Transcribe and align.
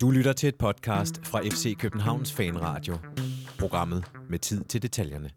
Du 0.00 0.10
lytter 0.10 0.32
til 0.32 0.48
et 0.48 0.56
podcast 0.56 1.26
fra 1.26 1.40
FC 1.40 1.76
Københavns 1.78 2.32
Fanradio. 2.32 2.94
Programmet 3.58 4.04
med 4.30 4.38
tid 4.38 4.64
til 4.64 4.82
detaljerne. 4.82 5.30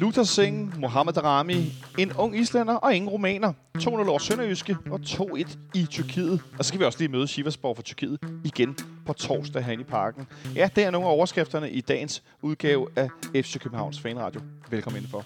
Luther 0.00 0.22
Singh, 0.22 0.80
Mohamed 0.80 1.12
Darami, 1.12 1.72
en 1.98 2.12
ung 2.12 2.38
islænder 2.38 2.74
og 2.74 2.94
ingen 2.94 3.08
romaner. 3.10 3.52
200 3.80 4.10
over 4.10 4.18
Sønderjyske 4.18 4.76
og 4.90 5.00
2-1 5.04 5.58
i 5.74 5.86
Tyrkiet. 5.90 6.42
Og 6.58 6.64
så 6.64 6.68
skal 6.68 6.80
vi 6.80 6.84
også 6.84 6.98
lige 6.98 7.08
møde 7.08 7.28
Sivasborg 7.28 7.76
fra 7.76 7.82
Tyrkiet 7.82 8.18
igen 8.44 8.76
på 9.06 9.12
torsdag 9.12 9.64
herinde 9.64 9.82
i 9.82 9.86
parken. 9.86 10.26
Ja, 10.54 10.68
det 10.76 10.84
er 10.84 10.90
nogle 10.90 11.06
af 11.06 11.12
overskrifterne 11.12 11.70
i 11.70 11.80
dagens 11.80 12.22
udgave 12.42 12.88
af 12.96 13.08
FC 13.34 13.58
Københavns 13.58 14.00
Fanradio. 14.00 14.40
Velkommen 14.70 14.96
indenfor. 14.96 15.24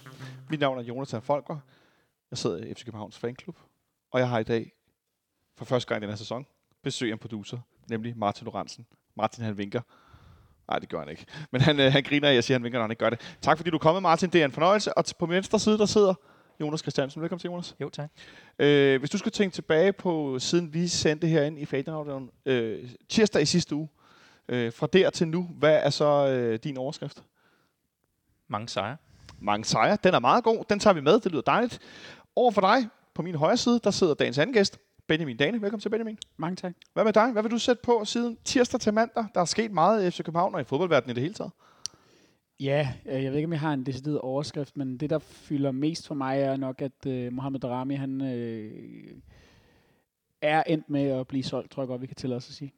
Mit 0.49 0.59
navn 0.59 0.79
er 0.79 0.83
Jonathan 0.83 1.21
Folker. 1.21 1.57
Jeg 2.31 2.37
sidder 2.37 2.57
i 2.57 2.73
FC 2.73 2.85
Københavns 2.85 3.17
Fanklub. 3.17 3.55
Og 4.11 4.19
jeg 4.19 4.29
har 4.29 4.39
i 4.39 4.43
dag, 4.43 4.71
for 5.57 5.65
første 5.65 5.87
gang 5.87 6.01
i 6.01 6.01
den 6.01 6.09
her 6.09 6.17
sæson, 6.17 6.45
besøg 6.83 7.09
af 7.09 7.13
en 7.13 7.19
producer, 7.19 7.57
nemlig 7.89 8.17
Martin 8.17 8.45
Lorentzen. 8.45 8.85
Martin 9.15 9.43
han 9.43 9.57
vinker. 9.57 9.81
Nej, 10.67 10.79
det 10.79 10.89
gør 10.89 10.99
han 10.99 11.09
ikke. 11.09 11.25
Men 11.51 11.61
han, 11.61 11.79
øh, 11.79 11.91
han 11.91 12.03
griner, 12.03 12.27
og 12.27 12.35
jeg 12.35 12.43
siger, 12.43 12.55
at 12.55 12.59
han 12.59 12.63
vinker, 12.63 12.79
når 12.79 12.83
han 12.83 12.91
ikke 12.91 12.99
gør 12.99 13.09
det. 13.09 13.37
Tak 13.41 13.57
fordi 13.57 13.69
du 13.69 13.75
er 13.75 13.79
kommet, 13.79 14.01
Martin. 14.01 14.29
Det 14.29 14.41
er 14.41 14.45
en 14.45 14.51
fornøjelse. 14.51 14.97
Og 14.97 15.05
på 15.19 15.25
min 15.25 15.35
venstre 15.35 15.59
side, 15.59 15.77
der 15.77 15.85
sidder 15.85 16.13
Jonas 16.61 16.79
Christiansen. 16.79 17.21
Velkommen 17.21 17.39
til, 17.39 17.47
Jonas. 17.47 17.75
Jo, 17.81 17.89
tak. 17.89 18.09
Øh, 18.59 18.99
hvis 18.99 19.09
du 19.09 19.17
skulle 19.17 19.31
tænke 19.31 19.53
tilbage 19.53 19.93
på, 19.93 20.39
siden 20.39 20.73
vi 20.73 20.87
sendte 20.87 21.27
herinde 21.27 21.61
i 21.61 21.65
Fadenhavn, 21.65 22.29
øh, 22.45 22.89
tirsdag 23.09 23.41
i 23.41 23.45
sidste 23.45 23.75
uge, 23.75 23.89
øh, 24.49 24.73
fra 24.73 24.87
der 24.87 25.09
til 25.09 25.27
nu, 25.27 25.43
hvad 25.43 25.79
er 25.83 25.89
så 25.89 26.27
øh, 26.27 26.59
din 26.63 26.77
overskrift? 26.77 27.23
Mange 28.47 28.67
sejre. 28.67 28.97
Mange 29.39 29.65
sejre. 29.65 29.97
Den 30.03 30.13
er 30.13 30.19
meget 30.19 30.43
god. 30.43 30.63
Den 30.69 30.79
tager 30.79 30.93
vi 30.93 31.01
med. 31.01 31.19
Det 31.19 31.31
lyder 31.31 31.41
dejligt. 31.41 31.79
Over 32.35 32.51
for 32.51 32.61
dig, 32.61 32.87
på 33.13 33.21
min 33.21 33.35
højre 33.35 33.57
side, 33.57 33.79
der 33.83 33.91
sidder 33.91 34.13
dagens 34.13 34.37
anden 34.37 34.53
gæst, 34.53 34.79
Benjamin 35.11 35.37
Dane. 35.37 35.61
Velkommen 35.61 35.81
til, 35.81 35.89
Benjamin. 35.89 36.17
Mange 36.37 36.55
tak. 36.55 36.73
Hvad 36.93 37.03
med 37.03 37.13
dig? 37.13 37.31
Hvad 37.31 37.41
vil 37.41 37.51
du 37.51 37.57
sætte 37.57 37.81
på 37.83 38.05
siden 38.05 38.37
tirsdag 38.45 38.79
til 38.79 38.93
mandag? 38.93 39.25
Der 39.33 39.41
er 39.41 39.45
sket 39.45 39.71
meget 39.71 40.07
i 40.07 40.11
FC 40.11 40.17
København 40.23 40.55
og 40.55 40.61
i 40.61 40.63
fodboldverdenen 40.63 41.11
i 41.11 41.13
det 41.13 41.21
hele 41.21 41.33
taget. 41.33 41.51
Ja, 42.59 42.89
øh, 43.05 43.23
jeg 43.23 43.31
ved 43.31 43.37
ikke, 43.37 43.45
om 43.45 43.51
jeg 43.51 43.59
har 43.59 43.73
en 43.73 43.85
decideret 43.85 44.19
overskrift, 44.19 44.77
men 44.77 44.97
det, 44.97 45.09
der 45.09 45.19
fylder 45.19 45.71
mest 45.71 46.07
for 46.07 46.15
mig, 46.15 46.39
er 46.39 46.57
nok, 46.57 46.81
at 46.81 47.05
øh, 47.07 47.33
Mohamed 47.33 47.59
Darami, 47.59 47.95
han 47.95 48.21
øh, 48.21 48.71
er 50.41 50.63
endt 50.63 50.89
med 50.89 51.09
at 51.09 51.27
blive 51.27 51.43
solgt, 51.43 51.71
tror 51.71 51.83
jeg 51.83 51.87
godt, 51.87 52.01
vi 52.01 52.07
kan 52.07 52.15
tillade 52.15 52.37
os 52.37 52.49
at 52.49 52.55
sige. 52.55 52.73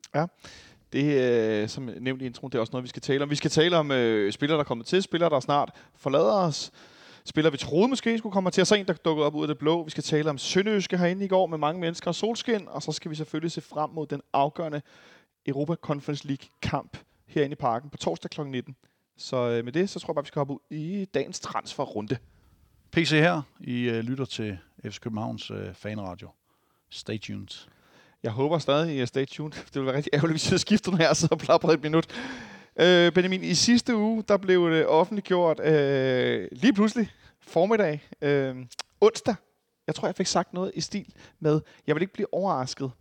Det, 0.94 1.22
øh, 1.22 1.70
som 1.70 1.90
nævnt 2.00 2.22
i 2.22 2.26
introen, 2.26 2.52
det 2.52 2.58
er 2.58 2.62
også 2.62 2.72
noget, 2.72 2.84
vi 2.84 2.90
skal 2.90 3.02
tale 3.02 3.24
om. 3.24 3.30
Vi 3.30 3.36
skal 3.36 3.52
tale 3.52 3.78
om 3.78 3.92
øh, 3.92 4.32
spillere, 4.32 4.58
der 4.58 4.64
er 4.64 4.68
kommet 4.68 4.88
til, 4.88 5.04
spillere, 5.04 5.30
der 5.30 5.40
snart 5.40 5.72
forlader 5.96 6.34
os, 6.34 6.72
spillere, 7.26 7.52
vi 7.52 7.58
troede 7.58 7.88
måske 7.88 8.18
skulle 8.18 8.34
komme 8.34 8.52
til, 8.52 8.62
og 8.62 8.68
så 8.68 8.76
en, 8.76 8.88
der 8.88 8.94
dukkede 8.94 9.26
op 9.26 9.36
ud 9.36 9.44
af 9.44 9.48
det 9.48 9.58
blå. 9.58 9.84
Vi 9.84 9.92
skal 9.92 10.04
tale 10.04 10.30
om 10.30 10.38
Sønderjyske 10.38 10.98
herinde 10.98 11.26
i 11.26 11.28
går 11.28 11.48
med 11.48 11.58
mange 11.58 11.82
mennesker 11.82 12.08
og 12.08 12.16
solskin, 12.16 12.68
og 12.68 12.82
så 12.84 12.92
skal 12.92 13.12
vi 13.12 13.16
selvfølgelig 13.16 13.52
se 13.52 13.62
frem 13.62 13.90
mod 13.90 14.08
den 14.08 14.22
afgørende 14.34 14.82
Europa 15.46 15.76
Conference 15.76 16.28
League 16.28 16.48
kamp 16.62 16.98
herinde 17.28 17.54
i 17.54 17.56
parken 17.56 17.90
på 17.90 17.98
torsdag 17.98 18.32
kl. 18.32 18.42
19. 18.42 18.76
Så 19.18 19.50
øh, 19.50 19.64
med 19.66 19.72
det, 19.72 19.90
så 19.90 20.00
tror 20.00 20.12
jeg 20.12 20.16
bare, 20.16 20.24
vi 20.24 20.28
skal 20.28 20.40
hoppe 20.40 20.54
ud 20.54 20.60
i 20.70 21.06
dagens 21.06 21.40
transferrunde. 21.40 22.18
PC 22.92 23.10
her. 23.10 23.42
I 23.60 23.90
uh, 23.90 23.96
lytter 23.96 24.26
til 24.26 24.58
FC 24.86 25.00
Københavns 25.00 25.52
uh, 25.52 25.58
fanradio. 25.74 26.30
Stay 26.90 27.20
tuned. 27.20 27.68
Jeg 28.24 28.32
håber 28.32 28.58
stadig, 28.58 28.96
I 28.96 29.00
er 29.00 29.06
stay 29.06 29.26
tuned. 29.26 29.52
Det 29.66 29.76
ville 29.76 29.86
være 29.86 29.96
rigtig 29.96 30.14
ærgerligt, 30.14 30.34
hvis 30.34 30.52
jeg 30.52 30.60
skiftede 30.60 30.98
her, 30.98 31.14
så 31.14 31.36
plapper 31.36 31.70
et 31.70 31.84
minut. 31.84 32.08
Øh, 32.80 33.12
Benjamin, 33.12 33.44
i 33.44 33.54
sidste 33.54 33.96
uge, 33.96 34.24
der 34.28 34.38
blev 34.38 34.72
det 34.72 34.88
offentliggjort 34.88 35.60
øh, 35.60 36.48
lige 36.52 36.74
pludselig 36.74 37.10
formiddag, 37.42 38.04
øh, 38.22 38.56
onsdag. 39.02 39.36
Jeg 39.88 39.96
tror, 39.96 40.08
jeg 40.08 40.16
fik 40.16 40.28
sagt 40.28 40.54
noget 40.54 40.72
i 40.76 40.82
stil 40.82 41.14
med, 41.40 41.62
jeg 41.88 41.96
vil 41.96 42.02
ikke 42.02 42.14
blive 42.14 42.34
overrasket, 42.34 42.92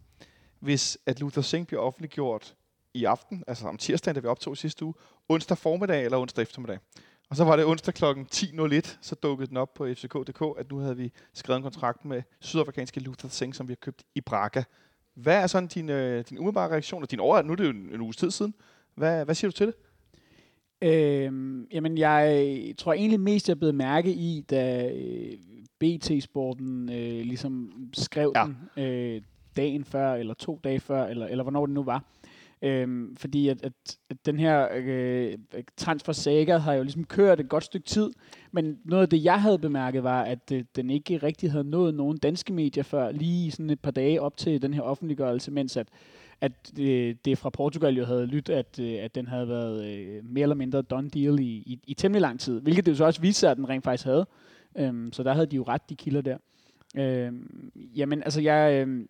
hvis 0.61 0.99
at 1.07 1.21
Luther 1.21 1.43
Singh 1.43 1.67
bliver 1.67 1.83
offentliggjort 1.83 2.55
i 2.95 3.05
aften, 3.05 3.45
altså 3.47 3.67
om 3.69 3.79
tirsdagen, 3.79 4.15
da 4.15 4.21
vi 4.21 4.27
optog 4.27 4.57
sidste 4.57 4.85
uge, 4.85 4.95
onsdag 5.29 5.59
formiddag 5.59 6.05
eller 6.05 6.19
onsdag 6.19 6.43
eftermiddag. 6.43 6.79
Og 7.31 7.37
så 7.37 7.45
var 7.45 7.57
det 7.57 7.65
onsdag 7.65 7.95
kl. 7.95 8.05
10.01, 8.05 8.97
så 9.01 9.15
dukkede 9.15 9.49
den 9.49 9.57
op 9.57 9.75
på 9.75 9.87
fck.dk, 9.95 10.59
at 10.59 10.71
nu 10.71 10.79
havde 10.79 10.97
vi 10.97 11.13
skrevet 11.35 11.57
en 11.57 11.63
kontrakt 11.63 12.05
med 12.05 12.23
sydafrikanske 12.41 13.01
Luther 13.01 13.29
Singh, 13.29 13.55
som 13.55 13.69
vi 13.69 13.73
har 13.73 13.77
købt 13.77 14.03
i 14.15 14.21
Braga. 14.21 14.63
Hvad 15.15 15.43
er 15.43 15.47
sådan 15.47 15.67
din, 15.67 15.89
øh, 15.89 16.25
din 16.29 16.39
umiddelbare 16.39 16.71
reaktion? 16.71 17.03
Og 17.03 17.11
din 17.11 17.21
over, 17.21 17.43
nu 17.43 17.53
er 17.53 17.57
det 17.57 17.65
jo 17.65 17.71
en, 17.71 17.95
en 17.95 18.01
uges 18.01 18.17
tid 18.17 18.31
siden. 18.31 18.55
Hvad, 18.95 19.25
hvad 19.25 19.35
siger 19.35 19.51
du 19.51 19.57
til 19.57 19.67
det? 19.67 19.75
Øhm, 20.83 21.67
jamen, 21.73 21.99
jeg 21.99 22.55
tror 22.79 22.93
egentlig 22.93 23.21
mest, 23.21 23.49
jeg 23.49 23.59
blev 23.59 23.75
mærke 23.75 24.13
i, 24.13 24.45
da 24.51 24.91
øh, 24.95 25.33
BT-sporten 25.79 26.89
øh, 26.89 27.25
ligesom 27.25 27.73
skrev 27.95 28.33
Ja. 28.37 28.45
den 28.45 28.85
øh, 28.85 29.23
dagen 29.57 29.85
før, 29.85 30.15
eller 30.15 30.35
to 30.35 30.61
dage 30.65 30.81
før, 30.81 31.07
eller, 31.07 31.27
eller 31.27 31.43
hvornår 31.43 31.67
det 31.67 31.75
nu 31.75 31.83
var. 31.83 32.05
Øhm, 32.65 33.17
fordi 33.17 33.49
at, 33.49 33.65
at, 33.65 33.73
at 34.11 34.27
den 34.27 34.39
her 34.39 34.69
øh, 34.75 35.33
transfer 35.77 36.13
saga 36.13 36.57
har 36.57 36.73
jo 36.73 36.83
ligesom 36.83 37.05
kørt 37.05 37.41
et 37.41 37.49
godt 37.49 37.65
stykke 37.65 37.87
tid, 37.87 38.11
men 38.53 38.79
noget 38.85 39.03
af 39.03 39.09
det, 39.09 39.25
jeg 39.25 39.43
havde 39.43 39.59
bemærket, 39.59 40.03
var, 40.03 40.23
at 40.23 40.53
øh, 40.53 40.65
den 40.77 40.91
ikke 40.91 41.17
rigtig 41.17 41.51
havde 41.51 41.65
nået 41.65 41.95
nogen 41.95 42.19
danske 42.19 42.53
medier 42.53 42.85
før, 42.85 43.13
lige 43.13 43.51
sådan 43.51 43.71
et 43.71 43.81
par 43.81 43.91
dage 43.91 44.21
op 44.23 44.37
til 44.37 44.63
den 44.63 44.75
her 44.75 44.83
offentliggørelse, 44.83 45.51
mens 45.51 45.77
at, 45.77 45.89
at 46.43 46.53
øh, 46.81 47.15
det 47.25 47.39
fra 47.39 47.51
Portugal 47.51 47.97
jo 47.97 48.05
havde 48.05 48.27
lyttet, 48.27 48.55
at, 48.55 48.79
øh, 48.81 49.05
at 49.05 49.15
den 49.15 49.27
havde 49.27 49.49
været 49.49 49.85
øh, 49.87 50.25
mere 50.25 50.43
eller 50.43 50.57
mindre 50.57 50.83
done 50.83 51.11
deal 51.11 51.41
i, 51.41 51.45
i, 51.45 51.81
i 51.87 51.95
temmelig 51.95 52.21
lang 52.21 52.41
tid, 52.41 52.61
hvilket 52.61 52.87
det 52.87 52.93
jo 52.93 52.97
så 52.97 53.05
også 53.05 53.21
viste 53.21 53.41
sig, 53.41 53.51
at 53.51 53.57
den 53.57 53.69
rent 53.69 53.85
faktisk 53.85 54.05
havde. 54.05 54.27
Øhm, 54.79 55.13
så 55.13 55.23
der 55.23 55.33
havde 55.33 55.47
de 55.47 55.57
jo 55.57 55.63
ret, 55.63 55.91
de 55.91 55.97
kilder 55.97 56.21
der. 56.21 56.37
Øhm, 56.97 57.73
jamen, 57.97 58.23
altså 58.23 58.41
jeg... 58.41 58.87
Øh, 58.87 59.07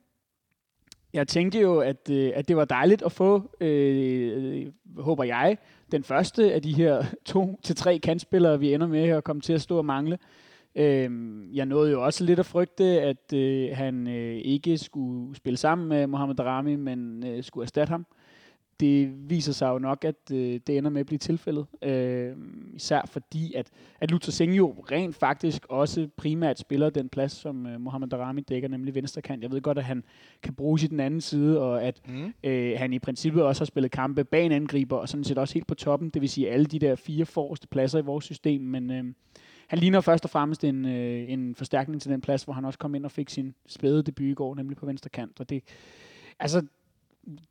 jeg 1.13 1.29
tænkte 1.29 1.61
jo, 1.61 1.79
at, 1.81 2.11
øh, 2.11 2.33
at 2.35 2.49
det 2.49 2.57
var 2.57 2.65
dejligt 2.65 3.03
at 3.03 3.13
få, 3.13 3.51
øh, 3.61 4.67
håber 4.99 5.25
jeg, 5.25 5.59
den 5.93 6.05
første 6.05 6.55
af 6.55 6.63
de 6.63 6.75
her 6.75 7.05
to 7.25 7.61
til 7.63 7.77
tre 7.77 7.99
kantspillere, 7.99 8.61
vi 8.61 8.75
ender 8.75 8.87
med 8.87 9.09
at 9.09 9.25
komme 9.25 9.43
til 9.43 9.53
at 9.53 9.63
stå 9.63 9.79
og 9.79 9.85
mangle. 9.85 10.19
Øh, 10.75 11.11
jeg 11.57 11.67
nåede 11.67 11.91
jo 11.91 12.05
også 12.05 12.25
lidt 12.25 12.39
at 12.39 12.47
frygte, 12.47 12.85
at 12.85 13.33
øh, 13.35 13.69
han 13.77 14.07
øh, 14.09 14.37
ikke 14.45 14.79
skulle 14.79 15.37
spille 15.37 15.57
sammen 15.57 15.89
med 15.89 16.07
Mohamed 16.07 16.35
Darami, 16.35 16.77
men 16.77 17.27
øh, 17.27 17.43
skulle 17.43 17.65
erstatte 17.65 17.91
ham. 17.91 18.07
Det 18.81 19.31
viser 19.31 19.53
sig 19.53 19.69
jo 19.69 19.79
nok, 19.79 20.05
at 20.05 20.33
øh, 20.33 20.61
det 20.67 20.79
ender 20.79 20.91
med 20.91 21.01
at 21.01 21.07
blive 21.07 21.19
tilfældet. 21.19 21.67
Øh, 21.83 22.33
især 22.75 23.03
fordi, 23.11 23.55
at, 23.55 23.67
at 24.01 24.11
Luther 24.11 24.31
Singh 24.33 24.57
jo 24.57 24.75
rent 24.91 25.17
faktisk 25.17 25.67
også 25.69 26.09
primært 26.17 26.59
spiller 26.59 26.91
den 26.91 27.09
plads, 27.09 27.33
som 27.33 27.67
øh, 27.67 27.81
Mohamed 27.81 28.09
Darami 28.09 28.41
dækker, 28.41 28.69
nemlig 28.69 28.95
venstre 28.95 29.23
kant. 29.23 29.43
Jeg 29.43 29.51
ved 29.51 29.61
godt, 29.61 29.79
at 29.79 29.85
han 29.85 30.05
kan 30.43 30.55
bruges 30.55 30.83
i 30.83 30.87
den 30.87 31.01
anden 31.01 31.21
side, 31.21 31.61
og 31.61 31.83
at 31.83 32.03
Mm. 32.09 32.33
øh, 32.45 32.75
han 32.79 32.93
i 32.93 32.99
princippet 32.99 33.43
også 33.43 33.61
har 33.61 33.67
spillet 33.67 33.91
kampe 33.91 34.25
bag 34.25 34.47
en 34.47 34.53
angriber, 34.53 34.97
og 34.97 35.09
sådan 35.09 35.25
set 35.25 35.39
også 35.39 35.55
helt 35.55 35.67
på 35.67 35.75
toppen, 35.75 36.11
det 36.11 36.23
vil 36.23 36.29
sige 36.29 36.51
alle 36.51 36.67
de 36.67 36.79
der 36.79 36.95
fire 36.95 37.25
forreste 37.27 37.69
pladser 37.69 37.99
i 37.99 38.03
vores 38.03 38.25
system, 38.25 38.61
men 38.61 38.91
øh, 38.91 39.05
han 39.73 39.79
ligner 39.79 40.01
først 40.01 40.25
og 40.25 40.31
fremmest 40.31 40.65
en, 40.65 40.85
øh, 40.85 41.33
en 41.33 41.55
forstærkning 41.55 42.03
til 42.03 42.11
den 42.11 42.21
plads, 42.21 42.43
hvor 42.43 42.53
han 42.53 42.65
også 42.65 42.79
kom 42.79 42.95
ind 42.95 43.05
og 43.05 43.11
fik 43.11 43.31
sin 43.31 43.55
spæde 43.67 44.03
debut 44.03 44.27
i 44.27 44.35
går, 44.35 44.55
nemlig 44.55 44.77
på 44.77 44.87
venstre 44.87 45.11
kant, 45.11 45.41
og 45.41 45.51
det, 45.51 45.63
altså, 46.39 46.67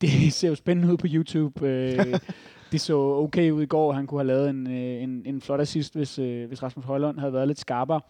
det 0.02 0.10
ser 0.34 0.50
jo 0.50 0.56
spændende 0.56 0.94
ud 0.94 0.98
på 0.98 1.08
YouTube. 1.10 1.68
Øh, 1.68 2.20
det 2.72 2.82
så 2.82 2.98
okay 2.98 3.52
ud 3.52 3.64
i 3.64 3.66
går, 3.66 3.94
han 3.94 4.08
kunne 4.08 4.20
have 4.20 4.28
lavet 4.28 4.50
en, 4.50 4.68
øh, 4.68 5.04
en, 5.04 5.26
en 5.26 5.42
flot 5.42 5.60
assist, 5.60 5.96
hvis, 5.96 6.20
øh, 6.20 6.48
hvis 6.48 6.64
Rasmus 6.64 6.86
Højlund 6.86 7.20
havde 7.20 7.34
været 7.34 7.48
lidt 7.48 7.60
skarpere. 7.60 8.02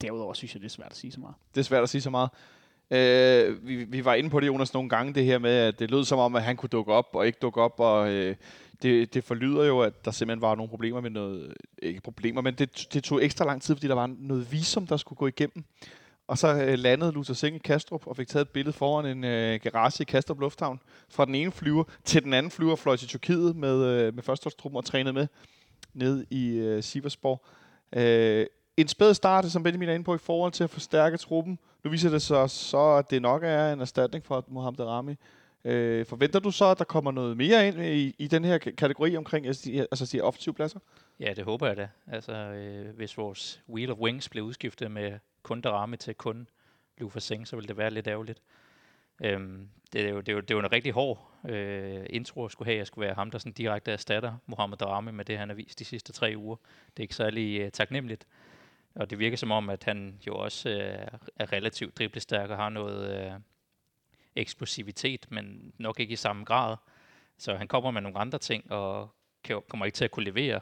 Derudover 0.00 0.34
synes 0.34 0.54
jeg, 0.54 0.60
det 0.60 0.66
er 0.66 0.70
svært 0.70 0.90
at 0.90 0.96
sige 0.96 1.12
så 1.12 1.20
meget. 1.20 1.34
Det 1.54 1.60
er 1.60 1.64
svært 1.64 1.82
at 1.82 1.88
sige 1.88 2.00
så 2.00 2.10
meget. 2.10 2.30
Øh, 2.90 3.66
vi, 3.66 3.84
vi 3.84 4.04
var 4.04 4.14
inde 4.14 4.30
på 4.30 4.40
det, 4.40 4.46
Jonas, 4.46 4.74
nogle 4.74 4.88
gange, 4.88 5.14
det 5.14 5.24
her 5.24 5.38
med, 5.38 5.50
at 5.50 5.78
det 5.78 5.90
lød 5.90 6.04
som 6.04 6.18
om, 6.18 6.36
at 6.36 6.42
han 6.42 6.56
kunne 6.56 6.68
dukke 6.68 6.92
op 6.92 7.08
og 7.12 7.26
ikke 7.26 7.38
dukke 7.42 7.60
op, 7.60 7.80
og 7.80 8.10
øh, 8.10 8.36
det, 8.82 9.14
det 9.14 9.24
forlyder 9.24 9.64
jo, 9.64 9.80
at 9.80 10.04
der 10.04 10.10
simpelthen 10.10 10.42
var 10.42 10.54
nogle 10.54 10.70
problemer 10.70 11.00
med 11.00 11.10
noget, 11.10 11.54
ikke 11.82 12.00
problemer, 12.00 12.40
men 12.40 12.54
det, 12.54 12.88
det 12.92 13.04
tog 13.04 13.24
ekstra 13.24 13.44
lang 13.44 13.62
tid, 13.62 13.74
fordi 13.74 13.88
der 13.88 13.94
var 13.94 14.10
noget 14.18 14.52
visum, 14.52 14.86
der 14.86 14.96
skulle 14.96 15.16
gå 15.16 15.26
igennem. 15.26 15.64
Og 16.26 16.38
så 16.38 16.62
øh, 16.62 16.78
landede 16.78 17.12
Luther 17.12 17.34
Singh 17.34 17.56
i 17.56 17.58
Kastrup 17.58 18.06
og 18.06 18.16
fik 18.16 18.28
taget 18.28 18.44
et 18.44 18.48
billede 18.48 18.76
foran 18.76 19.06
en 19.06 19.24
øh, 19.24 19.60
garage 19.62 20.02
i 20.02 20.04
Kastrup 20.04 20.40
Lufthavn. 20.40 20.80
Fra 21.10 21.24
den 21.24 21.34
ene 21.34 21.50
flyver 21.50 21.84
til 22.04 22.24
den 22.24 22.32
anden 22.32 22.50
flyver 22.50 22.76
fløj 22.76 22.96
til 22.96 23.08
Tyrkiet 23.08 23.56
med, 23.56 23.84
øh, 23.84 24.14
med 24.14 24.22
førsteholdstruppen 24.22 24.76
og 24.76 24.84
trænede 24.84 25.12
med 25.12 25.26
ned 25.94 26.26
i 26.30 26.50
øh, 26.50 26.82
Siversborg. 26.82 27.44
Øh, 27.92 28.46
en 28.80 28.88
spæd 28.88 29.14
start, 29.14 29.44
som 29.44 29.62
Benjamin 29.62 29.88
er 29.88 29.94
inde 29.94 30.04
på, 30.04 30.14
i 30.14 30.18
forhold 30.18 30.52
til 30.52 30.64
at 30.64 30.70
forstærke 30.70 31.16
truppen. 31.16 31.58
Nu 31.84 31.90
viser 31.90 32.10
det 32.10 32.22
sig 32.22 32.50
så, 32.50 32.96
at 32.96 33.10
det 33.10 33.22
nok 33.22 33.42
er 33.44 33.72
en 33.72 33.80
erstatning 33.80 34.26
for 34.26 34.44
Mohamed 34.48 34.80
Rami. 34.80 35.16
Øh, 35.64 36.06
forventer 36.06 36.38
du 36.38 36.50
så, 36.50 36.64
at 36.64 36.78
der 36.78 36.84
kommer 36.84 37.10
noget 37.10 37.36
mere 37.36 37.68
ind 37.68 37.80
i, 37.80 38.14
i 38.18 38.26
den 38.26 38.44
her 38.44 38.58
kategori 38.58 39.16
omkring 39.16 39.46
altså 39.46 39.70
de, 39.70 39.80
altså 39.80 40.06
de 40.12 40.20
offensive 40.20 40.54
pladser? 40.54 40.80
Ja, 41.20 41.32
det 41.36 41.44
håber 41.44 41.66
jeg 41.66 41.76
da. 41.76 41.88
Altså, 42.06 42.32
øh, 42.32 42.96
hvis 42.96 43.18
vores 43.18 43.60
Wheel 43.68 43.90
of 43.90 43.98
Wings 43.98 44.28
blev 44.28 44.44
udskiftet 44.44 44.90
med 44.90 45.18
kun 45.42 45.60
Darami 45.60 45.96
til 45.96 46.14
kun 46.14 46.48
Lufa 46.98 47.20
Singh, 47.20 47.46
så 47.46 47.56
ville 47.56 47.68
det 47.68 47.76
være 47.76 47.90
lidt 47.90 48.06
ærgerligt. 48.06 48.42
Øhm, 49.24 49.68
det, 49.92 50.04
er 50.04 50.08
jo, 50.08 50.20
det, 50.20 50.28
er 50.28 50.32
jo, 50.32 50.40
det 50.40 50.50
er 50.50 50.54
jo 50.54 50.60
en 50.60 50.72
rigtig 50.72 50.92
hård 50.92 51.30
øh, 51.48 52.06
intro 52.10 52.44
at 52.44 52.52
skulle 52.52 52.66
have. 52.66 52.78
Jeg 52.78 52.86
skulle 52.86 53.06
være 53.06 53.14
ham, 53.14 53.30
der 53.30 53.38
sådan 53.38 53.52
direkte 53.52 53.92
erstatter 53.92 54.32
Mohamed 54.46 54.76
Darami 54.76 55.12
med 55.12 55.24
det, 55.24 55.38
han 55.38 55.48
har 55.48 55.56
vist 55.56 55.78
de 55.78 55.84
sidste 55.84 56.12
tre 56.12 56.34
uger. 56.36 56.56
Det 56.90 56.98
er 57.00 57.04
ikke 57.04 57.14
særlig 57.14 57.60
øh, 57.60 57.70
taknemmeligt. 57.70 58.26
Og 58.98 59.10
det 59.10 59.18
virker 59.18 59.36
som 59.36 59.50
om, 59.50 59.70
at 59.70 59.84
han 59.84 60.18
jo 60.26 60.34
også 60.34 60.68
øh, 60.68 61.18
er 61.36 61.52
relativt 61.52 61.98
driblestærk 61.98 62.50
og 62.50 62.56
har 62.56 62.68
noget, 62.68 63.26
øh, 63.26 63.32
eksplosivitet, 64.36 65.26
men 65.30 65.72
nok 65.78 66.00
ikke 66.00 66.12
i 66.12 66.16
samme 66.16 66.44
grad. 66.44 66.76
Så 67.38 67.54
han 67.54 67.68
kommer 67.68 67.90
med 67.90 68.02
nogle 68.02 68.18
andre 68.18 68.38
ting, 68.38 68.72
og 68.72 69.08
kan, 69.44 69.62
kommer 69.68 69.86
ikke 69.86 69.96
til 69.96 70.04
at 70.04 70.10
kunne 70.10 70.24
levere, 70.24 70.60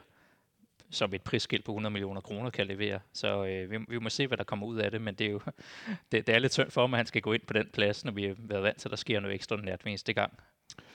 som 0.89 1.13
et 1.13 1.21
prisskilt 1.21 1.65
på 1.65 1.71
100 1.71 1.93
millioner 1.93 2.21
kroner 2.21 2.49
kan 2.49 2.67
levere. 2.67 2.99
Så 3.13 3.45
øh, 3.45 3.71
vi, 3.71 3.77
vi 3.87 3.99
må 3.99 4.09
se, 4.09 4.27
hvad 4.27 4.37
der 4.37 4.43
kommer 4.43 4.67
ud 4.67 4.77
af 4.77 4.91
det, 4.91 5.01
men 5.01 5.15
det 5.15 5.27
er 5.27 5.31
jo 5.31 5.41
det, 6.11 6.27
det 6.27 6.35
er 6.35 6.39
lidt 6.39 6.51
tyndt 6.51 6.73
for 6.73 6.81
ham, 6.81 6.93
at 6.93 6.97
han 6.97 7.05
skal 7.05 7.21
gå 7.21 7.33
ind 7.33 7.41
på 7.47 7.53
den 7.53 7.69
plads, 7.73 8.05
når 8.05 8.11
vi 8.11 8.23
har 8.23 8.35
været 8.39 8.63
vant 8.63 8.77
til, 8.77 8.87
at 8.87 8.91
der 8.91 8.97
sker 8.97 9.19
noget 9.19 9.35
ekstra 9.35 9.55
nært 9.55 9.81
hver 9.81 9.89
eneste 9.89 10.13
gang 10.13 10.39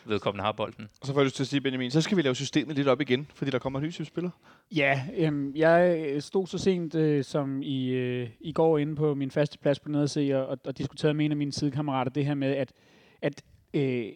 vedkommende 0.06 0.44
har 0.44 0.52
bolden. 0.52 0.88
Og 1.00 1.06
så 1.06 1.12
får 1.12 1.20
jeg 1.20 1.24
lyst 1.24 1.36
til 1.36 1.42
at 1.42 1.46
sige, 1.46 1.60
Benjamin, 1.60 1.90
så 1.90 2.00
skal 2.00 2.16
vi 2.16 2.22
lave 2.22 2.34
systemet 2.34 2.76
lidt 2.76 2.88
op 2.88 3.00
igen, 3.00 3.26
fordi 3.34 3.50
der 3.50 3.58
kommer 3.58 3.78
en 3.78 3.84
ny 3.84 3.92
type 3.92 4.04
spiller. 4.04 4.30
Ja, 4.76 5.02
øhm, 5.16 5.52
jeg 5.56 6.06
stod 6.18 6.46
så 6.46 6.58
sent 6.58 6.94
øh, 6.94 7.24
som 7.24 7.62
i, 7.62 7.88
øh, 7.88 8.28
i 8.40 8.52
går 8.52 8.78
inde 8.78 8.96
på 8.96 9.14
min 9.14 9.30
faste 9.30 9.58
plads 9.58 9.80
på 9.80 9.88
nede 9.88 10.34
og, 10.34 10.46
og, 10.46 10.58
og 10.64 10.78
diskuterede 10.78 11.14
med 11.14 11.24
en 11.24 11.30
af 11.30 11.36
mine 11.36 11.52
sidekammerater 11.52 12.10
det 12.10 12.26
her 12.26 12.34
med, 12.34 12.56
at, 12.56 12.72
at 13.22 13.42
øh, 13.74 14.06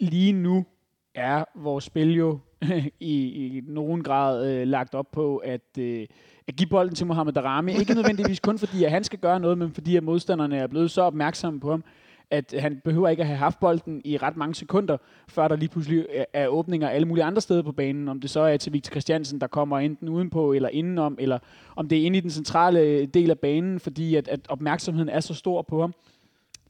lige 0.00 0.32
nu 0.32 0.66
er 1.14 1.44
vores 1.54 1.84
spil 1.84 2.14
jo 2.16 2.38
i, 3.00 3.46
i 3.56 3.62
nogen 3.66 4.02
grad 4.02 4.50
øh, 4.50 4.66
lagt 4.66 4.94
op 4.94 5.10
på 5.12 5.36
at, 5.36 5.78
øh, 5.78 6.06
at 6.48 6.56
give 6.56 6.68
bolden 6.68 6.94
til 6.94 7.06
Mohamed 7.06 7.32
Darami. 7.32 7.72
Ikke 7.72 7.94
nødvendigvis 7.94 8.40
kun 8.40 8.58
fordi, 8.58 8.84
at 8.84 8.90
han 8.90 9.04
skal 9.04 9.18
gøre 9.18 9.40
noget, 9.40 9.58
men 9.58 9.72
fordi 9.72 9.96
at 9.96 10.02
modstanderne 10.02 10.56
er 10.56 10.66
blevet 10.66 10.90
så 10.90 11.02
opmærksomme 11.02 11.60
på 11.60 11.70
ham, 11.70 11.84
at 12.32 12.54
han 12.58 12.80
behøver 12.84 13.08
ikke 13.08 13.20
at 13.20 13.26
have 13.26 13.38
haft 13.38 13.60
bolden 13.60 14.02
i 14.04 14.16
ret 14.16 14.36
mange 14.36 14.54
sekunder, 14.54 14.96
før 15.28 15.48
der 15.48 15.56
lige 15.56 15.68
pludselig 15.68 16.06
øh, 16.14 16.24
er 16.32 16.46
åbninger 16.46 16.88
alle 16.88 17.08
mulige 17.08 17.24
andre 17.24 17.40
steder 17.40 17.62
på 17.62 17.72
banen. 17.72 18.08
Om 18.08 18.20
det 18.20 18.30
så 18.30 18.40
er 18.40 18.56
til 18.56 18.72
Victor 18.72 18.90
Christiansen, 18.90 19.40
der 19.40 19.46
kommer 19.46 19.78
enten 19.78 20.08
udenpå 20.08 20.52
eller 20.52 20.68
indenom, 20.68 21.16
eller 21.20 21.38
om 21.76 21.88
det 21.88 21.98
er 21.98 22.06
inde 22.06 22.18
i 22.18 22.20
den 22.20 22.30
centrale 22.30 22.80
øh, 22.80 23.08
del 23.14 23.30
af 23.30 23.38
banen, 23.38 23.80
fordi 23.80 24.14
at, 24.14 24.28
at 24.28 24.40
opmærksomheden 24.48 25.08
er 25.08 25.20
så 25.20 25.34
stor 25.34 25.62
på 25.62 25.80
ham. 25.80 25.94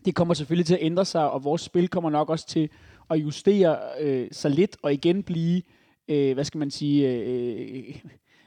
Det 0.04 0.14
kommer 0.14 0.34
selvfølgelig 0.34 0.66
til 0.66 0.74
at 0.74 0.82
ændre 0.82 1.04
sig, 1.04 1.30
og 1.30 1.44
vores 1.44 1.62
spil 1.62 1.88
kommer 1.88 2.10
nok 2.10 2.30
også 2.30 2.46
til 2.46 2.70
at 3.10 3.16
justere 3.16 3.78
øh, 4.00 4.28
sig 4.32 4.50
lidt, 4.50 4.76
og 4.82 4.92
igen 4.92 5.22
blive, 5.22 5.62
øh, 6.08 6.34
hvad 6.34 6.44
skal 6.44 6.58
man 6.58 6.70
sige, 6.70 7.08
øh, 7.08 7.88
øh 7.88 7.94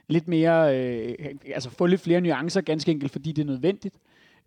lidt 0.07 0.27
mere, 0.27 0.79
øh, 0.79 1.15
altså 1.45 1.69
få 1.69 1.85
lidt 1.85 2.01
flere 2.01 2.21
nuancer, 2.21 2.61
ganske 2.61 2.91
enkelt, 2.91 3.11
fordi 3.11 3.31
det 3.31 3.41
er 3.41 3.45
nødvendigt. 3.45 3.95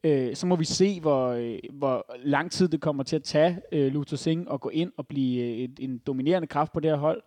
Øh, 0.05 0.37
så 0.37 0.47
må 0.47 0.57
vi 0.57 0.65
se, 0.65 1.01
hvor, 1.01 1.29
øh, 1.29 1.59
hvor 1.73 2.07
lang 2.25 2.51
tid 2.51 2.69
det 2.69 2.81
kommer 2.81 3.03
til 3.03 3.17
at 3.17 3.23
tage 3.23 3.61
øh, 3.73 3.93
Luther 3.93 4.17
Singh 4.17 4.47
at 4.53 4.61
gå 4.61 4.69
ind 4.69 4.93
og 4.97 5.07
blive 5.07 5.43
øh, 5.43 5.59
et, 5.59 5.81
en 5.81 5.99
dominerende 5.99 6.49
kraft 6.49 6.73
på 6.73 6.81
det 6.81 6.91
her 6.91 6.99
hold. 6.99 7.23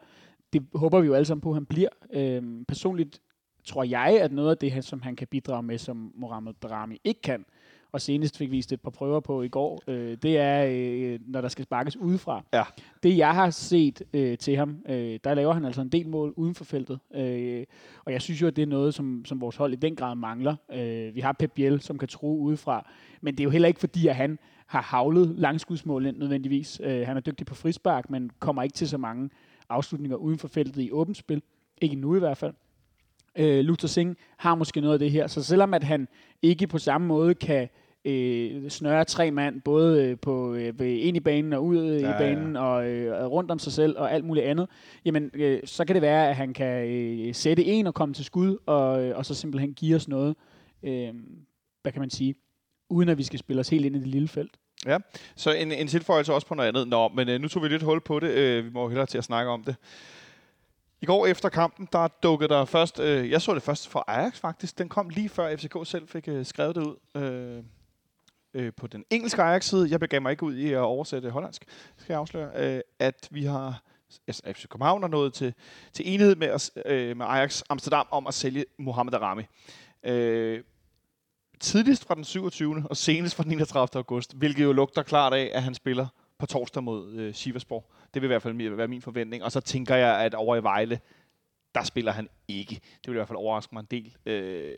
Det 0.53 0.65
håber 0.75 0.99
vi 0.99 1.07
jo 1.07 1.13
alle 1.13 1.25
sammen 1.25 1.41
på, 1.41 1.49
at 1.49 1.55
han 1.55 1.65
bliver. 1.65 1.89
Øh, 2.13 2.65
personligt 2.67 3.21
tror 3.63 3.83
jeg, 3.83 4.21
at 4.21 4.31
noget 4.31 4.49
af 4.49 4.57
det, 4.57 4.83
som 4.83 5.01
han 5.01 5.15
kan 5.15 5.27
bidrage 5.27 5.63
med, 5.63 5.77
som 5.77 6.11
Mohamed 6.15 6.53
Drami 6.61 6.97
ikke 7.03 7.21
kan, 7.21 7.45
og 7.91 8.01
senest 8.01 8.37
fik 8.37 8.51
vist 8.51 8.71
et 8.71 8.81
par 8.81 8.89
prøver 8.89 9.19
på 9.19 9.41
i 9.41 9.47
går, 9.47 9.81
øh, 9.87 10.17
det 10.23 10.37
er, 10.37 10.65
øh, 10.69 11.19
når 11.27 11.41
der 11.41 11.47
skal 11.47 11.63
sparkes 11.63 11.97
udefra. 11.97 12.43
Ja. 12.53 12.63
Det, 13.03 13.17
jeg 13.17 13.33
har 13.35 13.49
set 13.49 14.03
øh, 14.13 14.37
til 14.37 14.55
ham, 14.55 14.77
øh, 14.89 15.19
der 15.23 15.33
laver 15.33 15.53
han 15.53 15.65
altså 15.65 15.81
en 15.81 15.89
del 15.89 16.07
mål 16.07 16.33
uden 16.35 16.55
for 16.55 16.63
feltet. 16.63 16.99
Øh, 17.13 17.65
og 18.05 18.11
jeg 18.11 18.21
synes 18.21 18.41
jo, 18.41 18.47
at 18.47 18.55
det 18.55 18.61
er 18.61 18.67
noget, 18.67 18.93
som, 18.93 19.25
som 19.25 19.41
vores 19.41 19.55
hold 19.55 19.73
i 19.73 19.75
den 19.75 19.95
grad 19.95 20.15
mangler. 20.15 20.55
Øh, 20.73 21.15
vi 21.15 21.19
har 21.19 21.31
Pep 21.31 21.51
Biel, 21.51 21.81
som 21.81 21.97
kan 21.97 22.07
tro 22.07 22.39
udefra, 22.39 22.89
men 23.21 23.33
det 23.33 23.39
er 23.39 23.43
jo 23.43 23.49
heller 23.49 23.67
ikke 23.67 23.79
fordi, 23.79 24.07
at 24.07 24.15
han 24.15 24.39
har 24.67 24.81
havlet 24.81 25.35
langskudsmål 25.37 26.05
ind 26.05 26.17
nødvendigvis. 26.17 26.81
Øh, 26.83 27.07
han 27.07 27.17
er 27.17 27.21
dygtig 27.21 27.47
på 27.47 27.55
frispark, 27.55 28.09
men 28.09 28.31
kommer 28.39 28.63
ikke 28.63 28.73
til 28.73 28.89
så 28.89 28.97
mange 28.97 29.29
afslutninger 29.69 30.17
uden 30.17 30.37
for 30.37 30.47
feltet 30.47 30.81
i 30.81 30.91
åbent 30.91 31.17
spil. 31.17 31.41
Ikke 31.81 31.95
nu 31.95 32.15
i 32.15 32.19
hvert 32.19 32.37
fald. 32.37 32.53
Øh, 33.35 33.59
Luther 33.59 33.87
Singh 33.87 34.15
har 34.37 34.55
måske 34.55 34.81
noget 34.81 34.93
af 34.93 34.99
det 34.99 35.11
her, 35.11 35.27
så 35.27 35.43
selvom 35.43 35.73
at 35.73 35.83
han 35.83 36.07
ikke 36.41 36.67
på 36.67 36.77
samme 36.77 37.07
måde 37.07 37.35
kan 37.35 37.69
øh, 38.05 38.69
snøre 38.69 39.05
tre 39.05 39.31
mand, 39.31 39.61
både 39.61 40.05
øh, 40.05 40.17
på, 40.19 40.53
øh, 40.53 40.73
ind 40.79 41.17
i 41.17 41.19
banen 41.19 41.53
og 41.53 41.65
ud 41.65 41.99
ja, 41.99 42.15
i 42.15 42.17
banen, 42.17 42.55
ja. 42.55 42.61
og 42.61 42.87
øh, 42.87 43.25
rundt 43.25 43.51
om 43.51 43.59
sig 43.59 43.73
selv 43.73 43.97
og 43.97 44.13
alt 44.13 44.25
muligt 44.25 44.45
andet, 44.45 44.69
jamen 45.05 45.31
øh, 45.33 45.59
så 45.65 45.85
kan 45.85 45.93
det 45.93 46.01
være, 46.01 46.29
at 46.29 46.35
han 46.35 46.53
kan 46.53 46.87
øh, 46.87 47.35
sætte 47.35 47.65
en 47.65 47.87
og 47.87 47.93
komme 47.93 48.13
til 48.13 48.25
skud, 48.25 48.57
og, 48.65 49.03
øh, 49.03 49.17
og 49.17 49.25
så 49.25 49.35
simpelthen 49.35 49.73
give 49.73 49.95
os 49.95 50.07
noget, 50.07 50.35
øh, 50.83 51.13
hvad 51.81 51.91
kan 51.91 51.99
man 51.99 52.09
sige, 52.09 52.35
uden 52.89 53.09
at 53.09 53.17
vi 53.17 53.23
skal 53.23 53.39
spille 53.39 53.59
os 53.59 53.69
helt 53.69 53.85
ind 53.85 53.95
i 53.95 53.99
det 53.99 54.07
lille 54.07 54.27
felt. 54.27 54.57
Ja, 54.85 54.97
så 55.35 55.51
en, 55.51 55.71
en 55.71 55.87
tilføjelse 55.87 56.33
også 56.33 56.47
på 56.47 56.55
noget 56.55 56.69
andet. 56.69 56.87
Nå, 56.87 57.07
men 57.07 57.29
øh, 57.29 57.41
nu 57.41 57.47
tog 57.47 57.63
vi 57.63 57.67
lidt 57.67 57.83
hul 57.83 58.01
på 58.01 58.19
det. 58.19 58.29
Øh, 58.29 58.65
vi 58.65 58.69
må 58.69 58.87
hellere 58.89 59.05
til 59.05 59.17
at 59.17 59.23
snakke 59.23 59.51
om 59.51 59.63
det. 59.63 59.75
I 61.01 61.05
går 61.05 61.25
efter 61.27 61.49
kampen, 61.49 61.87
der 61.91 62.07
dukkede 62.07 62.49
der 62.49 62.65
først, 62.65 62.99
øh, 62.99 63.31
jeg 63.31 63.41
så 63.41 63.53
det 63.53 63.63
først 63.63 63.87
for 63.87 64.03
Ajax 64.07 64.39
faktisk, 64.39 64.77
den 64.77 64.89
kom 64.89 65.09
lige 65.09 65.29
før 65.29 65.55
FCK 65.55 65.77
selv 65.83 66.07
fik 66.07 66.27
øh, 66.27 66.45
skrevet 66.45 66.75
det 66.75 66.81
ud. 66.81 67.21
Øh, 67.21 67.63
øh, 68.53 68.73
på 68.77 68.87
den 68.87 69.03
engelske 69.09 69.41
Ajax-side. 69.41 69.91
Jeg 69.91 69.99
begav 69.99 70.21
mig 70.21 70.31
ikke 70.31 70.43
ud 70.43 70.55
i 70.55 70.71
at 70.71 70.79
oversætte 70.79 71.29
hollandsk, 71.29 71.65
skal 71.97 72.13
jeg 72.13 72.19
afsløre, 72.19 72.75
øh, 72.75 72.81
at 72.99 73.27
vi 73.31 73.45
har 73.45 73.83
altså 74.27 74.41
FC 74.53 74.67
København 74.67 75.03
er 75.03 75.07
nået 75.07 75.33
til, 75.33 75.53
til 75.93 76.13
enighed 76.13 76.35
med, 76.35 76.51
os, 76.51 76.71
øh, 76.85 77.17
med 77.17 77.25
Ajax 77.25 77.61
Amsterdam 77.69 78.07
om 78.11 78.27
at 78.27 78.33
sælge 78.33 78.65
Mohamed 78.79 79.13
Arami. 79.13 79.43
Øh, 80.03 80.63
tidligst 81.59 82.05
fra 82.05 82.15
den 82.15 82.23
27. 82.23 82.85
og 82.89 82.97
senest 82.97 83.35
fra 83.35 83.43
den 83.43 83.51
31. 83.51 83.89
august, 83.95 84.33
hvilket 84.33 84.63
jo 84.63 84.71
lugter 84.71 85.03
klart 85.03 85.33
af, 85.33 85.51
at 85.53 85.63
han 85.63 85.75
spiller 85.75 86.07
på 86.37 86.45
torsdag 86.45 86.83
mod 86.83 87.13
øh, 87.13 87.33
Siversborg. 87.33 87.91
Det 88.13 88.21
vil 88.21 88.27
i 88.27 88.27
hvert 88.27 88.41
fald 88.41 88.75
være 88.75 88.87
min 88.87 89.01
forventning. 89.01 89.43
Og 89.43 89.51
så 89.51 89.59
tænker 89.59 89.95
jeg, 89.95 90.19
at 90.19 90.33
over 90.33 90.55
i 90.55 90.63
Vejle, 90.63 90.99
der 91.75 91.83
spiller 91.83 92.11
han 92.11 92.29
ikke. 92.47 92.75
Det 92.75 93.07
vil 93.07 93.13
i 93.13 93.17
hvert 93.17 93.27
fald 93.27 93.37
overraske 93.37 93.75
mig 93.75 93.79
en 93.79 93.87
del. 93.91 94.15
Øh, 94.25 94.73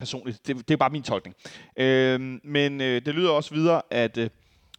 personligt. 0.00 0.46
Det, 0.46 0.68
det 0.68 0.70
er 0.70 0.76
bare 0.76 0.90
min 0.90 1.02
tolkning. 1.02 1.36
Øh, 1.76 2.20
men 2.44 2.80
øh, 2.80 3.04
det 3.06 3.14
lyder 3.14 3.30
også 3.30 3.54
videre, 3.54 3.82
at 3.90 4.16
øh, 4.18 4.30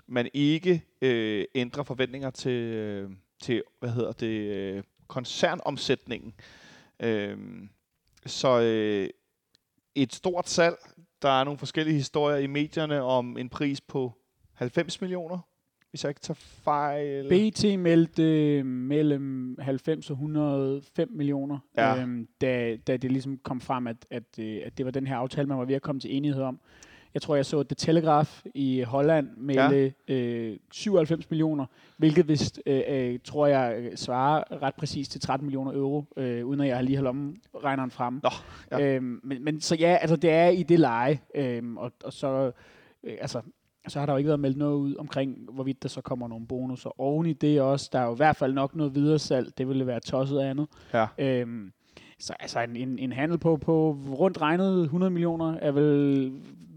man 0.07 0.29
ikke 0.33 0.83
øh, 1.01 1.45
ændrer 1.55 1.83
forventninger 1.83 2.29
til, 2.29 2.51
øh, 2.51 3.09
til 3.41 3.63
hvad 3.79 3.89
hedder 3.89 4.11
det, 4.11 4.27
øh, 4.27 4.83
koncernomsætningen. 5.07 6.33
Øh, 6.99 7.37
så 8.25 8.61
øh, 8.61 9.09
et 9.95 10.13
stort 10.13 10.49
salg. 10.49 10.75
Der 11.21 11.29
er 11.39 11.43
nogle 11.43 11.57
forskellige 11.57 11.95
historier 11.95 12.37
i 12.37 12.47
medierne 12.47 13.01
om 13.01 13.37
en 13.37 13.49
pris 13.49 13.81
på 13.81 14.13
90 14.53 15.01
millioner 15.01 15.39
hvis 15.91 16.03
jeg 16.03 16.09
ikke 16.09 16.21
tager 16.21 16.37
fejl. 16.63 17.29
BT 17.29 17.79
meldte 17.79 18.63
mellem 18.63 19.57
90 19.59 20.09
og 20.09 20.13
105 20.13 21.09
millioner, 21.11 21.59
ja. 21.77 22.01
øhm, 22.01 22.27
da, 22.41 22.77
da 22.87 22.97
det 22.97 23.11
ligesom 23.11 23.37
kom 23.37 23.61
frem, 23.61 23.87
at, 23.87 23.97
at, 24.09 24.39
øh, 24.39 24.61
at 24.65 24.77
det 24.77 24.85
var 24.85 24.91
den 24.91 25.07
her 25.07 25.15
aftale, 25.15 25.47
man 25.47 25.57
var 25.57 25.65
ved 25.65 25.75
at 25.75 25.81
komme 25.81 26.01
til 26.01 26.15
enighed 26.15 26.43
om. 26.43 26.59
Jeg 27.13 27.21
tror, 27.21 27.35
jeg 27.35 27.45
så 27.45 27.63
The 27.63 27.75
Telegraph 27.75 28.45
i 28.53 28.81
Holland 28.81 29.29
med 29.37 29.91
ja. 30.07 30.15
øh, 30.15 30.57
97 30.71 31.29
millioner, 31.29 31.65
hvilket 31.97 32.27
vist, 32.27 32.61
øh, 32.65 32.81
øh, 32.89 33.19
tror 33.23 33.47
jeg, 33.47 33.91
svarer 33.95 34.61
ret 34.61 34.75
præcis 34.75 35.09
til 35.09 35.21
13 35.21 35.45
millioner 35.45 35.73
euro, 35.73 36.05
øh, 36.17 36.45
uden 36.45 36.61
at 36.61 36.67
jeg 36.67 36.75
har 36.75 36.83
lige 36.83 36.97
holdt 36.97 37.37
regneren 37.63 37.91
frem. 37.91 38.19
Nå, 38.23 38.29
ja. 38.71 38.95
øhm, 38.95 39.19
men, 39.23 39.43
men 39.43 39.61
så 39.61 39.75
ja, 39.75 39.97
altså 40.01 40.15
det 40.15 40.29
er 40.29 40.47
i 40.47 40.63
det 40.63 40.79
leje, 40.79 41.19
øhm, 41.35 41.77
og, 41.77 41.91
og 42.03 42.13
så, 42.13 42.51
øh, 43.03 43.17
altså 43.21 43.41
så 43.87 43.99
har 43.99 44.05
der 44.05 44.13
jo 44.13 44.17
ikke 44.17 44.27
været 44.27 44.39
meldt 44.39 44.57
noget 44.57 44.75
ud 44.75 44.95
omkring, 44.95 45.37
hvorvidt 45.51 45.83
der 45.83 45.89
så 45.89 46.01
kommer 46.01 46.27
nogle 46.27 46.47
bonusser 46.47 46.99
oven 47.01 47.25
i 47.25 47.33
det 47.33 47.61
også. 47.61 47.89
Der 47.93 47.99
er 47.99 48.05
jo 48.05 48.13
i 48.13 48.17
hvert 48.17 48.35
fald 48.35 48.53
nok 48.53 48.75
noget 48.75 48.95
videre 48.95 49.19
salg. 49.19 49.57
Det 49.57 49.67
ville 49.67 49.87
være 49.87 49.99
tosset 49.99 50.39
andet. 50.39 50.67
Ja. 50.93 51.07
Øhm, 51.17 51.71
så 52.19 52.33
altså 52.39 52.59
en, 52.59 52.75
en, 52.75 52.99
en 52.99 53.11
handel 53.11 53.37
på, 53.37 53.57
på 53.57 53.97
rundt 54.09 54.41
regnet 54.41 54.83
100 54.83 55.09
millioner 55.09 55.57
er 55.61 55.71
vel, 55.71 56.31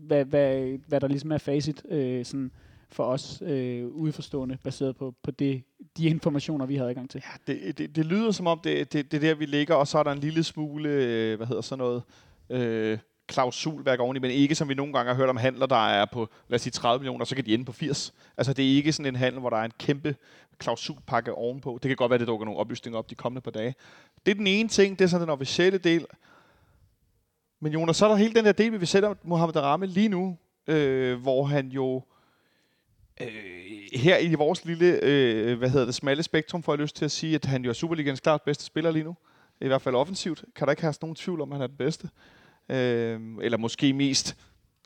hvad, 0.07 0.25
hvad, 0.25 0.79
hvad 0.89 1.01
der 1.01 1.09
ligesom 1.09 1.33
er 1.33 1.39
facit 1.39 1.83
øh, 1.89 2.25
sådan 2.25 2.51
for 2.91 3.05
os 3.05 3.43
øh, 3.47 3.87
udforstående, 3.87 4.59
baseret 4.65 4.97
på, 4.97 5.15
på 5.23 5.31
det, 5.31 5.63
de 5.97 6.07
informationer, 6.07 6.67
vi 6.67 6.77
havde 6.77 6.89
adgang 6.89 7.11
til. 7.11 7.23
Ja, 7.25 7.53
det, 7.53 7.79
det, 7.79 7.97
det 7.97 8.07
lyder 8.07 8.31
som 8.31 8.47
om, 8.47 8.61
det, 8.65 8.93
det, 8.93 9.13
det 9.13 9.17
er 9.17 9.21
der, 9.21 9.35
vi 9.35 9.47
ligger, 9.47 9.75
og 9.75 9.87
så 9.87 9.99
er 9.99 10.03
der 10.03 10.13
en 10.13 10.19
lille 10.19 10.43
smule, 10.43 10.89
øh, 10.89 11.37
hvad 11.37 11.47
hedder 11.47 11.63
sådan 11.63 11.79
noget, 11.79 12.03
øh, 12.51 12.99
klausulværk 13.27 14.01
oveni, 14.01 14.19
men 14.19 14.31
ikke 14.31 14.55
som 14.55 14.69
vi 14.69 14.75
nogle 14.75 14.93
gange 14.93 15.09
har 15.09 15.17
hørt 15.17 15.29
om 15.29 15.37
handler, 15.37 15.67
der 15.67 15.89
er 15.89 16.05
på, 16.13 16.29
lad 16.49 16.55
os 16.57 16.63
sige 16.63 16.71
30 16.71 16.99
millioner, 16.99 17.25
så 17.25 17.35
kan 17.35 17.47
de 17.47 17.55
ende 17.55 17.65
på 17.65 17.73
80. 17.73 18.15
Altså 18.37 18.53
det 18.53 18.65
er 18.65 18.77
ikke 18.77 18.93
sådan 18.93 19.07
en 19.15 19.17
handel, 19.17 19.41
hvor 19.41 19.51
der 19.51 19.57
er 19.57 19.65
en 19.65 19.73
kæmpe 19.79 20.17
klausulpakke 20.59 21.35
ovenpå. 21.35 21.79
Det 21.83 21.89
kan 21.89 21.97
godt 21.97 22.11
være, 22.11 22.19
det 22.19 22.29
dukker 22.29 22.45
nogle 22.45 22.61
oplysninger 22.61 22.99
op 22.99 23.11
de 23.11 23.15
kommende 23.15 23.41
par 23.41 23.51
dage. 23.51 23.75
Det 24.27 24.31
er 24.31 24.37
den 24.37 24.47
ene 24.47 24.69
ting, 24.69 24.99
det 24.99 25.05
er 25.05 25.09
sådan 25.09 25.23
den 25.23 25.31
officielle 25.31 25.79
del. 25.79 26.07
Men 27.61 27.73
Jonas, 27.73 27.97
så 27.97 28.05
er 28.05 28.09
der 28.09 28.17
hele 28.17 28.35
den 28.35 28.45
der 28.45 28.53
del, 28.53 28.73
vi 28.73 28.77
vil 28.77 28.89
sætte 28.89 29.07
om 29.07 29.17
Mohamed 29.23 29.57
Arame 29.57 29.87
lige 29.87 30.09
nu, 30.09 30.39
øh, 30.67 31.21
hvor 31.21 31.45
han 31.45 31.69
jo 31.69 32.03
øh, 33.21 33.29
her 33.93 34.19
i 34.19 34.35
vores 34.35 34.65
lille, 34.65 35.01
øh, 35.03 35.59
hvad 35.59 35.71
hedder 35.71 35.87
det, 35.87 35.95
smalle 35.95 36.23
spektrum, 36.23 36.63
får 36.63 36.73
jeg 36.73 36.81
lyst 36.81 36.97
til 36.97 37.05
at 37.05 37.11
sige, 37.11 37.35
at 37.35 37.45
han 37.45 37.65
jo 37.65 37.71
er 37.71 37.75
Superligans 37.75 38.21
klart 38.21 38.43
bedste 38.43 38.65
spiller 38.65 38.91
lige 38.91 39.05
nu. 39.05 39.17
I 39.61 39.67
hvert 39.67 39.83
fald 39.83 39.95
offensivt. 39.95 40.45
Kan 40.57 40.67
der 40.67 40.73
ikke 40.73 40.83
have 40.83 40.95
nogen 41.01 41.17
tvivl 41.17 41.41
om, 41.41 41.53
at 41.53 41.57
han 41.57 41.63
er 41.63 41.67
den 41.67 41.77
bedste 41.77 42.09
øh, 42.69 43.21
eller 43.43 43.59
måske 43.59 43.93
mest 43.93 44.37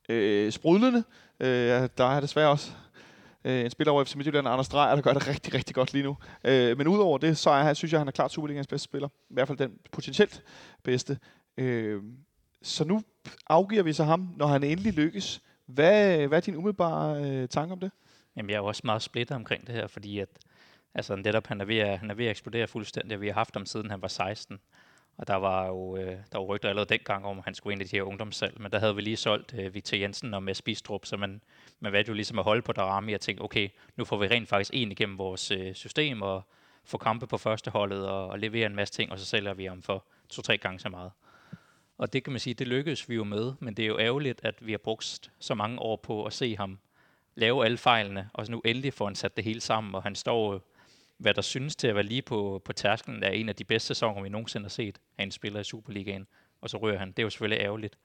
øh, 0.08 0.52
sprudlende. 0.52 1.04
Øh, 1.40 1.88
der 1.98 2.04
er 2.04 2.20
desværre 2.20 2.48
også 2.48 2.70
øh, 3.44 3.64
en 3.64 3.70
spiller 3.70 3.92
over 3.92 4.04
FC 4.04 4.14
Midtjylland, 4.14 4.48
Anders 4.48 4.68
Dreyer, 4.68 4.94
der 4.94 5.02
gør 5.02 5.12
det 5.12 5.28
rigtig, 5.28 5.54
rigtig 5.54 5.74
godt 5.74 5.92
lige 5.92 6.02
nu. 6.02 6.16
Øh, 6.44 6.78
men 6.78 6.88
udover 6.88 7.18
det, 7.18 7.38
så 7.38 7.50
er, 7.50 7.74
synes 7.74 7.92
jeg, 7.92 8.00
han 8.00 8.08
er 8.08 8.12
klart 8.12 8.32
Superligaens 8.32 8.66
bedste 8.66 8.84
spiller. 8.84 9.08
I 9.08 9.34
hvert 9.34 9.48
fald 9.48 9.58
den 9.58 9.72
potentielt 9.92 10.42
bedste. 10.82 11.18
Øh, 11.56 12.02
så 12.62 12.84
nu 12.84 13.02
afgiver 13.48 13.82
vi 13.82 13.92
så 13.92 14.04
ham, 14.04 14.34
når 14.36 14.46
han 14.46 14.64
endelig 14.64 14.92
lykkes. 14.92 15.42
Hvad, 15.66 16.26
hvad 16.26 16.38
er 16.38 16.42
din 16.42 16.56
umiddelbare 16.56 17.24
øh, 17.24 17.48
tanke 17.48 17.72
om 17.72 17.80
det? 17.80 17.90
Jamen, 18.36 18.50
jeg 18.50 18.56
er 18.56 18.60
jo 18.60 18.66
også 18.66 18.82
meget 18.84 19.02
splittet 19.02 19.36
omkring 19.36 19.66
det 19.66 19.74
her, 19.74 19.86
fordi 19.86 20.18
at, 20.18 20.28
altså 20.94 21.16
netop 21.16 21.46
han 21.46 21.60
er 21.60 21.64
ved 21.64 21.78
at, 21.78 21.98
han 21.98 22.10
er 22.10 22.14
ved 22.14 22.24
at 22.24 22.30
eksplodere 22.30 22.66
fuldstændig, 22.66 23.20
vi 23.20 23.26
har 23.26 23.34
haft 23.34 23.54
ham 23.54 23.66
siden 23.66 23.90
han 23.90 24.02
var 24.02 24.08
16. 24.08 24.58
Og 25.18 25.26
der 25.26 25.34
var 25.34 25.66
jo 25.66 25.96
øh, 25.96 26.16
der 26.32 26.38
var 26.38 26.44
rygter 26.44 26.68
allerede 26.68 26.88
dengang 26.88 27.26
om, 27.26 27.38
at 27.38 27.44
han 27.44 27.54
skulle 27.54 27.72
ind 27.72 27.82
i 27.82 27.84
de 27.84 27.96
her 27.96 28.02
ungdomssalg, 28.02 28.60
men 28.60 28.72
der 28.72 28.78
havde 28.78 28.94
vi 28.94 29.00
lige 29.00 29.16
solgt 29.16 29.54
øh, 29.58 29.74
Victor 29.74 29.96
Jensen 29.96 30.34
og 30.34 30.42
Mads 30.42 30.62
Bistrup, 30.62 31.06
så 31.06 31.16
man, 31.16 31.42
man 31.80 31.92
valgte 31.92 32.10
jo 32.10 32.14
ligesom 32.14 32.38
at 32.38 32.44
holde 32.44 32.62
på 32.62 32.72
Darami 32.72 33.12
og 33.12 33.20
tænke, 33.20 33.42
okay, 33.42 33.68
nu 33.96 34.04
får 34.04 34.16
vi 34.16 34.26
rent 34.26 34.48
faktisk 34.48 34.70
en 34.74 34.92
igennem 34.92 35.18
vores 35.18 35.50
øh, 35.50 35.74
system 35.74 36.22
og 36.22 36.42
få 36.84 36.98
kampe 36.98 37.26
på 37.26 37.38
første 37.38 37.70
holdet 37.70 38.08
og, 38.08 38.28
og 38.28 38.38
levere 38.38 38.66
en 38.66 38.76
masse 38.76 38.94
ting, 38.94 39.12
og 39.12 39.18
så 39.18 39.24
sælger 39.24 39.54
vi 39.54 39.64
ham 39.64 39.82
for 39.82 40.04
to-tre 40.28 40.58
gange 40.58 40.78
så 40.78 40.88
meget. 40.88 41.10
Og 41.98 42.12
det 42.12 42.24
kan 42.24 42.32
man 42.32 42.40
sige, 42.40 42.54
det 42.54 42.68
lykkedes 42.68 43.08
vi 43.08 43.14
jo 43.14 43.24
med, 43.24 43.52
men 43.60 43.74
det 43.74 43.82
er 43.82 43.86
jo 43.86 43.98
ærgerligt, 43.98 44.40
at 44.44 44.66
vi 44.66 44.72
har 44.72 44.78
brugt 44.78 45.30
så 45.38 45.54
mange 45.54 45.78
år 45.78 45.96
på 45.96 46.24
at 46.24 46.32
se 46.32 46.56
ham 46.56 46.78
lave 47.34 47.64
alle 47.64 47.78
fejlene, 47.78 48.30
og 48.32 48.46
så 48.46 48.52
nu 48.52 48.60
endelig 48.64 48.94
får 48.94 49.04
han 49.04 49.14
sat 49.14 49.36
det 49.36 49.44
hele 49.44 49.60
sammen, 49.60 49.94
og 49.94 50.02
han 50.02 50.14
står 50.14 50.60
hvad 51.18 51.34
der 51.34 51.42
synes 51.42 51.76
til 51.76 51.88
at 51.88 51.94
være 51.94 52.04
lige 52.04 52.22
på, 52.22 52.62
på 52.64 52.72
tærskelen 52.72 53.22
af 53.22 53.34
en 53.34 53.48
af 53.48 53.56
de 53.56 53.64
bedste 53.64 53.86
sæsoner, 53.86 54.22
vi 54.22 54.28
nogensinde 54.28 54.64
har 54.64 54.70
set 54.70 54.98
af 55.18 55.22
en 55.22 55.30
spiller 55.30 55.60
i 55.60 55.64
Superligaen, 55.64 56.26
og 56.60 56.70
så 56.70 56.76
rører 56.76 56.98
han. 56.98 57.08
Det 57.08 57.18
er 57.18 57.22
jo 57.22 57.30
selvfølgelig 57.30 57.64
ærgerligt. 57.64 57.98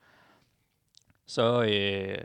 Så, 1.26 1.62
øh, 1.62 2.24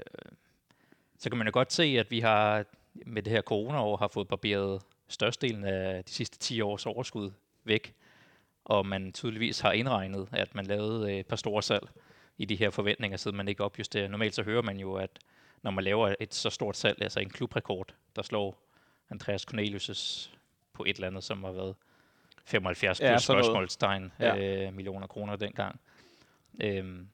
så 1.18 1.30
kan 1.30 1.38
man 1.38 1.48
jo 1.48 1.54
godt 1.54 1.74
se, 1.74 1.84
at 1.84 2.12
vi 2.12 2.20
har 2.20 2.66
med 3.06 3.24
det 3.24 3.34
her 3.34 3.42
corona-år 3.42 3.98
har 3.98 4.08
fået 4.08 4.28
barberet 4.28 4.82
størstedelen 5.08 5.64
af 5.64 6.06
de 6.06 6.12
sidste 6.12 6.38
10 6.38 6.62
års 6.62 6.86
overskud 6.86 7.32
væk, 7.64 7.94
og 8.66 8.86
man 8.86 9.14
tydeligvis 9.14 9.60
har 9.60 9.72
indregnet, 9.72 10.30
at 10.32 10.56
man 10.56 10.66
lavede 10.66 11.12
øh, 11.12 11.20
et 11.20 11.28
par 11.28 11.36
store 11.36 11.64
salg 11.64 11.90
i 12.38 12.46
de 12.46 12.56
her 12.56 12.70
forventninger, 12.70 13.18
siden 13.18 13.38
man 13.38 13.48
ikke 13.48 13.64
opjusterer. 13.64 14.08
Normalt 14.08 14.36
så 14.36 14.44
hører 14.44 14.62
man 14.62 14.78
jo, 14.78 14.94
at 14.94 15.20
når 15.62 15.72
man 15.72 15.84
laver 15.84 16.16
et 16.20 16.34
så 16.34 16.50
stort 16.50 16.78
salg, 16.78 17.02
altså 17.02 17.20
en 17.20 17.30
klubrekord, 17.30 17.96
der 18.16 18.22
slår 18.22 18.64
Andreas 19.10 19.46
Cornelius' 19.52 20.39
på 20.80 20.84
et 20.88 20.96
eller 20.96 21.08
andet, 21.08 21.24
som 21.24 21.44
har 21.44 21.52
været 21.52 21.76
75 22.46 23.02
ja, 23.02 23.12
plus 23.12 23.24
spørgsmålstegn 23.24 24.12
ja. 24.20 24.66
øh, 24.68 24.74
millioner 24.74 25.08
kroner 25.08 25.36
dengang. 25.36 25.80
Øhm, 26.62 27.08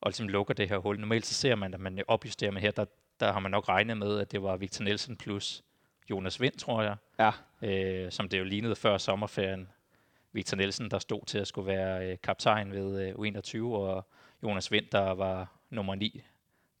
og 0.00 0.08
ligesom 0.08 0.28
lukker 0.28 0.54
det 0.54 0.68
her 0.68 0.78
hul. 0.78 1.00
Normalt 1.00 1.26
så 1.26 1.34
ser 1.34 1.54
man, 1.54 1.74
at 1.74 1.80
man 1.80 2.02
opjusterer, 2.08 2.50
men 2.50 2.62
her 2.62 2.70
der, 2.70 2.84
der 3.20 3.32
har 3.32 3.40
man 3.40 3.50
nok 3.50 3.68
regnet 3.68 3.96
med, 3.96 4.18
at 4.18 4.32
det 4.32 4.42
var 4.42 4.56
Victor 4.56 4.84
Nielsen 4.84 5.16
plus 5.16 5.64
Jonas 6.10 6.40
Vind, 6.40 6.54
tror 6.54 6.82
jeg. 6.82 6.96
Ja. 7.18 7.30
Øh, 7.62 8.12
som 8.12 8.28
det 8.28 8.38
jo 8.38 8.44
lignede 8.44 8.76
før 8.76 8.98
sommerferien. 8.98 9.68
Victor 10.32 10.56
Nielsen, 10.56 10.90
der 10.90 10.98
stod 10.98 11.26
til 11.26 11.38
at 11.38 11.46
skulle 11.46 11.66
være 11.66 12.10
øh, 12.10 12.18
kaptajn 12.22 12.72
ved 12.72 13.08
øh, 13.08 13.14
U21, 13.14 13.64
og 13.64 14.06
Jonas 14.42 14.72
Vind, 14.72 14.86
der 14.92 15.10
var 15.10 15.52
nummer 15.70 15.94
9 15.94 16.22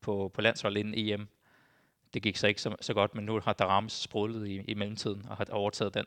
på, 0.00 0.30
på 0.34 0.40
landsholdet 0.40 0.80
inden 0.80 0.94
EM 0.96 1.28
det 2.14 2.22
gik 2.22 2.36
så 2.36 2.46
ikke 2.46 2.62
så, 2.62 2.76
så 2.80 2.94
godt, 2.94 3.14
men 3.14 3.24
nu 3.24 3.40
har 3.44 3.52
Darams 3.52 3.92
sprudlet 3.92 4.48
i, 4.48 4.60
i 4.68 4.74
mellemtiden 4.74 5.26
og 5.28 5.36
har 5.36 5.46
overtaget 5.50 5.94
den, 5.94 6.04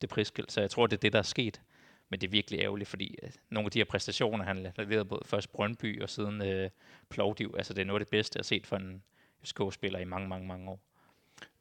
det 0.00 0.08
prisskilt. 0.08 0.52
Så 0.52 0.60
jeg 0.60 0.70
tror, 0.70 0.86
det 0.86 0.96
er 0.96 1.00
det, 1.00 1.12
der 1.12 1.18
er 1.18 1.22
sket. 1.22 1.60
Men 2.08 2.20
det 2.20 2.26
er 2.26 2.30
virkelig 2.30 2.60
ærgerligt, 2.60 2.90
fordi 2.90 3.18
øh, 3.22 3.30
nogle 3.50 3.66
af 3.66 3.70
de 3.70 3.78
her 3.78 3.84
præstationer, 3.84 4.44
han 4.44 4.72
leverede 4.76 5.04
både 5.04 5.22
først 5.24 5.52
Brøndby 5.52 6.02
og 6.02 6.10
siden 6.10 6.42
øh, 6.42 6.70
Plovdiv, 7.08 7.54
altså 7.56 7.74
det 7.74 7.80
er 7.80 7.84
noget 7.84 8.00
af 8.00 8.06
det 8.06 8.10
bedste, 8.10 8.36
jeg 8.36 8.40
har 8.40 8.44
set 8.44 8.66
for 8.66 8.76
en 8.76 9.02
FSK-spiller 9.42 9.98
i 9.98 10.04
mange, 10.04 10.28
mange, 10.28 10.46
mange 10.48 10.70
år. 10.70 10.80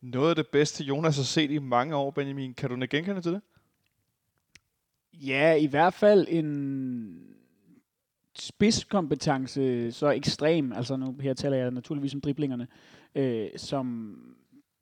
Noget 0.01 0.29
af 0.29 0.35
det 0.35 0.47
bedste, 0.47 0.83
Jonas 0.83 1.15
har 1.15 1.23
set 1.23 1.51
i 1.51 1.57
mange 1.57 1.95
år, 1.95 2.11
Benjamin. 2.11 2.53
Kan 2.53 2.69
du 2.69 2.87
genkende 2.89 3.21
til 3.21 3.31
det? 3.31 3.41
Ja, 5.13 5.53
i 5.53 5.65
hvert 5.65 5.93
fald 5.93 6.27
en 6.29 7.35
spidskompetence 8.35 9.91
så 9.91 10.09
ekstrem, 10.09 10.73
altså 10.73 10.95
nu 10.95 11.15
her 11.21 11.33
taler 11.33 11.57
jeg 11.57 11.71
naturligvis 11.71 12.13
om 12.13 12.21
driblingerne, 12.21 12.67
øh, 13.15 13.47
som, 13.57 14.15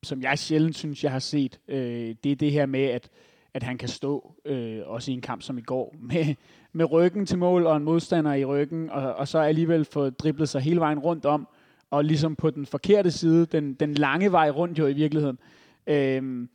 som 0.04 0.22
jeg 0.22 0.40
sjældent 0.40 0.76
synes, 0.76 1.04
jeg 1.04 1.12
har 1.12 1.20
set. 1.20 1.60
Øh, 1.68 2.16
det 2.24 2.32
er 2.32 2.36
det 2.36 2.52
her 2.52 2.66
med, 2.66 2.84
at, 2.84 3.10
at 3.54 3.64
han 3.64 3.78
kan 3.78 3.90
stå, 3.90 4.34
øh, 4.46 4.82
også 4.86 5.12
i 5.12 5.14
en 5.14 5.22
kamp 5.22 5.42
som 5.42 5.58
i 5.58 5.62
går, 5.62 5.96
med, 6.14 6.36
med 6.74 6.92
ryggen 6.92 7.26
til 7.26 7.38
mål 7.38 7.66
og 7.66 7.78
en 7.78 7.84
modstander 7.84 8.34
i 8.34 8.46
ryggen, 8.46 8.90
og, 8.90 9.14
og 9.14 9.28
så 9.28 9.40
alligevel 9.40 9.86
få 9.86 10.10
driblet 10.10 10.50
sig 10.50 10.62
hele 10.62 10.80
vejen 10.80 11.00
rundt 11.00 11.26
om, 11.26 11.48
og 11.92 12.06
ligesom 12.06 12.36
på 12.36 12.50
den 12.50 12.66
forkerte 12.66 13.12
side, 13.12 13.46
den, 13.46 13.74
den 13.74 13.94
lange 13.94 14.32
vej 14.32 14.50
rundt 14.50 14.80
jo 14.80 14.88
i 14.88 14.94
virkeligheden. 14.94 15.40
Øh, 15.88 16.48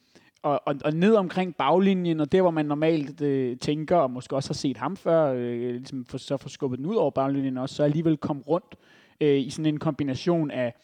og, 0.44 0.60
og, 0.64 0.74
og 0.84 0.92
ned 0.92 1.14
omkring 1.14 1.56
baglinjen, 1.56 2.20
og 2.20 2.32
der 2.32 2.40
hvor 2.40 2.50
man 2.50 2.66
normalt 2.66 3.20
øh, 3.20 3.56
tænker, 3.56 3.96
og 3.96 4.10
måske 4.10 4.36
også 4.36 4.48
har 4.48 4.54
set 4.54 4.76
ham 4.76 4.96
før, 4.96 5.32
øh, 5.32 5.70
ligesom 5.70 6.04
for, 6.04 6.18
så 6.18 6.36
få 6.36 6.48
skubbet 6.48 6.78
den 6.78 6.86
ud 6.86 6.94
over 6.94 7.10
baglinjen 7.10 7.58
også, 7.58 7.74
så 7.74 7.82
alligevel 7.82 8.16
kom 8.16 8.40
rundt 8.40 8.74
øh, 9.20 9.38
i 9.40 9.50
sådan 9.50 9.66
en 9.66 9.78
kombination 9.78 10.50
af 10.50 10.74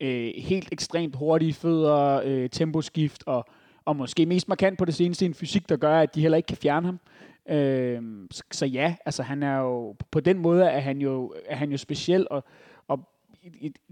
øh, 0.00 0.32
helt 0.36 0.68
ekstremt 0.72 1.16
hurtige 1.16 1.52
fødder, 1.52 2.20
øh, 2.24 2.50
temposkift, 2.50 3.22
og, 3.26 3.44
og 3.84 3.96
måske 3.96 4.26
mest 4.26 4.48
markant 4.48 4.78
på 4.78 4.84
det 4.84 4.94
seneste 4.94 5.26
en 5.26 5.34
fysik, 5.34 5.68
der 5.68 5.76
gør, 5.76 5.98
at 5.98 6.14
de 6.14 6.20
heller 6.20 6.36
ikke 6.36 6.46
kan 6.46 6.56
fjerne 6.56 6.86
ham. 6.86 7.00
Øh, 7.48 8.02
så, 8.30 8.42
så 8.52 8.66
ja, 8.66 8.94
altså 9.06 9.22
han 9.22 9.42
er 9.42 9.58
jo, 9.58 9.96
på 10.10 10.20
den 10.20 10.38
måde 10.38 10.64
er 10.64 10.80
han 10.80 10.98
jo, 10.98 11.34
er 11.46 11.56
han 11.56 11.70
jo 11.70 11.76
speciel, 11.76 12.26
og, 12.30 12.44
og 12.88 13.00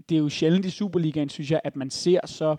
det 0.09 0.15
er 0.15 0.19
jo 0.19 0.29
sjældent 0.29 0.65
i 0.65 0.69
Superligaen, 0.69 1.29
synes 1.29 1.51
jeg, 1.51 1.61
at 1.63 1.75
man 1.75 1.89
ser 1.89 2.19
så 2.25 2.55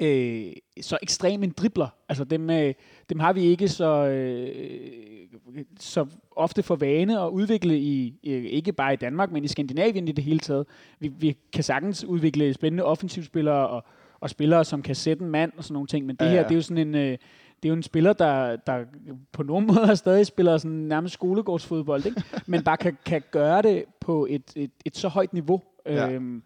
øh, 0.00 0.52
så 0.80 0.98
ekstrem 1.02 1.42
en 1.42 1.50
dribler. 1.50 1.88
Altså 2.08 2.24
dem, 2.24 2.50
øh, 2.50 2.74
dem 3.08 3.20
har 3.20 3.32
vi 3.32 3.42
ikke 3.42 3.68
så, 3.68 4.06
øh, 4.06 5.64
så 5.80 6.06
ofte 6.36 6.62
for 6.62 6.76
vane 6.76 7.20
at 7.20 7.28
udvikle 7.28 7.78
i, 7.78 8.14
øh, 8.26 8.44
ikke 8.44 8.72
bare 8.72 8.92
i 8.92 8.96
Danmark, 8.96 9.32
men 9.32 9.44
i 9.44 9.48
Skandinavien 9.48 10.08
i 10.08 10.12
det 10.12 10.24
hele 10.24 10.38
taget. 10.38 10.66
Vi, 11.00 11.08
vi 11.18 11.36
kan 11.52 11.64
sagtens 11.64 12.04
udvikle 12.04 12.54
spændende 12.54 12.84
offensivspillere 12.84 13.68
og, 13.68 13.84
og 14.20 14.30
spillere, 14.30 14.64
som 14.64 14.82
kan 14.82 14.94
sætte 14.94 15.24
en 15.24 15.30
mand 15.30 15.52
og 15.56 15.64
sådan 15.64 15.72
nogle 15.72 15.86
ting, 15.86 16.06
men 16.06 16.16
det 16.16 16.24
ja, 16.24 16.30
her, 16.30 16.42
det 16.42 16.50
er 16.50 16.54
jo 16.54 16.62
sådan 16.62 16.88
en... 16.88 16.94
Øh, 16.94 17.18
det 17.62 17.68
er 17.68 17.72
jo 17.72 17.76
en 17.76 17.82
spiller, 17.82 18.12
der, 18.12 18.56
der 18.56 18.84
på 19.32 19.42
nogen 19.42 19.66
måde 19.74 19.96
stadig 19.96 20.26
spiller 20.26 20.58
sådan 20.58 20.76
nærmest 20.76 21.14
skolegårdsfodbold, 21.14 22.06
ikke? 22.06 22.22
men 22.46 22.64
bare 22.64 22.76
kan, 22.76 22.98
kan 23.06 23.22
gøre 23.30 23.62
det 23.62 23.84
på 24.00 24.26
et, 24.30 24.52
et, 24.56 24.70
et 24.84 24.96
så 24.96 25.08
højt 25.08 25.32
niveau. 25.32 25.62
Ja. 25.86 26.10
Øhm, 26.10 26.42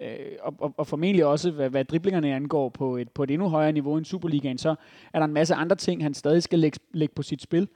øh, 0.00 0.36
og, 0.40 0.54
og, 0.58 0.74
og 0.76 0.86
formentlig 0.86 1.24
også, 1.24 1.50
hvad, 1.50 1.70
hvad 1.70 1.84
driblingerne 1.84 2.34
angår, 2.34 2.68
på 2.68 2.96
et, 2.96 3.10
på 3.10 3.22
et 3.22 3.30
endnu 3.30 3.48
højere 3.48 3.72
niveau 3.72 3.96
end 3.96 4.04
Superligaen, 4.04 4.58
så 4.58 4.74
er 5.12 5.18
der 5.18 5.26
en 5.26 5.32
masse 5.32 5.54
andre 5.54 5.76
ting, 5.76 6.02
han 6.02 6.14
stadig 6.14 6.42
skal 6.42 6.58
lægge, 6.58 6.78
lægge 6.92 7.14
på 7.14 7.22
sit 7.22 7.42
spil. 7.42 7.68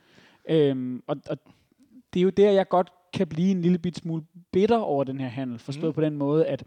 Øhm, 0.49 1.03
og, 1.07 1.17
og 1.29 1.39
det 2.15 2.21
er 2.21 2.25
jo 2.25 2.31
der, 2.31 2.51
jeg 2.51 2.69
godt 2.69 2.93
kan 3.13 3.27
blive 3.27 3.51
en 3.51 3.63
lille 3.63 3.79
bit 3.79 3.97
smule 3.97 4.23
bitter 4.53 4.79
over 4.79 5.05
den 5.05 5.21
her 5.21 5.29
handel, 5.29 5.59
forstået 5.59 5.91
mm. 5.91 5.95
på 5.95 6.01
den 6.01 6.17
måde, 6.17 6.47
at 6.47 6.65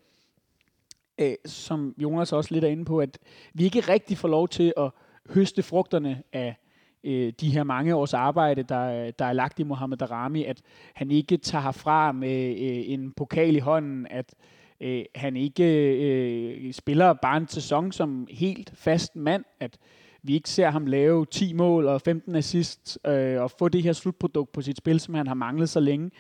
øh, 1.18 1.36
som 1.46 1.96
Jonas 1.98 2.34
også 2.34 2.54
lidt 2.54 2.64
er 2.64 2.70
inde 2.70 2.86
på, 2.86 3.00
at 3.00 3.20
vi 3.54 3.64
ikke 3.64 3.80
rigtig 3.80 4.18
får 4.18 4.28
lov 4.28 4.48
til 4.48 4.74
at 4.78 4.92
høste 5.30 5.64
frugterne 5.64 6.24
af 6.34 6.56
øh, 7.04 7.34
de 7.42 7.50
her 7.50 7.64
mange 7.64 7.96
års 7.96 8.14
arbejde, 8.14 8.64
der, 8.64 9.12
der 9.12 9.26
er 9.26 9.34
lagt 9.34 9.60
i 9.60 9.64
Mohamed 9.64 9.98
Darami, 9.98 10.44
at 10.44 10.62
han 10.94 11.12
ikke 11.12 11.38
tager 11.38 11.62
herfra 11.62 12.12
med 12.12 12.46
øh, 12.50 12.90
en 12.90 13.12
pokal 13.12 13.56
i 13.56 13.60
hånden, 13.60 14.08
at 14.10 14.34
øh, 14.40 14.55
Øh, 14.82 15.06
han 15.16 15.38
ikke 15.38 15.94
øh, 15.96 16.74
spiller 16.74 17.14
bare 17.14 17.38
en 17.38 17.48
sæson 17.48 17.92
som 17.92 18.28
helt 18.32 18.72
fast 18.76 19.16
mand, 19.16 19.44
at 19.60 19.78
vi 20.24 20.34
ikke 20.34 20.50
ser 20.50 20.70
ham 20.70 20.86
lave 20.86 21.26
10 21.26 21.54
mål 21.54 21.86
og 21.86 22.02
15 22.02 22.36
assists 22.36 23.00
øh, 23.08 23.42
og 23.42 23.52
få 23.52 23.70
det 23.70 23.84
her 23.84 23.94
slutprodukt 23.94 24.52
på 24.52 24.62
sit 24.62 24.78
spil, 24.78 25.00
som 25.00 25.14
han 25.14 25.28
har 25.28 25.34
manglet 25.34 25.70
så 25.70 25.80
længe. 25.80 26.12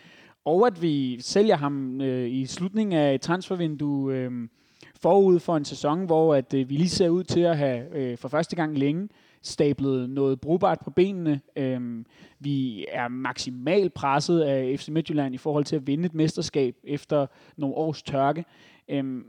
Og 0.45 0.67
at 0.67 0.81
vi 0.81 1.21
sælger 1.21 1.55
ham 1.55 2.01
øh, 2.01 2.29
i 2.29 2.45
slutningen 2.45 2.99
af 2.99 3.19
transfervinduet 3.19 4.15
øh, 4.15 4.31
forud 5.01 5.39
for 5.39 5.57
en 5.57 5.65
sæson, 5.65 6.05
hvor 6.05 6.35
at 6.35 6.53
øh, 6.53 6.69
vi 6.69 6.75
lige 6.75 6.89
ser 6.89 7.09
ud 7.09 7.23
til 7.23 7.39
at 7.39 7.57
have 7.57 7.97
øh, 7.97 8.17
for 8.17 8.27
første 8.27 8.55
gang 8.55 8.77
længe 8.77 9.09
stablet 9.47 10.09
noget 10.09 10.41
brugbart 10.41 10.79
på 10.83 10.89
benene. 10.89 11.41
Øhm, 11.55 12.05
vi 12.39 12.85
er 12.89 13.07
maksimalt 13.07 13.93
presset 13.93 14.41
af 14.41 14.79
FC 14.79 14.87
Midtjylland 14.87 15.35
i 15.35 15.37
forhold 15.37 15.63
til 15.65 15.75
at 15.75 15.87
vinde 15.87 16.05
et 16.05 16.13
mesterskab 16.13 16.75
efter 16.83 17.27
nogle 17.57 17.75
års 17.75 18.03
tørke. 18.03 18.45
Øhm, 18.89 19.25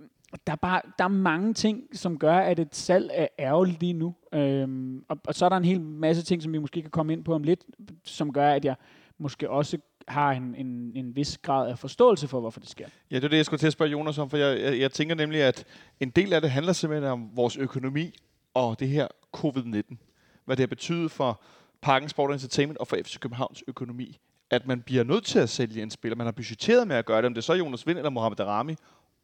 der 0.47 0.53
er, 0.53 0.57
bare, 0.57 0.81
der 0.99 1.05
er 1.05 1.09
mange 1.09 1.55
ting, 1.55 1.83
som 1.93 2.19
gør, 2.19 2.37
at 2.37 2.59
et 2.59 2.75
salg 2.75 3.11
er 3.15 3.27
ærgerligt 3.39 3.81
lige 3.81 3.93
nu. 3.93 4.15
Øhm, 4.35 5.05
og, 5.09 5.19
og 5.27 5.35
så 5.35 5.45
er 5.45 5.49
der 5.49 5.57
en 5.57 5.65
hel 5.65 5.81
masse 5.81 6.23
ting, 6.23 6.43
som 6.43 6.53
vi 6.53 6.59
måske 6.59 6.83
kan 6.83 6.91
komme 6.91 7.13
ind 7.13 7.25
på 7.25 7.35
om 7.35 7.43
lidt, 7.43 7.65
som 8.05 8.33
gør, 8.33 8.51
at 8.51 8.65
jeg 8.65 8.75
måske 9.19 9.51
også 9.51 9.79
har 10.09 10.33
en, 10.33 10.55
en, 10.55 10.93
en 10.95 11.17
vis 11.17 11.39
grad 11.39 11.71
af 11.71 11.79
forståelse 11.79 12.29
for, 12.29 12.41
hvorfor 12.41 12.61
det 12.61 12.69
sker. 12.69 12.87
Ja, 13.11 13.17
det 13.17 13.25
er 13.25 13.29
det, 13.29 13.37
jeg 13.37 13.45
skulle 13.45 13.59
til 13.59 13.67
at 13.67 13.73
spørge 13.73 13.91
Jonas 13.91 14.19
om, 14.19 14.31
for 14.31 14.37
jeg, 14.37 14.61
jeg, 14.61 14.81
jeg 14.81 14.93
tænker 14.93 15.15
nemlig, 15.15 15.43
at 15.43 15.65
en 16.01 16.11
del 16.11 16.33
af 16.33 16.41
det 16.41 16.51
handler 16.51 16.73
simpelthen 16.73 17.11
om 17.11 17.31
vores 17.35 17.57
økonomi 17.57 18.13
og 18.55 18.81
det 18.81 18.89
her 18.89 19.07
covid-19 19.37 19.97
hvad 20.47 20.57
det 20.57 20.63
har 20.63 20.67
betydet 20.67 21.11
for 21.11 21.41
Parken 21.83 22.09
Sport 22.09 22.33
Entertainment 22.33 22.79
og 22.79 22.89
for 22.89 22.97
FC 23.05 23.19
Københavns 23.19 23.65
økonomi, 23.69 24.19
at 24.51 24.67
man 24.67 24.83
bliver 24.83 25.05
nødt 25.05 25.25
til 25.25 25.39
at 25.39 25.49
sælge 25.49 25.83
en 25.83 25.91
spiller. 25.91 26.17
Man 26.17 26.27
har 26.27 26.33
budgetteret 26.33 26.89
med 26.89 26.97
at 26.97 27.07
gøre 27.07 27.17
det, 27.17 27.27
om 27.27 27.35
det 27.35 27.41
er 27.41 27.45
så 27.45 27.55
Jonas 27.55 27.87
Vind 27.87 27.99
eller 27.99 28.11
Mohamed 28.11 28.41
Arami, 28.41 28.77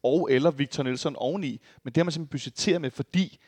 og 0.03 0.31
eller 0.31 0.51
Victor 0.51 0.83
Nielsen 0.83 1.15
oveni. 1.15 1.61
Men 1.83 1.93
det 1.93 1.97
har 1.97 2.03
man 2.03 2.11
simpelthen 2.11 2.31
budgetteret 2.31 2.81
med, 2.81 2.91
fordi 2.91 3.39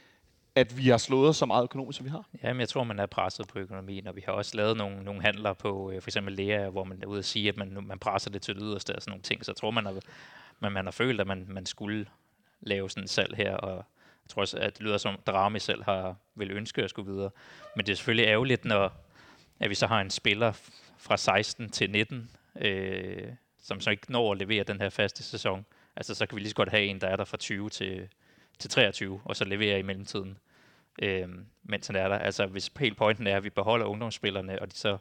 at 0.56 0.78
vi 0.78 0.90
har 0.90 0.98
slået 0.98 1.30
os 1.30 1.38
så 1.38 1.46
meget 1.46 1.64
økonomisk, 1.64 1.98
som 1.98 2.06
vi 2.06 2.10
har. 2.10 2.30
Jamen, 2.44 2.60
jeg 2.60 2.70
tror, 2.70 2.84
man 2.84 3.00
er 3.00 3.06
presset 3.06 3.48
på 3.48 3.60
økonomien, 3.60 4.08
og 4.08 4.16
vi 4.16 4.24
har 4.26 4.34
også 4.34 4.58
lavet 4.58 4.78
nogle, 4.78 5.04
nogle 5.04 5.22
handler 5.22 5.54
på 5.54 5.92
øh, 5.92 6.02
for 6.02 6.10
eksempel 6.10 6.34
Lea, 6.34 6.70
hvor 6.70 6.84
man 6.84 7.00
er 7.04 7.08
ude 7.08 7.20
at 7.20 7.26
sige, 7.26 7.50
at 7.50 7.58
man, 7.58 7.78
man 7.88 8.00
presser 8.00 8.32
det 8.32 8.42
til 8.42 8.56
det 8.56 8.64
yderste 8.66 8.96
og 8.96 9.02
sådan 9.02 9.12
nogle 9.12 9.24
ting. 9.24 9.46
Så 9.46 9.52
jeg 9.52 9.56
tror, 9.56 9.72
man 9.72 9.86
har, 9.86 9.94
man, 10.60 10.72
man 10.72 10.86
har 10.86 10.92
følt, 10.92 11.22
at 11.22 11.28
man, 11.28 11.46
man 11.50 11.66
skulle 11.66 12.06
lave 12.62 12.90
sådan 12.90 13.04
en 13.04 13.08
salg 13.08 13.36
her, 13.36 13.56
og 13.56 13.86
jeg 14.26 14.30
tror 14.30 14.42
også, 14.42 14.58
at 14.58 14.78
det 14.78 14.82
lyder 14.82 14.98
som, 14.98 15.16
Drami 15.28 15.60
selv 15.60 15.84
har 15.84 16.16
vil 16.36 16.52
ønske 16.52 16.84
at 16.84 16.90
skulle 16.90 17.12
videre. 17.12 17.30
Men 17.76 17.86
det 17.86 17.92
er 17.92 17.96
selvfølgelig 17.96 18.28
ærgerligt, 18.28 18.66
når 18.66 19.06
at 19.60 19.70
vi 19.70 19.76
så 19.76 19.88
har 19.88 20.02
en 20.02 20.10
spiller 20.10 20.52
fra 20.98 21.18
16 21.18 21.70
til 21.70 21.90
19, 21.90 22.32
øh, 22.62 23.28
som 23.64 23.80
så 23.80 23.90
ikke 23.90 24.12
når 24.12 24.32
at 24.32 24.38
levere 24.38 24.64
den 24.64 24.82
her 24.82 24.90
faste 24.90 25.24
sæson. 25.24 25.66
Altså, 25.96 26.16
så 26.16 26.26
kan 26.26 26.36
vi 26.36 26.42
lige 26.42 26.50
så 26.50 26.56
godt 26.56 26.70
have 26.70 26.84
en, 26.84 27.02
der 27.02 27.08
er 27.08 27.16
der 27.16 27.26
fra 27.26 27.38
20 27.38 27.70
til, 27.70 28.10
til 28.60 28.70
23, 28.70 29.22
og 29.26 29.36
så 29.36 29.46
levere 29.46 29.80
i 29.80 29.82
mellemtiden, 29.82 30.38
øh, 31.02 31.30
mens 31.64 31.88
han 31.88 31.96
er 31.96 32.08
der. 32.08 32.18
Altså, 32.18 32.46
hvis 32.46 32.72
helt 32.80 32.98
pointen 32.98 33.28
er, 33.28 33.38
at 33.38 33.44
vi 33.44 33.50
beholder 33.50 33.86
ungdomsspillerne, 33.86 34.62
og 34.62 34.72
de 34.72 34.78
så 34.78 34.98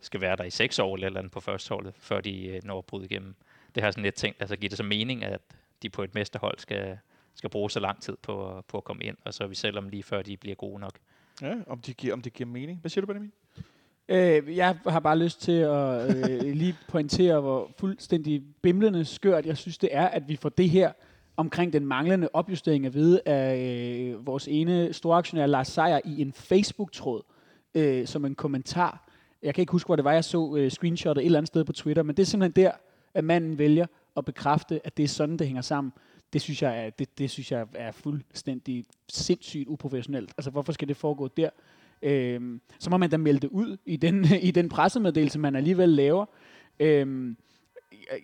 skal 0.00 0.20
være 0.20 0.36
der 0.36 0.44
i 0.44 0.50
6 0.50 0.78
år 0.78 0.94
eller, 0.94 1.06
eller 1.06 1.20
andet 1.20 1.32
på 1.32 1.40
førsteholdet, 1.40 1.94
før 1.98 2.20
de 2.20 2.46
øh, 2.46 2.64
når 2.64 2.78
at 2.78 2.84
bryde 2.84 3.04
igennem. 3.04 3.34
Det 3.74 3.82
har 3.82 3.90
sådan 3.90 4.04
lidt 4.04 4.14
tænkt, 4.14 4.40
altså 4.40 4.56
giver 4.56 4.68
det 4.68 4.76
så 4.76 4.84
mening, 4.84 5.24
at 5.24 5.40
de 5.82 5.90
på 5.90 6.02
et 6.02 6.14
mesterhold 6.14 6.58
skal, 6.58 6.98
skal 7.36 7.50
bruge 7.50 7.70
så 7.70 7.80
lang 7.80 8.02
tid 8.02 8.16
på, 8.22 8.64
på 8.68 8.76
at 8.76 8.84
komme 8.84 9.04
ind, 9.04 9.16
og 9.24 9.34
så 9.34 9.44
er 9.44 9.48
vi 9.48 9.54
selv 9.54 9.78
om 9.78 9.88
lige 9.88 10.02
før 10.02 10.22
de 10.22 10.36
bliver 10.36 10.56
gode 10.56 10.80
nok. 10.80 10.92
Ja, 11.42 11.54
om, 11.66 11.78
de 11.80 11.94
giver, 11.94 12.12
om 12.12 12.22
det 12.22 12.32
giver 12.32 12.48
mening. 12.48 12.80
Hvad 12.80 12.90
siger 12.90 13.00
du, 13.00 13.06
Benjamin? 13.06 13.32
Øh, 14.08 14.56
jeg 14.56 14.78
har 14.86 15.00
bare 15.00 15.18
lyst 15.18 15.40
til 15.40 15.52
at 15.52 16.16
øh, 16.16 16.52
lige 16.52 16.76
pointere, 16.88 17.40
hvor 17.40 17.70
fuldstændig 17.78 18.42
bimlende 18.62 19.04
skørt 19.04 19.46
jeg 19.46 19.56
synes, 19.56 19.78
det 19.78 19.88
er, 19.92 20.06
at 20.06 20.28
vi 20.28 20.36
får 20.36 20.48
det 20.48 20.70
her 20.70 20.92
omkring 21.36 21.72
den 21.72 21.86
manglende 21.86 22.28
opjustering 22.32 22.86
af 22.86 22.94
ved 22.94 23.20
af 23.26 23.58
øh, 23.58 24.26
vores 24.26 24.48
ene 24.48 24.92
storaktionær 24.92 25.46
Lars 25.46 25.68
Seier 25.68 26.00
i 26.04 26.22
en 26.22 26.32
Facebook-tråd 26.32 27.22
øh, 27.74 28.06
som 28.06 28.24
en 28.24 28.34
kommentar. 28.34 29.08
Jeg 29.42 29.54
kan 29.54 29.62
ikke 29.62 29.72
huske, 29.72 29.88
hvor 29.88 29.96
det 29.96 30.04
var, 30.04 30.12
jeg 30.12 30.24
så 30.24 30.56
øh, 30.58 30.70
screenshotet 30.70 31.20
et 31.20 31.26
eller 31.26 31.38
andet 31.38 31.48
sted 31.48 31.64
på 31.64 31.72
Twitter, 31.72 32.02
men 32.02 32.16
det 32.16 32.22
er 32.22 32.26
simpelthen 32.26 32.64
der, 32.64 32.70
at 33.14 33.24
manden 33.24 33.58
vælger 33.58 33.86
at 34.16 34.24
bekræfte, 34.24 34.80
at 34.84 34.96
det 34.96 35.02
er 35.02 35.08
sådan, 35.08 35.36
det 35.36 35.46
hænger 35.46 35.62
sammen. 35.62 35.92
Det 36.32 36.40
synes 36.40 36.62
jeg 36.62 36.86
er, 36.86 36.90
det, 36.90 37.18
det 37.18 37.30
synes 37.30 37.52
jeg 37.52 37.66
er 37.74 37.92
fuldstændig 37.92 38.84
sindssygt 39.08 39.68
uprofessionelt. 39.68 40.32
Altså, 40.38 40.50
hvorfor 40.50 40.72
skal 40.72 40.88
det 40.88 40.96
foregå 40.96 41.28
der? 41.28 41.50
Øhm, 42.02 42.60
så 42.78 42.90
må 42.90 42.96
man 42.96 43.10
da 43.10 43.16
melde 43.16 43.40
det 43.40 43.48
ud 43.48 43.76
i 43.86 43.96
den, 43.96 44.24
i 44.48 44.50
den 44.50 44.68
pressemeddelelse, 44.68 45.38
man 45.38 45.56
alligevel 45.56 45.88
laver. 45.88 46.26
Øhm, 46.80 47.36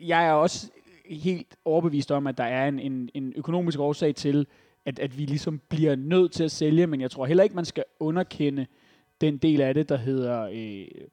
jeg 0.00 0.26
er 0.26 0.32
også 0.32 0.71
helt 1.06 1.56
overbevist 1.64 2.11
om, 2.11 2.26
at 2.26 2.38
der 2.38 2.44
er 2.44 2.68
en, 2.68 2.78
en, 2.78 3.11
en 3.14 3.32
økonomisk 3.37 3.78
årsag 3.78 4.14
til, 4.14 4.47
at, 4.87 4.99
at 4.99 5.18
vi 5.18 5.25
ligesom 5.25 5.61
bliver 5.68 5.97
nødt 5.97 6.32
til 6.32 6.44
at 6.44 6.50
sælge, 6.50 6.87
men 6.87 7.00
jeg 7.00 7.11
tror 7.11 7.26
heller 7.26 7.44
ikke, 7.44 7.56
man 7.56 7.64
skal 7.64 7.85
underkende 8.00 8.66
den 9.21 9.38
del 9.38 9.61
af 9.61 9.75
det, 9.75 9.88
der 9.88 9.97
hedder, 9.97 10.49
øh, 10.52 11.04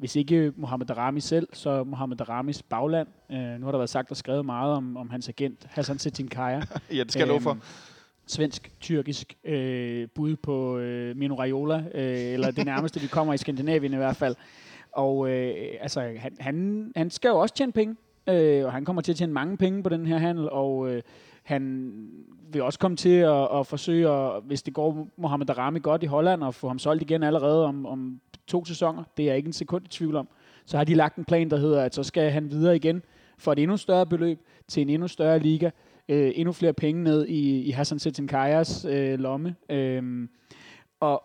hvis 0.00 0.16
ikke 0.16 0.52
Mohamed 0.56 0.86
Darami 0.86 1.20
selv, 1.20 1.48
så 1.52 1.84
Mohamed 1.84 2.16
Daramis 2.16 2.62
bagland. 2.62 3.08
Øh, 3.30 3.38
nu 3.38 3.64
har 3.64 3.70
der 3.70 3.78
været 3.78 3.90
sagt 3.90 4.10
og 4.10 4.16
skrevet 4.16 4.44
meget 4.46 4.74
om, 4.74 4.96
om 4.96 5.10
hans 5.10 5.28
agent, 5.28 5.66
Hassan 5.70 6.28
Kaya. 6.28 6.60
ja, 6.92 7.02
det 7.02 7.12
skal 7.12 7.20
jeg 7.20 7.28
love 7.28 7.40
for. 7.40 7.50
Øhm, 7.50 7.60
svensk-tyrkisk 8.26 9.34
øh, 9.44 10.08
bud 10.14 10.36
på 10.36 10.78
øh, 10.78 11.16
Mino 11.16 11.34
Raiola, 11.34 11.84
øh, 11.94 12.32
eller 12.32 12.50
det 12.50 12.66
nærmeste, 12.66 13.00
vi 13.00 13.06
kommer 13.06 13.34
i 13.34 13.38
Skandinavien 13.38 13.92
i 13.92 13.96
hvert 13.96 14.16
fald. 14.16 14.36
Og 14.92 15.30
øh, 15.30 15.54
altså, 15.80 16.00
han, 16.18 16.36
han, 16.40 16.92
han 16.96 17.10
skal 17.10 17.28
jo 17.28 17.38
også 17.38 17.54
tjene 17.54 17.72
penge, 17.72 17.96
øh, 18.28 18.64
og 18.64 18.72
han 18.72 18.84
kommer 18.84 19.02
til 19.02 19.12
at 19.12 19.16
tjene 19.16 19.32
mange 19.32 19.56
penge 19.56 19.82
på 19.82 19.88
den 19.88 20.06
her 20.06 20.18
handel, 20.18 20.50
og 20.50 20.90
øh, 20.90 21.02
han 21.50 21.92
vil 22.52 22.62
også 22.62 22.78
komme 22.78 22.96
til 22.96 23.18
at, 23.18 23.58
at 23.58 23.66
forsøge, 23.66 24.08
at, 24.08 24.42
hvis 24.42 24.62
det 24.62 24.74
går 24.74 25.08
Mohamed 25.16 25.46
Darami 25.46 25.78
godt 25.78 26.02
i 26.02 26.06
Holland, 26.06 26.42
og 26.42 26.54
få 26.54 26.68
ham 26.68 26.78
solgt 26.78 27.02
igen 27.02 27.22
allerede 27.22 27.66
om, 27.66 27.86
om 27.86 28.20
to 28.46 28.64
sæsoner. 28.64 29.04
Det 29.16 29.22
er 29.22 29.26
jeg 29.26 29.36
ikke 29.36 29.46
en 29.46 29.52
sekund 29.52 29.84
i 29.84 29.88
tvivl 29.88 30.16
om. 30.16 30.28
Så 30.64 30.76
har 30.76 30.84
de 30.84 30.94
lagt 30.94 31.16
en 31.16 31.24
plan, 31.24 31.50
der 31.50 31.56
hedder, 31.56 31.82
at 31.82 31.94
så 31.94 32.02
skal 32.02 32.30
han 32.30 32.50
videre 32.50 32.76
igen 32.76 33.02
for 33.38 33.52
et 33.52 33.58
endnu 33.58 33.76
større 33.76 34.06
beløb 34.06 34.38
til 34.68 34.80
en 34.80 34.88
endnu 34.88 35.08
større 35.08 35.38
liga 35.38 35.70
øh, 36.08 36.32
endnu 36.34 36.52
flere 36.52 36.72
penge 36.72 37.02
ned 37.02 37.26
i, 37.26 37.62
i 37.62 37.70
Hassan 37.70 37.98
Setinkajas 37.98 38.84
øh, 38.84 39.18
lomme. 39.18 39.56
Øh, 39.68 40.28
og 41.00 41.22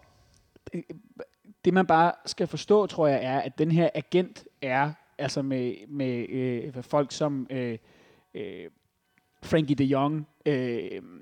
det 1.65 1.74
man 1.74 1.86
bare 1.86 2.12
skal 2.25 2.48
forstå, 2.48 2.85
tror 2.85 3.07
jeg, 3.07 3.20
er, 3.24 3.40
at 3.40 3.57
den 3.57 3.72
her 3.72 3.90
agent 3.96 4.46
er 4.61 4.92
altså 5.18 5.42
med, 5.42 5.74
med 5.88 6.29
øh, 6.29 6.83
folk 6.83 7.11
som 7.11 7.48
øh, 7.50 7.77
øh, 8.33 8.70
Frankie 9.43 9.75
de 9.75 9.83
Jong, 9.83 10.27
øh, 10.45 10.77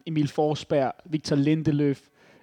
Emil 0.05 0.27
Forsberg, 0.27 0.91
Victor 1.05 1.35
Lindeløf, 1.35 2.01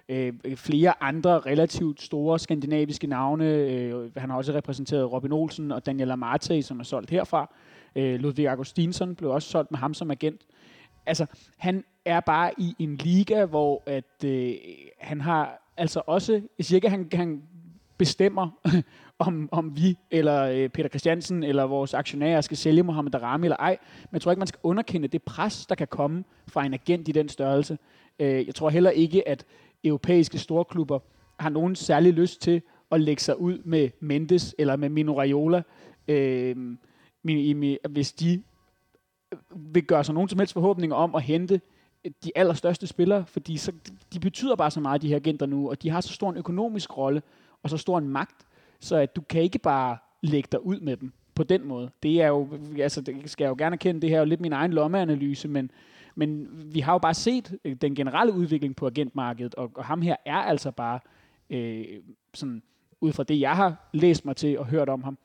øh, 0.09 0.33
flere 0.55 1.03
andre 1.03 1.39
relativt 1.39 2.01
store 2.01 2.39
skandinaviske 2.39 3.07
navne. 3.07 3.45
Øh, 3.45 4.11
han 4.17 4.29
har 4.29 4.37
også 4.37 4.53
repræsenteret 4.53 5.11
Robin 5.11 5.31
Olsen 5.31 5.71
og 5.71 5.85
Daniel 5.85 6.11
Amarte, 6.11 6.61
som 6.61 6.79
er 6.79 6.83
solgt 6.83 7.09
herfra. 7.09 7.55
Øh, 7.95 8.19
Ludvig 8.19 8.49
Augustinsson 8.49 9.15
blev 9.15 9.29
også 9.29 9.49
solgt 9.49 9.71
med 9.71 9.79
ham 9.79 9.93
som 9.93 10.11
agent 10.11 10.41
altså, 11.05 11.25
han 11.57 11.83
er 12.05 12.19
bare 12.19 12.51
i 12.57 12.75
en 12.79 12.95
liga, 12.95 13.45
hvor 13.45 13.83
at, 13.85 14.23
øh, 14.25 14.53
han 14.99 15.21
har 15.21 15.71
altså 15.77 16.01
også, 16.07 16.41
jeg 16.57 16.65
siger 16.65 16.77
ikke, 16.77 16.87
at 16.87 16.91
han, 16.91 17.09
han 17.13 17.41
bestemmer, 17.97 18.49
om, 19.21 19.49
om 19.51 19.77
vi 19.77 19.97
eller 20.11 20.43
øh, 20.43 20.69
Peter 20.69 20.89
Christiansen 20.89 21.43
eller 21.43 21.63
vores 21.63 21.93
aktionærer 21.93 22.41
skal 22.41 22.57
sælge 22.57 22.83
Mohamed 22.83 23.11
Darami 23.11 23.45
eller 23.45 23.57
ej. 23.57 23.77
Men 24.01 24.13
jeg 24.13 24.21
tror 24.21 24.31
ikke, 24.31 24.39
man 24.39 24.47
skal 24.47 24.59
underkende 24.63 25.07
det 25.07 25.23
pres, 25.23 25.65
der 25.65 25.75
kan 25.75 25.87
komme 25.87 26.23
fra 26.47 26.65
en 26.65 26.73
agent 26.73 27.07
i 27.07 27.11
den 27.11 27.29
størrelse. 27.29 27.77
Øh, 28.19 28.47
jeg 28.47 28.55
tror 28.55 28.69
heller 28.69 28.89
ikke, 28.89 29.27
at 29.27 29.45
europæiske 29.83 30.37
storklubber 30.37 30.99
har 31.39 31.49
nogen 31.49 31.75
særlig 31.75 32.13
lyst 32.13 32.41
til 32.41 32.61
at 32.91 33.01
lægge 33.01 33.21
sig 33.21 33.39
ud 33.39 33.57
med 33.65 33.89
Mendes 33.99 34.55
eller 34.57 34.75
med 34.75 34.89
Mino 34.89 35.19
Raiola, 35.19 35.61
øh, 36.07 36.55
hvis 37.89 38.11
de 38.11 38.43
øh, 39.31 39.37
vil 39.73 39.83
gøre 39.83 40.03
sig 40.03 40.13
nogen 40.13 40.29
som 40.29 40.39
helst 40.39 40.53
forhåbninger 40.53 40.95
om 40.95 41.15
at 41.15 41.21
hente 41.21 41.61
øh, 42.05 42.11
de 42.23 42.31
allerstørste 42.35 42.87
spillere, 42.87 43.25
fordi 43.25 43.57
så, 43.57 43.71
de 44.13 44.19
betyder 44.19 44.55
bare 44.55 44.71
så 44.71 44.79
meget, 44.79 45.01
de 45.01 45.07
her 45.07 45.15
agenter 45.15 45.45
nu, 45.45 45.69
og 45.69 45.83
de 45.83 45.89
har 45.89 46.01
så 46.01 46.13
stor 46.13 46.29
en 46.29 46.37
økonomisk 46.37 46.97
rolle, 46.97 47.21
og 47.63 47.69
så 47.69 47.77
stor 47.77 47.97
en 47.97 48.09
magt, 48.09 48.45
så 48.81 48.95
at 48.95 49.15
du 49.15 49.21
kan 49.21 49.41
ikke 49.41 49.59
bare 49.59 49.97
lægge 50.21 50.47
dig 50.51 50.65
ud 50.65 50.79
med 50.79 50.97
dem 50.97 51.11
på 51.35 51.43
den 51.43 51.67
måde. 51.67 51.89
Det 52.03 52.21
er 52.21 52.27
jo, 52.27 52.47
altså 52.79 53.01
det 53.01 53.29
skal 53.29 53.43
jeg 53.43 53.49
jo 53.49 53.55
gerne 53.57 53.73
erkende, 53.73 54.01
det 54.01 54.09
her 54.09 54.15
er 54.15 54.21
jo 54.21 54.25
lidt 54.25 54.41
min 54.41 54.53
egen 54.53 54.73
lommeanalyse, 54.73 55.47
men, 55.47 55.71
men 56.15 56.47
vi 56.73 56.79
har 56.79 56.93
jo 56.93 56.97
bare 56.97 57.13
set 57.13 57.57
øh, 57.65 57.75
den 57.75 57.95
generelle 57.95 58.33
udvikling 58.33 58.75
på 58.75 58.87
agentmarkedet, 58.87 59.55
og, 59.55 59.71
og 59.75 59.85
ham 59.85 60.01
her 60.01 60.15
er 60.25 60.37
altså 60.37 60.71
bare 60.71 60.99
øh, 61.49 61.85
sådan, 62.33 62.63
ud 63.01 63.13
fra 63.13 63.23
det, 63.23 63.39
jeg 63.39 63.55
har 63.55 63.89
læst 63.93 64.25
mig 64.25 64.35
til 64.35 64.59
og 64.59 64.65
hørt 64.65 64.89
om 64.89 65.03
ham, 65.03 65.17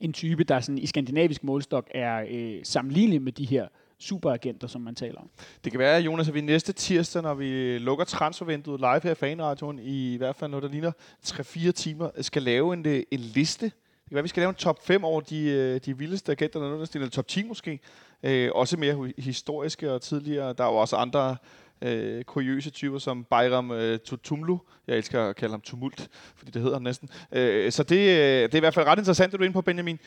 en 0.00 0.12
type, 0.12 0.44
der 0.44 0.60
sådan 0.60 0.78
i 0.78 0.86
skandinavisk 0.86 1.44
målstok 1.44 1.88
er 1.90 2.24
øh, 2.30 2.60
sammenlignelig 2.62 3.22
med 3.22 3.32
de 3.32 3.44
her 3.44 3.68
superagenter, 4.00 4.66
som 4.66 4.80
man 4.80 4.94
taler 4.94 5.20
om. 5.20 5.30
Det 5.64 5.72
kan 5.72 5.78
være, 5.78 6.00
Jonas, 6.00 6.28
at 6.28 6.34
vi 6.34 6.40
næste 6.40 6.72
tirsdag, 6.72 7.22
når 7.22 7.34
vi 7.34 7.78
lukker 7.78 8.04
transfervinduet 8.04 8.80
live 8.80 9.00
her 9.02 9.10
i 9.10 9.14
Fanradioen, 9.14 9.78
i, 9.78 10.14
i 10.14 10.16
hvert 10.16 10.36
fald 10.36 10.50
noget, 10.50 10.62
der 10.62 10.68
ligner 10.68 10.92
3-4 11.26 11.70
timer, 11.70 12.10
skal 12.20 12.42
lave 12.42 12.72
en, 12.72 12.86
øh, 12.86 13.02
en 13.10 13.20
liste. 13.20 13.64
Det 13.64 14.08
kan 14.08 14.14
være, 14.14 14.22
vi 14.22 14.28
skal 14.28 14.40
lave 14.40 14.48
en 14.48 14.54
top 14.54 14.86
5 14.86 15.04
over 15.04 15.20
de, 15.20 15.42
øh, 15.44 15.80
de 15.84 15.98
vildeste 15.98 16.32
agenter, 16.32 16.60
der 16.60 16.66
er 16.66 16.86
eller 16.94 17.08
top 17.08 17.28
10 17.28 17.42
måske. 17.42 17.80
Øh, 18.22 18.50
også 18.54 18.76
mere 18.76 19.12
historiske 19.18 19.92
og 19.92 20.02
tidligere. 20.02 20.52
Der 20.52 20.64
er 20.64 20.68
jo 20.68 20.76
også 20.76 20.96
andre 20.96 21.36
øh, 21.82 22.24
kuriøse 22.24 22.70
typer 22.70 22.98
som 22.98 23.24
Bayram 23.24 23.70
øh, 23.70 23.98
Tutumlu. 23.98 24.58
Jeg 24.86 24.96
elsker 24.96 25.24
at 25.24 25.36
kalde 25.36 25.52
ham 25.52 25.60
Tumult, 25.60 26.08
fordi 26.36 26.50
det 26.50 26.62
hedder 26.62 26.76
han 26.76 26.82
næsten. 26.82 27.08
Øh, 27.32 27.72
så 27.72 27.82
det, 27.82 27.96
øh, 27.96 28.42
det 28.42 28.54
er 28.54 28.56
i 28.56 28.60
hvert 28.60 28.74
fald 28.74 28.86
ret 28.86 28.98
interessant, 28.98 29.34
at 29.34 29.38
du 29.38 29.42
er 29.42 29.46
inde 29.46 29.54
på, 29.54 29.60
Benjamin. 29.60 29.98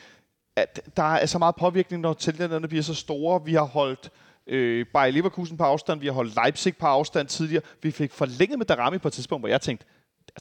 At 0.55 0.81
der 0.97 1.03
er 1.03 1.25
så 1.25 1.37
meget 1.37 1.55
påvirkning, 1.55 2.01
når 2.01 2.13
tillænderne 2.13 2.67
bliver 2.67 2.83
så 2.83 2.93
store. 2.93 3.45
Vi 3.45 3.53
har 3.53 3.63
holdt 3.65 4.11
øh, 4.47 4.85
Bayer 4.93 5.11
Leverkusen 5.11 5.57
på 5.57 5.63
afstand, 5.63 5.99
vi 5.99 6.05
har 6.05 6.13
holdt 6.13 6.35
Leipzig 6.35 6.77
på 6.77 6.85
afstand 6.85 7.27
tidligere. 7.27 7.63
Vi 7.81 7.91
fik 7.91 8.11
forlænget 8.11 8.57
med 8.57 8.65
Darami 8.65 8.97
på 8.97 9.07
et 9.07 9.13
tidspunkt, 9.13 9.41
hvor 9.41 9.49
jeg 9.49 9.61
tænkte, 9.61 9.85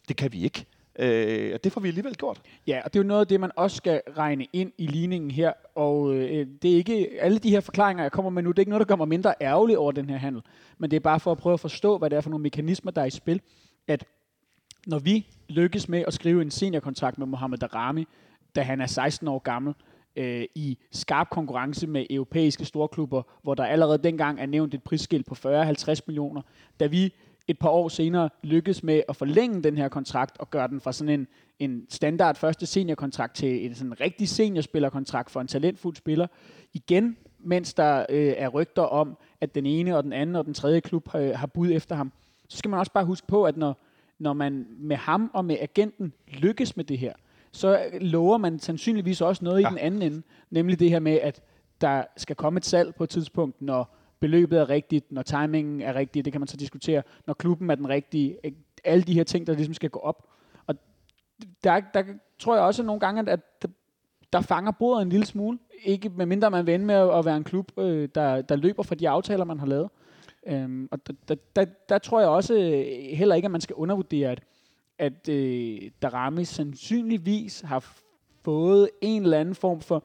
det 0.08 0.16
kan 0.16 0.32
vi 0.32 0.44
ikke. 0.44 0.66
Øh, 0.98 1.50
og 1.54 1.64
det 1.64 1.72
får 1.72 1.80
vi 1.80 1.88
alligevel 1.88 2.14
gjort. 2.14 2.40
Ja, 2.66 2.80
og 2.84 2.92
det 2.94 2.98
er 2.98 3.02
jo 3.02 3.08
noget 3.08 3.20
af 3.20 3.26
det, 3.26 3.40
man 3.40 3.50
også 3.56 3.76
skal 3.76 4.00
regne 4.16 4.46
ind 4.52 4.72
i 4.78 4.86
ligningen 4.86 5.30
her. 5.30 5.52
Og 5.74 6.14
øh, 6.14 6.46
det 6.62 6.72
er 6.72 6.76
ikke 6.76 7.08
alle 7.20 7.38
de 7.38 7.50
her 7.50 7.60
forklaringer, 7.60 8.04
jeg 8.04 8.12
kommer 8.12 8.30
med 8.30 8.42
nu, 8.42 8.50
det 8.50 8.58
er 8.58 8.62
ikke 8.62 8.70
noget, 8.70 8.80
der 8.80 8.92
kommer 8.92 9.04
mindre 9.04 9.34
ærgerlig 9.40 9.78
over 9.78 9.92
den 9.92 10.10
her 10.10 10.16
handel. 10.16 10.42
Men 10.78 10.90
det 10.90 10.96
er 10.96 11.00
bare 11.00 11.20
for 11.20 11.32
at 11.32 11.38
prøve 11.38 11.54
at 11.54 11.60
forstå, 11.60 11.98
hvad 11.98 12.10
det 12.10 12.16
er 12.16 12.20
for 12.20 12.30
nogle 12.30 12.42
mekanismer, 12.42 12.90
der 12.90 13.02
er 13.02 13.06
i 13.06 13.10
spil. 13.10 13.40
At 13.88 14.04
når 14.86 14.98
vi 14.98 15.26
lykkes 15.48 15.88
med 15.88 16.04
at 16.06 16.14
skrive 16.14 16.42
en 16.42 16.50
seniorkontrakt 16.50 17.18
med 17.18 17.26
Mohamed 17.26 17.58
Darami, 17.58 18.06
da 18.54 18.62
han 18.62 18.80
er 18.80 18.86
16 18.86 19.28
år 19.28 19.38
gammel, 19.38 19.74
øh, 19.78 19.91
Øh, 20.16 20.44
i 20.54 20.78
skarp 20.90 21.30
konkurrence 21.30 21.86
med 21.86 22.06
europæiske 22.10 22.64
storklubber, 22.64 23.22
hvor 23.42 23.54
der 23.54 23.64
allerede 23.64 23.98
dengang 23.98 24.40
er 24.40 24.46
nævnt 24.46 24.74
et 24.74 24.82
prisskilt 24.82 25.26
på 25.26 25.34
40-50 25.34 26.00
millioner. 26.06 26.42
Da 26.80 26.86
vi 26.86 27.14
et 27.48 27.58
par 27.58 27.68
år 27.68 27.88
senere 27.88 28.28
lykkes 28.42 28.82
med 28.82 29.02
at 29.08 29.16
forlænge 29.16 29.62
den 29.62 29.76
her 29.76 29.88
kontrakt 29.88 30.38
og 30.38 30.50
gøre 30.50 30.68
den 30.68 30.80
fra 30.80 30.92
sådan 30.92 31.20
en, 31.20 31.26
en 31.58 31.86
standard 31.88 32.36
første 32.36 32.66
seniorkontrakt 32.66 33.34
til 33.34 33.66
en 33.66 33.74
sådan 33.74 34.00
rigtig 34.00 34.28
seniorspillerkontrakt 34.28 35.30
for 35.30 35.40
en 35.40 35.46
talentfuld 35.46 35.96
spiller. 35.96 36.26
Igen, 36.72 37.16
mens 37.38 37.74
der 37.74 38.06
øh, 38.08 38.34
er 38.36 38.48
rygter 38.48 38.82
om, 38.82 39.18
at 39.40 39.54
den 39.54 39.66
ene 39.66 39.96
og 39.96 40.04
den 40.04 40.12
anden 40.12 40.36
og 40.36 40.44
den 40.44 40.54
tredje 40.54 40.80
klub 40.80 41.14
øh, 41.14 41.30
har 41.30 41.46
bud 41.46 41.70
efter 41.72 41.94
ham, 41.94 42.12
så 42.48 42.58
skal 42.58 42.68
man 42.68 42.78
også 42.78 42.92
bare 42.92 43.04
huske 43.04 43.26
på, 43.26 43.44
at 43.44 43.56
når, 43.56 43.82
når 44.18 44.32
man 44.32 44.66
med 44.78 44.96
ham 44.96 45.30
og 45.34 45.44
med 45.44 45.56
agenten 45.60 46.12
lykkes 46.28 46.76
med 46.76 46.84
det 46.84 46.98
her, 46.98 47.12
så 47.52 47.84
lover 48.00 48.38
man 48.38 48.58
sandsynligvis 48.58 49.20
også 49.20 49.44
noget 49.44 49.62
ja. 49.62 49.68
i 49.68 49.70
den 49.70 49.78
anden 49.78 50.02
ende, 50.02 50.22
nemlig 50.50 50.80
det 50.80 50.90
her 50.90 51.00
med, 51.00 51.12
at 51.12 51.42
der 51.80 52.04
skal 52.16 52.36
komme 52.36 52.58
et 52.58 52.64
salg 52.64 52.94
på 52.94 53.04
et 53.04 53.10
tidspunkt, 53.10 53.62
når 53.62 53.96
beløbet 54.20 54.58
er 54.58 54.68
rigtigt, 54.68 55.12
når 55.12 55.22
timingen 55.22 55.80
er 55.80 55.94
rigtig, 55.94 56.24
det 56.24 56.32
kan 56.32 56.40
man 56.40 56.48
så 56.48 56.56
diskutere, 56.56 57.02
når 57.26 57.34
klubben 57.34 57.70
er 57.70 57.74
den 57.74 57.88
rigtige, 57.88 58.36
alle 58.84 59.02
de 59.02 59.14
her 59.14 59.24
ting, 59.24 59.46
der 59.46 59.54
ligesom 59.54 59.74
skal 59.74 59.90
gå 59.90 59.98
op. 59.98 60.28
Og 60.66 60.74
der, 61.64 61.80
der 61.94 62.02
tror 62.38 62.54
jeg 62.54 62.64
også 62.64 62.82
nogle 62.82 63.00
gange, 63.00 63.30
at 63.30 63.40
der, 64.32 64.40
fanger 64.40 64.72
bordet 64.72 65.02
en 65.02 65.08
lille 65.08 65.26
smule. 65.26 65.58
Ikke 65.84 66.08
med 66.08 66.26
mindre 66.26 66.50
man 66.50 66.66
vil 66.66 66.80
med 66.80 66.94
at 66.94 67.24
være 67.24 67.36
en 67.36 67.44
klub, 67.44 67.78
øh, 67.78 68.08
der, 68.14 68.42
der 68.42 68.56
løber 68.56 68.82
fra 68.82 68.94
de 68.94 69.08
aftaler, 69.08 69.44
man 69.44 69.58
har 69.58 69.66
lavet. 69.66 69.88
Øhm, 70.46 70.88
og 70.90 71.06
der, 71.06 71.12
der, 71.28 71.34
der, 71.56 71.64
der 71.88 71.98
tror 71.98 72.20
jeg 72.20 72.28
også 72.28 72.54
heller 73.12 73.34
ikke, 73.34 73.46
at 73.46 73.52
man 73.52 73.60
skal 73.60 73.74
undervurdere, 73.74 74.30
at, 74.30 74.42
at 75.02 75.28
øh, 75.28 75.90
Darami 76.02 76.44
sandsynligvis 76.44 77.60
har 77.60 77.94
fået 78.44 78.90
en 79.00 79.22
eller 79.22 79.40
anden 79.40 79.54
form 79.54 79.80
for 79.80 80.04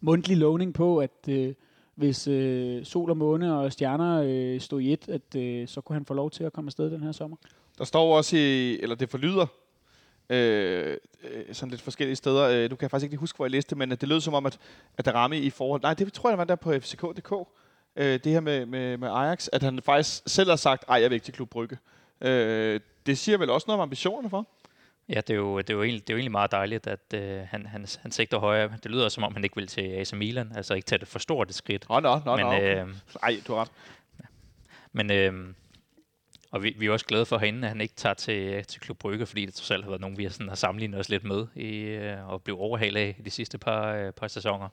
mundtlig 0.00 0.36
lovning 0.36 0.74
på, 0.74 0.98
at 0.98 1.28
øh, 1.28 1.54
hvis 1.94 2.28
øh, 2.28 2.84
sol 2.84 3.10
og 3.10 3.16
måne 3.16 3.58
og 3.58 3.72
stjerner 3.72 4.22
øh, 4.26 4.60
stod 4.60 4.80
i 4.80 4.92
et, 4.92 5.08
at 5.08 5.36
øh, 5.36 5.68
så 5.68 5.80
kunne 5.80 5.94
han 5.94 6.06
få 6.06 6.14
lov 6.14 6.30
til 6.30 6.44
at 6.44 6.52
komme 6.52 6.68
afsted 6.68 6.90
den 6.90 7.02
her 7.02 7.12
sommer. 7.12 7.36
Der 7.78 7.84
står 7.84 8.16
også 8.16 8.36
i, 8.36 8.78
eller 8.80 8.96
det 8.96 9.10
forlyder, 9.10 9.46
øh, 10.30 10.96
øh 11.30 11.54
sådan 11.54 11.70
lidt 11.70 11.82
forskellige 11.82 12.16
steder. 12.16 12.48
Øh, 12.48 12.70
du 12.70 12.76
kan 12.76 12.82
jeg 12.82 12.90
faktisk 12.90 13.04
ikke 13.04 13.12
lige 13.12 13.20
huske, 13.20 13.36
hvor 13.36 13.44
jeg 13.44 13.50
læste 13.50 13.76
men 13.76 13.92
øh, 13.92 14.00
det 14.00 14.08
lød 14.08 14.20
som 14.20 14.34
om, 14.34 14.46
at, 14.46 14.58
at 14.98 15.04
Darami 15.04 15.38
i 15.38 15.50
forhold... 15.50 15.82
Nej, 15.82 15.94
det 15.94 16.12
tror 16.12 16.30
jeg, 16.30 16.38
var 16.38 16.44
der 16.44 16.56
på 16.56 16.72
FCK.dk. 16.72 17.32
Øh, 17.96 18.20
det 18.24 18.32
her 18.32 18.40
med, 18.40 18.66
med, 18.66 18.96
med 18.96 19.08
Ajax, 19.08 19.48
at 19.52 19.62
han 19.62 19.82
faktisk 19.82 20.22
selv 20.26 20.48
har 20.48 20.56
sagt, 20.56 20.84
ej, 20.88 20.96
jeg 20.96 21.10
vil 21.10 21.14
ikke 21.14 21.24
til 21.24 21.34
Klub 21.34 21.50
Brygge. 21.50 21.78
Øh, 22.20 22.80
det 23.06 23.18
siger 23.18 23.38
vel 23.38 23.50
også 23.50 23.64
noget 23.68 23.80
om 23.80 23.82
ambitionerne 23.82 24.30
for? 24.30 24.46
Ja, 25.08 25.14
det 25.14 25.30
er 25.30 25.34
jo, 25.34 25.58
det 25.58 25.70
er 25.70 25.74
jo, 25.74 25.82
egentlig, 25.82 26.02
det 26.06 26.12
er 26.12 26.14
jo 26.14 26.18
egentlig 26.18 26.32
meget 26.32 26.52
dejligt, 26.52 26.86
at 26.86 27.14
øh, 27.14 27.40
han, 27.50 27.66
han, 27.66 27.86
han 28.02 28.12
sigter 28.12 28.38
højere. 28.38 28.72
Det 28.82 28.90
lyder 28.90 29.08
som 29.08 29.24
om, 29.24 29.34
han 29.34 29.44
ikke 29.44 29.56
vil 29.56 29.66
til 29.66 29.80
AC 29.80 30.12
Milan, 30.12 30.52
altså 30.56 30.74
ikke 30.74 30.86
tage 30.86 30.98
det 30.98 31.08
for 31.08 31.18
stort 31.18 31.48
et 31.48 31.54
skridt. 31.54 31.88
Nå, 31.88 32.00
nå, 32.00 32.20
nå, 32.24 32.36
men, 32.36 32.46
nå. 32.46 32.52
Okay. 32.52 32.84
Øh, 32.84 32.94
Ej, 33.22 33.36
du 33.46 33.54
har 33.54 33.60
ret. 33.60 33.70
Men, 34.92 35.12
øh, 35.12 35.54
og 36.50 36.62
vi, 36.62 36.74
vi 36.78 36.86
er 36.86 36.92
også 36.92 37.06
glade 37.06 37.26
for 37.26 37.38
herinde, 37.38 37.62
at 37.62 37.68
han 37.68 37.80
ikke 37.80 37.94
tager 37.94 38.14
til, 38.14 38.64
til 38.64 38.80
Klub 38.80 38.98
Brygge, 38.98 39.26
fordi 39.26 39.46
det 39.46 39.54
trods 39.54 39.70
alt 39.70 39.84
har 39.84 39.90
været 39.90 40.00
nogen, 40.00 40.18
vi 40.18 40.22
har, 40.22 40.30
sådan, 40.30 40.48
har 40.48 40.56
sammenlignet 40.56 41.00
os 41.00 41.08
lidt 41.08 41.24
med 41.24 41.46
i, 41.54 41.80
øh, 41.80 42.28
og 42.28 42.42
blev 42.42 42.60
overhalet 42.60 43.00
af 43.00 43.16
de 43.24 43.30
sidste 43.30 43.58
par, 43.58 43.94
øh, 43.94 44.12
par 44.12 44.28
sæsoner. 44.28 44.68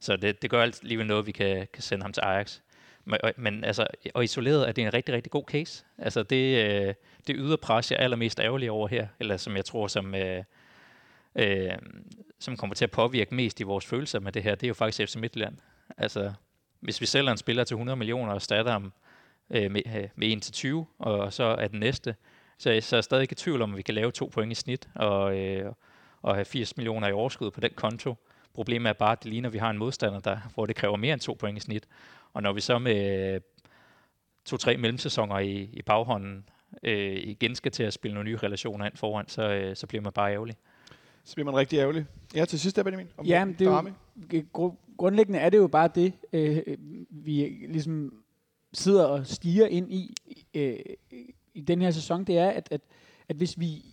Så 0.00 0.16
det, 0.16 0.42
det 0.42 0.50
gør 0.50 0.62
alligevel 0.62 1.06
noget, 1.06 1.26
vi 1.26 1.32
kan, 1.32 1.68
kan 1.72 1.82
sende 1.82 2.02
ham 2.02 2.12
til 2.12 2.20
Ajax. 2.20 2.60
Men, 3.04 3.18
og, 3.22 3.32
men 3.36 3.64
altså, 3.64 3.86
og 4.14 4.24
isoleret 4.24 4.68
er 4.68 4.72
det 4.72 4.84
en 4.84 4.94
rigtig, 4.94 5.14
rigtig 5.14 5.32
god 5.32 5.44
case. 5.44 5.84
Altså 5.98 6.22
det, 6.22 6.70
øh, 6.70 6.94
det 7.26 7.36
ydre 7.38 7.58
pres, 7.58 7.90
jeg 7.90 7.98
er 7.98 8.04
allermest 8.04 8.40
ærgerlig 8.40 8.70
over 8.70 8.88
her, 8.88 9.06
eller 9.20 9.36
som 9.36 9.56
jeg 9.56 9.64
tror, 9.64 9.86
som, 9.86 10.14
øh, 10.14 10.44
øh, 11.34 11.72
som 12.38 12.56
kommer 12.56 12.74
til 12.74 12.84
at 12.84 12.90
påvirke 12.90 13.34
mest 13.34 13.60
i 13.60 13.62
vores 13.62 13.86
følelser 13.86 14.20
med 14.20 14.32
det 14.32 14.42
her, 14.42 14.54
det 14.54 14.66
er 14.66 14.68
jo 14.68 14.74
faktisk 14.74 15.10
FC 15.10 15.16
Midtjylland. 15.16 15.56
Altså, 15.96 16.32
hvis 16.80 17.00
vi 17.00 17.06
sælger 17.06 17.32
en 17.32 17.38
spiller 17.38 17.64
til 17.64 17.74
100 17.74 17.96
millioner 17.96 18.32
og 18.32 18.42
starter 18.42 18.72
ham 18.72 18.92
øh, 19.50 19.70
med, 19.70 19.82
øh, 19.96 20.08
med 20.16 20.32
1 20.32 20.42
til 20.42 20.52
20, 20.52 20.86
og 20.98 21.32
så 21.32 21.44
er 21.44 21.68
den 21.68 21.80
næste, 21.80 22.14
så, 22.58 22.80
så 22.80 22.96
er 22.96 22.98
jeg 22.98 23.04
stadig 23.04 23.22
ikke 23.22 23.32
i 23.32 23.34
tvivl 23.34 23.62
om, 23.62 23.70
at 23.70 23.76
vi 23.76 23.82
kan 23.82 23.94
lave 23.94 24.10
to 24.10 24.30
point 24.32 24.52
i 24.52 24.54
snit, 24.54 24.88
og, 24.94 25.38
øh, 25.38 25.72
og 26.22 26.34
have 26.34 26.44
80 26.44 26.76
millioner 26.76 27.08
i 27.08 27.12
overskud 27.12 27.50
på 27.50 27.60
den 27.60 27.72
konto. 27.74 28.14
Problemet 28.54 28.88
er 28.88 28.92
bare, 28.92 29.12
at 29.12 29.22
det 29.22 29.30
ligner, 29.30 29.48
at 29.48 29.52
vi 29.52 29.58
har 29.58 29.70
en 29.70 29.78
modstander, 29.78 30.20
der, 30.20 30.38
hvor 30.54 30.66
det 30.66 30.76
kræver 30.76 30.96
mere 30.96 31.12
end 31.12 31.20
to 31.20 31.36
point 31.40 31.58
i 31.58 31.60
snit. 31.60 31.88
Og 32.32 32.42
når 32.42 32.52
vi 32.52 32.60
så 32.60 32.78
med 32.78 33.40
to-tre 34.44 34.76
mellemsæsoner 34.76 35.38
i, 35.38 35.70
i 35.72 35.82
baghånden 35.82 36.48
øh, 36.82 37.16
igen 37.16 37.54
skal 37.54 37.72
til 37.72 37.82
at 37.82 37.92
spille 37.92 38.14
nogle 38.14 38.30
nye 38.30 38.36
relationer 38.36 38.84
ind 38.86 38.96
foran, 38.96 39.28
så, 39.28 39.42
øh, 39.42 39.76
så 39.76 39.86
bliver 39.86 40.02
man 40.02 40.12
bare 40.12 40.32
ærgerlig. 40.32 40.56
Så 41.24 41.34
bliver 41.34 41.44
man 41.44 41.56
rigtig 41.56 41.78
ærgerlig. 41.78 42.04
Ja, 42.34 42.44
til 42.44 42.60
sidst, 42.60 42.76
der, 42.76 42.82
Benjamin. 42.82 43.06
Om 43.16 43.26
ja, 43.26 43.46
det 43.58 43.66
er 43.66 43.70
jo, 43.70 44.44
gru- 44.58 44.94
grundlæggende 44.96 45.38
er 45.38 45.50
det 45.50 45.58
jo 45.58 45.66
bare 45.66 45.90
det, 45.94 46.12
øh, 46.32 46.62
vi 47.10 47.32
ligesom 47.68 48.22
sidder 48.72 49.04
og 49.04 49.26
stiger 49.26 49.66
ind 49.66 49.92
i 49.92 50.14
øh, 50.54 50.78
i 51.54 51.60
den 51.60 51.82
her 51.82 51.90
sæson, 51.90 52.24
det 52.24 52.38
er, 52.38 52.50
at, 52.50 52.68
at, 52.70 52.80
at 53.28 53.36
hvis 53.36 53.60
vi 53.60 53.84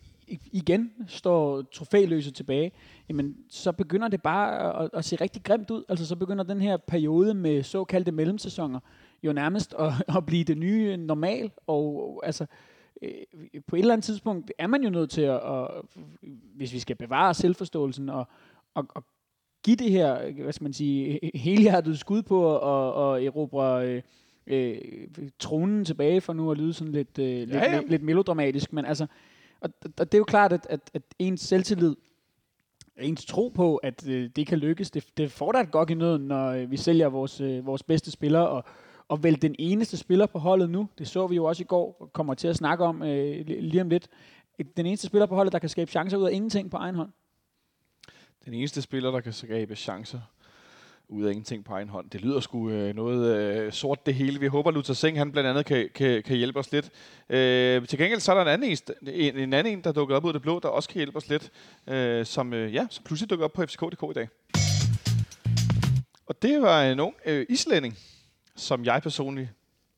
igen 0.52 0.92
står 1.08 1.62
trofæløse 1.62 2.32
tilbage, 2.32 2.72
jamen 3.10 3.36
så 3.50 3.72
begynder 3.72 4.08
det 4.08 4.22
bare 4.22 4.84
at, 4.84 4.90
at 4.94 5.06
se 5.06 5.16
rigtig 5.16 5.44
grimt 5.44 5.72
ud. 5.72 5.84
Altså 5.90 6.06
så 6.06 6.16
begynder 6.16 6.44
den 6.44 6.62
her 6.62 6.78
periode 6.78 7.34
med 7.34 7.64
såkaldte 7.64 8.12
mellemsæsoner 8.12 8.80
jo 9.24 9.34
nærmest 9.34 9.76
at, 9.80 9.94
at 10.18 10.26
blive 10.26 10.44
det 10.44 10.58
nye 10.58 10.98
normal, 10.98 11.52
og 11.68 12.22
altså 12.24 12.44
øh, 12.44 12.48
på 13.68 13.76
et 13.76 13.80
eller 13.80 13.94
andet 13.94 14.06
tidspunkt 14.06 14.52
er 14.58 14.68
man 14.68 14.84
jo 14.84 14.90
nødt 14.90 15.10
til 15.10 15.22
at, 15.22 15.36
at 15.36 15.68
hvis 16.56 16.74
vi 16.74 16.80
skal 16.80 16.96
bevare 16.96 17.34
selvforståelsen 17.34 18.10
og, 18.10 18.28
og, 18.74 18.86
og 18.90 19.04
give 19.64 19.76
det 19.76 19.92
her, 19.92 20.32
hvad 20.44 20.54
skal 20.54 20.64
man 20.64 20.74
sige, 20.74 21.20
helhjertet 21.36 22.00
skud 22.00 22.22
på 22.22 22.58
at, 22.58 23.18
at 23.18 23.26
erobre 23.26 23.88
øh, 23.88 24.02
øh, 24.48 24.78
tronen 25.40 25.86
tilbage 25.86 26.22
for 26.22 26.34
nu 26.34 26.52
at 26.52 26.58
lyde 26.58 26.74
sådan 26.74 26.94
lidt, 26.94 27.20
øh, 27.20 27.26
lidt, 27.26 27.52
ja, 27.52 27.72
ja. 27.72 27.80
lidt, 27.80 27.90
lidt 27.90 28.04
melodramatisk, 28.04 28.74
men 28.74 28.86
altså, 28.86 29.08
og, 29.62 29.70
og 29.84 30.12
det 30.12 30.14
er 30.14 30.18
jo 30.18 30.24
klart, 30.24 30.54
at, 30.54 30.68
at, 30.70 30.92
at 30.94 31.02
ens 31.20 31.42
selvtillid, 31.42 31.96
ens 32.98 33.26
tro 33.26 33.48
på, 33.48 33.76
at 33.76 34.08
øh, 34.08 34.30
det 34.36 34.48
kan 34.48 34.58
lykkes, 34.58 34.92
det, 34.92 35.06
det 35.18 35.32
får 35.32 35.52
da 35.52 35.60
et 35.60 35.72
godt 35.72 35.90
i 35.90 35.94
nøden, 35.94 36.22
når 36.22 36.50
øh, 36.50 36.72
vi 36.72 36.78
sælger 36.78 37.08
vores, 37.10 37.42
øh, 37.42 37.66
vores 37.66 37.84
bedste 37.84 38.12
spillere, 38.12 38.50
og, 38.50 38.64
og 39.10 39.24
vel 39.24 39.42
den 39.42 39.56
eneste 39.60 39.98
spiller 39.98 40.26
på 40.26 40.40
holdet 40.40 40.70
nu, 40.70 40.90
det 40.98 41.08
så 41.08 41.28
vi 41.28 41.36
jo 41.36 41.46
også 41.46 41.64
i 41.64 41.66
går, 41.66 41.98
og 42.00 42.14
kommer 42.14 42.34
til 42.34 42.48
at 42.48 42.56
snakke 42.56 42.84
om 42.84 43.04
øh, 43.04 43.46
lige 43.46 43.82
om 43.82 43.90
lidt, 43.90 44.08
den 44.78 44.86
eneste 44.86 45.08
spiller 45.08 45.26
på 45.26 45.36
holdet, 45.36 45.54
der 45.54 45.60
kan 45.60 45.70
skabe 45.70 45.92
chancer 45.92 46.18
ud 46.18 46.28
af 46.28 46.32
ingenting 46.32 46.72
på 46.72 46.78
egen 46.78 46.96
hånd. 46.96 47.10
Den 48.46 48.54
eneste 48.54 48.82
spiller, 48.82 49.12
der 49.12 49.20
kan 49.20 49.34
skabe 49.34 49.76
chancer 49.76 50.20
ud 51.08 51.26
af 51.26 51.30
ingenting 51.32 51.66
på 51.66 51.74
egen 51.74 51.90
hånd. 51.90 52.10
Det 52.10 52.22
lyder 52.22 52.40
sgu 52.40 52.70
øh, 52.70 52.96
noget 52.96 53.36
øh, 53.38 53.72
sort 53.72 54.06
det 54.06 54.16
hele. 54.16 54.40
Vi 54.40 54.48
håber, 54.48 54.72
Luther 54.72 54.94
Singh 54.94 55.18
han 55.18 55.32
blandt 55.32 55.50
andet 55.50 55.66
kan, 55.66 55.90
kan, 55.96 56.24
kan 56.24 56.38
hjælpe 56.38 56.60
os 56.60 56.72
lidt. 56.72 56.90
Øh, 57.30 57.88
til 57.88 58.00
gengæld 58.00 58.20
så 58.20 58.32
er 58.32 58.36
der 58.36 58.42
en 58.42 58.64
anden 58.64 58.78
en, 59.02 59.38
en, 59.38 59.54
anden 59.54 59.74
en, 59.74 59.84
der 59.84 59.92
dukker 59.92 60.16
op 60.16 60.24
ud 60.24 60.30
af 60.30 60.34
det 60.34 60.42
blå, 60.42 60.60
der 60.60 60.68
også 60.68 60.90
kan 60.90 60.98
hjælpe 60.98 61.18
os 61.18 61.30
lidt, 61.30 61.52
øh, 61.88 62.26
som, 62.26 62.54
øh, 62.54 62.74
ja, 62.74 62.88
som 62.90 63.04
pludselig 63.04 63.30
dukker 63.30 63.46
op 63.46 63.54
på 63.54 63.66
FCK.dk 63.66 64.04
i 64.12 64.14
dag. 64.14 64.28
Og 66.26 66.42
det 66.42 66.62
var 66.62 66.84
en 66.84 67.00
ung 67.00 67.16
øh, 67.26 67.46
islænding, 67.50 67.98
som 68.60 68.86
jeg 68.86 69.02
personligt 69.04 69.50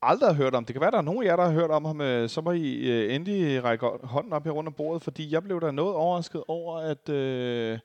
aldrig 0.01 0.29
har 0.29 0.35
hørt 0.35 0.55
om. 0.55 0.65
Det 0.65 0.73
kan 0.73 0.81
være, 0.81 0.91
der 0.91 0.97
er 0.97 1.01
nogen 1.01 1.23
af 1.23 1.27
jer, 1.27 1.35
der 1.35 1.43
har 1.43 1.51
hørt 1.51 1.71
om 1.71 1.85
ham. 1.85 2.01
Øh, 2.01 2.29
så 2.29 2.41
må 2.41 2.51
I 2.51 2.75
øh, 2.75 3.15
endelig 3.15 3.63
række 3.63 3.85
hånden 4.03 4.33
op 4.33 4.43
her 4.43 4.51
rundt 4.51 4.67
om 4.67 4.73
bordet, 4.73 5.01
fordi 5.01 5.33
jeg 5.33 5.43
blev 5.43 5.61
da 5.61 5.71
noget 5.71 5.95
overrasket 5.95 6.43
over, 6.47 6.77
at, 6.77 7.09
øh, 7.09 7.79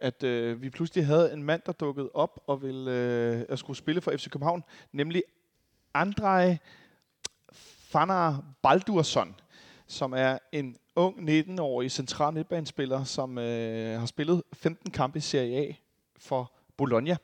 at 0.00 0.22
øh, 0.22 0.62
vi 0.62 0.70
pludselig 0.70 1.06
havde 1.06 1.32
en 1.32 1.42
mand, 1.42 1.62
der 1.66 1.72
dukkede 1.72 2.10
op 2.14 2.40
og 2.46 2.62
ville 2.62 2.90
øh, 2.90 3.44
at 3.48 3.58
skulle 3.58 3.76
spille 3.76 4.00
for 4.00 4.10
FC 4.16 4.30
København, 4.30 4.64
nemlig 4.92 5.22
Andrej 5.94 6.58
Fanar 7.92 8.44
Baldursson, 8.62 9.34
som 9.86 10.12
er 10.16 10.38
en 10.52 10.76
ung 10.96 11.30
19-årig 11.30 11.90
central 11.90 12.32
midtbanespiller, 12.32 13.04
som 13.04 13.38
øh, 13.38 13.98
har 14.00 14.06
spillet 14.06 14.42
15 14.52 14.90
kampe 14.90 15.18
i 15.18 15.20
Serie 15.20 15.68
A 15.68 15.72
for 16.18 16.52
Bologna, 16.76 17.16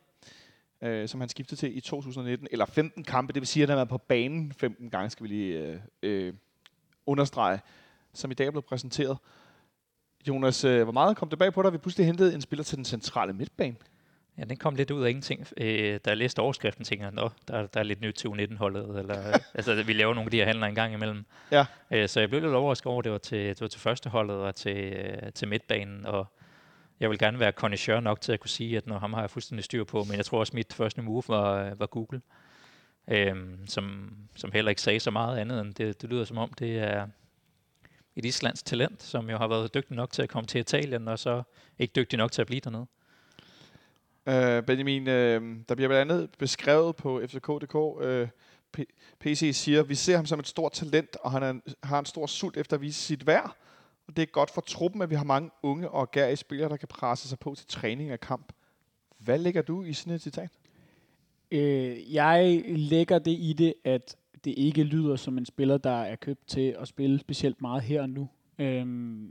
øh, 0.82 1.08
som 1.08 1.20
han 1.20 1.28
skiftede 1.28 1.60
til 1.60 1.76
i 1.76 1.80
2019. 1.80 2.48
Eller 2.50 2.66
15 2.66 3.04
kampe, 3.04 3.32
det 3.32 3.40
vil 3.40 3.46
sige, 3.46 3.62
at 3.62 3.68
han 3.68 3.78
har 3.78 3.84
været 3.84 3.88
på 3.88 3.98
banen 3.98 4.52
15 4.52 4.90
gange, 4.90 5.10
skal 5.10 5.24
vi 5.24 5.28
lige 5.28 5.58
øh, 5.58 5.80
øh, 6.02 6.34
understrege, 7.06 7.60
som 8.12 8.30
i 8.30 8.34
dag 8.34 8.46
er 8.46 8.50
blevet 8.50 8.64
præsenteret. 8.64 9.18
Jonas, 10.28 10.64
øh, 10.64 10.82
hvor 10.82 10.92
meget 10.92 11.16
kom 11.16 11.28
det 11.28 11.38
bag 11.38 11.52
på 11.52 11.62
dig, 11.62 11.66
at 11.66 11.72
vi 11.72 11.78
pludselig 11.78 12.06
hentede 12.06 12.34
en 12.34 12.40
spiller 12.40 12.64
til 12.64 12.76
den 12.76 12.84
centrale 12.84 13.32
midtbane? 13.32 13.76
Ja, 14.38 14.44
den 14.44 14.56
kom 14.56 14.74
lidt 14.74 14.90
ud 14.90 15.04
af 15.04 15.08
ingenting. 15.08 15.46
Øh, 15.56 16.00
da 16.04 16.10
jeg 16.10 16.16
læste 16.16 16.40
overskriften, 16.40 16.84
tænkte 16.84 17.04
jeg, 17.04 17.12
Nå, 17.12 17.30
der, 17.48 17.66
der 17.66 17.80
er 17.80 17.84
lidt 17.84 18.00
nyt 18.00 18.14
til 18.14 18.28
U19-holdet. 18.28 18.98
Eller, 18.98 19.38
altså, 19.54 19.82
vi 19.82 19.92
laver 19.92 20.14
nogle 20.14 20.26
af 20.26 20.30
de 20.30 20.36
her 20.36 20.46
handler 20.46 20.66
en 20.66 20.74
gang 20.74 20.94
imellem. 20.94 21.24
Ja. 21.52 21.66
Øh, 21.90 22.08
så 22.08 22.20
jeg 22.20 22.28
blev 22.28 22.42
lidt 22.42 22.54
overrasket 22.54 22.86
over, 22.86 22.98
at 22.98 23.04
det 23.04 23.12
var 23.12 23.18
til, 23.18 23.48
det 23.48 23.60
var 23.60 23.68
til 23.68 23.80
første 23.80 24.10
holdet 24.10 24.36
og 24.36 24.54
til, 24.54 24.76
øh, 24.76 25.32
til 25.32 25.48
midtbanen. 25.48 26.06
Og 26.06 26.26
jeg 27.00 27.10
vil 27.10 27.18
gerne 27.18 27.38
være 27.40 27.52
connoisseur 27.52 28.00
nok 28.00 28.20
til 28.20 28.32
at 28.32 28.40
kunne 28.40 28.50
sige, 28.50 28.76
at 28.76 28.86
når 28.86 28.98
ham 28.98 29.12
har 29.12 29.20
jeg 29.20 29.30
fuldstændig 29.30 29.64
styr 29.64 29.84
på. 29.84 30.04
Men 30.04 30.16
jeg 30.16 30.24
tror 30.24 30.38
også, 30.38 30.50
at 30.50 30.54
mit 30.54 30.72
første 30.72 31.02
move 31.02 31.22
var, 31.28 31.64
øh, 31.64 31.80
var 31.80 31.86
Google. 31.86 32.20
øhm, 33.08 33.66
som, 33.66 34.14
som 34.36 34.52
heller 34.52 34.68
ikke 34.68 34.82
sagde 34.82 35.00
så 35.00 35.10
meget 35.10 35.38
andet 35.38 35.60
end 35.60 35.74
det, 35.74 36.02
det 36.02 36.10
lyder 36.10 36.24
som 36.24 36.38
om, 36.38 36.52
det 36.58 36.78
er, 36.78 37.06
et 38.18 38.24
islandsk 38.24 38.64
talent, 38.64 39.02
som 39.02 39.30
jo 39.30 39.38
har 39.38 39.48
været 39.48 39.74
dygtig 39.74 39.96
nok 39.96 40.12
til 40.12 40.22
at 40.22 40.28
komme 40.28 40.46
til 40.46 40.60
Italien, 40.60 41.08
og 41.08 41.18
så 41.18 41.42
ikke 41.78 41.92
dygtig 41.96 42.16
nok 42.16 42.32
til 42.32 42.40
at 42.40 42.46
blive 42.46 42.60
dernede. 42.60 42.86
Uh, 44.26 44.64
Benjamin, 44.66 45.02
uh, 45.02 45.56
der 45.68 45.74
bliver 45.74 45.88
blandt 45.88 46.12
andet 46.12 46.30
beskrevet 46.38 46.96
på 46.96 47.22
FCK.dk, 47.26 47.74
uh, 47.74 48.28
PC 49.20 49.50
siger, 49.54 49.82
vi 49.82 49.94
ser 49.94 50.16
ham 50.16 50.26
som 50.26 50.40
et 50.40 50.46
stort 50.46 50.72
talent, 50.72 51.16
og 51.16 51.32
han 51.32 51.42
er, 51.42 51.54
har 51.86 51.98
en 51.98 52.06
stor 52.06 52.26
sult 52.26 52.56
efter 52.56 52.76
at 52.76 52.80
vise 52.80 53.00
sit 53.00 53.26
værd. 53.26 53.56
Og 54.08 54.16
det 54.16 54.22
er 54.22 54.26
godt 54.26 54.50
for 54.50 54.60
truppen, 54.60 55.02
at 55.02 55.10
vi 55.10 55.14
har 55.14 55.24
mange 55.24 55.50
unge 55.62 55.90
og 55.90 56.10
gærige 56.10 56.36
spillere, 56.36 56.68
der 56.68 56.76
kan 56.76 56.88
presse 56.88 57.28
sig 57.28 57.38
på 57.38 57.54
til 57.54 57.66
træning 57.66 58.12
og 58.12 58.20
kamp. 58.20 58.52
Hvad 59.18 59.38
lægger 59.38 59.62
du 59.62 59.82
i 59.82 59.92
sådan 59.92 60.12
et 60.12 60.22
citat? 60.22 60.50
Øh, 61.50 62.14
jeg 62.14 62.62
lægger 62.66 63.18
det 63.18 63.30
i 63.30 63.52
det, 63.52 63.74
at 63.84 64.16
det 64.44 64.54
ikke 64.56 64.82
lyder 64.82 65.16
som 65.16 65.38
en 65.38 65.46
spiller, 65.46 65.78
der 65.78 65.90
er 65.90 66.16
købt 66.16 66.46
til 66.46 66.76
at 66.80 66.88
spille 66.88 67.18
specielt 67.18 67.60
meget 67.60 67.82
her 67.82 68.02
og 68.02 68.10
nu. 68.10 68.28
Øhm, 68.58 69.30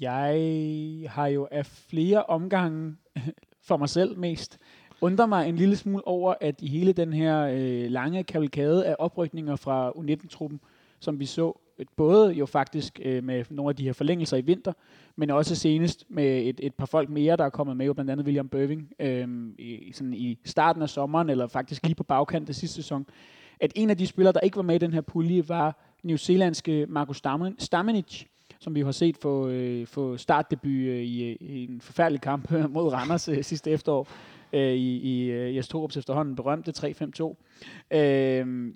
jeg 0.00 1.06
har 1.10 1.26
jo 1.26 1.48
af 1.50 1.66
flere 1.66 2.24
omgange, 2.24 2.96
for 3.68 3.76
mig 3.76 3.88
selv 3.88 4.18
mest, 4.18 4.58
undrer 5.00 5.26
mig 5.26 5.48
en 5.48 5.56
lille 5.56 5.76
smule 5.76 6.06
over, 6.06 6.34
at 6.40 6.62
i 6.62 6.68
hele 6.68 6.92
den 6.92 7.12
her 7.12 7.40
øh, 7.40 7.90
lange 7.90 8.24
kavalkade 8.24 8.86
af 8.86 8.96
oprykninger 8.98 9.56
fra 9.56 9.90
U19-truppen, 9.90 10.60
som 11.00 11.20
vi 11.20 11.26
så, 11.26 11.60
både 11.96 12.32
jo 12.32 12.46
faktisk 12.46 13.00
øh, 13.02 13.24
med 13.24 13.44
nogle 13.50 13.68
af 13.68 13.76
de 13.76 13.84
her 13.84 13.92
forlængelser 13.92 14.36
i 14.36 14.40
vinter, 14.40 14.72
men 15.16 15.30
også 15.30 15.54
senest 15.54 16.04
med 16.08 16.42
et, 16.42 16.60
et 16.62 16.74
par 16.74 16.86
folk 16.86 17.08
mere, 17.08 17.36
der 17.36 17.44
er 17.44 17.50
kommet 17.50 17.76
med, 17.76 17.86
jo 17.86 17.92
blandt 17.92 18.10
andet 18.10 18.24
William 18.24 18.48
Bøving, 18.48 18.90
øh, 19.00 19.28
i, 19.58 19.92
sådan 19.94 20.14
i 20.14 20.38
starten 20.44 20.82
af 20.82 20.88
sommeren, 20.88 21.30
eller 21.30 21.46
faktisk 21.46 21.86
lige 21.86 21.94
på 21.94 22.04
bagkant 22.04 22.48
af 22.48 22.54
sidste 22.54 22.76
sæson, 22.76 23.06
at 23.60 23.72
en 23.74 23.90
af 23.90 23.98
de 23.98 24.06
spillere, 24.06 24.32
der 24.32 24.40
ikke 24.40 24.56
var 24.56 24.62
med 24.62 24.74
i 24.74 24.78
den 24.78 24.92
her 24.92 25.00
pulje, 25.00 25.48
var 25.48 25.96
New 26.02 26.16
Zealandske 26.16 26.86
Markus 26.88 27.22
Stamenic, 27.58 28.24
som 28.58 28.74
vi 28.74 28.80
har 28.80 28.92
set 28.92 29.16
få, 29.16 29.48
øh, 29.48 29.86
få 29.86 30.16
startdebut 30.16 30.70
øh, 30.70 31.02
i, 31.02 31.24
øh, 31.24 31.36
i 31.40 31.64
en 31.64 31.80
forfærdelig 31.80 32.20
kamp 32.20 32.50
mod 32.74 32.92
Randers 32.92 33.28
øh, 33.28 33.44
sidste 33.44 33.70
efterår 33.70 34.08
øh, 34.52 34.72
i, 34.72 34.96
i 34.96 35.30
øh, 35.30 35.56
Jes 35.56 35.68
Torups 35.68 35.96
efterhånden 35.96 36.36
berømte 36.36 36.72
3-5-2. 36.78 37.96
Øh, 37.96 38.72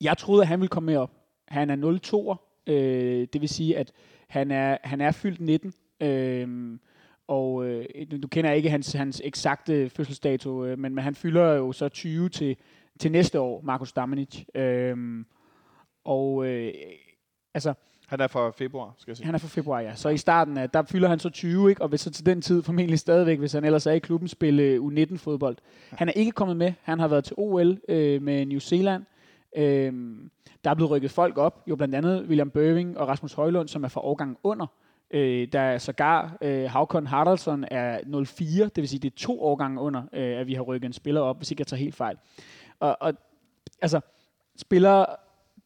jeg 0.00 0.18
troede, 0.18 0.42
at 0.42 0.48
han 0.48 0.60
ville 0.60 0.68
komme 0.68 0.86
med 0.86 0.96
op. 0.96 1.17
Han 1.48 1.70
er 1.70 1.76
0-2'er, 1.76 2.72
øh, 2.72 3.26
det 3.32 3.40
vil 3.40 3.48
sige, 3.48 3.78
at 3.78 3.92
han 4.28 4.50
er, 4.50 4.78
han 4.84 5.00
er 5.00 5.12
fyldt 5.12 5.40
19. 5.40 5.72
Øh, 6.00 6.78
og 7.28 7.64
øh, 7.64 7.84
du 8.22 8.28
kender 8.28 8.52
ikke 8.52 8.70
hans, 8.70 8.92
hans 8.92 9.22
eksakte 9.24 9.90
fødselsdato, 9.90 10.64
øh, 10.64 10.78
men, 10.78 10.94
men 10.94 11.04
han 11.04 11.14
fylder 11.14 11.52
jo 11.52 11.72
så 11.72 11.88
20 11.88 12.28
til, 12.28 12.56
til 12.98 13.12
næste 13.12 13.40
år, 13.40 13.60
Markus 13.60 13.92
Damanic. 13.92 14.44
Øh, 14.54 15.24
og 16.04 16.46
øh, 16.46 16.72
altså, 17.54 17.74
han 18.08 18.20
er 18.20 18.26
fra 18.26 18.50
februar, 18.50 18.94
skal 18.98 19.10
jeg 19.10 19.16
sige. 19.16 19.26
Han 19.26 19.34
er 19.34 19.38
fra 19.38 19.48
februar, 19.48 19.80
ja. 19.80 19.94
Så 19.94 20.08
i 20.08 20.16
starten, 20.16 20.56
af, 20.56 20.70
der 20.70 20.82
fylder 20.82 21.08
han 21.08 21.18
så 21.18 21.30
20, 21.30 21.70
ikke? 21.70 21.82
og 21.82 21.90
vil 21.90 21.98
så 21.98 22.10
til 22.10 22.26
den 22.26 22.42
tid 22.42 22.62
formentlig 22.62 22.98
stadigvæk, 22.98 23.38
hvis 23.38 23.52
han 23.52 23.64
ellers 23.64 23.86
er 23.86 23.92
i 23.92 23.98
klubben, 23.98 24.28
spille 24.28 24.78
U19-fodbold. 24.78 25.56
Han 25.90 26.08
er 26.08 26.12
ikke 26.12 26.30
kommet 26.30 26.56
med. 26.56 26.72
Han 26.82 26.98
har 26.98 27.08
været 27.08 27.24
til 27.24 27.34
OL 27.38 27.78
øh, 27.88 28.22
med 28.22 28.46
New 28.46 28.58
Zealand. 28.58 29.04
Øh, 29.56 29.92
der 30.64 30.70
er 30.70 30.74
blevet 30.74 30.90
rykket 30.90 31.10
folk 31.10 31.38
op, 31.38 31.62
jo 31.66 31.76
blandt 31.76 31.94
andet 31.94 32.26
William 32.26 32.50
Bøving 32.50 32.98
og 32.98 33.08
Rasmus 33.08 33.32
Højlund, 33.32 33.68
som 33.68 33.84
er 33.84 33.88
fra 33.88 34.04
årgang 34.04 34.38
under. 34.42 34.66
Øh, 35.10 35.48
der 35.52 35.60
er 35.60 35.78
sågar 35.78 36.38
øh, 36.40 36.70
Havkon 36.70 37.06
Haraldsson 37.06 37.64
er 37.70 38.24
04, 38.24 38.64
det 38.64 38.76
vil 38.76 38.88
sige, 38.88 39.00
det 39.00 39.12
er 39.12 39.16
to 39.16 39.42
årgange 39.42 39.80
under, 39.80 40.02
øh, 40.12 40.40
at 40.40 40.46
vi 40.46 40.54
har 40.54 40.62
rykket 40.62 40.86
en 40.86 40.92
spiller 40.92 41.20
op, 41.20 41.36
hvis 41.36 41.50
ikke 41.50 41.60
jeg 41.60 41.66
tager 41.66 41.80
helt 41.80 41.94
fejl. 41.94 42.16
Og, 42.80 42.96
og 43.00 43.14
altså, 43.82 44.00
spillere 44.56 45.06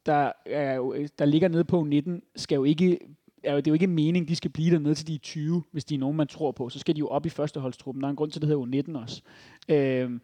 der, 0.07 0.33
er 0.47 0.75
jo, 0.75 0.97
der 1.19 1.25
ligger 1.25 1.49
nede 1.49 1.65
på 1.65 1.83
19, 1.83 2.23
skal 2.37 2.57
jo 2.57 2.65
ikke 2.65 2.99
er 3.45 3.53
jo, 3.53 3.57
det 3.57 3.67
er 3.67 3.71
jo 3.71 3.75
ikke 3.75 3.87
meningen, 3.87 4.29
de 4.29 4.37
skal 4.37 4.51
blive 4.51 4.75
dernede 4.75 4.95
til 4.95 5.07
de 5.07 5.19
20, 5.19 5.63
hvis 5.73 5.85
de 5.85 5.95
er 5.95 5.99
nogen, 5.99 6.17
man 6.17 6.27
tror 6.27 6.53
på. 6.53 6.69
Så 6.69 6.79
skal 6.79 6.95
de 6.95 6.99
jo 6.99 7.09
op 7.09 7.27
i 7.27 7.29
førsteholdstruppen. 7.29 8.03
Der 8.03 8.09
er 8.09 8.11
en 8.11 8.17
grund 8.17 8.31
til, 8.31 8.39
at 8.39 8.43
det 8.43 8.49
hedder 8.49 8.61
jo 8.61 8.67
19 8.67 8.97
også. 8.97 9.23
Øhm, 9.69 10.21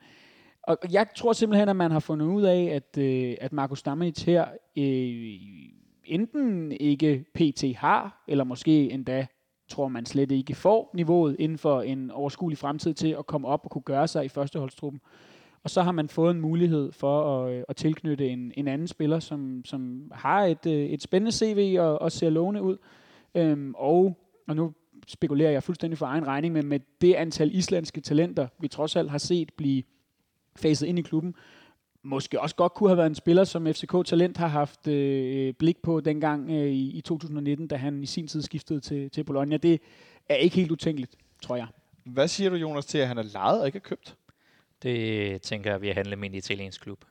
og 0.69 0.79
jeg 0.93 1.07
tror 1.17 1.33
simpelthen, 1.33 1.69
at 1.69 1.77
man 1.77 1.91
har 1.91 2.01
fundet 2.01 2.27
ud 2.27 2.43
af, 2.43 2.63
at, 2.65 3.03
øh, 3.03 3.37
at 3.41 3.53
Markus 3.53 3.79
Stammenitz 3.79 4.23
her 4.23 4.47
øh, 4.79 5.35
enten 6.05 6.73
ikke 6.73 7.25
PT 7.35 7.77
har, 7.77 8.25
eller 8.29 8.45
måske 8.45 8.91
endda 8.91 9.27
tror 9.69 9.89
man 9.89 10.07
slet 10.07 10.31
ikke 10.31 10.55
får 10.55 10.91
niveauet 10.95 11.37
inden 11.39 11.59
for 11.59 11.83
en 11.83 12.11
overskuelig 12.11 12.59
fremtid 12.59 12.95
til 12.95 13.17
at 13.19 13.27
komme 13.27 13.49
op 13.49 13.61
og 13.65 13.71
kunne 13.71 13.83
gøre 13.83 14.09
sig 14.09 14.25
i 14.25 14.29
førsteholdstruppen. 14.29 15.01
Og 15.65 15.71
så 15.71 15.83
har 15.83 15.93
man 15.93 16.09
fået 16.09 16.31
en 16.31 16.41
mulighed 16.41 16.93
for 16.93 17.45
at, 17.45 17.55
øh, 17.55 17.65
at 17.69 17.77
tilknytte 17.77 18.29
en, 18.29 18.53
en 18.57 18.69
anden 18.69 18.89
spiller, 18.89 19.21
som, 19.21 19.63
som 19.65 20.13
har 20.15 20.45
et, 20.45 20.67
øh, 20.67 20.73
et 20.73 21.03
spændende 21.03 21.33
CV 21.33 21.77
og, 21.81 22.03
og 22.03 22.13
ser 22.13 22.31
lovende 22.31 22.63
ud. 22.63 22.77
Øhm, 23.35 23.75
og, 23.77 24.19
og 24.49 24.57
nu 24.57 24.73
spekulerer 25.07 25.51
jeg 25.51 25.63
fuldstændig 25.63 25.99
for 25.99 26.07
egen 26.07 26.27
regning, 26.27 26.55
men 26.55 26.67
med 26.67 26.81
det 27.01 27.15
antal 27.15 27.55
islandske 27.55 28.01
talenter, 28.01 28.49
vi 28.61 28.69
trods 28.69 28.97
alt 28.97 29.11
har 29.11 29.19
set 29.19 29.53
blive 29.57 29.83
faset 30.59 30.87
ind 30.87 30.99
i 30.99 31.03
klubben, 31.03 31.35
måske 32.03 32.41
også 32.41 32.57
godt 32.57 32.75
kunne 32.75 32.91
have 32.91 32.97
været 32.97 33.07
en 33.07 33.15
spiller, 33.15 33.45
som 33.45 33.67
FCK 33.67 34.07
Talent 34.07 34.37
har 34.37 34.47
haft 34.47 34.87
øh, 34.87 35.55
blik 35.55 35.77
på 35.83 36.01
dengang 36.01 36.51
øh, 36.51 36.73
i, 36.73 36.91
i 36.91 37.01
2019, 37.01 37.67
da 37.67 37.77
han 37.77 38.03
i 38.03 38.07
sin 38.07 38.29
tid 38.29 38.43
skiftede 38.43 38.81
til, 38.81 39.11
til 39.11 39.25
Bologna. 39.25 39.57
Det 39.57 39.81
er 40.29 40.35
ikke 40.35 40.57
helt 40.57 40.71
utænkeligt, 40.71 41.17
tror 41.43 41.57
jeg. 41.57 41.67
Hvad 42.05 42.29
siger 42.29 42.51
du, 42.51 42.57
Jonas, 42.57 42.87
til 42.87 42.99
at 42.99 43.09
han 43.09 43.19
er 43.19 43.23
lejet 43.23 43.61
og 43.61 43.67
ikke 43.67 43.77
er 43.77 43.81
købt? 43.81 44.17
Det 44.83 45.43
tænker 45.43 45.71
jeg, 45.71 45.83
vi 45.83 45.87
har 45.87 45.95
handlet 45.95 46.19
med 46.19 46.29
en 46.29 46.35
italiensk 46.35 46.81
klub. 46.81 47.05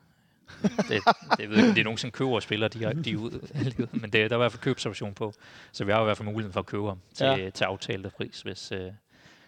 det, 0.89 1.01
det, 1.37 1.49
ved 1.49 1.57
ikke, 1.57 1.69
det 1.69 1.77
er 1.77 1.83
nogen, 1.83 1.97
som 1.97 2.11
køber 2.11 2.39
spillere 2.39 2.69
de, 2.69 3.03
de 3.03 3.11
er 3.11 3.17
ud, 3.17 3.47
men 4.01 4.03
det, 4.03 4.13
der 4.13 4.19
er 4.19 4.23
i 4.23 4.37
hvert 4.37 4.51
fald 4.51 4.61
købsoption 4.61 5.13
på. 5.13 5.33
Så 5.71 5.85
vi 5.85 5.91
har 5.91 6.01
i 6.01 6.03
hvert 6.03 6.17
fald 6.17 6.25
muligheden 6.25 6.53
for 6.53 6.59
at 6.59 6.65
købe 6.65 6.87
ham 6.87 6.99
til, 7.13 7.25
ja. 7.25 7.49
til 7.49 7.63
aftalt 7.63 8.13
pris, 8.13 8.41
hvis, 8.41 8.71
øh, 8.71 8.91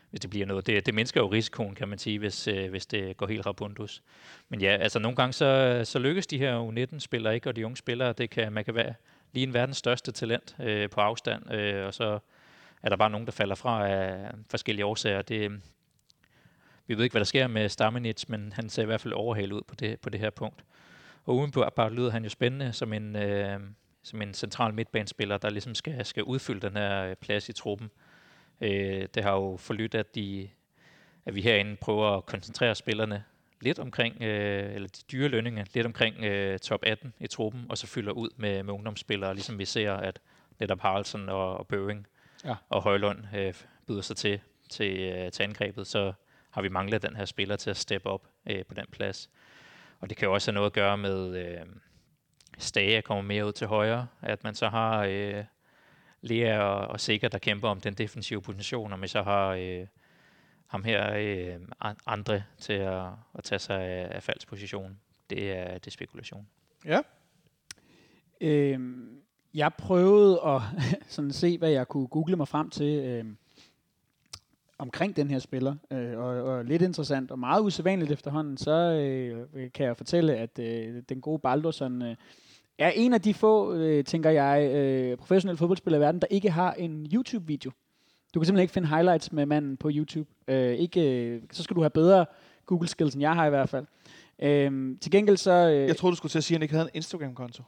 hvis 0.09 0.21
det 0.21 0.29
bliver 0.29 0.45
noget. 0.45 0.67
Det, 0.67 0.85
det 0.85 0.93
mindsker 0.93 1.21
jo 1.21 1.27
risikoen, 1.27 1.75
kan 1.75 1.87
man 1.87 1.97
sige, 1.97 2.19
hvis, 2.19 2.47
øh, 2.47 2.69
hvis 2.69 2.85
det 2.85 3.17
går 3.17 3.27
helt 3.27 3.45
rabundus. 3.45 4.03
Men 4.49 4.61
ja, 4.61 4.77
altså 4.77 4.99
nogle 4.99 5.15
gange 5.15 5.33
så, 5.33 5.81
så 5.85 5.99
lykkes 5.99 6.27
de 6.27 6.37
her 6.37 6.69
U19-spillere 6.69 7.35
ikke, 7.35 7.49
og 7.49 7.55
de 7.55 7.65
unge 7.65 7.77
spillere, 7.77 8.13
det 8.13 8.29
kan, 8.29 8.53
man 8.53 8.65
kan 8.65 8.75
være 8.75 8.93
lige 9.33 9.43
en 9.43 9.53
verdens 9.53 9.77
største 9.77 10.11
talent 10.11 10.55
øh, 10.59 10.89
på 10.89 11.01
afstand, 11.01 11.53
øh, 11.53 11.85
og 11.85 11.93
så 11.93 12.19
er 12.83 12.89
der 12.89 12.95
bare 12.95 13.09
nogen, 13.09 13.25
der 13.25 13.31
falder 13.31 13.55
fra 13.55 13.89
af 13.89 14.31
forskellige 14.49 14.85
årsager. 14.85 15.21
Det, 15.21 15.61
vi 16.87 16.97
ved 16.97 17.03
ikke, 17.03 17.13
hvad 17.13 17.19
der 17.19 17.25
sker 17.25 17.47
med 17.47 17.69
Stamenic, 17.69 18.23
men 18.27 18.53
han 18.55 18.69
ser 18.69 18.83
i 18.83 18.85
hvert 18.85 19.01
fald 19.01 19.13
overhalet 19.13 19.51
ud 19.51 19.61
på 19.67 19.75
det, 19.75 19.99
på 19.99 20.09
det 20.09 20.19
her 20.19 20.29
punkt. 20.29 20.63
Og 21.25 21.35
udenbart 21.35 21.93
lyder 21.93 22.11
han 22.11 22.23
jo 22.23 22.29
spændende 22.29 22.73
som 22.73 22.93
en, 22.93 23.15
øh, 23.15 23.59
som 24.03 24.21
en 24.21 24.33
central 24.33 24.73
midtbanespiller, 24.73 25.37
der 25.37 25.49
ligesom 25.49 25.75
skal, 25.75 26.05
skal 26.05 26.23
udfylde 26.23 26.67
den 26.67 26.77
her 26.77 27.03
øh, 27.03 27.15
plads 27.15 27.49
i 27.49 27.53
truppen. 27.53 27.89
Øh, 27.93 28.08
det 29.15 29.23
har 29.23 29.33
jo 29.33 29.57
forlydt, 29.57 29.95
at, 29.95 30.15
de, 30.15 30.49
at 31.25 31.35
vi 31.35 31.41
herinde 31.41 31.75
prøver 31.75 32.17
at 32.17 32.25
koncentrere 32.25 32.75
spillerne 32.75 33.23
lidt 33.61 33.79
omkring, 33.79 34.21
øh, 34.21 34.75
eller 34.75 34.87
de 34.87 35.01
dyre 35.11 35.27
lønninger, 35.27 35.65
lidt 35.73 35.85
omkring 35.85 36.23
øh, 36.23 36.59
top 36.59 36.79
18 36.83 37.13
i 37.19 37.27
truppen, 37.27 37.65
og 37.69 37.77
så 37.77 37.87
fylder 37.87 38.11
ud 38.11 38.29
med, 38.37 38.63
med 38.63 38.73
ungdomsspillere, 38.73 39.33
ligesom 39.33 39.59
vi 39.59 39.65
ser, 39.65 39.93
at 39.93 40.19
netop 40.59 40.79
Haraldsen 40.79 41.29
og, 41.29 41.57
og 41.57 41.67
Bøving 41.67 42.07
ja. 42.45 42.55
og 42.69 42.81
Højlund 42.81 43.19
øh, 43.35 43.53
byder 43.87 44.01
sig 44.01 44.17
til, 44.17 44.39
til, 44.69 44.99
øh, 44.99 45.31
til 45.31 45.43
angrebet. 45.43 45.87
Så 45.87 46.13
har 46.49 46.61
vi 46.61 46.69
manglet 46.69 47.01
den 47.01 47.15
her 47.15 47.25
spiller 47.25 47.55
til 47.55 47.69
at 47.69 47.77
steppe 47.77 48.09
op 48.09 48.27
øh, 48.49 48.65
på 48.65 48.73
den 48.73 48.85
plads. 48.91 49.29
Og 49.99 50.09
det 50.09 50.17
kan 50.17 50.25
jo 50.25 50.33
også 50.33 50.51
have 50.51 50.55
noget 50.55 50.69
at 50.69 50.73
gøre 50.73 50.97
med 50.97 51.37
øh, 51.37 51.65
Stage 52.57 53.01
kommer 53.01 53.23
mere 53.23 53.45
ud 53.45 53.51
til 53.51 53.67
højre, 53.67 54.07
at 54.21 54.43
man 54.43 54.55
så 54.55 54.69
har 54.69 55.03
øh, 55.03 55.43
Lea 56.21 56.59
og, 56.59 56.87
og 56.87 56.99
Sikker, 56.99 57.27
der 57.27 57.37
kæmper 57.37 57.69
om 57.69 57.81
den 57.81 57.93
defensive 57.93 58.41
position, 58.41 58.93
og 58.93 58.99
man 58.99 59.09
så 59.09 59.21
har 59.21 59.49
øh, 59.49 59.87
ham 60.67 60.83
her 60.83 61.13
øh, 61.13 61.59
andre 62.05 62.43
til 62.57 62.73
at, 62.73 63.05
at 63.35 63.43
tage 63.43 63.59
sig 63.59 63.81
af, 63.81 64.15
af 64.15 64.23
faldsposition. 64.23 64.99
Det 65.29 65.51
er, 65.51 65.73
det 65.73 65.87
er 65.87 65.91
spekulation. 65.91 66.47
Ja. 66.85 67.01
Øhm, 68.41 69.21
jeg 69.53 69.73
prøvede 69.73 70.41
at 70.45 70.61
sådan 71.15 71.31
se, 71.31 71.57
hvad 71.57 71.69
jeg 71.69 71.87
kunne 71.87 72.07
google 72.07 72.35
mig 72.35 72.47
frem 72.47 72.69
til. 72.69 72.99
Øhm, 72.99 73.37
omkring 74.79 75.15
den 75.15 75.29
her 75.29 75.39
spiller. 75.39 75.75
Øh, 75.91 76.17
og, 76.17 76.43
og 76.43 76.65
lidt 76.65 76.81
interessant 76.81 77.31
og 77.31 77.39
meget 77.39 77.61
usædvanligt 77.61 78.11
efterhånden, 78.11 78.57
så 78.57 78.71
øh, 78.71 79.71
kan 79.71 79.85
jeg 79.85 79.97
fortælle, 79.97 80.35
at 80.35 80.59
øh, 80.59 81.03
den 81.09 81.21
gode 81.21 81.39
Baldursson 81.39 82.01
øh, 82.01 82.15
er 82.87 82.91
en 82.95 83.13
af 83.13 83.21
de 83.21 83.33
få, 83.33 83.73
øh, 83.73 84.03
tænker 84.03 84.29
jeg, 84.29 84.71
øh, 84.73 85.17
professionelle 85.17 85.57
fodboldspillere 85.57 85.99
i 85.99 86.01
verden, 86.01 86.21
der 86.21 86.27
ikke 86.29 86.51
har 86.51 86.73
en 86.73 87.07
YouTube-video. 87.13 87.71
Du 88.33 88.39
kan 88.39 88.45
simpelthen 88.45 88.61
ikke 88.61 88.73
finde 88.73 88.87
highlights 88.87 89.31
med 89.31 89.45
manden 89.45 89.77
på 89.77 89.89
YouTube. 89.93 90.29
Øh, 90.47 90.73
ikke, 90.73 91.25
øh, 91.25 91.41
så 91.51 91.63
skal 91.63 91.75
du 91.75 91.81
have 91.81 91.89
bedre 91.89 92.25
Google-skills, 92.65 93.13
end 93.13 93.21
jeg 93.21 93.33
har 93.33 93.45
i 93.45 93.49
hvert 93.49 93.69
fald. 93.69 93.85
Øh, 94.41 94.97
til 95.01 95.11
gengæld 95.11 95.37
så... 95.37 95.51
Øh, 95.51 95.87
jeg 95.87 95.97
troede, 95.97 96.11
du 96.11 96.17
skulle 96.17 96.31
til 96.31 96.37
at 96.37 96.43
sige, 96.43 96.55
at 96.55 96.59
han 96.59 96.63
ikke 96.63 96.73
havde 96.73 96.85
en 96.85 96.97
Instagram-konto. 96.97 97.63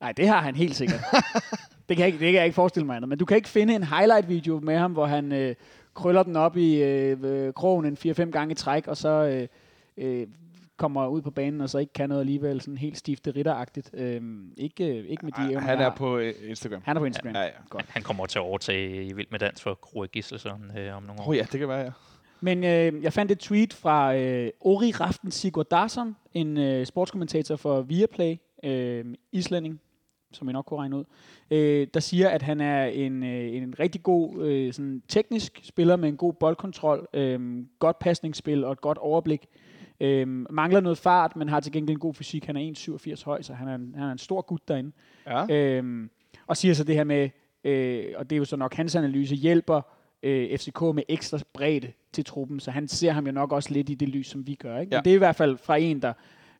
Nej, 0.00 0.12
det 0.12 0.28
har 0.28 0.40
han 0.40 0.56
helt 0.56 0.76
sikkert. 0.76 1.00
det, 1.88 1.96
kan 1.96 1.98
jeg 1.98 2.06
ikke, 2.06 2.18
det 2.18 2.26
kan 2.26 2.34
jeg 2.34 2.44
ikke 2.44 2.54
forestille 2.54 2.86
mig 2.86 2.96
andet. 2.96 3.08
Men 3.08 3.18
du 3.18 3.24
kan 3.24 3.36
ikke 3.36 3.48
finde 3.48 3.74
en 3.74 3.82
highlight-video 3.84 4.60
med 4.60 4.76
ham, 4.76 4.92
hvor 4.92 5.06
han... 5.06 5.32
Øh, 5.32 5.54
krøller 5.94 6.22
den 6.22 6.36
op 6.36 6.56
i 6.56 6.82
øh, 6.82 7.52
krogen 7.54 7.86
en 7.86 7.96
4-5 8.06 8.30
gange 8.30 8.52
i 8.52 8.54
træk, 8.54 8.86
og 8.86 8.96
så 8.96 9.08
øh, 9.08 9.48
øh, 9.96 10.26
kommer 10.76 11.06
ud 11.06 11.22
på 11.22 11.30
banen, 11.30 11.60
og 11.60 11.70
så 11.70 11.78
ikke 11.78 11.92
kan 11.92 12.08
noget 12.08 12.20
alligevel, 12.20 12.60
sådan 12.60 12.76
helt 12.76 12.98
stifte 12.98 13.30
ritteragtigt. 13.30 13.90
Øh, 13.94 14.20
ikke, 14.56 14.98
øh, 14.98 15.04
ikke 15.06 15.24
med 15.24 15.32
de 15.32 15.52
evner, 15.52 15.60
Han 15.60 15.78
er 15.78 15.94
på 15.94 16.18
øh, 16.18 16.34
Instagram. 16.48 16.82
Han 16.84 16.96
er 16.96 17.00
på 17.00 17.06
Instagram. 17.06 17.34
Ja, 17.34 17.40
ja, 17.40 17.46
ja. 17.46 17.52
Godt. 17.68 17.86
Han 17.88 18.02
kommer 18.02 18.26
til 18.26 18.38
at 18.38 18.42
overtage 18.42 19.04
i 19.04 19.12
Vild 19.12 19.28
med 19.30 19.38
Dans 19.38 19.62
for 19.62 19.74
Kroe 19.74 20.06
Gisselsson 20.06 20.78
øh, 20.78 20.96
om 20.96 21.02
nogle 21.02 21.22
år. 21.22 21.28
Oh 21.28 21.36
ja, 21.36 21.46
det 21.52 21.60
kan 21.60 21.68
være, 21.68 21.80
ja. 21.80 21.90
Men 22.40 22.64
øh, 22.64 23.02
jeg 23.02 23.12
fandt 23.12 23.32
et 23.32 23.38
tweet 23.38 23.72
fra 23.72 24.16
øh, 24.16 24.50
Ori 24.60 24.90
Raften 24.90 25.30
Sigurdarsson, 25.30 26.16
en 26.34 26.58
øh, 26.58 26.86
sportskommentator 26.86 27.56
for 27.56 27.82
Viaplay, 27.82 28.36
øh, 28.64 29.04
islænding, 29.32 29.80
som 30.32 30.48
jeg 30.48 30.52
nok 30.52 30.64
kunne 30.64 30.80
regne 30.80 30.96
ud, 30.96 31.04
øh, 31.50 31.86
der 31.94 32.00
siger, 32.00 32.28
at 32.28 32.42
han 32.42 32.60
er 32.60 32.84
en, 32.84 33.22
øh, 33.22 33.54
en 33.54 33.74
rigtig 33.78 34.02
god 34.02 34.44
øh, 34.46 34.72
sådan 34.72 35.02
teknisk 35.08 35.60
spiller 35.62 35.96
med 35.96 36.08
en 36.08 36.16
god 36.16 36.32
boldkontrol, 36.32 37.06
øh, 37.14 37.64
godt 37.78 37.98
pasningsspil 37.98 38.64
og 38.64 38.72
et 38.72 38.80
godt 38.80 38.98
overblik. 38.98 39.46
Øh, 40.02 40.28
mangler 40.50 40.80
noget 40.80 40.98
fart, 40.98 41.36
men 41.36 41.48
har 41.48 41.60
til 41.60 41.72
gengæld 41.72 41.96
en 41.96 42.00
god 42.00 42.14
fysik. 42.14 42.44
Han 42.44 42.56
er 42.56 42.72
1,87 43.16 43.24
høj, 43.24 43.42
så 43.42 43.54
han 43.54 43.68
er 43.68 43.74
en, 43.74 43.94
han 43.96 44.08
er 44.08 44.12
en 44.12 44.18
stor 44.18 44.42
gut 44.42 44.68
derinde. 44.68 44.92
Ja. 45.26 45.46
Øh, 45.50 46.08
og 46.46 46.56
siger 46.56 46.74
så 46.74 46.84
det 46.84 46.94
her 46.94 47.04
med, 47.04 47.30
øh, 47.64 48.04
og 48.16 48.30
det 48.30 48.36
er 48.36 48.38
jo 48.38 48.44
så 48.44 48.56
nok 48.56 48.74
hans 48.74 48.96
analyse, 48.96 49.34
hjælper 49.34 49.80
øh, 50.22 50.58
FCK 50.58 50.80
med 50.82 51.02
ekstra 51.08 51.38
bredde 51.52 51.92
til 52.12 52.24
truppen, 52.24 52.60
så 52.60 52.70
han 52.70 52.88
ser 52.88 53.12
ham 53.12 53.26
jo 53.26 53.32
nok 53.32 53.52
også 53.52 53.72
lidt 53.72 53.90
i 53.90 53.94
det 53.94 54.08
lys, 54.08 54.26
som 54.26 54.46
vi 54.46 54.54
gør. 54.54 54.78
Ikke? 54.78 54.94
Ja. 54.94 54.98
Men 54.98 55.04
det 55.04 55.10
er 55.10 55.14
i 55.14 55.18
hvert 55.18 55.36
fald 55.36 55.58
fra 55.58 55.76
en, 55.76 56.02
der 56.02 56.12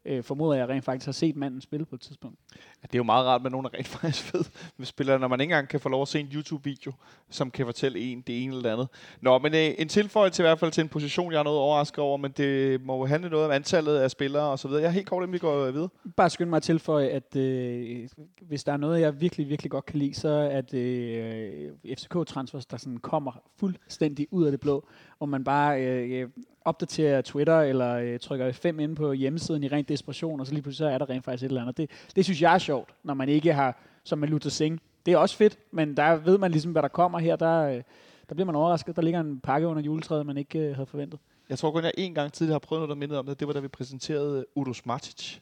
øh, 0.04 0.22
formoder 0.22 0.58
jeg 0.58 0.68
rent 0.68 0.84
faktisk 0.84 1.06
har 1.06 1.12
set 1.12 1.36
manden 1.36 1.60
spille 1.60 1.86
på 1.86 1.94
et 1.94 2.00
tidspunkt. 2.00 2.38
Ja, 2.54 2.86
det 2.86 2.94
er 2.94 2.98
jo 2.98 3.02
meget 3.02 3.26
rart 3.26 3.42
med 3.42 3.50
nogen, 3.50 3.64
der 3.64 3.74
rent 3.74 3.86
faktisk 4.00 4.34
ved 4.34 4.44
med 4.76 4.86
spillere, 4.86 5.18
når 5.18 5.28
man 5.28 5.40
ikke 5.40 5.52
engang 5.52 5.68
kan 5.68 5.80
få 5.80 5.88
lov 5.88 6.02
at 6.02 6.08
se 6.08 6.20
en 6.20 6.28
YouTube-video, 6.34 6.92
som 7.30 7.50
kan 7.50 7.66
fortælle 7.66 7.98
en 7.98 8.20
det 8.26 8.44
ene 8.44 8.56
eller 8.56 8.72
andet. 8.72 8.88
Nå, 9.20 9.38
men 9.38 9.54
øh, 9.54 9.74
en 9.78 9.88
tilføjelse 9.88 10.42
i 10.42 10.44
hvert 10.44 10.58
fald 10.58 10.72
til 10.72 10.82
en 10.82 10.88
position, 10.88 11.32
jeg 11.32 11.38
er 11.38 11.42
noget 11.42 11.58
overrasket 11.58 11.98
over, 11.98 12.16
men 12.16 12.32
det 12.36 12.82
må 12.84 12.96
jo 12.96 13.06
handle 13.06 13.30
noget 13.30 13.46
om 13.46 13.52
antallet 13.52 13.98
af 13.98 14.10
spillere 14.10 14.44
og 14.44 14.58
så 14.58 14.68
videre. 14.68 14.82
Jeg 14.82 14.88
er 14.88 14.92
helt 14.92 15.08
kort, 15.08 15.22
inden 15.22 15.32
vi 15.32 15.38
går 15.38 15.70
videre. 15.70 15.88
Bare 16.16 16.30
skynd 16.30 16.48
mig 16.50 16.56
at 16.56 16.62
tilføje, 16.62 17.08
at 17.08 17.36
øh, 17.36 18.08
hvis 18.40 18.64
der 18.64 18.72
er 18.72 18.76
noget, 18.76 19.00
jeg 19.00 19.20
virkelig, 19.20 19.48
virkelig 19.48 19.70
godt 19.70 19.86
kan 19.86 19.98
lide, 19.98 20.14
så 20.14 20.28
er 20.28 20.62
at 20.62 20.74
øh, 20.74 21.70
FCK-transfers, 21.84 22.64
der 22.70 22.76
sådan 22.76 22.98
kommer 22.98 23.32
fuldstændig 23.56 24.26
ud 24.30 24.44
af 24.44 24.50
det 24.50 24.60
blå, 24.60 24.88
og 25.20 25.28
man 25.28 25.44
bare 25.44 25.82
øh, 25.82 26.28
opdaterer 26.64 27.20
Twitter 27.20 27.60
eller 27.60 27.94
øh, 27.94 28.18
trykker 28.18 28.52
fem 28.52 28.80
ind 28.80 28.96
på 28.96 29.12
hjemmesiden 29.12 29.64
i 29.64 29.68
ren 29.68 29.84
desperation, 29.84 30.40
og 30.40 30.46
så 30.46 30.52
lige 30.52 30.62
pludselig 30.62 30.88
så 30.88 30.94
er 30.94 30.98
der 30.98 31.10
rent 31.10 31.24
faktisk 31.24 31.44
et 31.44 31.48
eller 31.48 31.62
andet. 31.62 31.76
Det, 31.76 31.90
det 32.16 32.24
synes 32.24 32.42
jeg 32.42 32.54
er 32.54 32.58
sjovt, 32.58 32.94
når 33.02 33.14
man 33.14 33.28
ikke 33.28 33.52
har, 33.52 33.78
som 34.04 34.18
med 34.18 34.28
Luther 34.28 34.50
Singh. 34.50 34.78
Det 35.06 35.14
er 35.14 35.18
også 35.18 35.36
fedt, 35.36 35.58
men 35.70 35.96
der 35.96 36.16
ved 36.16 36.38
man 36.38 36.50
ligesom, 36.50 36.72
hvad 36.72 36.82
der 36.82 36.88
kommer 36.88 37.18
her. 37.18 37.36
Der, 37.36 37.62
øh, 37.62 37.82
der 38.28 38.34
bliver 38.34 38.46
man 38.46 38.54
overrasket. 38.54 38.96
Der 38.96 39.02
ligger 39.02 39.20
en 39.20 39.40
pakke 39.40 39.66
under 39.66 39.82
juletræet, 39.82 40.26
man 40.26 40.36
ikke 40.36 40.58
øh, 40.58 40.74
havde 40.74 40.86
forventet. 40.86 41.20
Jeg 41.48 41.58
tror 41.58 41.70
kun, 41.70 41.84
jeg 41.84 41.92
en 41.98 42.14
gang 42.14 42.32
tidligere 42.32 42.54
har 42.54 42.58
prøvet 42.58 42.80
noget, 42.80 42.88
der 42.88 42.94
mindede 42.94 43.18
om 43.18 43.26
det. 43.26 43.40
Det 43.40 43.48
var, 43.48 43.54
da 43.54 43.60
vi 43.60 43.68
præsenterede 43.68 44.46
Udos 44.54 44.86
Matic, 44.86 45.38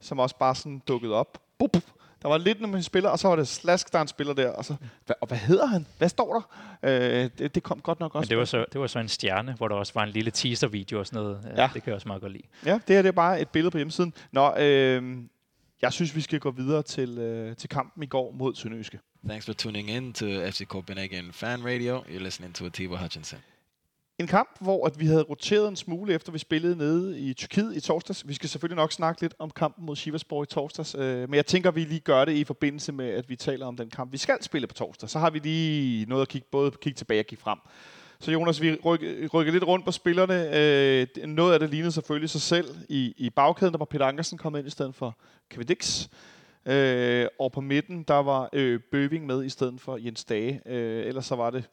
som 0.00 0.18
også 0.18 0.36
bare 0.38 0.54
sådan 0.54 0.82
dukkede 0.88 1.14
op. 1.14 1.38
Bup. 1.58 1.76
Der 2.22 2.28
var 2.28 2.38
lidt, 2.38 2.60
når 2.60 2.68
man 2.68 2.82
spiller, 2.82 3.10
og 3.10 3.18
så 3.18 3.28
var 3.28 3.36
det 3.36 3.48
Slask, 3.48 3.92
der 3.92 3.98
er 3.98 4.02
en 4.02 4.08
spiller 4.08 4.34
der. 4.34 4.50
Og, 4.50 4.64
så, 4.64 4.74
hvad, 5.06 5.16
og 5.20 5.28
hvad 5.28 5.38
hedder 5.38 5.66
han? 5.66 5.86
Hvad 5.98 6.08
står 6.08 6.34
der? 6.34 6.42
Øh, 7.22 7.30
det, 7.38 7.54
det 7.54 7.62
kom 7.62 7.80
godt 7.80 8.00
nok 8.00 8.14
også. 8.14 8.26
Men 8.26 8.30
det 8.30 8.38
var, 8.38 8.44
så, 8.44 8.64
det 8.72 8.80
var 8.80 8.86
så 8.86 8.98
en 8.98 9.08
stjerne, 9.08 9.54
hvor 9.54 9.68
der 9.68 9.74
også 9.74 9.92
var 9.94 10.02
en 10.02 10.10
lille 10.10 10.30
teaser-video 10.30 10.98
og 10.98 11.06
sådan 11.06 11.22
noget. 11.22 11.40
Ja. 11.44 11.62
Ja. 11.62 11.70
Det 11.74 11.82
kan 11.82 11.90
jeg 11.90 11.94
også 11.94 12.08
meget 12.08 12.22
godt 12.22 12.32
lide. 12.32 12.44
Ja, 12.66 12.72
det 12.72 12.96
her 12.96 13.02
det 13.02 13.08
er 13.08 13.12
bare 13.12 13.40
et 13.40 13.48
billede 13.48 13.70
på 13.70 13.78
hjemmesiden. 13.78 14.14
Nå, 14.32 14.54
øh, 14.58 15.18
jeg 15.82 15.92
synes, 15.92 16.16
vi 16.16 16.20
skal 16.20 16.40
gå 16.40 16.50
videre 16.50 16.82
til, 16.82 17.18
øh, 17.18 17.56
til 17.56 17.68
kampen 17.68 18.02
i 18.02 18.06
går 18.06 18.32
mod 18.32 18.54
Sønderjyske. 18.54 18.98
Thanks 19.28 19.46
for 19.46 19.52
tuning 19.52 19.90
in 19.90 20.12
to 20.12 20.26
FC 20.26 20.66
Copenhagen 20.66 21.32
Fan 21.32 21.64
Radio. 21.64 21.98
You're 22.00 22.22
listening 22.22 22.54
to 22.54 22.66
Atiba 22.66 22.96
Hutchinson. 22.96 23.38
En 24.18 24.26
kamp, 24.26 24.56
hvor 24.60 24.86
at 24.86 25.00
vi 25.00 25.06
havde 25.06 25.22
roteret 25.22 25.68
en 25.68 25.76
smule, 25.76 26.14
efter 26.14 26.32
vi 26.32 26.38
spillede 26.38 26.76
nede 26.76 27.18
i 27.18 27.34
Tyrkiet 27.34 27.76
i 27.76 27.80
torsdags. 27.80 28.28
Vi 28.28 28.34
skal 28.34 28.48
selvfølgelig 28.48 28.76
nok 28.76 28.92
snakke 28.92 29.20
lidt 29.20 29.34
om 29.38 29.50
kampen 29.50 29.86
mod 29.86 29.96
Sivasspor 29.96 30.42
i 30.42 30.46
torsdags, 30.46 30.94
øh, 30.94 31.28
men 31.28 31.34
jeg 31.34 31.46
tænker, 31.46 31.68
at 31.68 31.74
vi 31.76 31.84
lige 31.84 32.00
gør 32.00 32.24
det 32.24 32.32
i 32.32 32.44
forbindelse 32.44 32.92
med, 32.92 33.10
at 33.10 33.28
vi 33.28 33.36
taler 33.36 33.66
om 33.66 33.76
den 33.76 33.90
kamp, 33.90 34.12
vi 34.12 34.18
skal 34.18 34.42
spille 34.42 34.66
på 34.66 34.74
torsdag. 34.74 35.08
Så 35.08 35.18
har 35.18 35.30
vi 35.30 35.38
lige 35.38 36.06
noget 36.06 36.22
at 36.22 36.28
kigge, 36.28 36.48
både 36.52 36.70
kigge 36.70 36.96
tilbage 36.96 37.20
og 37.20 37.26
kigge 37.26 37.42
frem. 37.42 37.58
Så 38.20 38.32
Jonas, 38.32 38.60
vi 38.60 38.78
rykker, 38.84 39.28
rykker 39.28 39.52
lidt 39.52 39.64
rundt 39.64 39.84
på 39.84 39.92
spillerne. 39.92 40.56
Øh, 40.56 41.06
noget 41.26 41.52
af 41.52 41.60
det 41.60 41.70
lignede 41.70 41.92
selvfølgelig 41.92 42.30
sig 42.30 42.40
selv 42.40 42.66
i, 42.88 43.14
i 43.16 43.30
bagkæden. 43.30 43.72
Der 43.72 43.78
var 43.78 43.84
Peter 43.84 44.06
Ankersen 44.06 44.38
kommet 44.38 44.58
ind 44.58 44.68
i 44.68 44.70
stedet 44.70 44.94
for 44.94 45.18
Kevin 45.50 45.66
Dix. 45.66 46.08
Øh, 46.66 47.26
og 47.40 47.52
på 47.52 47.60
midten, 47.60 48.02
der 48.02 48.14
var 48.14 48.48
øh, 48.52 48.80
Bøving 48.90 49.26
med 49.26 49.44
i 49.44 49.48
stedet 49.48 49.80
for 49.80 49.96
Jens 49.96 50.24
Dage. 50.24 50.60
Øh, 50.66 51.06
ellers 51.06 51.26
så 51.26 51.36
var 51.36 51.50
det 51.50 51.64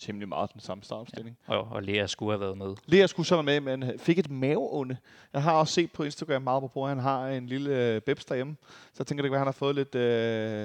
temmelig 0.00 0.28
meget 0.28 0.52
den 0.52 0.60
samme 0.60 0.84
startopstilling. 0.84 1.38
Og, 1.46 1.68
og 1.70 1.82
Lea 1.82 2.06
skulle 2.06 2.32
have 2.32 2.40
været 2.40 2.58
med. 2.58 2.74
Lea 2.86 3.06
skulle 3.06 3.26
så 3.26 3.42
være 3.42 3.60
med, 3.60 3.76
men 3.76 3.98
fik 3.98 4.18
et 4.18 4.30
maveonde. 4.30 4.96
Jeg 5.32 5.42
har 5.42 5.52
også 5.52 5.74
set 5.74 5.92
på 5.92 6.02
Instagram 6.02 6.42
meget 6.42 6.70
på, 6.72 6.82
at 6.82 6.88
han 6.88 6.98
har 6.98 7.28
en 7.28 7.46
lille 7.46 7.94
øh, 7.94 8.00
bebs 8.00 8.24
derhjemme. 8.24 8.56
Så 8.68 8.96
jeg 8.98 9.06
tænker, 9.06 9.22
det 9.22 9.28
kan 9.28 9.32
være, 9.32 9.38
at 9.38 9.40
han 9.40 9.46
har 9.46 9.52
fået 9.52 9.74
lidt, 9.74 9.94
øh, 9.94 10.00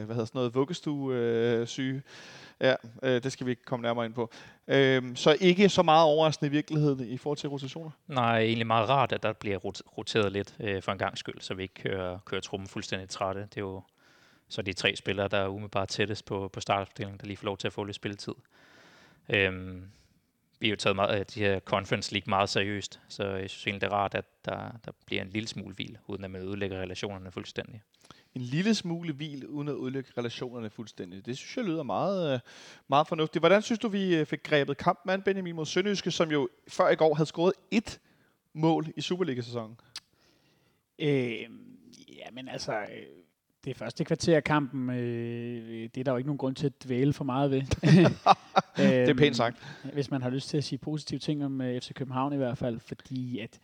hvad 0.06 0.16
hedder 0.16 0.26
sådan 0.26 0.40
noget, 0.40 0.56
vuggestue 0.56 1.16
øh, 1.16 1.68
syge. 1.68 2.02
Ja, 2.62 2.76
øh, 3.04 3.24
det 3.24 3.32
skal 3.32 3.46
vi 3.46 3.52
ikke 3.52 3.64
komme 3.64 3.84
nærmere 3.84 4.06
ind 4.06 4.14
på. 4.14 4.32
Øhm, 4.68 5.16
så 5.16 5.38
ikke 5.42 5.70
så 5.70 5.84
meget 5.84 6.06
overraskende 6.06 6.48
i 6.48 6.52
virkeligheden 6.52 7.08
i 7.08 7.18
forhold 7.18 7.38
til 7.38 7.50
rotationer. 7.50 7.92
Nej, 8.08 8.40
egentlig 8.40 8.68
meget 8.68 8.90
rart, 8.90 9.12
at 9.12 9.24
der 9.24 9.34
bliver 9.34 9.58
rot- 9.58 9.98
roteret 9.98 10.32
lidt 10.32 10.56
øh, 10.60 10.82
for 10.82 10.92
en 10.92 10.98
gang 10.98 11.18
skyld, 11.18 11.42
så 11.42 11.54
vi 11.54 11.64
ikke 11.64 11.74
kører, 11.74 12.20
kører 12.26 12.42
trummen 12.42 12.68
fuldstændig 12.68 13.10
trætte. 13.10 13.42
Det 13.42 13.58
er 13.58 13.62
jo 13.62 13.82
så 14.50 14.62
de 14.62 14.74
tre 14.74 14.96
spillere, 14.96 15.28
der 15.28 15.38
er 15.38 15.48
umiddelbart 15.48 15.88
tættest 15.88 16.26
på, 16.26 16.50
på 16.54 16.60
startopstillingen, 16.60 17.20
der 17.20 17.28
lige 17.28 17.38
får 17.38 17.46
lov 17.46 17.58
til 17.58 17.68
at 17.68 17.74
få 17.74 17.84
lidt 17.84 17.96
spilletid. 17.96 18.34
Øhm, 19.30 19.84
vi 20.60 20.68
har 20.68 20.72
jo 20.72 20.76
taget 20.76 20.96
meget, 20.96 21.16
af 21.16 21.26
de 21.26 21.40
her 21.40 21.60
Conference 21.60 22.14
League 22.14 22.30
meget 22.30 22.50
seriøst, 22.50 23.00
så 23.08 23.24
jeg 23.24 23.50
synes 23.50 23.68
egentlig, 23.68 23.82
det 23.82 23.88
er 23.88 23.94
rart, 23.94 24.16
at 24.16 24.26
der, 24.46 24.72
der 24.86 24.92
bliver 25.06 25.22
en 25.22 25.30
lille 25.30 25.48
smule 25.48 25.76
hvil, 25.76 25.98
uden 26.08 26.24
at 26.24 26.32
man 26.32 26.42
ødelægger 26.42 26.82
relationerne 26.82 27.32
fuldstændig. 27.32 27.82
En 28.36 28.42
lille 28.42 28.76
smule 28.76 29.14
hvil, 29.14 29.48
uden 29.48 29.68
at 29.68 29.74
udlægge 29.74 30.12
relationerne 30.18 30.70
fuldstændig. 30.70 31.26
Det 31.26 31.38
synes 31.38 31.58
jeg 31.58 31.66
lyder 31.66 31.84
meget, 31.84 32.34
øh, 32.34 32.40
meget 32.88 33.08
fornuftigt. 33.08 33.42
Hvordan 33.42 33.62
synes 33.62 33.80
du, 33.80 33.88
vi 33.88 34.16
øh, 34.16 34.26
fik 34.26 34.44
grebet 34.44 34.78
kampen 34.78 35.10
an, 35.10 35.22
Benjamin, 35.22 35.56
mod 35.56 35.66
Sønderjyske, 35.66 36.12
som 36.12 36.32
jo 36.32 36.50
før 36.68 36.90
i 36.90 36.96
går 36.96 37.14
havde 37.14 37.28
scoret 37.28 37.54
ét 37.76 37.98
mål 38.54 38.88
i 38.96 39.02
Superliga-sæsonen? 39.02 39.80
Øh, 41.00 41.42
ja, 42.10 42.32
men 42.32 42.50
altså, 42.50 42.74
øh, 42.74 43.25
det 43.66 43.78
første 43.78 44.04
kvarter 44.04 44.36
af 44.36 44.44
kampen, 44.44 44.90
øh, 44.90 45.90
det 45.96 45.98
er 45.98 46.04
der 46.04 46.12
jo 46.12 46.18
ikke 46.18 46.28
nogen 46.28 46.38
grund 46.38 46.56
til 46.56 46.66
at 46.66 46.84
dvæle 46.84 47.14
for 47.14 47.24
meget 47.24 47.52
ved. 47.52 47.62
Det 48.78 49.10
er 49.10 49.14
pænt 49.14 49.36
sagt. 49.36 49.58
Hvis 49.94 50.12
man 50.12 50.22
har 50.22 50.30
lyst 50.30 50.50
til 50.50 50.58
at 50.58 50.64
sige 50.64 50.80
positive 50.80 51.20
ting 51.20 51.46
om 51.46 51.62
øh, 51.62 51.82
FC 51.82 51.94
København 51.94 52.34
i 52.34 52.38
hvert 52.38 52.58
fald, 52.58 52.80
fordi 52.80 53.40
at 53.40 53.60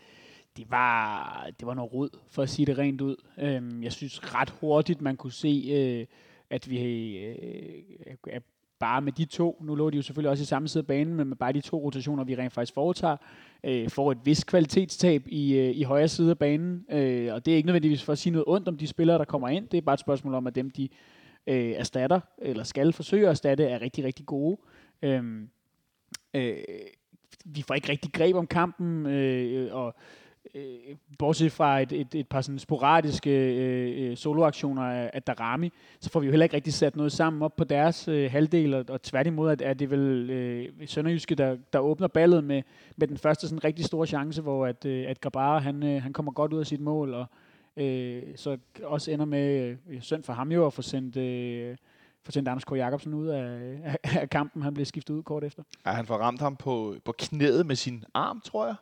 det 0.57 0.71
var, 0.71 1.49
det 1.59 1.67
var 1.67 1.73
noget 1.73 1.93
rod, 1.93 2.09
for 2.29 2.43
at 2.43 2.49
sige 2.49 2.65
det 2.65 2.77
rent 2.77 3.01
ud. 3.01 3.15
Øhm, 3.39 3.83
jeg 3.83 3.91
synes 3.91 4.35
ret 4.35 4.49
hurtigt, 4.49 5.01
man 5.01 5.17
kunne 5.17 5.31
se, 5.31 5.69
øh, 5.71 6.05
at 6.49 6.69
vi 6.69 7.17
øh, 7.17 7.83
bare 8.81 9.01
med 9.01 9.11
de 9.11 9.25
to, 9.25 9.61
nu 9.63 9.75
lå 9.75 9.89
de 9.89 9.95
jo 9.95 10.01
selvfølgelig 10.01 10.29
også 10.29 10.41
i 10.41 10.45
samme 10.45 10.67
side 10.67 10.81
af 10.81 10.87
banen, 10.87 11.15
men 11.15 11.27
med 11.27 11.37
bare 11.37 11.53
de 11.53 11.61
to 11.61 11.77
rotationer, 11.77 12.23
vi 12.23 12.35
rent 12.35 12.53
faktisk 12.53 12.73
foretager, 12.73 13.17
øh, 13.63 13.89
får 13.89 14.11
et 14.11 14.17
vist 14.23 14.45
kvalitetstab 14.45 15.23
i, 15.27 15.57
øh, 15.57 15.75
i 15.75 15.83
højre 15.83 16.07
side 16.07 16.29
af 16.29 16.37
banen. 16.37 16.85
Øh, 16.91 17.33
og 17.33 17.45
det 17.45 17.51
er 17.51 17.55
ikke 17.55 17.67
nødvendigvis 17.67 18.03
for 18.03 18.13
at 18.13 18.17
sige 18.17 18.31
noget 18.31 18.45
ondt 18.47 18.67
om 18.67 18.77
de 18.77 18.87
spillere, 18.87 19.17
der 19.17 19.25
kommer 19.25 19.49
ind. 19.49 19.67
Det 19.67 19.77
er 19.77 19.81
bare 19.81 19.93
et 19.93 19.99
spørgsmål 19.99 20.33
om, 20.33 20.47
at 20.47 20.55
dem, 20.55 20.69
de 20.69 20.89
øh, 21.47 21.71
erstatter, 21.71 22.19
eller 22.37 22.63
skal 22.63 22.93
forsøge 22.93 23.23
at 23.23 23.29
erstatte, 23.29 23.63
er 23.63 23.81
rigtig, 23.81 24.03
rigtig 24.03 24.25
gode. 24.25 24.57
Øh, 25.01 25.23
øh, 26.33 26.57
vi 27.45 27.61
får 27.61 27.73
ikke 27.73 27.89
rigtig 27.89 28.13
greb 28.13 28.35
om 28.35 28.47
kampen, 28.47 29.05
øh, 29.05 29.75
og 29.75 29.95
øh, 30.55 30.95
bortset 31.19 31.51
fra 31.51 31.79
et, 31.79 31.91
et, 31.91 32.15
et 32.15 32.27
par 32.27 32.41
sådan 32.41 32.59
sporadiske 32.59 33.29
øh, 33.29 34.11
øh, 34.11 34.17
soloaktioner 34.17 34.83
af, 34.83 35.11
af 35.13 35.23
Darami, 35.23 35.71
så 35.99 36.09
får 36.09 36.19
vi 36.19 36.25
jo 36.25 36.31
heller 36.31 36.43
ikke 36.43 36.55
rigtig 36.55 36.73
sat 36.73 36.95
noget 36.95 37.11
sammen 37.11 37.41
op 37.41 37.55
på 37.55 37.63
deres 37.63 38.07
øh, 38.07 38.31
halvdel, 38.31 38.73
og, 38.73 38.85
og 38.89 39.01
tværtimod 39.01 39.51
at, 39.51 39.61
er 39.61 39.73
det 39.73 39.91
vel 39.91 40.29
øh, 40.29 40.69
Sønderjyske, 40.85 41.35
der, 41.35 41.57
der 41.73 41.79
åbner 41.79 42.07
ballet 42.07 42.43
med, 42.43 42.61
med 42.97 43.07
den 43.07 43.17
første 43.17 43.47
sådan 43.47 43.63
rigtig 43.63 43.85
store 43.85 44.07
chance, 44.07 44.41
hvor 44.41 44.65
at, 44.65 44.85
øh, 44.85 45.05
at 45.07 45.21
Grabara, 45.21 45.59
han, 45.59 45.83
øh, 45.83 46.01
han 46.01 46.13
kommer 46.13 46.31
godt 46.31 46.53
ud 46.53 46.59
af 46.59 46.65
sit 46.65 46.81
mål, 46.81 47.13
og 47.13 47.25
øh, 47.77 48.23
så 48.35 48.57
også 48.83 49.11
ender 49.11 49.25
med 49.25 49.77
øh, 49.89 50.01
synd 50.01 50.23
for 50.23 50.33
ham 50.33 50.51
jo 50.51 50.65
at 50.65 50.73
få 50.73 50.81
sendt, 50.81 51.17
øh, 51.17 51.75
for 52.23 52.31
sendt 52.31 52.49
Anders 52.49 52.65
K. 52.65 52.71
Jacobsen 52.71 53.13
ud 53.13 53.27
af, 53.27 53.43
af, 53.83 53.97
af 54.03 54.29
kampen. 54.29 54.61
Han 54.61 54.73
blev 54.73 54.85
skiftet 54.85 55.13
ud 55.13 55.23
kort 55.23 55.43
efter. 55.43 55.63
Ja, 55.85 55.91
han 55.91 56.05
får 56.05 56.17
ramt 56.17 56.41
ham 56.41 56.55
på, 56.55 56.95
på 57.05 57.11
knæet 57.17 57.65
med 57.65 57.75
sin 57.75 58.03
arm, 58.13 58.41
tror 58.45 58.65
jeg. 58.65 58.75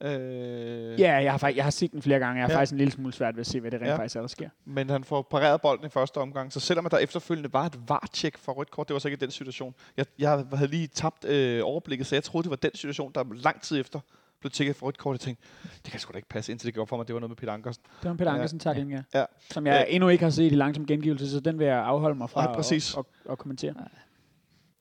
Øh, 0.00 1.00
Ja, 1.00 1.14
jeg 1.14 1.30
har, 1.32 1.38
faktisk, 1.38 1.56
jeg 1.56 1.64
har 1.64 1.70
set 1.70 1.92
den 1.92 2.02
flere 2.02 2.18
gange. 2.18 2.34
Jeg 2.40 2.44
har 2.44 2.48
Ja. 2.48 2.52
ja. 2.52 2.58
faktisk 2.58 2.72
en 2.72 2.78
lille 2.78 2.92
smule 2.92 3.12
svært 3.12 3.34
ved 3.36 3.40
at 3.40 3.46
se, 3.46 3.60
hvad 3.60 3.70
det 3.70 3.80
rent 3.80 3.86
Ja. 3.86 3.92
ja. 3.92 3.98
faktisk 3.98 4.16
er, 4.16 4.20
der 4.20 4.28
sker. 4.28 4.48
Men 4.64 4.90
han 4.90 5.04
får 5.04 5.22
pareret 5.22 5.60
bolden 5.60 5.86
i 5.86 5.88
første 5.88 6.18
omgang, 6.18 6.52
så 6.52 6.60
selvom 6.60 6.88
der 6.90 6.98
efterfølgende 6.98 7.52
var 7.52 7.64
et 7.66 7.78
var-tjek 7.88 8.38
for 8.38 8.52
rødt 8.52 8.70
kort, 8.70 8.88
det 8.88 8.94
var 8.94 8.98
så 9.00 9.08
ikke 9.08 9.20
den 9.20 9.30
situation. 9.30 9.74
Jeg, 9.96 10.06
jeg 10.18 10.44
havde 10.52 10.70
lige 10.70 10.86
tabt 10.86 11.24
øh, 11.24 11.60
overblikket, 11.64 12.06
så 12.06 12.14
jeg 12.16 12.22
troede, 12.24 12.42
det 12.44 12.50
var 12.50 12.56
den 12.56 12.70
situation, 12.74 13.12
der 13.14 13.24
lang 13.42 13.60
tid 13.62 13.80
efter 13.80 14.00
blev 14.40 14.50
tjekket 14.50 14.76
for 14.76 14.86
rødt 14.86 14.98
kort. 14.98 15.14
Jeg 15.14 15.20
tænkte, 15.20 15.44
det 15.84 15.90
kan 15.90 16.00
sgu 16.00 16.12
da 16.12 16.16
ikke 16.16 16.28
passe, 16.28 16.52
indtil 16.52 16.66
det 16.66 16.74
går 16.74 16.84
for 16.84 16.96
mig, 16.96 17.06
det 17.08 17.14
var 17.14 17.20
noget 17.20 17.30
med 17.30 17.36
Peter 17.36 17.52
Ankersen. 17.52 17.82
Det 18.02 18.10
var 18.10 18.16
Peter 18.16 18.30
Ja. 18.30 18.34
Ankersen 18.34 18.58
tackling, 18.58 18.90
ja. 18.92 19.02
Ja. 19.14 19.24
Som 19.50 19.66
jeg 19.66 19.72
Ja. 19.74 19.78
ja. 19.78 19.84
endnu 19.88 20.08
ikke 20.08 20.24
har 20.24 20.30
set 20.30 20.52
i 20.52 20.54
langsom 20.54 20.86
gengivelse, 20.86 21.30
så 21.30 21.40
den 21.40 21.58
vil 21.58 21.66
jeg 21.66 21.78
afholde 21.78 22.14
mig 22.18 22.30
fra 22.30 22.44
Nej, 22.44 22.54
præcis. 22.54 22.94
At, 22.94 22.98
at, 23.24 23.32
at, 23.32 23.38
kommentere. 23.38 23.74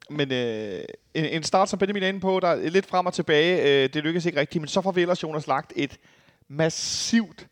Men 0.09 0.31
øh, 0.31 0.83
en, 1.13 1.25
en 1.25 1.43
start, 1.43 1.69
som 1.69 1.79
Benjamin 1.79 2.03
er 2.03 2.07
inde 2.07 2.19
på, 2.19 2.39
der 2.39 2.47
er 2.47 2.69
lidt 2.69 2.85
frem 2.85 3.05
og 3.05 3.13
tilbage, 3.13 3.83
øh, 3.83 3.89
det 3.93 4.03
lykkedes 4.03 4.25
ikke 4.25 4.39
rigtigt, 4.39 4.61
men 4.61 4.67
så 4.67 4.81
får 4.81 4.91
vi 4.91 5.01
ellers 5.01 5.23
Jonas 5.23 5.47
lagt 5.47 5.73
et 5.75 5.99
massivt 6.47 7.47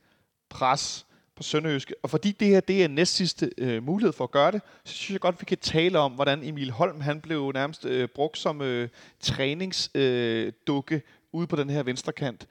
pres 0.50 1.06
på 1.36 1.44
Sønderjyske. 1.44 1.96
Og 2.04 2.10
fordi 2.10 2.32
det 2.32 2.48
her 2.48 2.60
det 2.60 2.84
er 2.84 2.88
næst 2.88 3.16
sidste 3.16 3.52
øh, 3.58 3.84
mulighed 3.84 4.14
for 4.14 4.24
at 4.24 4.32
gøre 4.32 4.52
det, 4.52 4.62
så 4.86 4.94
synes 4.94 5.12
jeg 5.12 5.20
godt, 5.20 5.42
vi 5.42 5.46
kan 5.46 5.58
tale 5.58 6.00
om, 6.00 6.12
hvordan 6.12 6.44
Emil 6.44 6.72
Holm 6.72 7.02
han 7.02 7.22
blev 7.22 7.52
nærmest 7.54 7.86
øh, 7.86 8.08
brugt 8.08 8.38
som 8.38 8.62
øh, 8.62 8.90
træningsdukke 9.20 10.46
øh, 10.46 10.54
dukke 10.68 11.02
ude 11.32 11.48
på 11.48 11.56
den 11.56 11.70
her 11.70 11.84
venstre 11.84 12.14
kant. 12.14 12.48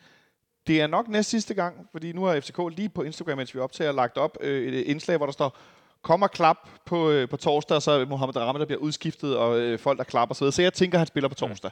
Det 0.66 0.80
er 0.80 0.86
nok 0.86 1.08
næst 1.08 1.30
sidste 1.30 1.54
gang, 1.54 1.88
fordi 1.92 2.12
nu 2.12 2.24
har 2.24 2.40
FCK 2.40 2.58
lige 2.76 2.88
på 2.88 3.02
Instagram, 3.02 3.36
mens 3.36 3.54
vi 3.54 3.60
optager, 3.60 3.92
lagt 3.92 4.18
op 4.18 4.38
øh, 4.40 4.72
et 4.72 4.84
indslag, 4.84 5.16
hvor 5.16 5.26
der 5.26 5.32
står, 5.32 5.58
kom 6.02 6.22
og 6.22 6.30
klap 6.30 6.56
på, 6.84 7.10
øh, 7.10 7.28
på 7.28 7.36
torsdag, 7.36 7.74
og 7.74 7.82
så 7.82 7.90
er 7.90 8.06
Mohamed 8.06 8.36
Rahman, 8.36 8.60
der 8.60 8.66
bliver 8.66 8.80
udskiftet, 8.80 9.36
og 9.36 9.58
øh, 9.58 9.78
folk, 9.78 9.98
der 9.98 10.04
klapper 10.04 10.34
osv. 10.34 10.50
Så 10.50 10.62
jeg 10.62 10.72
tænker, 10.72 10.98
at 10.98 11.00
han 11.00 11.06
spiller 11.06 11.28
på 11.28 11.34
torsdag. 11.34 11.70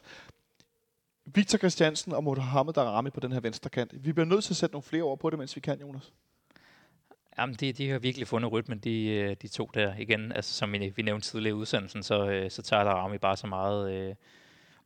Victor 1.35 1.59
Christiansen 1.59 2.13
og 2.13 2.25
Mohamed 2.25 2.73
Darami 2.73 3.11
på 3.11 3.21
den 3.21 3.33
her 3.33 3.41
venstre 3.41 3.71
kant. 3.71 4.05
Vi 4.05 4.13
bliver 4.13 4.27
nødt 4.27 4.45
til 4.45 4.53
at 4.53 4.57
sætte 4.57 4.73
nogle 4.73 4.83
flere 4.83 5.03
ord 5.03 5.19
på 5.19 5.31
det, 5.31 5.39
mens 5.39 5.57
vi 5.57 5.61
kan, 5.61 5.81
Jonas. 5.81 6.13
Jamen, 7.39 7.55
de, 7.55 7.73
de 7.73 7.91
har 7.91 7.99
virkelig 7.99 8.29
fundet 8.29 8.53
rytmen, 8.53 8.79
de, 8.79 9.07
øh, 9.07 9.37
de 9.43 9.49
to 9.49 9.71
der. 9.75 9.95
Igen, 9.99 10.33
altså, 10.33 10.55
som 10.55 10.73
vi, 10.73 10.93
vi 10.97 11.03
nævnte 11.03 11.29
tidligere 11.29 11.57
i 11.57 11.61
udsendelsen, 11.61 12.03
så, 12.03 12.29
øh, 12.29 12.51
så 12.51 12.63
tager 12.63 12.85
der 12.85 12.91
Rami 12.91 13.19
bare 13.19 13.37
så 13.37 13.47
meget 13.47 13.93
øh, 13.93 14.15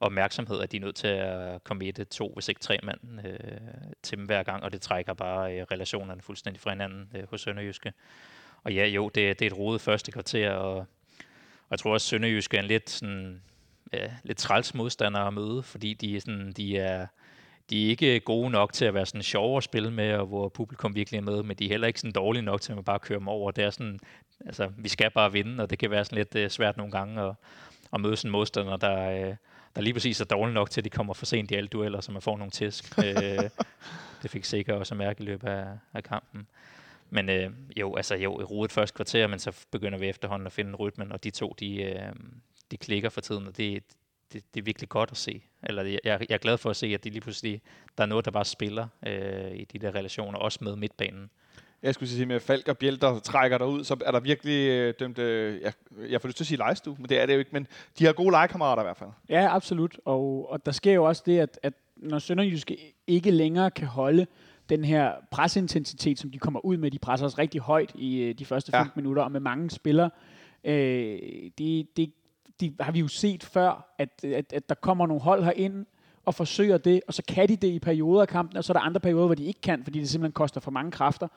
opmærksomhed, 0.01 0.61
at 0.61 0.72
de 0.72 0.76
er 0.76 0.80
nødt 0.80 0.97
til 0.97 1.09
at 1.09 1.64
komme 1.64 1.84
et, 1.84 2.09
to, 2.09 2.32
hvis 2.34 2.49
ikke 2.49 2.61
tre 2.61 2.78
mand 2.82 3.01
øh, 3.26 3.38
til 4.03 4.18
dem 4.18 4.26
hver 4.26 4.42
gang, 4.42 4.62
og 4.62 4.72
det 4.72 4.80
trækker 4.80 5.14
bare 5.14 5.59
øh, 5.59 5.66
relationerne 5.72 6.22
fuldstændig 6.22 6.61
fra 6.61 6.70
hinanden 6.70 7.11
øh, 7.14 7.30
hos 7.30 7.40
Sønderjyske. 7.40 7.92
Og 8.65 8.75
ja, 8.75 8.87
jo, 8.87 9.09
det, 9.09 9.39
det 9.39 9.47
er 9.47 9.51
et 9.51 9.59
rodet 9.59 9.81
første 9.81 10.12
kvarter, 10.12 10.51
og, 10.51 10.77
og 10.77 11.71
jeg 11.71 11.79
tror 11.79 11.93
også, 11.93 12.07
Sønderjyske 12.07 12.57
er 12.57 12.62
en 12.62 12.69
lidt, 12.69 12.91
sådan, 12.91 13.43
ja, 13.93 14.11
lidt 14.23 14.39
træls 14.39 14.75
modstander 14.75 15.21
at 15.21 15.35
møde, 15.35 15.62
fordi 15.62 15.95
de, 15.95 16.17
er 16.17 16.21
sådan, 16.21 16.53
de 16.53 16.79
er 16.79 17.07
de 17.71 17.87
er 17.87 17.91
ikke 17.91 18.21
gode 18.21 18.51
nok 18.51 18.73
til 18.73 18.85
at 18.85 18.95
være 18.95 19.07
sådan 19.07 19.23
sjove 19.23 19.57
at 19.57 19.62
spille 19.62 19.91
med, 19.91 20.15
og 20.15 20.27
hvor 20.27 20.49
publikum 20.49 20.95
virkelig 20.95 21.19
er 21.19 21.23
med, 21.23 21.43
men 21.43 21.57
de 21.57 21.65
er 21.65 21.69
heller 21.69 21.87
ikke 21.87 22.01
sådan 22.01 22.12
dårlige 22.12 22.43
nok 22.43 22.61
til 22.61 22.73
at 22.73 22.77
man 22.77 22.85
bare 22.85 22.99
køre 22.99 23.19
dem 23.19 23.29
over. 23.29 23.51
Det 23.51 23.65
er 23.65 23.71
sådan, 23.71 24.01
altså, 24.47 24.73
vi 24.77 24.89
skal 24.89 25.11
bare 25.11 25.33
vinde, 25.33 25.62
og 25.62 25.71
det 25.71 25.79
kan 25.79 25.91
være 25.91 26.05
sådan 26.05 26.19
lidt 26.19 26.45
uh, 26.45 26.51
svært 26.51 26.77
nogle 26.77 26.93
gange 26.93 27.23
at, 27.23 27.35
at 27.93 28.01
møde 28.01 28.17
sådan 28.17 28.31
modstander, 28.31 28.77
der, 28.77 29.29
uh, 29.29 29.35
der 29.77 29.81
lige 29.81 29.95
præcis 29.95 30.21
er 30.21 30.25
dårlig 30.25 30.55
nok 30.55 30.71
til, 30.71 30.81
at 30.81 30.85
de 30.85 30.91
kommer 30.91 31.15
for 31.15 31.27
sent 31.27 31.51
i 31.51 31.55
alle 31.55 31.69
dueller, 31.69 32.01
så 32.01 32.12
man 32.12 32.23
får 32.23 32.37
nogle 32.37 32.51
tæsk. 32.51 32.99
uh, 32.99 33.05
det 34.23 34.31
fik 34.31 34.45
sikkert 34.45 34.79
også 34.79 34.95
mærke 34.95 35.23
i 35.23 35.27
løbet 35.27 35.49
af, 35.49 35.67
af 35.95 36.05
kampen. 36.05 36.47
Men 37.11 37.28
øh, 37.28 37.50
jo, 37.76 37.96
altså 37.96 38.14
jo, 38.14 38.40
i 38.40 38.44
rodet 38.44 38.72
første 38.72 38.96
kvarter, 38.96 39.26
men 39.26 39.38
så 39.38 39.66
begynder 39.70 39.98
vi 39.98 40.09
efterhånden 40.09 40.46
at 40.46 40.52
finde 40.52 40.74
rytmen, 40.74 41.12
og 41.12 41.24
de 41.24 41.30
to, 41.30 41.55
de, 41.61 41.82
øh, 41.82 42.12
de 42.70 42.76
klikker 42.76 43.09
for 43.09 43.20
tiden, 43.20 43.46
og 43.46 43.57
det, 43.57 43.82
det, 44.32 44.55
det 44.55 44.61
er 44.61 44.64
virkelig 44.64 44.88
godt 44.88 45.11
at 45.11 45.16
se. 45.16 45.42
Eller 45.62 45.82
jeg, 45.82 46.00
jeg 46.05 46.26
er 46.30 46.38
glad 46.38 46.59
for 46.59 46.70
at 46.70 46.76
se, 46.76 46.86
at 46.86 47.05
de 47.05 47.11
lige 47.11 47.20
pludselig, 47.20 47.62
der 47.98 48.05
er 48.05 48.09
noget, 48.09 48.24
der 48.24 48.30
bare 48.30 48.44
spiller 48.44 48.88
øh, 49.07 49.55
i 49.55 49.64
de 49.64 49.78
der 49.78 49.94
relationer, 49.94 50.38
også 50.38 50.59
med 50.62 50.76
midtbanen. 50.76 51.30
Jeg 51.82 51.94
skulle 51.94 52.09
sige 52.09 52.26
med 52.26 52.40
Falk 52.40 52.68
og 52.68 52.78
Bjæl, 52.78 53.00
der 53.00 53.18
trækker 53.18 53.59
dig 53.59 53.66
ud, 53.66 53.84
så 53.84 53.96
er 54.05 54.11
der 54.11 54.20
virkelig 54.20 54.68
øh, 54.68 54.94
dømt, 55.00 55.18
øh, 55.18 55.61
jeg, 55.61 55.72
jeg 56.09 56.20
får 56.20 56.28
lyst 56.28 56.36
til 56.36 56.44
at 56.44 56.48
sige 56.48 56.59
lejestue, 56.59 56.96
men 56.98 57.09
det 57.09 57.20
er 57.20 57.26
det 57.26 57.34
jo 57.34 57.38
ikke, 57.38 57.50
men 57.52 57.66
de 57.98 58.05
har 58.05 58.12
gode 58.12 58.30
legekammerater 58.30 58.82
i 58.82 58.86
hvert 58.86 58.96
fald. 58.96 59.11
Ja, 59.28 59.57
absolut. 59.57 60.00
Og, 60.05 60.50
og 60.50 60.66
der 60.66 60.72
sker 60.72 60.92
jo 60.92 61.05
også 61.05 61.22
det, 61.26 61.38
at, 61.38 61.59
at 61.62 61.72
når 61.96 62.18
Sønderjyske 62.18 62.94
ikke 63.07 63.30
længere 63.30 63.70
kan 63.70 63.86
holde 63.86 64.26
den 64.69 64.85
her 64.85 65.12
presintensitet, 65.31 66.19
som 66.19 66.31
de 66.31 66.39
kommer 66.39 66.65
ud 66.65 66.77
med, 66.77 66.91
de 66.91 66.99
presser 66.99 67.27
os 67.27 67.39
rigtig 67.39 67.61
højt 67.61 67.93
i 67.95 68.21
øh, 68.21 68.35
de 68.35 68.45
første 68.45 68.73
15 68.73 68.93
ja. 68.97 69.01
minutter, 69.01 69.23
og 69.23 69.33
med 69.33 69.41
mange 69.41 69.71
spillere, 69.71 70.11
øh, 70.65 71.19
det, 71.59 71.97
det 71.97 72.12
de 72.61 72.75
har 72.81 72.93
vi 72.93 73.01
jo 73.01 73.09
set 73.09 73.45
før, 73.45 73.95
at, 73.99 74.25
at, 74.25 74.53
at 74.53 74.69
der 74.69 74.75
kommer 74.75 75.07
nogle 75.07 75.23
hold 75.23 75.45
herind 75.45 75.87
og 76.25 76.35
forsøger 76.35 76.79
det, 76.79 77.01
og 77.09 77.15
så 77.15 77.23
kan 77.29 77.49
de 77.49 77.57
det 77.57 77.69
i 77.69 77.79
perioder 77.79 78.21
af 78.21 78.29
kampen, 78.29 78.57
og 78.57 78.65
så 78.65 78.73
er 78.73 78.75
der 78.75 78.81
andre 78.81 79.01
perioder, 79.01 79.27
hvor 79.27 79.35
de 79.35 79.45
ikke 79.45 79.61
kan, 79.61 79.85
fordi 79.85 80.01
det 80.01 80.09
simpelthen 80.09 80.33
koster 80.33 80.61
for 80.61 80.71
mange 80.71 80.91
kræfter. 80.91 81.29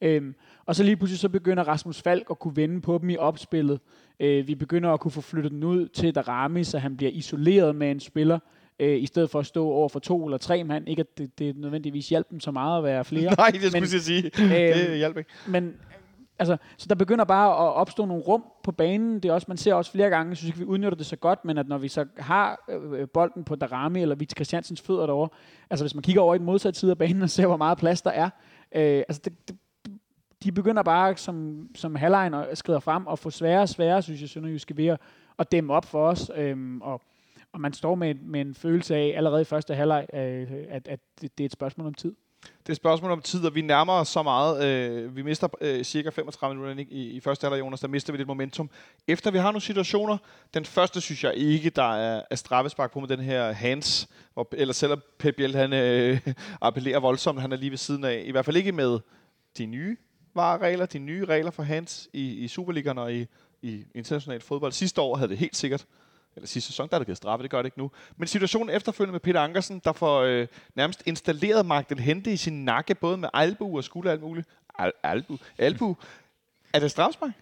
Øhm, 0.00 0.34
og 0.66 0.76
så 0.76 0.84
lige 0.84 0.96
pludselig 0.96 1.18
så 1.18 1.28
begynder 1.28 1.64
Rasmus 1.64 2.02
Falk 2.02 2.26
at 2.30 2.38
kunne 2.38 2.56
vende 2.56 2.80
på 2.80 2.98
dem 2.98 3.10
i 3.10 3.16
opspillet. 3.16 3.80
Øh, 4.20 4.46
vi 4.46 4.54
begynder 4.54 4.90
at 4.90 5.00
kunne 5.00 5.10
få 5.10 5.20
flyttet 5.20 5.52
den 5.52 5.64
ud 5.64 5.88
til 5.88 6.14
Darami, 6.14 6.64
så 6.64 6.78
han 6.78 6.96
bliver 6.96 7.12
isoleret 7.12 7.76
med 7.76 7.90
en 7.90 8.00
spiller, 8.00 8.38
øh, 8.78 9.02
i 9.02 9.06
stedet 9.06 9.30
for 9.30 9.38
at 9.38 9.46
stå 9.46 9.66
over 9.66 9.88
for 9.88 9.98
to 9.98 10.24
eller 10.24 10.38
tre 10.38 10.64
mand. 10.64 10.88
Ikke 10.88 11.00
at 11.00 11.18
det, 11.18 11.38
det 11.38 11.56
nødvendigvis 11.56 12.08
hjælper 12.08 12.30
dem 12.30 12.40
så 12.40 12.50
meget 12.50 12.78
at 12.78 12.84
være 12.84 13.04
flere. 13.04 13.34
Nej, 13.38 13.50
det 13.50 13.62
skulle 13.62 13.80
men, 13.80 13.92
jeg 13.92 14.00
sige. 14.00 14.30
Øh, 14.42 14.50
det 14.90 14.96
hjælper 14.96 15.18
ikke. 15.18 15.30
Men 15.46 15.74
altså, 16.38 16.56
så 16.76 16.86
der 16.88 16.94
begynder 16.94 17.24
bare 17.24 17.48
at 17.48 17.74
opstå 17.74 18.04
nogle 18.04 18.22
rum 18.22 18.44
på 18.64 18.72
banen. 18.72 19.14
Det 19.14 19.28
er 19.28 19.32
også, 19.32 19.44
man 19.48 19.56
ser 19.56 19.74
også 19.74 19.90
flere 19.90 20.10
gange, 20.10 20.30
jeg 20.30 20.36
synes 20.36 20.48
ikke, 20.48 20.58
vi 20.58 20.64
udnytter 20.64 20.96
det 20.96 21.06
så 21.06 21.16
godt, 21.16 21.44
men 21.44 21.58
at 21.58 21.68
når 21.68 21.78
vi 21.78 21.88
så 21.88 22.06
har 22.16 22.64
øh, 22.68 23.08
bolden 23.08 23.44
på 23.44 23.54
Darami 23.54 24.02
eller 24.02 24.14
Vits 24.14 24.34
Christiansens 24.36 24.80
fødder 24.80 25.06
derovre, 25.06 25.28
altså 25.70 25.84
hvis 25.84 25.94
man 25.94 26.02
kigger 26.02 26.22
over 26.22 26.34
i 26.34 26.38
den 26.38 26.46
modsatte 26.46 26.80
side 26.80 26.90
af 26.90 26.98
banen 26.98 27.22
og 27.22 27.30
ser, 27.30 27.46
hvor 27.46 27.56
meget 27.56 27.78
plads 27.78 28.02
der 28.02 28.10
er, 28.10 28.30
øh, 28.74 29.02
altså 29.08 29.22
det, 29.24 29.48
det, 29.48 29.56
de 30.44 30.52
begynder 30.52 30.82
bare 30.82 31.16
som, 31.16 31.68
som 31.74 31.94
halvlejen 31.94 32.34
og 32.34 32.48
skrider 32.54 32.80
frem 32.80 33.06
og 33.06 33.18
få 33.18 33.30
sværere 33.30 33.62
og 33.62 33.68
sværere, 33.68 34.02
synes 34.02 34.20
jeg, 34.20 34.28
Sønderjyske 34.28 34.76
ved 34.76 34.86
at, 34.86 35.00
at 35.38 35.52
dæmme 35.52 35.72
op 35.72 35.84
for 35.84 36.06
os. 36.06 36.30
Øh, 36.36 36.56
og, 36.80 37.00
og 37.52 37.60
man 37.60 37.72
står 37.72 37.94
med, 37.94 38.14
med 38.14 38.40
en 38.40 38.54
følelse 38.54 38.96
af 38.96 39.12
allerede 39.16 39.42
i 39.42 39.44
første 39.44 39.74
halvleg, 39.74 40.06
øh, 40.14 40.46
at, 40.68 40.88
at 40.88 41.00
det, 41.20 41.38
det 41.38 41.44
er 41.44 41.46
et 41.46 41.52
spørgsmål 41.52 41.86
om 41.86 41.94
tid. 41.94 42.14
Det 42.42 42.68
er 42.68 42.72
et 42.72 42.76
spørgsmål 42.76 43.10
om 43.10 43.22
tid, 43.22 43.46
og 43.46 43.54
vi 43.54 43.60
nærmer 43.60 43.92
os 43.92 44.08
så 44.08 44.22
meget. 44.22 44.64
Øh, 44.64 45.16
vi 45.16 45.22
mister 45.22 45.48
øh, 45.60 45.84
cirka 45.84 46.10
35 46.10 46.54
minutter 46.54 46.84
i, 46.90 47.10
i 47.10 47.20
første 47.20 47.44
halvleg, 47.44 47.60
Jonas. 47.60 47.80
Der 47.80 47.88
mister 47.88 48.12
vi 48.12 48.18
lidt 48.18 48.28
momentum. 48.28 48.70
Efter 49.08 49.30
vi 49.30 49.38
har 49.38 49.50
nogle 49.50 49.60
situationer, 49.60 50.16
den 50.54 50.64
første 50.64 51.00
synes 51.00 51.24
jeg 51.24 51.34
ikke, 51.34 51.70
der 51.70 51.94
er, 51.94 52.22
er 52.30 52.36
straffespark 52.36 52.92
på 52.92 53.00
med 53.00 53.08
den 53.08 53.20
her 53.20 53.52
hands, 53.52 54.08
hvor, 54.34 54.48
eller 54.52 54.74
selvom 54.74 55.02
Pep 55.18 55.36
Biel, 55.36 55.54
han 55.56 55.72
øh, 55.72 56.20
appellerer 56.60 57.00
voldsomt, 57.00 57.40
han 57.40 57.52
er 57.52 57.56
lige 57.56 57.70
ved 57.70 57.78
siden 57.78 58.04
af. 58.04 58.22
I 58.26 58.30
hvert 58.30 58.44
fald 58.44 58.56
ikke 58.56 58.72
med 58.72 58.98
de 59.58 59.66
nye 59.66 59.96
vareregler, 60.34 60.86
de 60.86 60.98
nye 60.98 61.24
regler 61.24 61.50
for 61.50 61.62
hands 61.62 62.08
i, 62.12 62.30
i 62.30 62.48
Superligaen 62.48 62.98
og 62.98 63.14
i, 63.14 63.26
i 63.62 63.84
international 63.94 64.40
fodbold. 64.40 64.72
Sidste 64.72 65.00
år 65.00 65.16
havde 65.16 65.30
det 65.30 65.38
helt 65.38 65.56
sikkert 65.56 65.86
eller 66.36 66.46
sidste 66.46 66.66
sæson, 66.66 66.88
der 66.88 66.94
er 66.94 66.98
der 66.98 67.04
givet 67.04 67.16
straffe, 67.16 67.42
det 67.42 67.50
gør 67.50 67.58
det 67.58 67.66
ikke 67.66 67.78
nu. 67.78 67.90
Men 68.16 68.28
situationen 68.28 68.70
efterfølgende 68.76 69.12
med 69.12 69.20
Peter 69.20 69.40
Ankersen, 69.40 69.80
der 69.84 69.92
får 69.92 70.20
øh, 70.20 70.46
nærmest 70.74 71.02
installeret 71.06 71.66
Magdal 71.66 71.98
Hente 71.98 72.32
i 72.32 72.36
sin 72.36 72.64
nakke, 72.64 72.94
både 72.94 73.16
med 73.16 73.28
albu 73.34 73.76
og 73.76 73.84
skulder 73.84 74.12
alt 74.12 74.20
muligt. 74.20 74.48
Al- 74.78 74.92
albu. 75.02 75.38
albu. 75.58 75.96
Er 76.72 76.80
det 76.80 76.90
strafspark? 76.90 77.32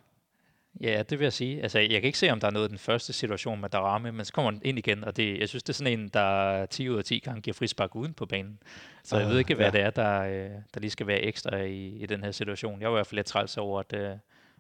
Ja, 0.81 1.03
det 1.11 1.19
vil 1.19 1.25
jeg 1.25 1.33
sige. 1.33 1.63
Altså, 1.63 1.79
jeg 1.79 1.89
kan 1.91 2.05
ikke 2.05 2.19
se, 2.19 2.31
om 2.31 2.41
der 2.41 2.47
er 2.47 2.51
noget 2.51 2.69
i 2.69 2.71
den 2.71 2.79
første 2.79 3.13
situation 3.13 3.61
med 3.61 3.69
Darame, 3.69 4.13
men 4.13 4.25
så 4.25 4.33
kommer 4.33 4.51
han 4.51 4.61
ind 4.65 4.79
igen, 4.79 5.05
og 5.05 5.17
det, 5.17 5.39
jeg 5.39 5.49
synes, 5.49 5.63
det 5.63 5.69
er 5.69 5.75
sådan 5.75 6.01
en, 6.01 6.09
der 6.09 6.67
10 6.67 6.89
ud 6.89 6.99
af 6.99 7.05
10 7.05 7.19
gange 7.19 7.41
giver 7.41 7.55
frispark 7.55 7.97
uden 7.97 8.15
på 8.15 8.27
banen. 8.27 8.59
Så 9.05 9.17
jeg 9.17 9.27
uh, 9.27 9.33
ved 9.33 9.39
ikke, 9.39 9.55
hvad 9.55 9.67
ja. 9.67 9.71
det 9.71 9.81
er, 9.81 9.91
der, 9.91 10.21
øh, 10.23 10.51
der 10.75 10.81
lige 10.81 10.91
skal 10.91 11.07
være 11.07 11.21
ekstra 11.21 11.57
i, 11.57 11.89
i 11.89 12.07
den 12.07 12.25
her 12.25 12.31
situation. 12.31 12.81
Jeg 12.81 12.89
var 12.89 12.97
i 12.97 12.99
hvert 12.99 13.07
fald 13.07 13.19
lidt 13.19 13.27
træls 13.27 13.57
over, 13.57 13.81
at 13.81 13.93
øh, 13.93 14.11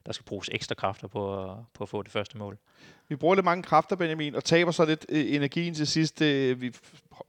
der 0.06 0.12
skal 0.12 0.24
bruges 0.24 0.50
ekstra 0.52 0.74
kræfter 0.74 1.08
på, 1.08 1.54
på 1.74 1.84
at 1.84 1.88
få 1.88 2.02
det 2.02 2.12
første 2.12 2.38
mål. 2.38 2.58
Vi 3.08 3.16
bruger 3.16 3.34
lidt 3.34 3.44
mange 3.44 3.62
kræfter, 3.62 3.96
Benjamin, 3.96 4.34
og 4.34 4.44
taber 4.44 4.70
så 4.70 4.84
lidt 4.84 5.06
øh, 5.08 5.34
energien 5.34 5.74
til 5.74 5.86
sidst. 5.86 6.22
Øh, 6.22 6.60
vi 6.60 6.72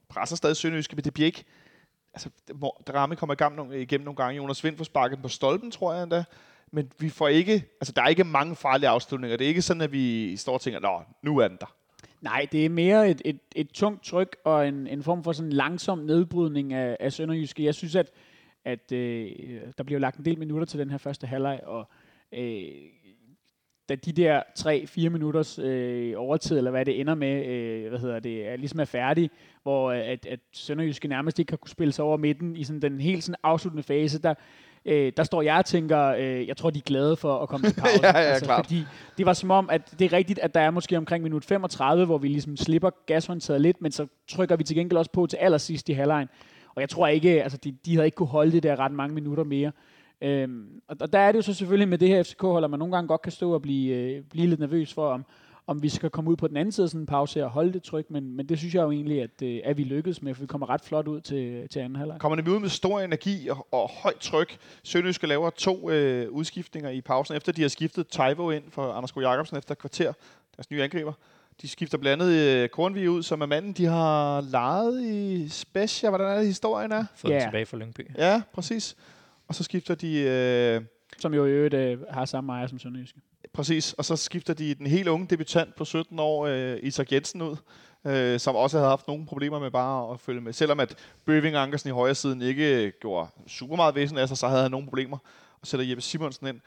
presser 0.10 0.36
stadig 0.36 0.58
Sønderjyske, 0.58 0.96
men 0.96 1.06
det 1.06 1.14
bliver 1.14 1.26
ikke... 1.26 1.44
Altså, 2.14 2.30
Drame 2.88 3.16
kommer 3.16 3.34
i 3.34 3.36
gang 3.36 3.56
nogle, 3.56 3.82
igennem 3.82 4.06
nogle 4.06 4.16
gange. 4.16 4.38
Jonas 4.38 4.64
Vind 4.64 4.78
får 4.78 4.84
sparket 4.84 5.22
på 5.22 5.28
stolpen, 5.28 5.72
tror 5.72 5.94
jeg 5.94 6.04
endda. 6.04 6.24
Men 6.72 6.92
vi 7.00 7.10
får 7.10 7.28
ikke... 7.28 7.54
Altså, 7.54 7.94
der 7.96 8.02
er 8.02 8.08
ikke 8.08 8.24
mange 8.24 8.56
farlige 8.56 8.90
afslutninger. 8.90 9.38
Det 9.38 9.46
er 9.46 9.50
ikke 9.50 9.62
sådan, 9.62 9.82
at 9.82 9.92
vi 9.92 10.38
står 10.38 10.54
og 10.54 10.62
tænker, 10.62 10.80
Nå, 10.80 11.02
nu 11.22 11.38
er 11.38 11.48
den 11.48 11.58
der. 11.58 11.76
Nej, 12.22 12.48
det 12.52 12.66
er 12.66 12.70
mere 12.70 13.10
et, 13.10 13.22
et, 13.26 13.40
et 13.56 13.70
tungt 13.70 14.04
tryk 14.04 14.38
og 14.44 14.68
en, 14.68 14.88
en 14.88 15.04
form 15.04 15.24
for 15.24 15.32
sådan 15.32 15.54
langsom 15.54 16.00
nedbrydning 16.00 16.74
af, 16.74 16.98
af 17.00 17.14
Sønderjyske. 17.14 17.66
Jeg 17.66 17.76
synes, 17.76 17.96
at, 17.96 18.12
at 18.66 18.92
øh, 18.92 19.32
der 19.78 19.84
bliver 19.84 20.00
lagt 20.00 20.18
en 20.18 20.26
del 20.26 20.40
minutter 20.40 20.66
til 20.66 20.80
den 20.80 20.90
her 20.90 20.98
første 20.98 21.28
halvleg, 21.28 21.60
og 21.64 21.90
øh, 22.34 22.92
da 23.90 23.96
de 23.96 24.12
der 24.12 24.42
3-4 24.60 25.10
minutters 25.10 25.60
øh, 25.60 26.14
overtid, 26.18 26.58
eller 26.58 26.72
hvad 26.72 26.86
det 26.86 27.00
ender 27.00 27.16
med, 27.16 27.46
øh, 27.46 27.90
hvad 27.90 28.00
hedder 28.00 28.20
det, 28.20 28.48
er 28.48 28.56
ligesom 28.56 28.80
er 28.80 28.86
færdig, 28.86 29.30
hvor 29.64 29.92
øh, 29.92 29.98
at, 29.98 30.26
at 30.26 30.40
Sønderjyske 30.54 31.08
nærmest 31.08 31.40
ikke 31.40 31.52
har 31.52 31.58
kunne 31.58 31.70
spille 31.70 31.94
sig 31.94 32.06
over 32.06 32.18
midten 32.18 32.56
i 32.56 32.64
sådan 32.64 32.82
den 32.82 33.02
helt 33.02 33.24
sådan 33.24 33.36
afsluttende 33.44 33.84
fase, 33.84 34.22
der, 34.22 34.34
øh, 34.86 35.14
der 35.18 35.24
står 35.24 35.42
jeg 35.42 35.58
og 35.58 35.66
tænker, 35.66 36.08
øh, 36.08 36.48
jeg 36.48 36.58
tror, 36.58 36.70
de 36.70 36.80
er 36.80 36.84
glade 36.84 37.16
for 37.16 37.40
at 37.40 37.50
komme 37.50 37.68
til 37.68 37.76
pause. 37.82 38.00
ja, 38.04 38.20
ja, 38.20 38.24
altså, 38.24 38.46
klart. 38.46 38.66
Fordi 38.66 38.84
det 39.18 39.26
var 39.26 39.34
som 39.34 39.52
om, 39.52 39.70
at 39.70 39.94
det 40.00 40.06
er 40.06 40.14
rigtigt, 40.14 40.40
at 40.40 40.54
der 40.54 40.62
er 40.62 40.72
måske 40.72 40.98
omkring 40.98 41.24
minut 41.24 41.46
35, 41.46 42.06
hvor 42.06 42.18
vi 42.18 42.28
ligesom 42.28 42.58
slipper 42.58 42.90
gashåndtaget 43.06 43.62
lidt, 43.62 43.82
men 43.82 43.92
så 43.92 44.08
trykker 44.28 44.56
vi 44.56 44.64
til 44.64 44.76
gengæld 44.76 44.98
også 44.98 45.12
på 45.12 45.26
til 45.28 45.38
allersidst 45.38 45.90
i 45.90 45.94
halvlejen. 45.94 46.28
Og 46.76 46.82
jeg 46.82 46.90
tror 46.90 47.08
ikke, 47.08 47.44
altså 47.44 47.58
de, 47.58 47.72
de 47.86 47.96
havde 47.96 48.08
ikke 48.08 48.16
kunne 48.16 48.28
holde 48.28 48.52
det 48.52 48.64
der 48.64 48.80
ret 48.80 48.92
mange 48.92 49.16
minutter 49.16 49.44
mere. 49.44 49.72
Øhm, 50.22 50.82
og, 50.88 50.98
og 51.00 51.14
der 51.14 51.20
er 51.20 51.32
det 51.32 51.38
jo 51.38 51.42
så 51.42 51.54
selvfølgelig 51.54 51.88
med 51.88 51.98
det 51.98 52.08
her 52.08 52.24
FCK-hold, 52.24 52.64
at 52.64 52.70
man 52.70 52.80
nogle 52.80 52.96
gange 52.96 53.08
godt 53.08 53.22
kan 53.22 53.32
stå 53.32 53.54
og 53.54 53.62
blive, 53.62 53.96
øh, 53.96 54.24
blive 54.24 54.48
lidt 54.48 54.60
nervøs 54.60 54.94
for, 54.94 55.14
om, 55.14 55.26
om 55.68 55.84
vi 55.84 55.90
skal 55.90 56.10
komme 56.10 56.32
ud 56.32 56.36
på 56.36 56.48
den 56.48 56.58
anden 56.58 56.72
side 56.72 56.86
af 56.86 56.90
sådan 56.90 57.02
en 57.02 57.06
pause 57.06 57.44
og 57.44 57.50
holde 57.50 57.74
det 57.74 57.84
tryk, 57.84 58.12
men, 58.12 58.36
men 58.36 58.50
det 58.50 58.58
synes 58.58 58.76
jeg 58.76 58.82
jo 58.82 58.92
egentlig, 58.92 59.22
at, 59.22 59.42
øh, 59.44 59.60
at 59.64 59.78
vi 59.78 59.84
lykkedes 59.84 60.22
med, 60.22 60.36
for 60.36 60.42
vi 60.42 60.48
kommer 60.48 60.70
ret 60.70 60.82
flot 60.82 61.08
ud 61.08 61.22
til, 61.22 61.70
til 61.70 61.80
anden 61.80 61.96
halvleg. 61.96 62.20
Kommer 62.20 62.42
vi 62.42 62.50
ud 62.50 62.60
med 62.60 62.70
stor 62.70 63.00
energi 63.00 63.48
og, 63.48 63.68
og 63.72 63.90
højt 64.04 64.20
tryk. 64.20 64.58
Sønderjyske 64.84 65.28
laver 65.28 65.50
to 65.50 65.90
øh, 65.90 66.32
udskiftninger 66.32 66.90
i 66.90 67.02
pausen, 67.02 67.36
efter 67.36 67.52
de 67.52 67.62
har 67.62 67.70
skiftet 67.70 68.08
Taivo 68.08 68.50
ind 68.50 68.64
for 68.70 68.92
Anders 68.92 69.12
Go 69.12 69.22
Jacobsen 69.22 69.58
efter 69.58 69.72
et 69.72 69.78
kvarter, 69.78 70.14
deres 70.56 70.72
nye 70.72 70.84
angriber. 70.84 71.14
De 71.62 71.68
skifter 71.68 71.98
blandt 71.98 72.24
andet 72.24 72.34
øh, 72.34 72.70
Kornvig 72.70 73.10
ud, 73.10 73.24
som 73.24 73.42
er 73.42 73.46
manden, 73.46 73.74
de 73.74 73.86
har 73.86 74.42
lejet 74.42 75.02
i 75.04 75.50
Specia. 75.50 76.10
Hvordan 76.10 76.28
er 76.28 76.36
det, 76.36 76.46
historien 76.46 76.92
er? 76.92 77.06
Fået 77.16 77.32
yeah. 77.32 77.44
tilbage 77.44 77.66
fra 77.66 77.78
Lyngby. 77.78 78.12
Ja, 78.18 78.42
præcis 78.54 78.96
og 79.52 79.56
så 79.56 79.64
skifter 79.64 79.96
de... 79.96 80.18
Øh, 80.18 80.82
som 81.18 81.34
jo 81.34 81.46
i 81.46 81.50
øvrigt 81.50 81.74
øh, 81.74 82.00
har 82.10 82.26
samme 82.26 82.54
ejer 82.54 82.68
som 82.68 82.80
Sønderjyske. 82.80 83.20
Præcis, 83.54 83.94
og 83.94 84.06
så 84.06 84.16
skifter 84.16 84.54
de 84.54 84.74
den 84.74 84.88
helt 84.88 85.08
unge 85.08 85.28
debutant 85.28 85.76
på 85.76 85.86
17 85.86 86.20
år, 86.20 86.46
øh, 86.46 86.78
Isak 86.82 87.12
Jensen, 87.12 87.42
ud, 87.42 87.56
øh, 88.06 88.40
som 88.40 88.56
også 88.56 88.78
havde 88.78 88.90
haft 88.90 89.08
nogle 89.08 89.26
problemer 89.26 89.60
med 89.60 89.72
bare 89.72 90.14
at 90.14 90.20
følge 90.20 90.42
med. 90.42 90.54
Selvom 90.54 90.80
at 90.80 90.96
Bøving 91.26 91.56
Ankersen 91.56 91.90
i 91.90 91.92
højre 91.92 92.16
siden 92.16 92.42
ikke 92.42 92.92
gjorde 93.02 93.30
super 93.48 93.76
meget 93.76 93.96
væsen 93.96 94.18
af 94.18 94.28
sig, 94.28 94.38
så 94.38 94.48
havde 94.48 94.62
han 94.62 94.72
nogle 94.72 94.88
problemer. 94.88 95.18
Og 95.62 95.68
sætter 95.68 95.86
Jeppe 95.86 96.02
Simonsen 96.02 96.48
ind. 96.48 96.60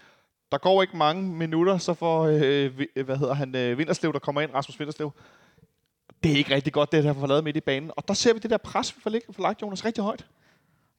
Der 0.52 0.58
går 0.58 0.82
ikke 0.82 0.96
mange 0.96 1.22
minutter, 1.22 1.78
så 1.78 1.94
får, 1.94 2.22
øh, 2.22 3.04
hvad 3.04 3.16
hedder 3.16 3.34
han, 3.34 3.56
øh, 3.56 3.78
Vinterslev, 3.78 4.12
der 4.12 4.18
kommer 4.18 4.40
ind, 4.40 4.54
Rasmus 4.54 4.78
Vinterslev. 4.78 5.12
Det 6.22 6.32
er 6.32 6.36
ikke 6.36 6.54
rigtig 6.54 6.72
godt, 6.72 6.92
det 6.92 7.04
der 7.04 7.12
får 7.12 7.26
lavet 7.26 7.44
midt 7.44 7.56
i 7.56 7.60
banen. 7.60 7.90
Og 7.96 8.08
der 8.08 8.14
ser 8.14 8.32
vi 8.32 8.38
det 8.38 8.50
der 8.50 8.56
pres, 8.56 8.96
vi 8.96 9.00
får 9.02 9.42
lagt 9.42 9.62
Jonas 9.62 9.84
rigtig 9.84 10.04
højt. 10.04 10.26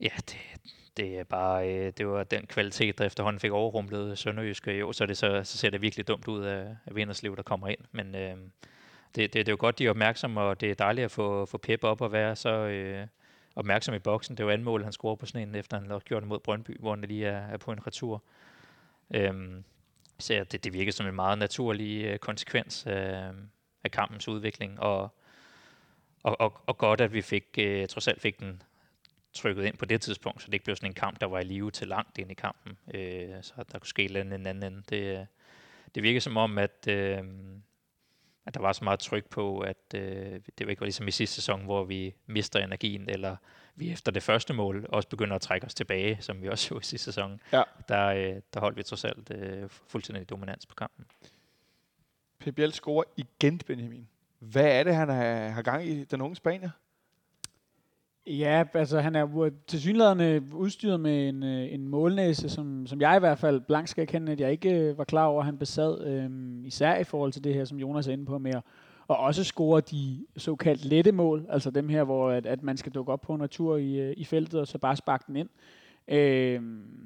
Ja, 0.01 0.09
det, 0.29 0.37
det 0.97 1.19
er 1.19 1.23
bare, 1.23 1.69
øh, 1.69 1.93
det 1.97 2.07
var 2.07 2.23
den 2.23 2.47
kvalitet, 2.47 2.97
der 2.97 3.05
efterhånden 3.05 3.39
fik 3.39 3.51
overrumplet 3.51 4.17
Sønderjyske. 4.17 4.71
Jo, 4.71 4.93
så, 4.93 5.05
det 5.05 5.17
så, 5.17 5.41
så 5.43 5.57
ser 5.57 5.69
det 5.69 5.81
virkelig 5.81 6.07
dumt 6.07 6.27
ud 6.27 6.43
af, 6.43 6.75
af 6.85 6.95
Vinderslev, 6.95 7.35
der 7.35 7.43
kommer 7.43 7.67
ind. 7.67 7.79
Men 7.91 8.15
øh, 8.15 8.35
det, 9.15 9.33
det 9.33 9.47
er 9.47 9.51
jo 9.51 9.57
godt, 9.59 9.79
de 9.79 9.85
er 9.85 9.89
opmærksomme, 9.89 10.41
og 10.41 10.61
det 10.61 10.71
er 10.71 10.75
dejligt 10.75 11.05
at 11.05 11.11
få, 11.11 11.45
få 11.45 11.57
Pep 11.57 11.83
op 11.83 12.01
og 12.01 12.11
være 12.11 12.35
så 12.35 12.49
øh, 12.49 13.07
opmærksom 13.55 13.95
i 13.95 13.99
boksen. 13.99 14.37
Det 14.37 14.43
er 14.43 14.47
jo 14.47 14.51
anden 14.51 14.65
mål, 14.65 14.83
han 14.83 14.93
scorer 14.93 15.15
på 15.15 15.25
sådan 15.25 15.47
en, 15.47 15.55
efter 15.55 15.79
han 15.79 15.89
har 15.89 15.99
gjort 15.99 16.21
det 16.21 16.29
mod 16.29 16.39
Brøndby, 16.39 16.79
hvor 16.79 16.89
han 16.89 17.01
lige 17.01 17.25
er, 17.25 17.47
er 17.47 17.57
på 17.57 17.71
en 17.71 17.87
retur. 17.87 18.23
Øhm, 19.13 19.63
så 20.19 20.45
det, 20.51 20.63
det 20.63 20.73
virker 20.73 20.91
som 20.91 21.07
en 21.07 21.15
meget 21.15 21.37
naturlig 21.37 22.05
øh, 22.05 22.19
konsekvens 22.19 22.85
af, 22.85 23.31
af 23.83 23.91
kampens 23.91 24.27
udvikling, 24.27 24.79
og, 24.79 25.09
og, 26.23 26.41
og, 26.41 26.53
og 26.67 26.77
godt, 26.77 27.01
at 27.01 27.13
vi 27.13 27.21
fik, 27.21 27.45
øh, 27.57 27.87
trods 27.87 28.07
alt 28.07 28.21
fik 28.21 28.39
den 28.39 28.61
trykket 29.35 29.65
ind 29.65 29.77
på 29.77 29.85
det 29.85 30.01
tidspunkt, 30.01 30.41
så 30.41 30.47
det 30.47 30.53
ikke 30.53 30.65
blev 30.65 30.75
sådan 30.75 30.89
en 30.89 30.93
kamp, 30.93 31.21
der 31.21 31.27
var 31.27 31.39
i 31.39 31.43
live 31.43 31.71
til 31.71 31.87
langt 31.87 32.17
ind 32.17 32.31
i 32.31 32.33
kampen, 32.33 32.77
øh, 32.93 33.29
så 33.41 33.53
der 33.71 33.79
kunne 33.79 33.87
ske 33.87 34.03
et 34.03 34.05
eller 34.05 34.19
andet 34.19 34.39
en 34.39 34.47
anden 34.47 34.73
ende. 34.73 34.83
Det, 34.89 35.27
det 35.95 36.03
virker 36.03 36.19
som 36.19 36.37
om, 36.37 36.57
at, 36.57 36.87
øh, 36.87 37.23
at 38.45 38.53
der 38.53 38.59
var 38.61 38.73
så 38.73 38.83
meget 38.83 38.99
tryk 38.99 39.29
på, 39.29 39.59
at 39.59 39.93
øh, 39.95 40.39
det 40.57 40.65
var 40.65 40.69
ikke 40.69 40.79
var 40.79 40.85
ligesom 40.85 41.07
i 41.07 41.11
sidste 41.11 41.35
sæson, 41.35 41.63
hvor 41.63 41.83
vi 41.83 42.15
mister 42.25 42.59
energien, 42.59 43.09
eller 43.09 43.35
vi 43.75 43.91
efter 43.91 44.11
det 44.11 44.23
første 44.23 44.53
mål 44.53 44.85
også 44.89 45.09
begynder 45.09 45.35
at 45.35 45.41
trække 45.41 45.65
os 45.65 45.73
tilbage, 45.73 46.17
som 46.21 46.41
vi 46.41 46.49
også 46.49 46.65
så 46.69 46.79
i 46.79 46.83
sidste 46.83 47.05
sæson. 47.05 47.41
Ja. 47.51 47.63
Der, 47.87 48.05
øh, 48.05 48.41
der 48.53 48.59
holdt 48.59 48.77
vi 48.77 48.83
trods 48.83 49.05
alt 49.05 49.31
øh, 49.31 49.69
fuldstændig 49.69 50.29
dominans 50.29 50.65
på 50.65 50.75
kampen. 50.75 51.05
Biel 52.55 52.73
scorer 52.73 53.03
igen, 53.17 53.57
Benjamin. 53.57 54.07
Hvad 54.39 54.79
er 54.79 54.83
det, 54.83 54.95
han 54.95 55.09
har, 55.09 55.47
har 55.47 55.61
gang 55.61 55.87
i, 55.87 56.03
den 56.03 56.21
unge 56.21 56.35
Spanier? 56.35 56.69
Ja, 58.27 58.63
altså 58.73 58.99
han 58.99 59.15
er 59.15 59.49
til 59.67 59.81
synligheden 59.81 60.53
udstyret 60.53 60.99
med 60.99 61.29
en, 61.29 61.43
øh, 61.43 61.73
en 61.73 61.87
målnæse, 61.87 62.49
som, 62.49 62.87
som 62.87 63.01
jeg 63.01 63.15
i 63.15 63.19
hvert 63.19 63.37
fald 63.37 63.61
blank 63.61 63.87
skal 63.87 64.01
erkende, 64.01 64.31
at 64.31 64.39
jeg 64.39 64.51
ikke 64.51 64.79
øh, 64.79 64.97
var 64.97 65.03
klar 65.03 65.25
over, 65.25 65.39
at 65.39 65.45
han 65.45 65.57
besad, 65.57 66.07
øhm, 66.07 66.65
især 66.65 66.97
i 66.97 67.03
forhold 67.03 67.31
til 67.31 67.43
det 67.43 67.53
her, 67.53 67.65
som 67.65 67.77
Jonas 67.77 68.07
er 68.07 68.11
inde 68.11 68.25
på 68.25 68.37
med 68.37 68.55
at 68.55 68.61
og 69.07 69.17
også 69.17 69.43
score 69.43 69.81
de 69.81 70.25
såkaldt 70.37 70.85
lette 70.85 71.11
mål, 71.11 71.45
altså 71.49 71.71
dem 71.71 71.89
her, 71.89 72.03
hvor 72.03 72.31
at, 72.31 72.45
at 72.45 72.63
man 72.63 72.77
skal 72.77 72.91
dukke 72.91 73.11
op 73.11 73.21
på 73.21 73.33
en 73.33 73.43
retur 73.43 73.77
i, 73.77 73.99
øh, 73.99 74.13
i 74.17 74.25
feltet, 74.25 74.59
og 74.59 74.67
så 74.67 74.77
bare 74.77 74.95
sparke 74.95 75.23
den 75.27 75.35
ind. 75.35 75.49
Øh, 76.07 76.61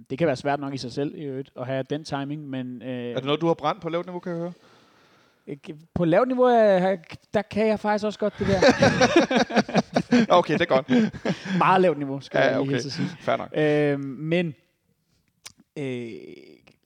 det 0.10 0.18
kan 0.18 0.28
være 0.28 0.36
svært 0.36 0.60
nok 0.60 0.74
i 0.74 0.78
sig 0.78 0.92
selv 0.92 1.16
i 1.16 1.22
øvrigt, 1.22 1.52
at 1.56 1.66
have 1.66 1.84
den 1.84 2.04
timing, 2.04 2.50
men... 2.50 2.82
Øh, 2.82 3.10
er 3.12 3.16
det 3.16 3.26
noget, 3.26 3.42
du 3.42 3.48
har 3.48 3.54
brændt 3.54 3.82
på 3.82 3.90
lavt 3.90 4.06
niveau, 4.06 4.20
kan 4.20 4.32
jeg 4.32 4.40
høre? 4.40 4.54
På 5.94 6.06
lavt 6.06 6.28
niveau, 6.28 6.48
der 7.34 7.42
kan 7.52 7.68
jeg 7.68 7.80
faktisk 7.80 8.06
også 8.06 8.20
godt 8.20 8.34
det 8.40 8.48
der. 8.48 8.62
okay, 10.30 10.54
det 10.54 10.62
er 10.62 10.66
godt. 10.66 10.88
Meget 11.58 11.82
lavt 11.82 11.98
niveau, 11.98 12.20
skal 12.20 12.38
ja, 12.38 12.46
jeg 12.46 12.62
lige 12.62 12.78
okay. 12.78 12.90
sige. 12.90 13.08
Fair 13.20 13.38
nok. 13.38 13.50
Øh, 13.54 14.00
men 14.00 14.56
øh, 15.78 15.84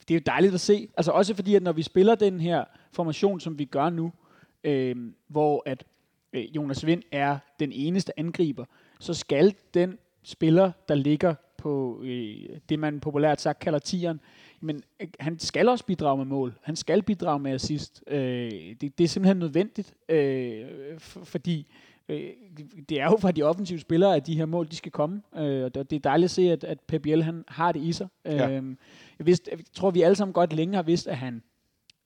det 0.08 0.12
er 0.12 0.16
jo 0.16 0.22
dejligt 0.26 0.54
at 0.54 0.60
se. 0.60 0.88
Altså 0.98 1.12
også 1.12 1.36
fordi, 1.36 1.56
at 1.56 1.64
når 1.64 1.72
vi 1.72 1.84
spiller 1.84 2.16
den 2.16 2.40
her 2.40 2.64
formation, 2.92 3.40
som 3.40 3.60
vi 3.60 3.66
gør 3.66 3.90
nu, 3.90 4.12
øh, 4.64 4.96
hvor 5.28 5.64
at 5.66 5.84
øh, 6.34 6.56
Jonas 6.56 6.86
Vind 6.86 7.04
er 7.12 7.38
den 7.60 7.72
eneste 7.72 8.20
angriber, 8.20 8.66
så 9.00 9.14
skal 9.14 9.56
den 9.74 9.98
spiller, 10.24 10.72
der 10.88 10.96
ligger 10.96 11.36
på 11.58 12.02
øh, 12.04 12.50
det, 12.70 12.80
man 12.80 13.00
populært 13.00 13.42
sagt 13.42 13.60
kalder 13.60 13.80
tieren, 13.80 14.20
men 14.62 14.84
øh, 15.00 15.08
han 15.20 15.40
skal 15.40 15.70
også 15.70 15.86
bidrage 15.86 16.18
med 16.18 16.26
mål. 16.26 16.54
Han 16.62 16.76
skal 16.76 17.04
bidrage 17.04 17.40
med 17.40 17.52
assist. 17.52 18.04
Øh, 18.08 18.52
det, 18.82 18.98
det 18.98 19.04
er 19.04 19.08
simpelthen 19.08 19.38
nødvendigt, 19.38 19.94
øh, 20.10 20.66
for, 21.00 21.24
fordi 21.24 21.68
øh, 22.10 22.30
det 22.90 23.02
er 23.02 23.06
jo 23.06 23.18
fra 23.18 23.32
de 23.32 23.44
offensive 23.44 23.80
spillere, 23.80 24.16
at 24.16 24.28
de 24.28 24.36
her 24.36 24.46
mål 24.46 24.68
de 24.68 24.76
skal 24.76 24.92
komme. 24.92 25.22
Øh, 25.38 25.64
og 25.64 25.74
det 25.76 25.94
er 25.94 26.00
dejligt 26.00 26.26
at 26.26 26.32
se, 26.32 26.52
at, 26.52 26.64
at 26.64 26.80
Pep 26.80 27.02
Biel, 27.02 27.24
han 27.24 27.44
har 27.48 27.72
det 27.72 27.82
i 27.82 27.92
sig. 27.92 28.08
Ja. 28.26 28.50
Øh, 28.50 28.76
jeg, 29.20 29.26
vidste, 29.26 29.52
jeg 29.52 29.60
tror, 29.74 29.92
vi 29.92 30.02
alle 30.02 30.16
sammen 30.16 30.34
godt 30.34 30.54
længe 30.54 30.76
har 30.76 30.84
vidst, 30.84 31.08
at 31.08 31.18
han 31.18 31.44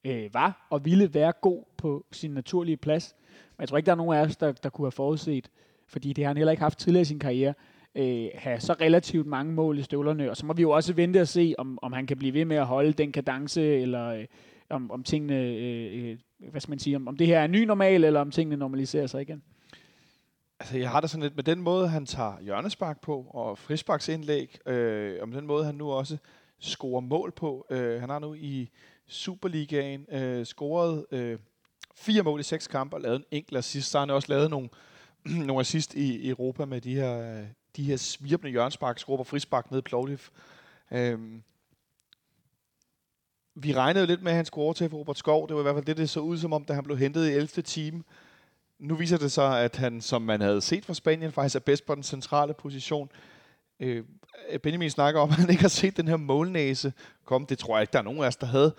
øh, 0.06 0.34
var 0.34 0.68
og 0.70 0.86
ville 0.86 1.14
være 1.14 1.34
god 1.42 1.64
på 1.78 2.06
sin 2.12 2.32
naturlige 2.32 2.78
plads. 2.78 3.16
Men 3.58 3.62
jeg 3.62 3.70
tror 3.70 3.78
ikke, 3.78 3.86
der 3.86 3.92
er 3.92 3.96
nogen 3.96 4.18
af 4.18 4.22
os, 4.22 4.38
der, 4.38 4.52
der 4.52 4.70
kunne 4.70 4.86
have 4.86 4.92
forudset, 4.92 5.50
fordi 5.88 6.14
det 6.14 6.24
har 6.24 6.30
han 6.30 6.38
heller 6.38 6.52
ikke 6.52 6.64
haft 6.64 6.80
tidligere 6.80 7.02
i 7.02 7.06
sin 7.06 7.20
karriere, 7.20 7.54
øh, 7.96 8.28
have 8.36 8.60
så 8.60 8.74
relativt 8.74 9.28
mange 9.28 9.54
mål 9.54 9.80
i 9.80 9.84
støvlerne. 9.84 10.30
Og 10.30 10.38
så 10.38 10.46
må 10.46 10.54
vi 10.54 10.62
jo 10.62 10.72
også 10.72 10.94
vente 10.94 11.22
og 11.22 11.28
se, 11.28 11.56
om, 11.58 11.80
om 11.82 11.94
han 11.94 12.08
kan 12.08 12.18
blive 12.18 12.34
ved 12.34 12.46
med 12.46 12.58
at 12.58 12.66
holde 12.66 12.94
den 12.94 13.12
kadence, 13.12 13.62
eller 13.62 14.08
øh, 14.08 14.26
om, 14.70 14.92
om 14.92 15.04
tingene, 15.04 15.42
øh, 15.42 16.10
øh, 16.10 16.18
hvad 16.52 16.62
skal 16.62 16.72
man 16.72 16.80
sige, 16.80 16.96
om, 16.96 17.08
om 17.08 17.18
det 17.18 17.28
her 17.28 17.40
er 17.40 17.48
ny 17.48 17.64
normal, 17.64 18.04
eller 18.04 18.20
om 18.20 18.32
tingene 18.32 18.58
normaliserer 18.58 19.08
sig 19.08 19.22
igen. 19.22 19.44
Altså, 20.60 20.78
jeg 20.78 20.90
har 20.90 21.02
det 21.02 21.10
sådan 21.10 21.24
lidt 21.24 21.36
med 21.36 21.44
den 21.44 21.62
måde, 21.62 21.88
han 21.88 22.06
tager 22.06 22.40
hjørnespark 22.42 23.02
på, 23.02 23.26
og 23.30 23.58
frisparksindlæg, 23.58 24.68
øh, 24.68 25.24
om 25.24 25.32
den 25.32 25.48
måde, 25.48 25.66
han 25.66 25.76
nu 25.76 25.92
også 25.92 26.18
scorer 26.60 27.02
mål 27.02 27.32
på. 27.32 27.66
Øh, 27.70 28.00
han 28.00 28.10
har 28.10 28.20
nu 28.20 28.34
i 28.34 28.70
Superligaen 29.08 30.06
øh, 30.12 30.46
scoret 30.46 31.06
øh, 31.12 31.40
fire 31.96 32.24
mål 32.24 32.40
i 32.40 32.44
seks 32.44 32.68
kampe 32.68 32.96
og 32.96 33.02
lavet 33.02 33.16
en 33.16 33.26
enkelt 33.32 33.58
assist. 33.58 33.92
Så 33.92 33.98
har 33.98 34.06
han 34.06 34.16
også 34.16 34.28
lavet 34.30 34.50
nogle, 34.50 34.70
nogle 35.48 35.60
assist 35.60 35.94
i 35.94 36.30
Europa 36.30 36.66
med 36.66 36.82
de 36.82 36.96
her, 36.96 37.46
de 37.76 37.84
her 37.84 37.98
svirpende 37.98 38.52
hjørnespark, 38.52 39.00
scorer 39.00 39.18
på 39.18 39.24
frispark 39.24 39.72
ned 39.72 39.80
i 39.80 39.82
Plovdiv. 39.82 40.18
Øh, 40.92 41.20
vi 43.56 43.74
regnede 43.74 44.08
lidt 44.08 44.24
med, 44.24 44.32
at 44.32 44.36
han 44.36 44.46
skulle 44.46 44.66
overtage 44.66 44.90
for 44.90 44.98
Robert 44.98 45.18
Skov. 45.18 45.48
Det 45.48 45.56
var 45.56 45.62
i 45.62 45.64
hvert 45.64 45.76
fald 45.76 45.86
det, 45.86 45.98
det 45.98 46.10
så 46.10 46.20
ud 46.20 46.38
som 46.38 46.54
om, 46.54 46.66
da 46.66 46.74
han 46.74 46.84
blev 46.84 46.98
hentet 46.98 47.28
i 47.28 47.32
11. 47.32 47.48
time. 47.48 48.04
Nu 48.80 48.96
viser 48.96 49.18
det 49.18 49.32
sig, 49.32 49.64
at 49.64 49.76
han, 49.76 50.02
som 50.02 50.22
man 50.22 50.42
havde 50.42 50.62
set 50.62 50.86
fra 50.86 50.94
Spanien, 50.94 51.32
faktisk 51.32 51.56
er 51.56 51.60
bedst 51.60 51.86
på 51.86 51.96
den 51.96 52.04
centrale 52.04 52.54
position. 52.54 53.10
Øh, 53.80 54.04
Benjamin 54.64 54.90
snakker 54.90 55.22
om, 55.22 55.30
at 55.30 55.36
han 55.36 55.50
ikke 55.50 55.62
har 55.62 55.70
set 55.70 55.98
den 55.98 56.08
her 56.08 56.18
målnæse 56.18 56.94
komme. 57.26 57.48
Det 57.50 57.58
tror 57.58 57.78
jeg 57.78 57.82
ikke, 57.82 57.94
der 57.94 58.00
er 58.00 58.04
nogen 58.04 58.20
af 58.20 58.28
os, 58.28 58.36
der 58.36 58.48
havde. 58.48 58.76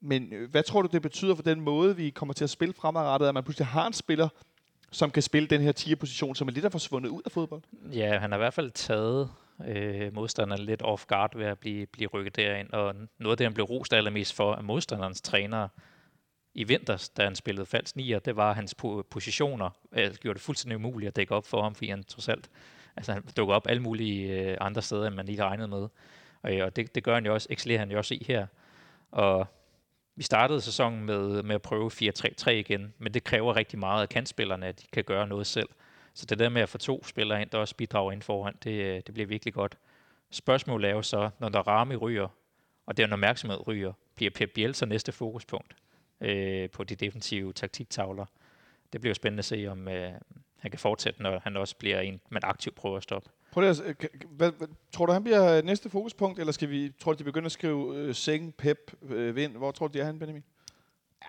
Men 0.00 0.32
øh, 0.32 0.50
hvad 0.50 0.62
tror 0.62 0.82
du, 0.82 0.88
det 0.92 1.02
betyder 1.02 1.34
for 1.34 1.42
den 1.42 1.60
måde, 1.60 1.96
vi 1.96 2.10
kommer 2.10 2.32
til 2.32 2.44
at 2.44 2.50
spille 2.50 2.74
fremadrettet, 2.74 3.28
at 3.28 3.34
man 3.34 3.44
pludselig 3.44 3.66
har 3.66 3.86
en 3.86 3.92
spiller, 3.92 4.28
som 4.90 5.10
kan 5.10 5.22
spille 5.22 5.48
den 5.48 5.60
her 5.60 5.72
10'er-position, 5.78 6.34
som 6.34 6.48
er 6.48 6.52
lidt 6.52 6.64
er 6.64 6.68
forsvundet 6.68 7.10
ud 7.10 7.22
af 7.24 7.32
fodbold? 7.32 7.62
Ja, 7.92 8.18
han 8.18 8.30
har 8.30 8.38
i 8.38 8.40
hvert 8.40 8.54
fald 8.54 8.70
taget 8.70 9.30
øh, 9.68 10.14
modstanderen 10.14 10.62
lidt 10.62 10.82
off 10.82 11.06
guard 11.06 11.36
ved 11.36 11.46
at 11.46 11.58
blive, 11.58 11.86
blive 11.86 12.08
rykket 12.08 12.36
derind, 12.36 12.70
og 12.72 12.94
noget 13.18 13.32
af 13.32 13.36
det, 13.36 13.46
han 13.46 13.54
blev 13.54 13.66
rost 13.66 13.92
allermest 13.92 14.34
for, 14.34 14.54
af 14.54 14.64
modstanderens 14.64 15.20
træner 15.20 15.68
i 16.54 16.64
vinters, 16.64 17.08
da 17.08 17.24
han 17.24 17.34
spillede 17.34 17.66
falsk 17.66 17.96
nier, 17.96 18.18
det 18.18 18.36
var 18.36 18.52
hans 18.52 18.74
positioner, 19.10 19.70
øh, 19.92 20.14
gjorde 20.14 20.34
det 20.34 20.42
fuldstændig 20.42 20.76
umuligt 20.76 21.08
at 21.08 21.16
dække 21.16 21.34
op 21.34 21.46
for 21.46 21.62
ham, 21.62 21.74
fordi 21.74 21.90
han 21.90 22.04
trods 22.04 22.28
alt, 22.28 22.50
altså 22.96 23.12
han 23.12 23.22
dukker 23.36 23.54
op 23.54 23.66
alle 23.68 23.82
mulige 23.82 24.40
øh, 24.40 24.56
andre 24.60 24.82
steder, 24.82 25.06
end 25.06 25.14
man 25.14 25.26
lige 25.26 25.44
regnede 25.44 25.68
med. 25.68 25.88
Og, 26.42 26.54
øh, 26.54 26.64
og 26.64 26.76
det, 26.76 26.94
det 26.94 27.04
gør 27.04 27.14
han 27.14 27.26
jo 27.26 27.34
også, 27.34 27.48
excellerer 27.50 27.78
han 27.78 27.90
jo 27.90 27.98
også 27.98 28.14
i 28.14 28.24
her. 28.28 28.46
Og 29.10 29.46
vi 30.16 30.22
startede 30.22 30.60
sæsonen 30.60 31.04
med, 31.04 31.42
med 31.42 31.54
at 31.54 31.62
prøve 31.62 31.90
4-3-3 31.92 32.50
igen, 32.50 32.94
men 32.98 33.14
det 33.14 33.24
kræver 33.24 33.56
rigtig 33.56 33.78
meget 33.78 34.02
af 34.02 34.08
kantspillerne, 34.08 34.66
at 34.66 34.80
de 34.80 34.86
kan 34.92 35.04
gøre 35.04 35.26
noget 35.26 35.46
selv. 35.46 35.68
Så 36.14 36.26
det 36.26 36.38
der 36.38 36.48
med 36.48 36.62
at 36.62 36.68
få 36.68 36.78
to 36.78 37.04
spillere 37.04 37.42
ind, 37.42 37.50
der 37.50 37.58
også 37.58 37.76
bidrager 37.76 38.12
ind 38.12 38.22
foran, 38.22 38.54
det, 38.64 38.70
øh, 38.70 39.02
det 39.06 39.14
bliver 39.14 39.26
virkelig 39.26 39.54
godt. 39.54 39.78
Spørgsmålet 40.30 40.90
er 40.90 40.94
jo 40.94 41.02
så, 41.02 41.30
når 41.38 41.48
der 41.48 41.68
rammer 41.68 41.96
ryger, 41.96 42.28
og 42.86 42.96
den 42.96 43.12
opmærksomhed 43.12 43.66
ryger, 43.66 43.92
bliver 44.14 44.30
Pep 44.30 44.50
Bielsa 44.54 44.86
næste 44.86 45.12
fokuspunkt 45.12 45.74
øh, 46.20 46.70
på 46.70 46.84
de 46.84 46.94
defensive 46.94 47.52
taktiktavler. 47.52 48.26
Det 48.92 49.00
bliver 49.00 49.14
spændende 49.14 49.40
at 49.40 49.44
se, 49.44 49.66
om 49.66 49.88
øh, 49.88 50.12
han 50.58 50.70
kan 50.70 50.80
fortsætte, 50.80 51.22
når 51.22 51.38
han 51.38 51.56
også 51.56 51.76
bliver 51.76 52.00
en, 52.00 52.20
man 52.30 52.42
aktivt 52.44 52.74
prøver 52.74 52.96
at 52.96 53.02
stoppe. 53.02 53.30
Prøv 53.52 53.64
at, 53.64 53.80
hvad, 54.28 54.52
hvad, 54.52 54.68
tror 54.92 55.06
du, 55.06 55.12
han 55.12 55.24
bliver 55.24 55.62
næste 55.62 55.90
fokuspunkt, 55.90 56.38
eller 56.38 56.52
skal 56.52 56.70
vi, 56.70 56.92
tror 57.00 57.12
du, 57.12 57.18
de 57.18 57.24
begynder 57.24 57.46
at 57.46 57.52
skrive 57.52 57.96
øh, 57.96 58.14
Seng, 58.14 58.54
Pep, 58.54 58.78
øh, 59.02 59.36
Vind? 59.36 59.56
Hvor 59.56 59.70
tror 59.70 59.88
du, 59.88 59.92
de 59.92 60.00
er 60.00 60.04
han, 60.04 60.18
Benjamin? 60.18 60.44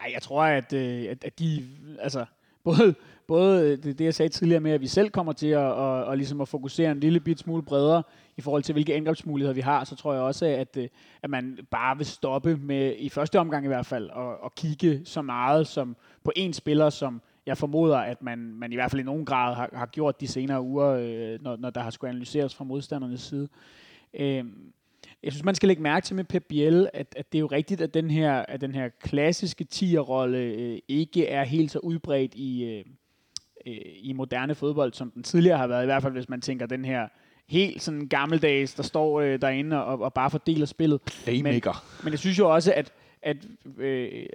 Ja, 0.02 0.12
jeg 0.14 0.22
tror, 0.22 0.44
at, 0.44 0.74
øh, 0.74 1.04
at, 1.04 1.24
at 1.24 1.40
de, 1.40 1.68
altså, 2.00 2.26
både, 2.66 2.96
både 3.28 3.62
øh, 3.62 3.84
det, 3.84 4.00
det, 4.00 4.06
jeg 4.06 4.14
sagde 4.14 4.30
tidligere 4.30 4.60
med, 4.60 4.72
at 4.72 4.82
vi 4.82 4.88
selv 4.88 5.10
kommer 5.10 5.34
til 5.34 5.48
at, 5.48 5.60
og, 5.60 6.06
og 6.06 6.18
ligesom 6.18 6.42
at 6.42 6.48
fokusere 6.48 6.92
en 6.92 7.00
lille 7.00 7.20
bit 7.20 7.40
smule 7.40 7.64
bredere 7.64 8.04
i 8.38 8.42
forhold 8.42 8.64
til, 8.64 8.74
hvilke 8.74 8.96
angrebsmuligheder 8.96 9.54
vi 9.54 9.62
har, 9.62 9.84
så 9.84 9.96
tror 9.96 10.14
jeg 10.14 10.22
også, 10.22 10.46
at, 10.46 10.78
øh, 10.78 10.88
at 11.24 11.30
man 11.30 11.60
bare 11.72 11.98
vil 11.98 12.06
stoppe 12.06 12.58
med, 12.58 12.96
i 12.98 13.10
første 13.10 13.40
omgang 13.40 13.66
i 13.66 13.68
hvert 13.68 13.86
fald, 13.86 14.10
og, 14.10 14.44
og 14.44 14.56
kigge 14.56 15.02
så 15.06 15.22
meget 15.22 15.68
som 15.68 15.96
på 16.24 16.32
en 16.36 16.54
spiller, 16.54 16.90
som 16.90 17.22
jeg 17.46 17.58
formoder, 17.58 17.98
at 17.98 18.22
man, 18.22 18.40
man 18.40 18.72
i 18.72 18.76
hvert 18.76 18.92
fald 18.92 19.02
i 19.02 19.06
nogen 19.06 19.26
grad 19.26 19.56
har, 19.56 19.70
har 19.74 19.86
gjort 19.86 20.22
de 20.22 20.28
senere 20.28 20.62
uger, 20.62 20.88
øh, 20.88 21.44
når, 21.44 21.56
når 21.56 21.70
der 21.70 21.82
har 21.82 21.90
skulle 21.90 22.10
analyseres 22.10 22.56
fra 22.56 22.64
modstandernes 22.64 23.22
side. 23.22 23.48
Øh, 24.14 24.46
jeg 25.26 25.34
synes, 25.34 25.44
man 25.44 25.56
skal 25.56 25.68
lægge 25.68 25.84
mærke 25.84 26.06
til 26.06 26.16
med 26.16 26.24
Pep 26.24 26.44
Biel, 26.50 26.90
at, 26.94 27.16
at 27.18 27.32
det 27.32 27.38
er 27.38 27.40
jo 27.40 27.48
rigtigt, 27.48 27.82
at 27.82 27.94
den 27.94 28.12
her, 28.12 28.34
at 28.34 28.62
den 28.62 28.76
her 28.76 28.90
klassiske 28.90 29.64
tierrolle 29.64 30.38
øh, 30.38 30.80
ikke 30.88 31.28
er 31.28 31.44
helt 31.44 31.72
så 31.72 31.80
udbredt 31.80 32.36
i, 32.36 32.64
øh, 32.64 32.86
øh, 33.68 33.82
i 33.96 34.14
moderne 34.14 34.56
fodbold, 34.56 34.94
som 34.94 35.12
den 35.12 35.24
tidligere 35.24 35.58
har 35.58 35.68
været. 35.68 35.84
I 35.84 35.86
hvert 35.86 36.02
fald, 36.02 36.14
hvis 36.14 36.30
man 36.30 36.42
tænker 36.42 36.66
den 36.66 36.86
her 36.86 37.08
helt 37.48 37.82
sådan 37.82 38.08
gammeldags, 38.08 38.74
der 38.74 38.84
står 38.84 39.22
øh, 39.22 39.42
derinde 39.42 39.86
og, 39.86 40.00
og 40.02 40.14
bare 40.14 40.30
fordeler 40.30 40.66
spillet. 40.66 41.02
Playmaker. 41.02 41.86
Men, 41.98 42.04
men 42.04 42.12
jeg 42.12 42.20
synes 42.20 42.40
jo 42.40 42.54
også, 42.54 42.74
at, 42.74 42.94
at 43.22 43.38
øh, 43.78 44.26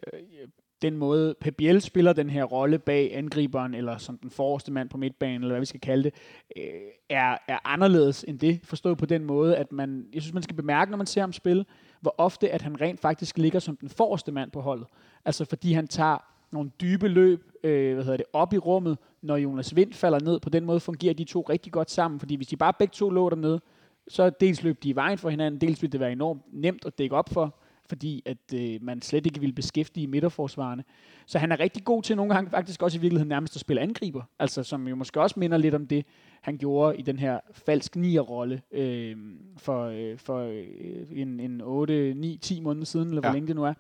den 0.83 0.97
måde 0.97 1.35
Pep 1.41 1.55
Biel 1.57 1.81
spiller 1.81 2.13
den 2.13 2.31
her 2.31 2.45
rolle 2.45 2.79
bag 2.79 3.17
angriberen, 3.17 3.75
eller 3.75 3.99
som 3.99 4.19
den 4.19 4.31
forreste 4.31 4.73
mand 4.73 4.89
på 4.89 4.97
midtbanen, 4.97 5.43
eller 5.43 5.53
hvad 5.53 5.61
vi 5.61 5.67
skal 5.67 5.81
kalde 5.81 6.03
det, 6.03 6.15
øh, 6.57 6.63
er, 7.09 7.39
er 7.49 7.59
anderledes 7.65 8.25
end 8.29 8.39
det. 8.39 8.61
Forstået 8.65 8.99
på 8.99 9.07
den 9.07 9.25
måde, 9.25 9.57
at 9.57 9.73
man, 9.73 10.07
jeg 10.15 10.23
synes, 10.23 10.35
man 10.35 10.43
skal 10.43 10.57
bemærke, 10.57 10.91
når 10.91 10.99
man 10.99 11.07
ser 11.07 11.21
ham 11.21 11.33
spille, 11.33 11.65
hvor 12.01 12.15
ofte, 12.19 12.51
at 12.51 12.63
han 12.63 12.81
rent 12.81 13.01
faktisk 13.01 13.39
ligger 13.39 13.59
som 13.59 13.77
den 13.77 13.89
forreste 13.89 14.33
mand 14.33 14.51
på 14.51 14.61
holdet. 14.61 14.87
Altså 15.25 15.45
fordi 15.45 15.73
han 15.73 15.87
tager 15.87 16.19
nogle 16.53 16.71
dybe 16.81 17.09
løb, 17.09 17.53
øh, 17.65 17.95
hvad 17.95 18.05
hedder 18.05 18.17
det, 18.17 18.27
op 18.33 18.53
i 18.53 18.59
rummet, 18.59 18.99
når 19.23 19.37
Jonas 19.37 19.77
Vind 19.77 19.93
falder 19.93 20.21
ned. 20.21 20.41
På 20.41 20.51
den 20.51 20.65
måde 20.65 20.81
fungerer 20.81 21.15
de 21.15 21.25
to 21.25 21.41
rigtig 21.41 21.73
godt 21.73 21.91
sammen, 21.91 22.21
fordi 22.21 22.37
hvis 22.37 22.49
de 22.49 22.57
bare 22.57 22.73
begge 22.79 22.93
to 22.93 23.11
lå 23.11 23.31
dernede, 23.31 23.61
så 24.09 24.31
dels 24.31 24.63
løb 24.63 24.83
de 24.83 24.89
i 24.89 24.95
vejen 24.95 25.19
for 25.19 25.31
hinanden, 25.31 25.61
dels 25.61 25.83
ville 25.83 25.93
det 25.93 26.01
være 26.01 26.13
enormt 26.13 26.43
nemt 26.53 26.85
at 26.85 26.99
dække 26.99 27.17
op 27.17 27.29
for, 27.29 27.55
fordi 27.91 28.23
at 28.27 28.55
øh, 28.55 28.83
man 28.83 29.03
slet 29.03 29.27
ikke 29.27 29.41
ville 29.41 29.53
beskæftige 29.53 30.07
midterforsvarerne. 30.07 30.85
Så 31.27 31.39
han 31.39 31.53
er 31.53 31.61
rigtig 31.61 31.85
god 31.85 32.03
til 32.03 32.17
nogle 32.17 32.35
gange 32.35 32.51
faktisk 32.51 32.83
også 32.83 32.99
i 32.99 33.01
virkeligheden 33.01 33.29
nærmest 33.29 33.57
at 33.57 33.61
spille 33.61 33.83
angriber, 33.83 34.23
altså 34.39 34.63
som 34.63 34.89
jo 34.89 34.97
måske 34.97 35.21
også 35.21 35.41
minder 35.41 35.59
lidt 35.59 35.75
om 35.75 35.87
det, 35.87 36.07
han 36.41 36.59
gjorde 36.59 36.97
i 36.97 37.03
den 37.03 37.19
her 37.19 37.41
falsk 37.53 37.97
nier-rolle 37.97 38.63
øh, 38.73 39.17
for, 39.57 39.85
øh, 39.85 40.19
for 40.19 40.39
øh, 40.39 40.67
en, 41.13 41.41
en 41.41 41.61
8, 41.61 42.15
9, 42.15 42.39
10 42.43 42.61
måneder 42.61 42.85
siden, 42.85 43.09
eller 43.09 43.21
ja. 43.25 43.29
hvor 43.29 43.35
længe 43.35 43.47
det 43.47 43.57
nu 43.57 43.65
er. 43.65 43.75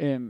Øh, 0.00 0.20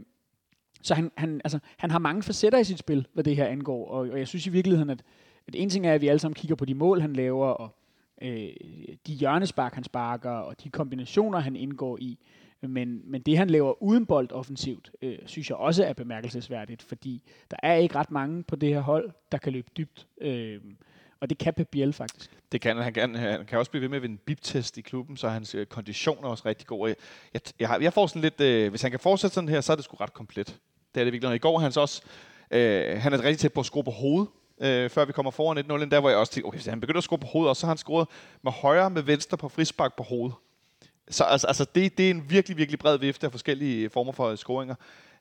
så 0.82 0.94
han, 0.94 1.10
han, 1.16 1.40
altså, 1.44 1.58
han 1.76 1.90
har 1.90 1.98
mange 1.98 2.22
facetter 2.22 2.58
i 2.58 2.64
sit 2.64 2.78
spil, 2.78 3.06
hvad 3.12 3.24
det 3.24 3.36
her 3.36 3.46
angår, 3.46 3.88
og, 3.88 3.98
og 3.98 4.18
jeg 4.18 4.28
synes 4.28 4.46
i 4.46 4.50
virkeligheden, 4.50 4.90
at, 4.90 5.02
at 5.46 5.54
en 5.54 5.70
ting 5.70 5.86
er, 5.86 5.94
at 5.94 6.00
vi 6.00 6.08
alle 6.08 6.18
sammen 6.18 6.34
kigger 6.34 6.56
på 6.56 6.64
de 6.64 6.74
mål, 6.74 7.00
han 7.00 7.12
laver, 7.12 7.46
og 7.46 7.76
øh, 8.22 8.48
de 9.06 9.12
hjørnespark, 9.12 9.74
han 9.74 9.84
sparker, 9.84 10.30
og 10.30 10.64
de 10.64 10.70
kombinationer, 10.70 11.38
han 11.38 11.56
indgår 11.56 11.98
i. 12.00 12.18
Men, 12.68 13.10
men 13.10 13.22
det, 13.22 13.38
han 13.38 13.50
laver 13.50 13.82
uden 13.82 14.06
bold 14.06 14.32
offensivt, 14.32 14.90
øh, 15.02 15.18
synes 15.26 15.50
jeg 15.50 15.56
også 15.56 15.84
er 15.84 15.92
bemærkelsesværdigt, 15.92 16.82
fordi 16.82 17.22
der 17.50 17.56
er 17.62 17.74
ikke 17.74 17.94
ret 17.94 18.10
mange 18.10 18.42
på 18.42 18.56
det 18.56 18.68
her 18.68 18.80
hold, 18.80 19.10
der 19.32 19.38
kan 19.38 19.52
løbe 19.52 19.70
dybt. 19.76 20.06
Øh, 20.20 20.60
og 21.20 21.30
det 21.30 21.38
kan 21.38 21.54
Pep 21.54 21.68
Biel 21.68 21.92
faktisk. 21.92 22.30
Det 22.52 22.60
kan 22.60 22.76
han. 22.76 22.92
Kan, 22.92 23.14
han 23.14 23.46
kan 23.46 23.58
også 23.58 23.70
blive 23.70 23.82
ved 23.82 23.88
med 23.88 23.96
at 23.96 24.02
vinde 24.02 24.16
bip-test 24.16 24.78
i 24.78 24.80
klubben, 24.80 25.16
så 25.16 25.28
hans 25.28 25.54
øh, 25.54 25.66
kondition 25.66 26.24
er 26.24 26.28
også 26.28 26.42
rigtig 26.46 26.66
god. 26.66 26.88
Jeg, 26.88 26.96
jeg, 27.34 27.40
jeg, 27.60 27.68
har, 27.68 27.78
jeg 27.78 27.92
får 27.92 28.06
sådan 28.06 28.22
lidt, 28.22 28.40
øh, 28.40 28.70
hvis 28.70 28.82
han 28.82 28.90
kan 28.90 29.00
fortsætte 29.00 29.34
sådan 29.34 29.48
her, 29.48 29.60
så 29.60 29.72
er 29.72 29.76
det 29.76 29.84
sgu 29.84 29.96
ret 29.96 30.12
komplet. 30.12 30.46
Det 30.94 31.00
er 31.00 31.04
det 31.04 31.12
virkelig. 31.12 31.28
Og 31.28 31.34
I 31.34 31.38
går 31.38 31.58
han 31.58 31.72
så 31.72 31.80
også, 31.80 32.02
øh, 32.50 33.00
han 33.00 33.12
er 33.12 33.22
rigtig 33.22 33.38
tæt 33.38 33.52
på 33.52 33.60
at 33.60 33.66
skrue 33.66 33.84
på 33.84 33.90
hovedet, 33.90 34.28
øh, 34.60 34.90
før 34.90 35.04
vi 35.04 35.12
kommer 35.12 35.30
foran 35.30 35.58
1-0. 35.58 35.90
Der 35.90 36.00
hvor 36.00 36.08
jeg 36.08 36.18
også 36.18 36.32
tænkte, 36.32 36.48
okay, 36.48 36.56
hvis 36.56 36.66
han 36.66 36.80
begynder 36.80 36.98
at 36.98 37.04
skrue 37.04 37.18
på 37.18 37.26
hovedet, 37.26 37.48
og 37.48 37.56
så 37.56 37.66
har 37.66 37.70
han 37.70 37.78
scoret 37.78 38.08
med 38.42 38.52
højre, 38.52 38.90
med 38.90 39.02
venstre 39.02 39.36
på 39.36 39.48
frispark 39.48 39.96
på 39.96 40.02
hovedet. 40.02 40.34
Så 41.10 41.24
altså, 41.24 41.46
altså 41.46 41.66
det, 41.74 41.98
det 41.98 42.06
er 42.06 42.10
en 42.10 42.30
virkelig, 42.30 42.56
virkelig 42.56 42.78
bred 42.78 42.98
vifte 42.98 43.26
af 43.26 43.30
forskellige 43.30 43.84
øh, 43.84 43.90
former 43.90 44.12
for 44.12 44.28
øh, 44.28 44.36
scoringer. 44.36 44.74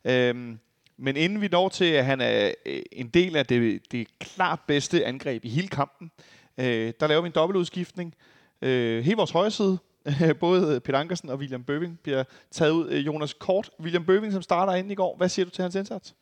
Øhm, 0.06 0.60
men 0.98 1.18
inden 1.18 1.42
vi 1.42 1.48
når 1.48 1.70
til, 1.70 1.86
at 1.86 2.06
han 2.06 2.22
er 2.22 2.52
øh, 2.66 2.82
en 2.92 3.08
del 3.08 3.36
af 3.36 3.46
det, 3.46 3.92
det 3.92 4.08
klart 4.20 4.60
bedste 4.68 5.06
angreb 5.06 5.46
i 5.46 5.50
hele 5.50 5.68
kampen, 5.68 6.12
øh, 6.58 6.94
der 7.00 7.08
laver 7.08 7.22
vi 7.22 7.28
en 7.28 7.34
dobbeltudskiftning. 7.36 8.16
Øh, 8.62 9.04
hele 9.04 9.18
vores 9.18 9.32
højre 9.32 9.52
side, 9.52 9.78
både 10.40 10.80
Peter 10.80 11.00
Ankersen 11.00 11.30
og 11.30 11.38
William 11.38 11.64
Bøving 11.64 12.00
bliver 12.04 12.24
taget 12.52 12.72
ud. 12.72 12.94
Jonas 12.94 13.34
Kort, 13.34 13.70
William 13.80 14.06
Bøving, 14.06 14.34
som 14.34 14.42
starter 14.42 14.74
inden 14.74 14.92
i 14.92 14.96
går. 14.96 15.18
Hvad 15.18 15.30
siger 15.30 15.46
du 15.46 15.52
til 15.52 15.62
hans 15.62 15.76
indsats? 15.76 16.16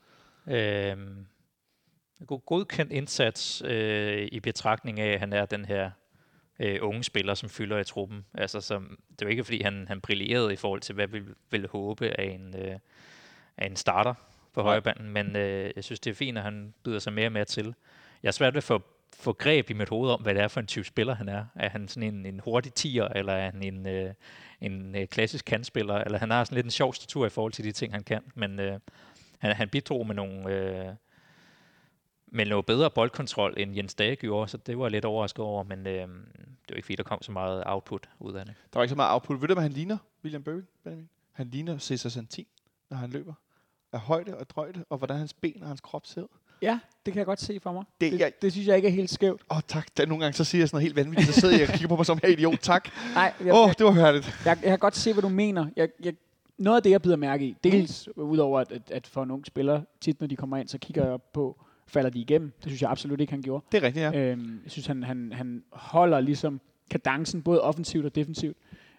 Øhm, 0.48 1.26
god, 2.28 2.46
godkendt 2.46 2.92
indsats 2.92 3.62
øh, 3.66 4.28
i 4.32 4.40
betragtning 4.40 5.00
af, 5.00 5.14
at 5.14 5.20
han 5.20 5.34
er 5.34 5.46
den 5.46 5.66
her 5.66 5.92
øh, 6.62 6.80
unge 6.82 7.04
spiller, 7.04 7.34
som 7.34 7.50
fylder 7.50 7.78
i 7.78 7.84
truppen. 7.84 8.26
Altså, 8.34 8.62
som, 8.62 9.00
det 9.12 9.22
er 9.22 9.26
jo 9.26 9.30
ikke, 9.30 9.44
fordi 9.44 9.62
han, 9.62 9.86
han 9.88 10.02
brillerede 10.02 10.54
i 10.54 10.56
forhold 10.56 10.82
til, 10.82 10.96
hvad 10.96 11.08
vi 11.08 11.22
ville 11.52 11.68
håbe 11.68 12.20
af 12.20 12.26
en, 12.26 12.56
øh, 12.58 12.80
af 13.58 13.66
en 13.66 13.76
starter 13.76 14.14
på 14.54 14.62
højrebanden, 14.62 15.10
men 15.10 15.36
øh, 15.36 15.72
jeg 15.76 15.84
synes, 15.84 16.00
det 16.00 16.10
er 16.12 16.16
fint, 16.16 16.38
at 16.38 16.44
han 16.44 16.74
byder 16.84 17.00
sig 17.00 17.14
mere 17.14 17.28
og 17.28 17.32
mere 17.32 17.46
til. 17.46 17.76
Jeg 18.24 18.28
er 18.28 18.32
svært 18.32 18.54
ved 18.54 18.58
at 18.58 18.64
få, 18.64 18.82
få 19.20 19.34
greb 19.34 19.70
i 19.70 19.74
mit 19.74 19.90
hoved 19.90 20.12
om, 20.12 20.22
hvad 20.22 20.36
det 20.36 20.44
er 20.44 20.48
for 20.48 20.60
en 20.60 20.68
type 20.68 20.86
spiller, 20.86 21.16
han 21.16 21.30
er. 21.30 21.46
Er 21.56 21.70
han 21.70 21.88
sådan 21.88 22.14
en, 22.14 22.26
en 22.26 22.40
hurtig 22.40 22.74
tiger, 22.74 23.08
eller 23.08 23.34
er 23.34 23.52
han 23.52 23.64
en, 23.64 23.88
øh, 23.88 24.14
en 24.62 24.96
øh, 24.96 25.08
klassisk 25.08 25.46
kantspiller, 25.46 25.96
eller 25.96 26.20
han 26.20 26.32
har 26.32 26.44
sådan 26.44 26.56
lidt 26.56 26.66
en 26.66 26.72
sjov 26.72 26.94
statur 26.94 27.26
i 27.26 27.30
forhold 27.30 27.54
til 27.54 27.66
de 27.66 27.72
ting, 27.72 27.94
han 27.94 28.04
kan, 28.04 28.22
men 28.36 28.60
øh, 28.60 28.80
han, 29.40 29.56
han 29.56 29.70
bidrog 29.70 30.08
med 30.08 30.16
nogle... 30.16 30.56
Øh, 30.56 30.94
med 32.32 32.46
noget 32.46 32.66
bedre 32.66 32.90
boldkontrol, 32.92 33.54
end 33.58 33.76
Jens 33.76 33.94
Dage 33.96 34.16
gjorde, 34.16 34.48
så 34.48 34.58
det 34.58 34.78
var 34.78 34.86
jeg 34.86 34.92
lidt 34.92 35.06
overrasket 35.06 35.40
over, 35.46 35.64
men 35.64 35.88
øh, 35.88 35.94
det 35.94 36.08
var 36.70 36.76
ikke 36.76 36.86
fordi, 36.86 36.96
der 36.96 37.04
kom 37.04 37.22
så 37.22 37.32
meget 37.32 37.64
output 37.66 38.10
ud 38.20 38.34
af 38.34 38.46
det. 38.46 38.54
Der 38.74 38.80
var 38.80 38.84
ikke 38.84 38.90
så 38.90 38.96
meget 38.96 39.14
output. 39.14 39.42
Ved 39.42 39.48
du, 39.48 39.54
hvad 39.54 39.64
han 39.64 39.72
ligner, 39.72 39.98
William 40.24 40.44
Bøving, 40.44 40.68
Benjamin? 40.84 41.10
Han 41.32 41.48
ligner 41.48 41.78
Cesar 41.78 42.10
Santin, 42.10 42.46
når 42.90 42.98
han 42.98 43.10
løber. 43.10 43.34
Af 43.94 44.00
højde 44.00 44.38
og 44.38 44.50
drøjde, 44.50 44.86
og 44.90 44.98
hvordan 44.98 45.18
hans 45.18 45.34
ben 45.34 45.62
og 45.62 45.68
hans 45.68 45.82
krop 45.82 46.06
ser. 46.06 46.24
Ja, 46.62 46.80
det 47.06 47.14
kan 47.14 47.18
jeg 47.18 47.26
godt 47.26 47.42
se 47.42 47.60
for 47.60 47.72
mig. 47.72 47.84
Det- 48.02 48.12
Det, 48.12 48.20
jeg- 48.20 48.32
det, 48.34 48.42
det 48.42 48.52
synes 48.52 48.68
jeg 48.68 48.76
ikke 48.76 48.88
er 48.88 48.92
helt 48.92 49.10
skævt. 49.10 49.42
Åh, 49.52 49.58
oh, 49.58 49.62
tak. 49.68 49.88
Der, 49.98 50.06
nogle 50.06 50.24
gange 50.24 50.34
så 50.36 50.44
siger 50.44 50.62
jeg 50.62 50.70
sådan 50.70 50.76
noget 50.76 50.84
helt 50.84 50.96
vanvittigt, 50.96 51.34
så 51.36 51.40
sidder 51.42 51.58
jeg 51.60 51.68
og 51.68 51.74
kigger 51.74 51.88
på 51.88 51.96
mig 51.96 52.06
som 52.06 52.20
her 52.24 52.30
idiot. 52.30 52.60
Tak. 52.62 52.90
Nej, 53.14 53.34
jeg, 53.40 53.54
Åh, 53.54 53.60
oh, 53.68 53.72
det 53.78 53.86
var 53.86 53.92
hørligt. 53.92 54.26
jeg, 54.46 54.58
jeg 54.62 54.70
kan 54.70 54.80
godt 54.80 54.96
se, 54.96 55.14
hvad 55.14 55.22
du 55.22 55.30
mener. 55.30 55.68
Jeg, 55.76 55.90
jeg, 56.04 56.14
noget 56.58 56.78
af 56.78 56.84
det, 56.84 56.90
jeg 56.90 57.02
bider 57.02 57.16
mærke 57.16 57.46
i, 57.46 57.56
dels 57.64 58.10
udover 58.16 58.60
at, 58.60 58.72
at, 58.72 58.92
at 58.92 59.08
for 59.08 59.24
en 59.24 59.32
ung 59.32 59.46
spiller, 59.46 59.82
tit 60.02 60.20
når 60.20 60.28
de 60.28 60.36
kommer 60.36 60.58
ind, 60.58 60.68
så 60.68 60.78
kigger 60.78 61.04
jeg 61.04 61.12
op 61.14 61.34
på, 61.34 61.66
falder 61.92 62.10
de 62.10 62.20
igennem. 62.20 62.52
Det 62.58 62.68
synes 62.68 62.82
jeg 62.82 62.90
absolut 62.90 63.22
ikke, 63.22 63.34
han 63.34 63.42
gjorde. 63.42 63.66
Det 63.72 63.78
er 63.78 63.84
rigtigt, 63.84 64.04
ja. 64.04 64.32
Øhm, 64.32 64.60
jeg 64.64 64.72
synes, 64.72 64.88
han, 64.88 65.04
han, 65.04 65.32
han 65.34 65.64
holder 65.72 66.20
ligesom 66.20 66.62
kadencen, 66.92 67.42
både 67.42 67.62
offensivt 67.62 68.06
og 68.06 68.16
defensivt, 68.16 68.58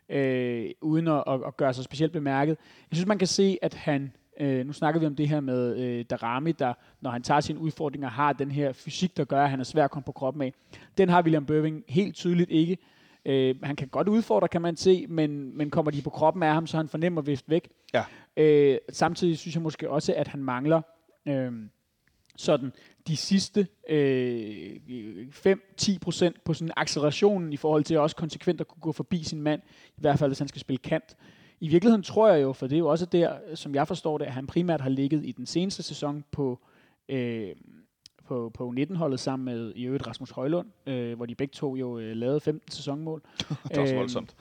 øh, 0.08 0.70
uden 0.80 1.08
at, 1.08 1.24
at, 1.26 1.40
at 1.46 1.56
gøre 1.56 1.74
sig 1.74 1.84
specielt 1.84 2.12
bemærket. 2.12 2.56
Jeg 2.90 2.96
synes, 2.96 3.06
man 3.06 3.18
kan 3.18 3.28
se, 3.28 3.58
at 3.62 3.74
han, 3.74 4.12
øh, 4.40 4.66
nu 4.66 4.72
snakker 4.72 5.00
vi 5.00 5.06
om 5.06 5.16
det 5.16 5.28
her 5.28 5.40
med 5.40 5.76
øh, 5.78 6.04
Darami, 6.10 6.52
der, 6.52 6.74
når 7.00 7.10
han 7.10 7.22
tager 7.22 7.40
sine 7.40 7.58
udfordringer, 7.58 8.08
har 8.08 8.32
den 8.32 8.50
her 8.50 8.72
fysik, 8.72 9.16
der 9.16 9.24
gør, 9.24 9.44
at 9.44 9.50
han 9.50 9.60
er 9.60 9.64
svær 9.64 9.84
at 9.84 9.90
komme 9.90 10.04
på 10.04 10.12
kroppen 10.12 10.42
af. 10.42 10.52
Den 10.98 11.08
har 11.08 11.22
William 11.22 11.46
Bøving 11.46 11.84
helt 11.88 12.14
tydeligt 12.14 12.50
ikke. 12.50 12.78
Øh, 13.24 13.54
han 13.62 13.76
kan 13.76 13.88
godt 13.88 14.08
udfordre, 14.08 14.48
kan 14.48 14.62
man 14.62 14.76
se, 14.76 15.06
men, 15.08 15.56
men 15.56 15.70
kommer 15.70 15.90
de 15.90 16.02
på 16.02 16.10
kroppen 16.10 16.42
af 16.42 16.54
ham, 16.54 16.66
så 16.66 16.76
han 16.76 16.88
fornemmer 16.88 17.22
vist 17.22 17.50
væk. 17.50 17.68
Ja. 17.94 18.04
Øh, 18.36 18.78
samtidig 18.92 19.38
synes 19.38 19.54
jeg 19.54 19.62
måske 19.62 19.90
også, 19.90 20.14
at 20.16 20.28
han 20.28 20.44
mangler 20.44 20.82
øh, 21.28 21.52
sådan 22.36 22.72
de 23.06 23.16
sidste 23.16 23.66
øh, 23.88 24.76
5-10 25.46 25.98
procent 25.98 26.44
på 26.44 26.54
sådan 26.54 26.72
accelerationen 26.76 27.52
i 27.52 27.56
forhold 27.56 27.84
til 27.84 27.98
også 27.98 28.16
konsekvent 28.16 28.60
at 28.60 28.68
kunne 28.68 28.80
gå 28.80 28.92
forbi 28.92 29.22
sin 29.24 29.42
mand, 29.42 29.62
i 29.88 30.00
hvert 30.00 30.18
fald 30.18 30.30
hvis 30.30 30.38
han 30.38 30.48
skal 30.48 30.60
spille 30.60 30.78
kant. 30.78 31.16
I 31.60 31.68
virkeligheden 31.68 32.02
tror 32.02 32.28
jeg 32.28 32.42
jo, 32.42 32.52
for 32.52 32.66
det 32.66 32.76
er 32.76 32.78
jo 32.78 32.88
også 32.88 33.06
der, 33.06 33.36
som 33.54 33.74
jeg 33.74 33.88
forstår 33.88 34.18
det, 34.18 34.24
at 34.24 34.32
han 34.32 34.46
primært 34.46 34.80
har 34.80 34.90
ligget 34.90 35.24
i 35.26 35.32
den 35.32 35.46
seneste 35.46 35.82
sæson 35.82 36.24
på, 36.30 36.58
øh, 37.08 37.48
på, 38.28 38.50
på 38.54 38.74
19-holdet 38.78 39.20
sammen 39.20 39.44
med 39.44 39.72
i 39.76 39.84
øvrigt 39.84 40.06
Rasmus 40.06 40.30
Højlund, 40.30 40.68
øh, 40.86 41.16
hvor 41.16 41.26
de 41.26 41.34
begge 41.34 41.52
to 41.52 41.76
jo 41.76 41.98
øh, 41.98 42.16
lavede 42.16 42.40
15 42.40 42.70
sæsonmål. 42.70 43.22
Det 43.68 43.76
er 43.76 43.80
også 43.80 43.94
Øhm, 43.94 43.98
voldsomt. 43.98 44.34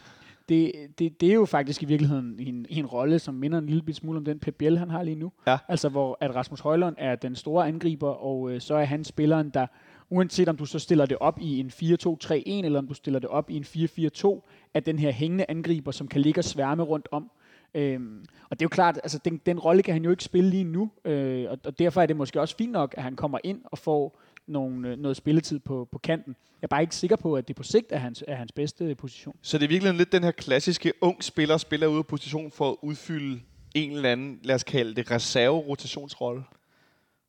Det, 0.52 0.72
det, 1.00 1.22
det 1.22 1.30
er 1.30 1.34
jo 1.34 1.46
faktisk 1.46 1.84
i 1.84 1.86
virkeligheden 1.86 2.40
en, 2.40 2.66
en 2.70 2.86
rolle, 2.86 3.20
som 3.20 3.34
minder 3.34 3.58
en 3.58 3.66
lille 3.66 3.94
smule 3.94 4.18
om 4.18 4.26
den 4.26 4.40
Pep 4.40 4.56
Biel, 4.56 4.78
han 4.78 4.90
har 4.90 5.04
lige 5.04 5.16
nu. 5.16 5.32
Ja. 5.48 5.58
Altså 5.68 5.90
hvor 5.90 6.18
at 6.22 6.36
Rasmus 6.36 6.60
Højlund 6.60 6.96
er 6.98 7.16
den 7.16 7.36
store 7.36 7.68
angriber, 7.68 8.10
og 8.10 8.52
øh, 8.52 8.62
så 8.62 8.76
er 8.76 8.86
han 8.86 9.04
spilleren, 9.04 9.50
der 9.50 9.68
uanset 10.10 10.50
om 10.50 10.58
du 10.58 10.66
så 10.66 10.80
stiller 10.80 11.06
det 11.06 11.18
op 11.20 11.40
i 11.42 11.60
en 11.60 11.68
4-2-3-1, 11.68 12.66
eller 12.66 12.80
om 12.80 12.88
du 12.88 12.94
stiller 12.94 13.20
det 13.20 13.30
op 13.30 13.50
i 13.50 13.56
en 13.56 13.64
4-4-2, 13.64 14.50
er 14.74 14.80
den 14.80 15.00
her 15.00 15.12
hængende 15.12 15.46
angriber, 15.50 15.92
som 15.92 16.08
kan 16.08 16.22
ligge 16.22 16.40
og 16.40 16.44
sværme 16.44 16.84
rundt 16.84 17.08
om. 17.12 17.32
Øhm, 17.74 18.26
og 18.50 18.60
det 18.60 18.62
er 18.62 18.66
jo 18.66 18.70
klart, 18.70 19.00
altså 19.04 19.20
den, 19.26 19.42
den 19.46 19.60
rolle 19.60 19.84
kan 19.84 19.94
han 19.94 20.04
jo 20.04 20.12
ikke 20.12 20.24
spille 20.24 20.50
lige 20.50 20.64
nu, 20.64 20.92
øh, 21.06 21.46
og, 21.50 21.58
og 21.66 21.80
derfor 21.80 22.02
er 22.02 22.06
det 22.06 22.16
måske 22.16 22.42
også 22.42 22.56
fint 22.56 22.72
nok, 22.72 22.94
at 22.98 23.04
han 23.04 23.16
kommer 23.16 23.40
ind 23.44 23.62
og 23.66 23.78
får 23.78 24.20
nogle, 24.52 24.90
øh, 24.90 24.98
noget 24.98 25.18
spilletid 25.18 25.60
på, 25.60 25.88
på 25.92 25.98
kanten. 25.98 26.36
Jeg 26.62 26.66
er 26.66 26.68
bare 26.68 26.82
ikke 26.82 26.96
sikker 26.96 27.16
på, 27.16 27.36
at 27.36 27.48
det 27.48 27.56
på 27.56 27.64
sigt 27.64 27.88
er 27.90 27.98
hans, 27.98 28.24
er 28.28 28.36
hans 28.36 28.52
bedste 28.52 28.96
position. 28.96 29.36
Så 29.42 29.58
det 29.58 29.64
er 29.64 29.70
virkelig 29.70 29.94
lidt 29.94 30.12
den 30.12 30.24
her 30.24 30.32
klassiske 30.32 30.94
ung 31.02 31.24
spiller, 31.24 31.58
spiller 31.58 31.88
ude 31.88 31.98
af 31.98 32.08
position 32.08 32.52
for 32.52 32.70
at 32.70 32.76
udfylde 32.82 33.42
en 33.76 33.92
eller 33.92 34.12
anden, 34.12 34.40
lad 34.44 34.56
os 34.56 34.64
kalde 34.64 34.96
det, 34.96 35.12
reserve-rotationsrolle. 35.12 36.44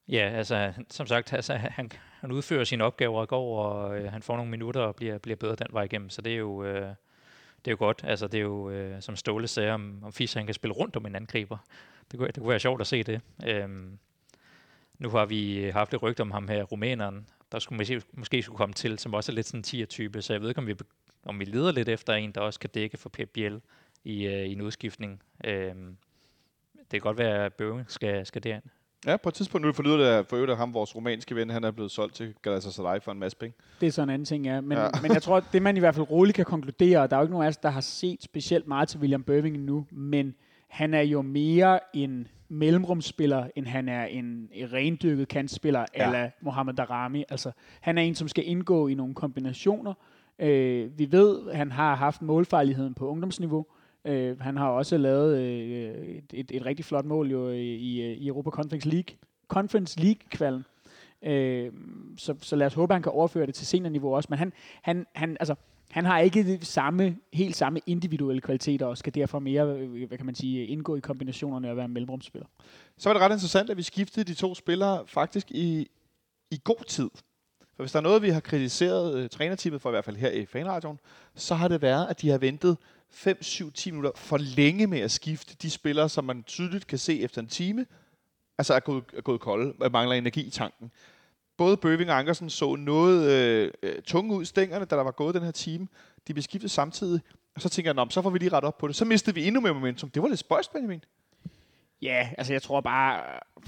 Ja, 0.09 0.29
altså 0.29 0.73
som 0.91 1.07
sagt, 1.07 1.33
altså, 1.33 1.55
han, 1.55 1.91
han 2.21 2.33
udfører 2.33 2.65
sine 2.65 2.85
opgaver 2.85 3.21
og 3.21 3.29
går, 3.29 3.65
og 3.65 3.99
øh, 4.01 4.13
han 4.13 4.23
får 4.23 4.37
nogle 4.37 4.51
minutter 4.51 4.81
og 4.81 4.97
bliver, 4.97 5.19
bliver 5.19 5.37
bedre 5.37 5.57
den 5.57 5.67
vej 5.71 5.83
igennem, 5.83 6.11
så 6.11 6.23
det 6.23 6.33
er 6.33 6.37
jo, 6.37 6.65
øh, 6.65 6.83
det 7.65 7.67
er 7.67 7.71
jo 7.71 7.77
godt. 7.79 8.01
Altså 8.05 8.27
det 8.27 8.39
er 8.39 8.43
jo, 8.43 8.71
øh, 8.71 9.03
som 9.03 9.17
Ståle 9.17 9.49
sagde, 9.49 9.71
om, 9.71 9.99
om 10.03 10.13
Fischer 10.13 10.41
han 10.41 10.47
kan 10.47 10.55
spille 10.55 10.75
rundt 10.75 10.97
om 10.97 11.07
en 11.07 11.15
angriber. 11.15 11.59
Det 12.11 12.19
kunne, 12.19 12.27
det 12.27 12.37
kunne 12.37 12.49
være 12.49 12.61
sjovt 12.61 12.81
at 12.81 12.87
se 12.87 13.03
det. 13.03 13.21
Øhm, 13.47 13.99
nu 15.03 15.09
har 15.09 15.27
vi 15.27 15.71
haft 15.75 15.95
et 15.95 16.03
rygte 16.03 16.21
om 16.21 16.31
ham 16.31 16.49
her, 16.49 16.63
rumæneren, 16.63 17.29
der 17.53 17.59
skulle 17.59 17.77
måske, 17.77 18.03
måske 18.13 18.43
skulle 18.43 18.57
komme 18.57 18.73
til, 18.73 18.99
som 18.99 19.15
også 19.15 19.33
er 19.33 19.35
lidt 19.35 19.47
sådan 19.47 19.59
en 19.59 19.65
tier-type, 19.65 20.23
så 20.23 20.33
jeg 20.33 20.41
ved 20.43 20.49
ikke, 20.49 20.59
om 20.59 20.67
vi, 20.67 20.75
om 21.27 21.41
vi 21.41 21.45
leder 21.45 21.73
lidt 21.73 21.89
efter 21.89 22.13
en, 22.13 22.33
der 22.33 22.41
også 22.41 22.61
kan 22.61 22.71
dække 22.75 22.97
for 22.97 23.09
Pep 23.09 23.29
Biel 23.29 23.61
i, 24.05 24.27
øh, 24.27 24.47
i 24.47 24.53
en 24.53 24.61
udskiftning. 24.61 25.23
Øhm, 25.45 25.97
det 26.75 26.91
kan 26.91 27.01
godt 27.01 27.19
være, 27.19 27.45
at 27.45 27.55
Bøving 27.55 27.91
skal, 27.91 28.27
skal 28.27 28.43
derind. 28.43 28.63
Ja, 29.07 29.17
på 29.17 29.29
et 29.29 29.35
tidspunkt 29.35 29.67
nu 29.67 29.73
forlyder 29.73 29.97
det 29.97 30.05
at 30.05 30.27
for 30.27 30.37
øvrigt, 30.37 30.53
at 30.53 30.59
ham, 30.59 30.75
vores 30.75 30.97
romanske 30.97 31.35
ven, 31.35 31.51
han 31.51 31.65
er 31.65 31.71
blevet 31.71 31.91
solgt 31.91 32.15
til 32.15 32.35
Galatasaray 32.43 33.01
for 33.01 33.13
en 33.13 33.19
masse 33.19 33.39
penge. 33.39 33.57
Det 33.81 33.87
er 33.87 33.91
sådan 33.91 34.09
en 34.09 34.15
anden 34.15 34.27
ting, 34.27 34.45
ja. 34.45 34.61
Men, 34.61 34.79
ja. 34.79 34.89
men 35.03 35.13
jeg 35.13 35.23
tror, 35.23 35.37
at 35.37 35.45
det 35.53 35.63
man 35.63 35.77
i 35.77 35.81
hvert 35.81 35.95
fald 35.95 36.11
roligt 36.11 36.37
kan 36.37 36.45
konkludere, 36.45 36.99
og 37.01 37.11
der 37.11 37.17
er 37.17 37.21
jo 37.21 37.25
ikke 37.25 37.33
nogen 37.33 37.45
af 37.45 37.49
os, 37.49 37.57
der 37.57 37.71
har 37.71 37.81
set 37.81 38.23
specielt 38.23 38.67
meget 38.67 38.89
til 38.89 39.01
William 39.01 39.23
Bøving 39.23 39.59
nu, 39.59 39.87
men 39.91 40.35
han 40.69 40.95
er 40.95 41.01
jo 41.01 41.23
mere 41.23 41.81
en 41.95 42.29
mellemrumsspiller, 42.53 43.47
end 43.57 43.67
han 43.67 43.89
er 43.89 44.05
en 44.05 44.49
rendyrket 44.73 45.29
kantspiller, 45.29 45.85
Ja. 45.97 46.07
eller 46.07 46.31
Mohamed 46.43 46.75
Darami. 46.75 47.25
Altså, 47.29 47.51
han 47.81 47.99
er 47.99 48.03
en, 48.03 48.15
som 48.15 48.29
skal 48.29 48.49
indgå 48.49 48.89
i 48.89 48.95
nogle 48.95 49.15
kombinationer. 49.15 49.95
Øh, 50.39 50.99
vi 50.99 51.13
ved, 51.13 51.49
at 51.51 51.57
han 51.57 51.73
har 51.73 51.95
haft 51.97 52.23
målfarligheden 52.23 52.95
på 52.95 53.09
ungdomsniveau. 53.09 53.67
Øh, 54.05 54.41
han 54.41 54.57
har 54.57 54.69
også 54.69 54.97
lavet 54.99 55.39
øh, 55.39 56.07
et, 56.07 56.25
et, 56.33 56.51
et 56.55 56.67
rigtig 56.67 56.85
flot 56.85 57.05
mål 57.05 57.31
jo 57.31 57.49
i, 57.49 57.75
i, 57.75 58.13
i 58.13 58.29
Europa 58.29 58.51
Conference 58.51 58.89
League 58.89 59.17
Conference 59.49 60.01
League-kvalden. 60.01 60.65
Øh, 61.23 61.73
så, 62.17 62.35
så 62.41 62.57
lad 62.57 62.67
os 62.67 62.75
håbe, 62.75 62.93
at 62.93 62.95
han 62.95 63.03
kan 63.03 63.13
overføre 63.13 63.47
det 63.47 63.55
til 63.55 63.67
seniorniveau 63.67 64.15
også. 64.17 64.27
Men 64.31 64.39
han, 64.39 64.53
han, 64.83 65.07
han, 65.15 65.37
altså, 65.41 65.55
han 65.93 66.05
har 66.05 66.19
ikke 66.19 66.45
det 66.45 66.67
samme, 66.67 67.17
helt 67.33 67.57
samme 67.57 67.81
individuelle 67.87 68.41
kvaliteter, 68.41 68.87
og 68.87 68.99
skal 68.99 69.15
derfor 69.15 69.39
mere, 69.39 69.79
øh, 69.79 70.09
hvad 70.09 70.19
kan 70.19 70.27
man 70.27 70.35
sige, 70.35 70.67
indgå 70.67 70.97
i 70.97 71.01
kombinationerne 71.01 71.71
og 71.71 71.77
være 71.77 71.85
en 71.85 71.93
mellemrumsspiller. 71.93 72.47
Så 72.99 73.09
var 73.09 73.15
det 73.15 73.23
ret 73.23 73.33
interessant, 73.33 73.71
at 73.71 73.77
vi 73.77 73.83
skiftede 73.83 74.25
de 74.25 74.35
to 74.35 74.55
spillere 74.55 75.07
faktisk 75.07 75.51
i, 75.51 75.91
i 76.51 76.61
god 76.65 76.85
tid. 76.87 77.11
For 77.77 77.83
hvis 77.83 77.93
der 77.93 77.99
er 77.99 78.03
noget, 78.03 78.23
vi 78.23 78.29
har 78.31 78.41
kritiseret 78.41 79.23
uh, 79.23 79.29
trænerteamet 79.29 79.81
for, 79.83 79.91
i 79.91 79.93
hvert 79.93 80.05
fald 80.05 80.17
her 80.17 80.31
i 80.31 80.47
fanradioen, 80.47 80.99
så 81.35 81.55
har 81.55 81.69
det 81.69 81.83
været, 81.83 82.07
at 82.07 82.21
de 82.21 82.29
har 82.29 82.39
ventet 82.39 82.77
5, 83.11 83.43
7, 83.43 83.73
10 83.73 83.91
minutter 83.91 84.11
for 84.17 84.39
længe 84.39 84.87
med 84.87 85.01
at 85.01 85.11
skifte 85.11 85.57
de 85.63 85.71
spillere, 85.71 86.09
som 86.09 86.25
man 86.25 86.43
tydeligt 86.43 86.87
kan 86.87 86.99
se 86.99 87.21
efter 87.21 87.41
en 87.41 87.49
time, 87.49 87.87
altså 88.59 88.75
er 88.75 88.81
gået, 88.81 89.05
er 89.17 89.21
gået 89.21 89.41
kolde, 89.41 89.75
og 89.81 89.93
mangler 89.93 90.17
energi 90.17 90.41
i 90.41 90.51
tanken. 90.51 90.91
Både 91.57 91.77
Bøving 91.77 92.11
og 92.11 92.19
Ankersen 92.19 92.51
så 92.51 92.77
noget 92.77 93.31
øh, 93.31 93.71
øh 93.83 94.03
tunge 94.03 94.35
ud 94.35 94.45
stængerne, 94.45 94.85
da 94.85 94.97
der 94.97 95.03
var 95.03 95.11
gået 95.11 95.35
den 95.35 95.43
her 95.43 95.51
time. 95.51 95.89
De 96.29 96.35
blev 96.35 96.43
skiftet 96.43 96.71
samtidig, 96.71 97.21
og 97.55 97.61
så 97.61 97.69
tænker 97.69 97.95
jeg, 97.97 98.07
så 98.11 98.23
får 98.23 98.31
vi 98.31 98.39
lige 98.39 98.53
ret 98.53 98.65
op 98.65 98.79
på 98.79 98.89
det. 98.89 98.97
Så 98.97 99.05
mistede 99.05 99.35
vi 99.35 99.47
endnu 99.47 99.61
mere 99.61 99.75
momentum. 99.75 100.11
Det 100.11 100.23
var 100.23 100.29
lidt 100.29 100.41
spøjst, 100.41 100.73
Benjamin. 100.73 101.05
Ja, 102.03 102.29
altså 102.39 102.53
jeg 102.53 102.63
tror 102.63 102.81
bare, 102.81 103.21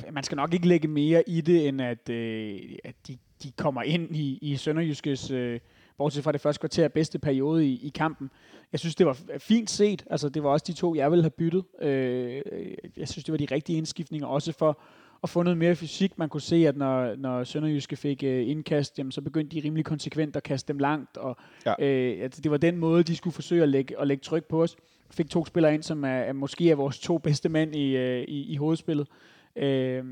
øh, 0.06 0.14
man 0.14 0.24
skal 0.24 0.36
nok 0.36 0.54
ikke 0.54 0.68
lægge 0.68 0.88
mere 0.88 1.28
i 1.28 1.40
det, 1.40 1.68
end 1.68 1.82
at, 1.82 2.08
øh, 2.08 2.60
at 2.84 2.94
de, 3.06 3.18
de 3.42 3.50
kommer 3.50 3.82
ind 3.82 4.16
i, 4.16 4.38
i 4.42 4.56
Sønderjyskes, 4.56 5.30
øh, 5.30 5.60
bortset 5.98 6.24
fra 6.24 6.32
det 6.32 6.40
første 6.40 6.60
kvarter, 6.60 6.88
bedste 6.88 7.18
periode 7.18 7.66
i, 7.66 7.86
i 7.86 7.88
kampen. 7.88 8.30
Jeg 8.72 8.80
synes, 8.80 8.94
det 8.94 9.06
var 9.06 9.18
fint 9.38 9.70
set. 9.70 10.04
Altså, 10.10 10.28
det 10.28 10.42
var 10.42 10.50
også 10.50 10.64
de 10.66 10.72
to, 10.72 10.94
jeg 10.94 11.10
ville 11.10 11.22
have 11.22 11.30
byttet. 11.30 11.64
Øh, 11.80 12.42
øh 12.52 12.74
jeg 12.96 13.08
synes, 13.08 13.24
det 13.24 13.32
var 13.32 13.38
de 13.38 13.46
rigtige 13.50 13.78
indskiftninger, 13.78 14.26
også 14.26 14.52
for 14.52 14.80
at 15.24 15.30
få 15.30 15.42
noget 15.42 15.58
mere 15.58 15.76
fysik. 15.76 16.18
Man 16.18 16.28
kunne 16.28 16.40
se, 16.40 16.68
at 16.68 16.76
når, 16.76 17.14
når 17.16 17.44
Sønderjyske 17.44 17.96
fik 17.96 18.22
øh, 18.22 18.48
indkast, 18.48 18.98
jamen, 18.98 19.12
så 19.12 19.20
begyndte 19.20 19.56
de 19.56 19.64
rimelig 19.64 19.84
konsekvent 19.84 20.36
at 20.36 20.42
kaste 20.42 20.72
dem 20.72 20.78
langt. 20.78 21.16
Og, 21.16 21.36
ja. 21.66 21.74
øh, 21.78 22.24
at 22.24 22.40
det 22.42 22.50
var 22.50 22.56
den 22.56 22.76
måde, 22.76 23.02
de 23.02 23.16
skulle 23.16 23.34
forsøge 23.34 23.62
at 23.62 23.68
lægge, 23.68 24.00
at 24.00 24.06
lægge 24.06 24.22
tryk 24.22 24.44
på 24.44 24.62
os. 24.62 24.76
Fik 25.10 25.30
to 25.30 25.44
spillere 25.44 25.74
ind, 25.74 25.82
som 25.82 26.04
er, 26.04 26.08
er 26.08 26.32
måske 26.32 26.70
er 26.70 26.74
vores 26.74 26.98
to 26.98 27.18
bedste 27.18 27.48
mænd 27.48 27.74
i, 27.76 27.96
øh, 27.96 28.24
i, 28.28 28.52
i 28.52 28.56
hovedspillet. 28.56 29.08
Øh, 29.56 30.04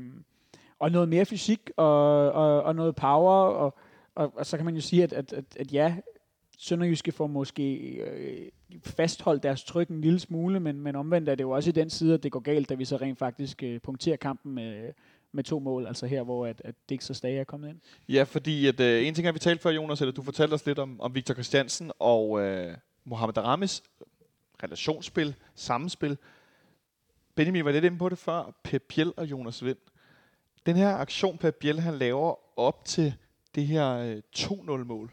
og 0.79 0.91
noget 0.91 1.09
mere 1.09 1.25
fysik 1.25 1.71
og, 1.77 2.31
og, 2.31 2.63
og 2.63 2.75
noget 2.75 2.95
power. 2.95 3.33
Og, 3.33 3.77
og, 4.15 4.33
og 4.37 4.45
så 4.45 4.57
kan 4.57 4.65
man 4.65 4.75
jo 4.75 4.81
sige, 4.81 5.03
at, 5.03 5.13
at, 5.13 5.33
at, 5.33 5.45
at 5.59 5.73
ja, 5.73 5.95
Sønderjyske 6.57 7.11
får 7.11 7.27
måske 7.27 7.75
øh, 7.77 8.49
fastholdt 8.83 9.43
deres 9.43 9.63
tryk 9.63 9.89
en 9.89 10.01
lille 10.01 10.19
smule, 10.19 10.59
men, 10.59 10.81
men 10.81 10.95
omvendt 10.95 11.29
er 11.29 11.35
det 11.35 11.43
jo 11.43 11.51
også 11.51 11.69
i 11.69 11.73
den 11.73 11.89
side, 11.89 12.13
at 12.13 12.23
det 12.23 12.31
går 12.31 12.39
galt, 12.39 12.69
da 12.69 12.73
vi 12.73 12.85
så 12.85 12.97
rent 12.97 13.19
faktisk 13.19 13.63
øh, 13.63 13.79
punkterer 13.79 14.15
kampen 14.15 14.55
med, 14.55 14.93
med 15.31 15.43
to 15.43 15.59
mål, 15.59 15.87
altså 15.87 16.05
her, 16.05 16.23
hvor 16.23 16.45
at, 16.45 16.61
at 16.65 16.75
Dix 16.89 17.09
og 17.09 17.15
Stage 17.15 17.39
er 17.39 17.43
kommet 17.43 17.69
ind. 17.69 17.79
Ja, 18.09 18.23
fordi 18.23 18.67
at, 18.67 18.79
øh, 18.79 19.07
en 19.07 19.13
ting 19.13 19.27
har 19.27 19.31
vi 19.31 19.39
talt 19.39 19.61
før, 19.61 19.69
Jonas, 19.69 20.01
eller 20.01 20.13
du 20.13 20.21
fortalte 20.21 20.53
os 20.53 20.65
lidt 20.65 20.79
om, 20.79 21.01
om 21.01 21.15
Victor 21.15 21.33
Christiansen 21.33 21.91
og 21.99 22.41
øh, 22.41 22.77
Mohamed 23.05 23.37
Aramis 23.37 23.83
relationsspil, 24.63 25.35
sammenspil. 25.55 26.17
Benjamin 27.35 27.65
var 27.65 27.71
lidt 27.71 27.85
inde 27.85 27.97
på 27.97 28.09
det 28.09 28.17
før, 28.17 28.55
Pep 28.63 28.83
Biel 28.89 29.13
og 29.17 29.31
Jonas 29.31 29.65
Vind. 29.65 29.77
Den 30.65 30.75
her 30.75 30.95
aktion, 30.95 31.37
Pep 31.37 31.55
Biel 31.55 31.79
han 31.79 31.93
laver 31.93 32.59
op 32.59 32.85
til 32.85 33.13
det 33.55 33.67
her 33.67 33.89
øh, 33.89 34.21
2-0-mål, 34.37 35.11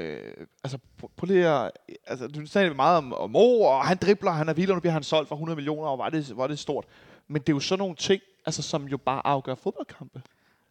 Øh, 0.00 0.46
altså, 0.64 0.78
på 1.16 1.26
det 1.26 1.36
her, 1.36 1.70
altså, 2.06 2.28
du 2.28 2.46
snakker 2.46 2.74
meget 2.74 2.98
om, 2.98 3.12
om 3.12 3.30
Mo, 3.30 3.60
og 3.60 3.84
han 3.84 3.96
dribler, 3.96 4.30
han 4.30 4.48
er 4.48 4.52
vild, 4.52 4.70
og 4.70 4.76
nu 4.76 4.80
bliver 4.80 4.92
han 4.92 5.02
solgt 5.02 5.28
for 5.28 5.34
100 5.34 5.56
millioner, 5.56 5.88
og 5.88 5.98
var 5.98 6.08
det, 6.08 6.36
var 6.36 6.46
det 6.46 6.58
stort. 6.58 6.84
Men 7.28 7.42
det 7.42 7.48
er 7.48 7.56
jo 7.56 7.60
sådan 7.60 7.78
nogle 7.78 7.96
ting, 7.96 8.22
altså, 8.46 8.62
som 8.62 8.88
jo 8.88 8.96
bare 8.96 9.26
afgør 9.26 9.54
fodboldkampe. 9.54 10.22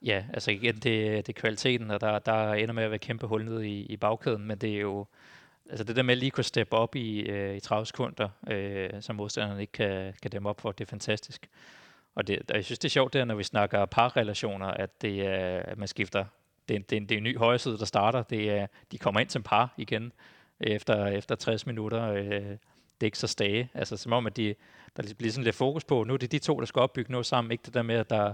Ja, 0.01 0.23
altså 0.33 0.51
igen, 0.51 0.75
det, 0.75 1.27
det 1.27 1.29
er 1.29 1.39
kvaliteten, 1.39 1.91
og 1.91 2.01
der, 2.01 2.19
der 2.19 2.53
ender 2.53 2.73
med 2.73 2.83
at 2.83 2.89
være 2.89 2.99
kæmpe 2.99 3.27
hul 3.27 3.45
ned 3.45 3.61
i, 3.61 3.81
i 3.81 3.97
bagkæden, 3.97 4.47
men 4.47 4.57
det 4.57 4.75
er 4.75 4.79
jo, 4.79 5.05
altså 5.69 5.83
det 5.83 5.95
der 5.95 6.03
med 6.03 6.11
at 6.11 6.17
lige 6.17 6.31
kunne 6.31 6.43
steppe 6.43 6.75
op 6.75 6.95
i, 6.95 7.19
øh, 7.19 7.55
i 7.55 7.59
30 7.59 7.85
sekunder, 7.85 8.29
øh, 8.47 8.89
som 9.01 9.15
modstanderen 9.15 9.59
ikke 9.59 9.73
kan, 9.73 10.13
kan 10.21 10.31
dæmme 10.31 10.49
op 10.49 10.61
for, 10.61 10.71
det 10.71 10.85
er 10.85 10.89
fantastisk. 10.89 11.49
Og, 12.15 12.27
det, 12.27 12.39
og 12.51 12.55
jeg 12.55 12.65
synes, 12.65 12.79
det 12.79 12.87
er 12.87 12.89
sjovt 12.89 13.13
der, 13.13 13.25
når 13.25 13.35
vi 13.35 13.43
snakker 13.43 13.85
parrelationer, 13.85 14.67
at, 14.67 15.01
det, 15.01 15.19
øh, 15.19 15.61
at 15.65 15.77
man 15.77 15.87
skifter 15.87 16.25
det, 16.69 16.75
er, 16.75 16.79
det, 16.79 16.95
er, 16.95 16.99
det 16.99 17.11
er 17.11 17.17
en 17.17 17.23
ny 17.23 17.37
højre 17.37 17.57
der 17.57 17.85
starter. 17.85 18.23
Det 18.23 18.49
er, 18.49 18.67
de 18.91 18.97
kommer 18.97 19.19
ind 19.19 19.29
som 19.29 19.43
par 19.43 19.73
igen 19.77 20.11
øh, 20.59 20.71
efter, 20.71 21.05
efter 21.05 21.35
60 21.35 21.65
minutter. 21.65 22.11
Øh, 22.11 22.57
dæks 23.01 23.23
og 23.23 23.29
stage. 23.29 23.69
Altså 23.73 23.97
som 23.97 24.13
om, 24.13 24.27
at 24.27 24.37
de, 24.37 24.55
der 24.95 25.01
ligesom 25.01 25.17
bliver 25.17 25.31
sådan 25.31 25.43
lidt 25.43 25.55
fokus 25.55 25.83
på, 25.83 26.03
nu 26.03 26.13
er 26.13 26.17
det 26.17 26.31
de 26.31 26.39
to, 26.39 26.59
der 26.59 26.65
skal 26.65 26.79
opbygge 26.79 27.11
noget 27.11 27.25
sammen. 27.25 27.51
Ikke 27.51 27.61
det 27.65 27.73
der 27.73 27.81
med, 27.81 27.95
at 27.95 28.09
der, 28.09 28.33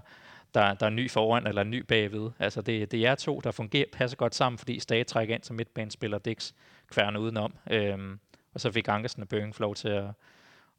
der, 0.53 0.73
der 0.73 0.85
er 0.85 0.87
en 0.87 0.95
ny 0.95 1.11
foran 1.11 1.47
eller 1.47 1.61
en 1.61 1.71
ny 1.71 1.79
bagved. 1.79 2.31
Altså 2.39 2.61
det, 2.61 2.91
det 2.91 2.97
er 2.97 3.01
jer 3.01 3.15
to, 3.15 3.39
der 3.39 3.51
fungerer, 3.51 3.85
passer 3.93 4.17
godt 4.17 4.35
sammen, 4.35 4.57
fordi 4.57 4.79
Stage 4.79 5.03
trækker 5.03 5.35
ind 5.35 5.43
som 5.43 5.55
midtbanespiller, 5.55 6.17
Dix 6.17 6.53
kværner 6.91 7.19
udenom. 7.19 7.53
Øhm, 7.71 8.19
og 8.53 8.61
så 8.61 8.71
fik 8.71 8.87
Ankersen 8.87 9.21
og 9.21 9.29
Bøgen 9.29 9.53
lov 9.59 9.75
til 9.75 9.89
at, 9.89 10.05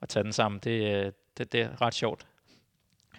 at 0.03 0.09
tage 0.09 0.25
den 0.25 0.33
sammen. 0.33 0.61
Det, 0.65 1.05
øh, 1.07 1.13
det, 1.39 1.53
det 1.53 1.61
er 1.61 1.83
ret 1.83 1.95
sjovt. 1.95 2.27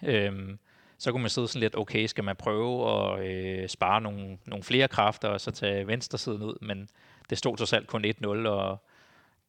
Øhm, 0.02 0.58
så 0.98 1.12
kunne 1.12 1.22
man 1.22 1.30
sidde 1.30 1.48
sådan 1.48 1.60
lidt, 1.60 1.76
okay, 1.76 2.06
skal 2.06 2.24
man 2.24 2.36
prøve 2.36 2.90
at 2.90 3.26
øh, 3.26 3.68
spare 3.68 4.00
nogle, 4.00 4.38
nogle 4.46 4.62
flere 4.62 4.88
kræfter, 4.88 5.28
og 5.28 5.40
så 5.40 5.50
tage 5.50 5.86
venstresiden 5.86 6.42
ud, 6.42 6.58
men 6.60 6.88
det 7.30 7.38
stod 7.38 7.56
trods 7.56 7.72
alt 7.72 7.86
kun 7.86 8.04
1-0, 8.04 8.48
og 8.48 8.78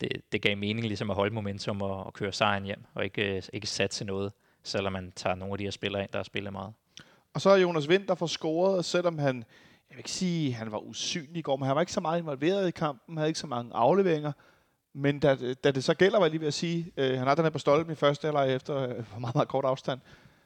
det, 0.01 0.09
det 0.31 0.41
gav 0.41 0.57
mening 0.57 0.87
ligesom 0.87 1.09
at 1.09 1.15
holde 1.15 1.33
momentum 1.33 1.81
og, 1.81 2.03
og 2.05 2.13
køre 2.13 2.31
sejren 2.31 2.63
hjem, 2.63 2.83
og 2.93 3.03
ikke, 3.03 3.35
øh, 3.35 3.43
ikke 3.53 3.67
satse 3.67 4.05
noget, 4.05 4.33
selvom 4.63 4.93
man 4.93 5.11
tager 5.15 5.35
nogle 5.35 5.53
af 5.53 5.57
de 5.57 5.63
her 5.63 5.71
spillere 5.71 6.01
ind, 6.01 6.09
der 6.11 6.19
har 6.19 6.23
spillet 6.23 6.53
meget. 6.53 6.73
Og 7.33 7.41
så 7.41 7.49
er 7.49 7.57
Jonas 7.57 7.89
Vind, 7.89 8.07
der 8.07 8.15
får 8.15 8.27
scoret, 8.27 8.85
selvom 8.85 9.17
han, 9.17 9.35
jeg 9.89 9.95
vil 9.95 9.97
ikke 9.97 10.11
sige, 10.11 10.53
han 10.53 10.71
var 10.71 10.77
usynlig 10.77 11.37
i 11.37 11.41
går, 11.41 11.55
men 11.55 11.65
han 11.65 11.75
var 11.75 11.81
ikke 11.81 11.93
så 11.93 12.01
meget 12.01 12.19
involveret 12.19 12.67
i 12.67 12.71
kampen, 12.71 13.17
havde 13.17 13.29
ikke 13.29 13.39
så 13.39 13.47
mange 13.47 13.71
afleveringer. 13.73 14.31
Men 14.93 15.19
da, 15.19 15.53
da 15.53 15.71
det 15.71 15.83
så 15.83 15.93
gælder, 15.93 16.17
var 16.17 16.25
jeg 16.25 16.31
lige 16.31 16.41
ved 16.41 16.47
at 16.47 16.53
sige, 16.53 16.91
øh, 16.97 17.17
han 17.17 17.27
har 17.27 17.35
den 17.35 17.45
her 17.45 17.49
på 17.49 17.59
stolpen 17.59 17.91
i 17.91 17.95
første 17.95 18.25
halvleg 18.25 18.55
efter 18.55 18.77
øh, 18.77 18.89
meget, 19.21 19.35
meget 19.35 19.47
kort 19.47 19.65
afstand. 19.65 19.99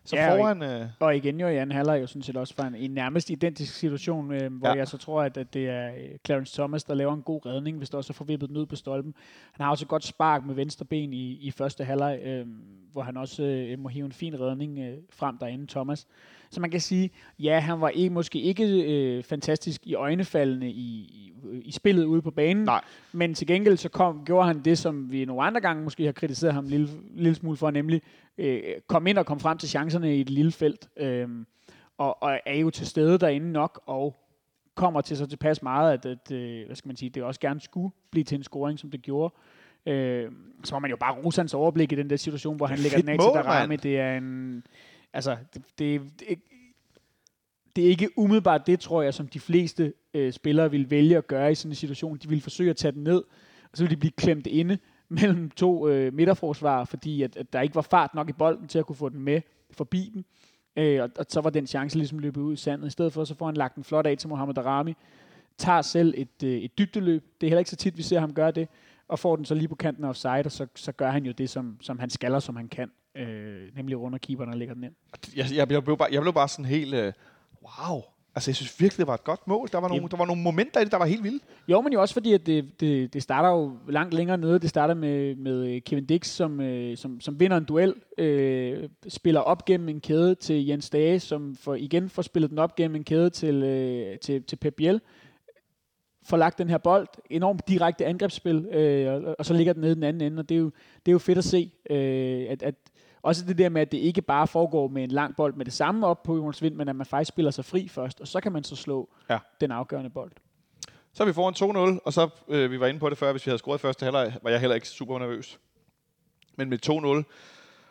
Så 0.06 0.16
ja, 0.16 0.38
foran... 0.38 0.62
Og, 0.62 0.74
øh... 0.74 0.88
og 0.99 1.16
igen 1.16 1.39
jo 1.39 1.47
i 1.47 1.58
anden 1.58 1.76
halvleg 1.76 2.01
jo 2.01 2.08
sådan 2.08 2.22
set 2.22 2.38
også 2.38 2.56
for 2.56 2.64
en, 2.64 2.76
en 2.76 2.91
nærmest 2.91 3.30
identisk 3.30 3.74
situation, 3.74 4.32
øh, 4.32 4.54
hvor 4.54 4.68
ja. 4.68 4.74
jeg 4.74 4.88
så 4.88 4.97
tror, 4.97 5.22
at, 5.22 5.38
at 5.38 5.54
det 5.54 5.70
er 5.70 5.88
øh, 5.88 6.18
Clarence 6.26 6.54
Thomas, 6.58 6.84
der 6.84 6.93
laver 6.93 7.14
en 7.14 7.22
god 7.22 7.45
redning, 7.45 7.78
hvis 7.78 7.89
der 7.89 7.97
også 7.97 8.14
får 8.14 8.26
vippet 8.26 8.49
den 8.49 8.58
ud 8.58 8.66
på 8.66 8.76
stolpen. 8.76 9.14
Han 9.51 9.64
har 9.64 9.72
også 9.72 9.86
et 9.86 9.89
godt 9.89 10.04
spark 10.04 10.45
med 10.45 10.56
venstre 10.56 10.86
ben 10.86 11.14
i, 11.14 11.32
i 11.32 11.51
første 11.51 11.84
halvleg, 11.84 12.20
øh, 12.24 12.45
hvor 12.91 13.01
han 13.01 13.18
også 13.18 13.43
øh, 13.43 13.80
må 13.80 13.89
hive 13.89 14.06
en 14.06 14.12
fin 14.12 14.39
redning 14.39 14.80
øh, 14.80 14.97
frem 15.10 15.38
derinde, 15.38 15.68
Thomas. 15.68 16.08
Så 16.54 16.62
man 16.62 16.72
kan 16.72 16.80
sige, 16.80 17.10
ja, 17.39 17.60
han 17.60 17.82
var 17.82 17.89
ikke, 17.89 18.10
måske 18.10 18.41
ikke 18.41 18.84
øh, 18.84 19.24
fantastisk 19.24 19.88
i 19.88 19.95
øjnefaldene 19.95 20.70
i, 20.70 20.72
i, 20.72 21.34
i 21.62 21.72
spillet 21.72 22.06
ude 22.06 22.22
på 22.22 22.32
banen, 22.32 22.64
Nej. 22.64 22.82
men 23.12 23.34
til 23.34 23.47
gengæld 23.47 23.78
så 23.78 23.89
kom, 23.89 24.26
gjorde 24.26 24.47
han 24.47 24.60
det, 24.60 24.78
som 24.78 25.12
vi 25.12 25.26
nogle 25.26 25.43
andre 25.43 25.62
gange 25.62 25.84
måske 25.84 26.06
har 26.06 26.12
kritiseret 26.12 26.54
ham 26.54 26.64
en 26.64 26.70
lille, 26.70 26.89
lille 27.16 27.36
smule 27.36 27.58
for, 27.58 27.72
nemlig 27.72 28.01
øh, 28.38 28.62
kom 28.88 29.08
ind 29.08 29.18
og 29.18 29.26
kom 29.26 29.39
frem 29.39 29.58
til 29.58 29.70
chancerne 29.70 30.18
i 30.18 30.22
et 30.22 30.30
lille 30.30 30.51
felt, 30.51 30.89
øh, 30.97 31.28
og, 31.97 32.24
og 32.24 32.39
er 32.45 32.56
jo 32.56 32.70
til 32.70 32.88
stede 32.88 33.20
derinde 33.20 33.51
nok, 33.51 33.82
og 33.86 34.16
kommer 34.76 35.01
til 35.01 35.18
så 35.18 35.26
tilpas 35.26 35.64
meget, 35.64 35.93
at, 35.93 36.06
at 36.06 36.32
øh, 36.32 36.66
hvad 36.66 36.76
skal 36.76 36.89
man 36.89 36.95
sige, 36.95 37.10
det 37.10 37.24
også 37.24 37.39
gerne 37.39 37.62
skulle 37.62 37.91
blive 38.12 38.24
til 38.24 38.36
en 38.36 38.43
scoring, 38.43 38.80
som 38.80 38.91
det 38.91 39.01
gjorde. 39.01 39.34
Øh, 39.86 40.32
så 40.64 40.76
må 40.76 40.80
man 40.80 40.89
jo 40.89 40.97
bare 40.97 41.16
rose 41.16 41.41
hans 41.41 41.54
overblik 41.54 41.91
i 41.91 41.95
den 41.95 42.10
der 42.10 42.16
situation, 42.16 42.58
hvor 42.58 42.66
han 42.66 42.80
lægger 42.80 42.99
den 42.99 43.10
af 43.10 43.20
til 43.20 43.30
Darami. 43.34 43.76
Det 43.76 43.99
er 43.99 44.18
en 44.18 44.64
altså, 45.14 45.38
det, 45.53 45.61
det, 45.80 46.01
det, 46.20 46.39
det 47.76 47.86
er 47.86 47.89
ikke 47.89 48.09
umiddelbart 48.18 48.68
det, 48.68 48.80
tror 48.80 49.01
jeg, 49.01 49.14
som 49.14 49.28
de 49.28 49.39
fleste 49.39 49.93
øh, 50.14 50.34
spillere 50.34 50.72
vil 50.72 50.89
vælge 50.89 51.18
at 51.18 51.28
gøre 51.28 51.51
i 51.51 51.55
sådan 51.55 51.72
en 51.72 51.76
situation. 51.76 52.18
De 52.18 52.30
vil 52.30 52.41
forsøge 52.41 52.70
at 52.70 52.78
tage 52.78 52.91
den 52.91 53.03
ned, 53.03 53.24
og 53.72 53.78
så 53.78 53.84
vil 53.84 53.91
de 53.91 53.97
blive 53.97 54.11
klemt 54.11 54.47
inde 54.47 54.78
mellem 55.09 55.49
to 55.49 55.88
øh, 55.88 56.14
midterforsvarer, 56.14 56.86
fordi 56.86 57.22
at, 57.22 57.38
at 57.38 57.53
der 57.53 57.61
ikke 57.61 57.76
var 57.76 57.82
fart 57.82 58.16
nok 58.16 58.30
i 58.30 58.34
bolden 58.34 58.68
til 58.68 58.80
at 58.80 58.86
kunne 58.86 58.95
få 58.95 59.09
den 59.09 59.20
med 59.20 59.41
forbi 59.72 60.11
dem. 60.14 60.26
Øh, 60.76 61.03
og, 61.03 61.09
og 61.18 61.26
så 61.30 61.41
var 61.41 61.49
den 61.49 61.68
chance 61.68 61.97
ligesom 61.97 62.20
løbet 62.20 62.41
ud 62.41 62.53
i 62.53 62.57
sandet. 62.57 62.88
I 62.88 62.89
stedet 62.89 63.14
for, 63.14 63.24
så 63.24 63.36
får 63.36 63.45
han 63.45 63.55
lagt 63.55 63.76
en 63.76 63.84
flot 63.84 64.07
af 64.07 64.18
til 64.18 64.30
Mohamed 64.30 64.57
Arami, 64.57 64.93
tager 65.57 65.82
selv 65.82 66.14
et, 66.18 66.43
øh, 66.43 66.57
et 66.57 66.78
dybdeløb. 66.78 67.24
Det 67.41 67.47
er 67.47 67.49
heller 67.49 67.59
ikke 67.59 67.70
så 67.70 67.76
tit, 67.76 67.97
vi 67.97 68.03
ser 68.03 68.20
ham 68.20 68.34
gøre 68.34 68.51
det, 68.51 68.68
og 69.07 69.20
får 69.20 69.36
den 69.36 69.45
så 69.45 69.55
lige 69.55 69.68
på 69.68 69.76
kanten 69.76 70.03
af 70.03 70.09
offside, 70.09 70.45
og 70.45 70.51
så, 70.51 70.68
så 70.76 70.91
gør 70.91 71.09
han 71.09 71.26
jo 71.26 71.32
det, 71.32 71.49
som, 71.49 71.78
som 71.82 71.99
han 71.99 72.09
skaller, 72.09 72.39
som 72.39 72.55
han 72.55 72.68
kan 72.68 72.91
øh, 73.16 73.76
nemlig 73.76 73.99
runder 73.99 74.18
keeperen 74.18 74.49
og 74.49 74.57
lægger 74.57 74.74
den 74.74 74.84
ind. 74.84 74.93
Jeg, 75.36 75.45
jeg, 75.55 75.72
jeg, 75.72 75.84
blev, 75.84 75.97
bare, 75.97 76.07
jeg 76.11 76.22
blev 76.22 76.34
bare 76.34 76.47
sådan 76.47 76.66
helt, 76.66 76.93
øh, 76.93 77.14
wow, 77.61 78.01
Altså, 78.36 78.51
jeg 78.51 78.55
synes 78.55 78.80
virkelig, 78.82 78.97
det 78.97 79.07
var 79.07 79.14
et 79.14 79.24
godt 79.24 79.47
mål. 79.47 79.68
Der 79.72 79.78
var 79.78 79.88
nogle, 79.88 80.09
der 80.09 80.18
var 80.18 80.26
nogle 80.26 80.41
momenter 80.41 80.80
i 80.80 80.84
det, 80.84 80.91
der 80.91 80.97
var 80.97 81.05
helt 81.05 81.24
vilde. 81.24 81.39
Jo, 81.68 81.82
men 81.82 81.93
jo 81.93 82.01
også 82.01 82.14
fordi, 82.14 82.34
at 82.34 82.45
det, 82.45 82.80
det, 82.80 83.14
det 83.14 83.24
starter 83.24 83.49
jo 83.49 83.78
langt 83.89 84.14
længere 84.14 84.38
nede. 84.38 84.59
Det 84.59 84.70
starter 84.70 84.93
med, 84.93 85.36
med 85.36 85.82
Kevin 85.82 86.05
Dix, 86.05 86.28
som, 86.28 86.61
øh, 86.61 86.97
som, 86.97 87.22
som 87.22 87.39
vinder 87.39 87.57
en 87.57 87.64
duel, 87.66 87.93
øh, 88.18 88.89
spiller 89.07 89.41
op 89.41 89.66
gennem 89.66 89.89
en 89.89 90.01
kæde 90.01 90.36
til 90.36 90.66
Jens 90.66 90.89
Dage, 90.89 91.20
som 91.20 91.55
for, 91.55 91.76
igen 91.76 92.09
får 92.09 92.22
spillet 92.22 92.49
den 92.49 92.59
op 92.59 92.76
gennem 92.76 92.95
en 92.95 93.03
kæde 93.03 93.30
til, 93.30 93.64
øh, 93.64 94.20
til, 94.20 94.43
til 94.43 94.55
Pep 94.55 94.74
Biel. 94.74 95.01
Får 96.26 96.38
lagt 96.38 96.57
den 96.57 96.70
her 96.70 96.78
bold, 96.78 97.07
enormt 97.30 97.68
direkte 97.68 98.05
angrebsspil, 98.05 98.66
øh, 98.66 99.14
og, 99.14 99.36
og 99.39 99.45
så 99.45 99.53
ligger 99.53 99.74
den 99.74 99.82
nede 99.82 99.91
i 99.91 99.95
den 99.95 100.03
anden 100.03 100.22
ende, 100.22 100.39
og 100.39 100.49
det 100.49 100.55
er 100.55 100.59
jo, 100.59 100.72
det 101.05 101.11
er 101.11 101.14
jo 101.14 101.20
fedt 101.20 101.38
at 101.38 101.43
se, 101.43 101.72
øh, 101.89 102.45
at, 102.49 102.64
at 102.64 102.76
også 103.24 103.46
det 103.46 103.58
der 103.58 103.70
med, 103.70 103.82
at 103.82 103.92
det 103.92 103.98
ikke 103.98 104.22
bare 104.22 104.48
foregår 104.48 104.88
med 104.88 105.04
en 105.04 105.12
lang 105.12 105.36
bold 105.36 105.54
med 105.54 105.66
det 105.66 105.74
samme 105.74 106.08
op 106.08 106.24
på 106.24 106.36
Jonas 106.36 106.62
Vind, 106.62 106.76
men 106.76 106.90
at 106.90 106.96
man 106.96 107.06
faktisk 107.06 107.28
spiller 107.30 107.52
sig 107.52 107.66
fri 107.66 107.88
først, 107.88 108.22
og 108.22 108.28
så 108.28 108.40
kan 108.42 108.52
man 108.52 108.64
så 108.64 108.76
slå 108.76 109.10
Ja. 109.30 109.40
den 109.62 109.72
afgørende 109.72 110.10
bold. 110.10 110.32
Så 111.14 111.24
er 111.24 111.28
vi 111.28 111.34
foran 111.34 111.54
2-0, 111.98 112.00
og 112.06 112.14
så, 112.14 112.30
øh, 112.48 112.72
vi 112.72 112.80
var 112.80 112.88
inde 112.88 113.00
på 113.00 113.10
det 113.10 113.18
før, 113.18 113.32
hvis 113.32 113.46
vi 113.46 113.50
havde 113.50 113.58
scoret 113.60 113.82
første 113.82 114.04
halvleg, 114.04 114.34
var 114.44 114.50
jeg 114.50 114.60
heller 114.60 114.76
ikke 114.76 114.88
super 114.88 115.20
nervøs. 115.20 115.60
Men 116.56 116.70
med 116.70 116.78
2-0, 117.26 117.26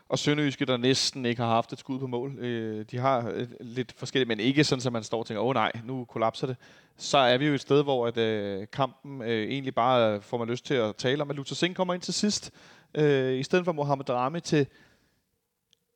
og 0.08 0.18
Sønderjyske, 0.18 0.64
der 0.66 0.76
næsten 0.76 1.26
ikke 1.26 1.42
har 1.42 1.48
haft 1.48 1.72
et 1.72 1.78
skud 1.78 1.98
på 1.98 2.06
mål, 2.06 2.38
øh, 2.38 2.84
de 2.90 2.98
har 2.98 3.30
øh, 3.34 3.46
lidt 3.60 3.92
forskelligt, 3.96 4.28
men 4.28 4.40
ikke 4.40 4.64
sådan, 4.64 4.86
at 4.86 4.92
man 4.92 5.02
står 5.02 5.18
og 5.18 5.26
tænker, 5.26 5.40
åh 5.42 5.48
oh, 5.48 5.54
nej, 5.54 5.72
nu 5.84 6.04
kollapser 6.04 6.46
det. 6.46 6.56
Så 6.96 7.18
er 7.18 7.38
vi 7.38 7.46
jo 7.46 7.54
et 7.54 7.60
sted, 7.60 7.82
hvor 7.82 8.06
at, 8.06 8.16
øh, 8.18 8.66
kampen 8.72 9.22
øh, 9.22 9.28
egentlig 9.50 9.74
bare 9.74 10.22
får 10.22 10.38
man 10.38 10.48
lyst 10.48 10.66
til 10.66 10.74
at 10.74 10.96
tale 10.96 11.22
om, 11.22 11.30
at 11.30 11.36
Luther 11.36 11.54
Singh 11.54 11.76
kommer 11.76 11.94
ind 11.94 12.02
til 12.02 12.14
sidst, 12.14 12.50
øh, 12.94 13.34
i 13.38 13.42
stedet 13.42 13.64
for 13.64 13.72
Mohamed 13.72 14.04
Darami 14.04 14.40
til 14.40 14.66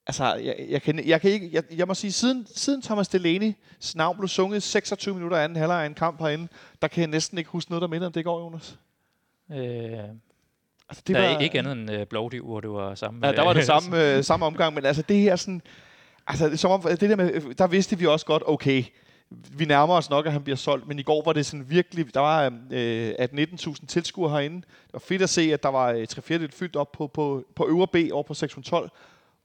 Altså, 0.06 0.34
jeg, 0.34 0.66
jeg, 0.68 0.82
kan, 0.82 1.06
jeg, 1.06 1.20
kan 1.20 1.30
ikke, 1.30 1.50
jeg, 1.52 1.62
jeg 1.76 1.86
må 1.86 1.94
sige, 1.94 2.12
siden, 2.12 2.46
siden 2.54 2.82
Thomas 2.82 3.08
Delaney 3.08 3.52
navn 3.94 4.16
blev 4.16 4.28
sunget 4.28 4.62
26 4.62 5.14
minutter 5.14 5.36
anden 5.36 5.56
halvleg 5.56 5.82
af 5.82 5.86
en 5.86 5.94
kamp 5.94 6.20
herinde, 6.20 6.48
der 6.82 6.88
kan 6.88 7.00
jeg 7.00 7.08
næsten 7.08 7.38
ikke 7.38 7.50
huske 7.50 7.70
noget, 7.70 7.82
der 7.82 7.88
minder 7.88 8.06
om 8.06 8.12
det 8.12 8.20
i 8.20 8.22
går, 8.22 8.40
Jonas. 8.40 8.78
Øh, 9.52 9.98
Altså, 10.88 11.02
det 11.06 11.16
der 11.16 11.22
var, 11.22 11.28
er 11.28 11.38
ikke 11.38 11.58
andet 11.58 11.72
end 11.72 11.90
uh, 11.90 12.06
Blovdiv, 12.10 12.44
hvor 12.44 12.60
det 12.60 12.70
var 12.70 12.94
samme. 12.94 13.26
Ja, 13.26 13.32
der 13.32 13.42
var 13.42 13.52
det 13.52 13.64
samme, 13.74 14.16
øh, 14.16 14.24
samme 14.24 14.46
omgang, 14.46 14.74
men 14.74 14.84
altså 14.84 15.02
det 15.02 15.16
her 15.16 15.36
sådan... 15.36 15.62
Altså, 16.26 16.56
som 16.56 16.70
om, 16.70 16.82
det 16.82 17.00
der 17.00 17.16
med, 17.16 17.54
der 17.54 17.66
vidste 17.66 17.98
vi 17.98 18.06
også 18.06 18.26
godt, 18.26 18.42
okay, 18.46 18.84
vi 19.30 19.64
nærmer 19.64 19.94
os 19.94 20.10
nok, 20.10 20.26
at 20.26 20.32
han 20.32 20.42
bliver 20.42 20.56
solgt, 20.56 20.88
men 20.88 20.98
i 20.98 21.02
går 21.02 21.22
var 21.24 21.32
det 21.32 21.46
sådan 21.46 21.70
virkelig, 21.70 22.14
der 22.14 22.20
var 22.20 22.44
øh, 22.70 23.14
at 23.18 23.30
19.000 23.32 23.86
tilskuere 23.86 24.30
herinde. 24.30 24.56
Det 24.56 24.92
var 24.92 24.98
fedt 24.98 25.22
at 25.22 25.28
se, 25.28 25.52
at 25.52 25.62
der 25.62 25.68
var 25.68 25.92
øh, 25.92 26.06
tre 26.06 26.22
fjerdedel 26.22 26.52
fyldt 26.52 26.76
op 26.76 26.92
på, 26.92 27.06
på, 27.06 27.44
på 27.54 27.66
øvre 27.68 27.86
B 27.86 28.12
over 28.12 28.22
på 28.22 28.34
612. 28.34 28.90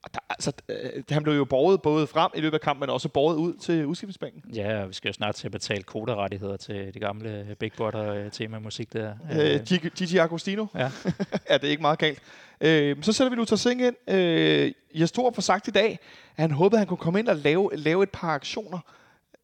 Og 0.04 0.14
der, 0.14 0.20
altså, 0.30 0.52
øh, 0.70 1.04
han 1.10 1.24
blev 1.24 1.36
jo 1.36 1.46
borget 1.46 1.82
både 1.82 2.08
frem 2.08 2.32
i 2.36 2.42
løbet 2.42 2.54
af 2.54 2.62
kampen, 2.62 2.80
men 2.80 2.90
også 2.90 3.10
borget 3.10 3.38
ud 3.38 3.54
til 3.54 3.86
udskiftningsbænken. 3.86 4.54
Ja, 4.56 4.82
og 4.82 4.90
vi 4.90 4.94
skal 4.94 5.10
jo 5.10 5.14
snart 5.14 5.36
til 5.36 5.48
at 5.48 5.52
betale 5.52 5.84
koderettigheder 5.84 6.58
til 6.58 6.94
de 6.94 7.00
gamle 7.00 7.56
Big 7.60 7.72
Brother 7.78 8.30
tema 8.30 8.60
musik 8.60 8.94
der. 8.94 9.14
Øh, 9.34 9.90
Gigi, 9.96 10.18
Agostino. 10.18 10.66
Ja. 10.76 10.92
er 11.46 11.58
det 11.58 11.68
ikke 11.68 11.82
meget 11.82 12.00
galt. 12.00 12.22
Øh, 12.62 13.04
så 13.04 13.14
sætter 13.14 13.30
vi 13.30 13.36
Luther 13.36 13.56
Singh 13.56 13.88
ind. 13.88 14.10
Øh, 14.10 14.72
Jes 14.96 15.12
Thor 15.12 15.32
får 15.32 15.42
sagt 15.42 15.68
i 15.68 15.72
dag, 15.72 16.00
at 16.38 16.42
han 16.42 16.52
håbede, 16.52 16.78
at 16.78 16.80
han 16.80 16.88
kunne 16.88 16.98
komme 16.98 17.20
ind 17.20 17.28
og 17.28 17.36
lave, 17.36 17.70
lave 17.74 18.04
et 18.04 18.10
par 18.10 18.28
aktioner. 18.28 18.80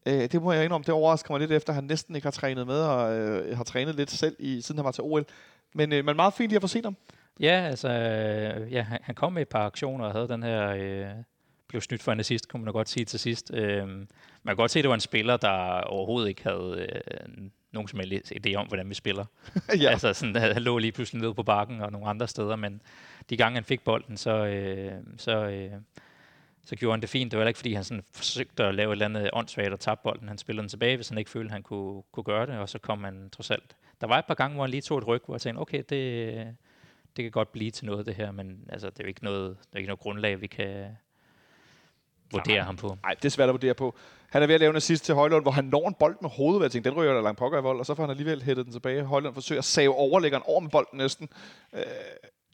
Øh, 0.06 0.32
det 0.32 0.42
må 0.42 0.52
jeg 0.52 0.64
indrømme, 0.64 0.84
det 0.84 0.94
overrasker 0.94 1.32
mig 1.32 1.40
lidt 1.40 1.52
efter, 1.52 1.70
at 1.70 1.74
han 1.74 1.84
næsten 1.84 2.14
ikke 2.14 2.26
har 2.26 2.30
trænet 2.30 2.66
med, 2.66 2.80
og 2.80 3.16
øh, 3.16 3.56
har 3.56 3.64
trænet 3.64 3.94
lidt 3.94 4.10
selv, 4.10 4.36
i, 4.38 4.60
siden 4.60 4.78
han 4.78 4.84
var 4.84 4.90
til 4.90 5.04
OL. 5.04 5.26
Men, 5.74 5.92
øh, 5.92 6.04
men 6.04 6.16
meget 6.16 6.34
fint 6.34 6.48
lige 6.48 6.56
at 6.56 6.62
få 6.62 6.68
set 6.68 6.84
ham. 6.84 6.96
Ja, 7.40 7.60
altså, 7.60 7.88
øh, 7.88 8.72
ja, 8.72 8.82
han, 8.82 8.98
han 9.02 9.14
kom 9.14 9.32
med 9.32 9.42
et 9.42 9.48
par 9.48 9.66
aktioner 9.66 10.04
og 10.04 10.12
havde 10.12 10.28
den 10.28 10.42
her, 10.42 10.68
øh, 10.68 11.06
blev 11.68 11.80
snydt 11.80 12.02
for 12.02 12.12
en 12.12 12.20
assist, 12.20 12.48
kunne 12.48 12.64
man 12.64 12.72
godt 12.72 12.88
sige 12.88 13.04
til 13.04 13.20
sidst. 13.20 13.50
Øh, 13.54 13.88
man 13.88 14.06
kan 14.46 14.56
godt 14.56 14.70
se, 14.70 14.78
at 14.78 14.82
det 14.82 14.88
var 14.88 14.94
en 14.94 15.00
spiller, 15.00 15.36
der 15.36 15.80
overhovedet 15.80 16.28
ikke 16.28 16.42
havde 16.42 16.86
øh, 16.92 17.48
nogen 17.72 17.88
som 17.88 17.98
helst 17.98 18.32
idé 18.32 18.54
om, 18.54 18.66
hvordan 18.66 18.88
vi 18.88 18.94
spiller. 18.94 19.24
ja. 19.82 19.90
Altså, 19.90 20.12
sådan, 20.12 20.36
han 20.36 20.62
lå 20.62 20.78
lige 20.78 20.92
pludselig 20.92 21.22
nede 21.22 21.34
på 21.34 21.42
bakken 21.42 21.80
og 21.80 21.92
nogle 21.92 22.08
andre 22.08 22.28
steder, 22.28 22.56
men 22.56 22.82
de 23.30 23.36
gange 23.36 23.56
han 23.56 23.64
fik 23.64 23.84
bolden, 23.84 24.16
så, 24.16 24.46
øh, 24.46 24.92
så, 25.16 25.36
øh, 25.36 25.70
så 26.64 26.76
gjorde 26.76 26.92
han 26.92 27.00
det 27.00 27.08
fint. 27.08 27.30
Det 27.30 27.38
var 27.38 27.42
heller 27.42 27.48
ikke, 27.48 27.58
fordi 27.58 27.72
han 27.72 27.84
sådan 27.84 28.04
forsøgte 28.12 28.64
at 28.64 28.74
lave 28.74 28.88
et 28.88 28.92
eller 28.92 29.04
andet 29.04 29.30
åndssvagt 29.32 29.72
og 29.72 29.80
tabte 29.80 30.02
bolden. 30.02 30.28
Han 30.28 30.38
spillede 30.38 30.62
den 30.62 30.68
tilbage, 30.68 30.96
hvis 30.96 31.08
han 31.08 31.18
ikke 31.18 31.30
følte, 31.30 31.48
at 31.48 31.52
han 31.52 31.62
kunne, 31.62 32.02
kunne 32.12 32.24
gøre 32.24 32.46
det, 32.46 32.58
og 32.58 32.68
så 32.68 32.78
kom 32.78 33.04
han 33.04 33.30
trods 33.30 33.50
alt. 33.50 33.76
Der 34.00 34.06
var 34.06 34.18
et 34.18 34.24
par 34.24 34.34
gange, 34.34 34.54
hvor 34.54 34.64
han 34.64 34.70
lige 34.70 34.80
tog 34.80 34.98
et 34.98 35.06
ryg, 35.06 35.22
hvor 35.24 35.34
jeg 35.34 35.40
tænkte, 35.40 35.60
okay, 35.60 35.82
det, 35.88 36.56
det 37.18 37.24
kan 37.24 37.30
godt 37.32 37.52
blive 37.52 37.70
til 37.70 37.86
noget, 37.86 38.06
det 38.06 38.14
her, 38.14 38.32
men 38.32 38.60
altså, 38.68 38.90
det 38.90 39.00
er 39.00 39.04
jo 39.04 39.08
ikke 39.08 39.24
noget, 39.24 39.48
der 39.48 39.68
er 39.72 39.78
ikke 39.78 39.88
noget 39.88 40.00
grundlag, 40.00 40.40
vi 40.40 40.46
kan 40.46 40.86
vurdere 42.32 42.56
Nej. 42.56 42.64
ham 42.64 42.76
på. 42.76 42.98
Nej, 43.02 43.14
det 43.14 43.24
er 43.24 43.30
svært 43.30 43.48
at 43.48 43.52
vurdere 43.52 43.74
på. 43.74 43.94
Han 44.30 44.42
er 44.42 44.46
ved 44.46 44.54
at 44.54 44.60
lave 44.60 44.70
en 44.70 44.76
assist 44.76 45.04
til 45.04 45.14
Højlund, 45.14 45.44
hvor 45.44 45.50
han 45.50 45.64
når 45.64 45.88
en 45.88 45.94
bold 45.94 46.16
med 46.22 46.30
hovedet, 46.30 46.62
jeg 46.62 46.70
tænkte, 46.70 46.90
den 46.90 46.98
ryger 46.98 47.14
der 47.14 47.22
langt 47.22 47.38
pokker 47.38 47.58
i 47.58 47.62
vold, 47.62 47.78
og 47.78 47.86
så 47.86 47.94
får 47.94 48.02
han 48.02 48.10
alligevel 48.10 48.42
hættet 48.42 48.64
den 48.64 48.72
tilbage. 48.72 49.04
Højlund 49.04 49.34
forsøger 49.34 49.58
at 49.58 49.64
save 49.64 49.94
overlæggeren 49.94 50.42
over 50.46 50.60
med 50.60 50.70
bolden 50.70 50.98
næsten. 50.98 51.28
Øh, 51.72 51.82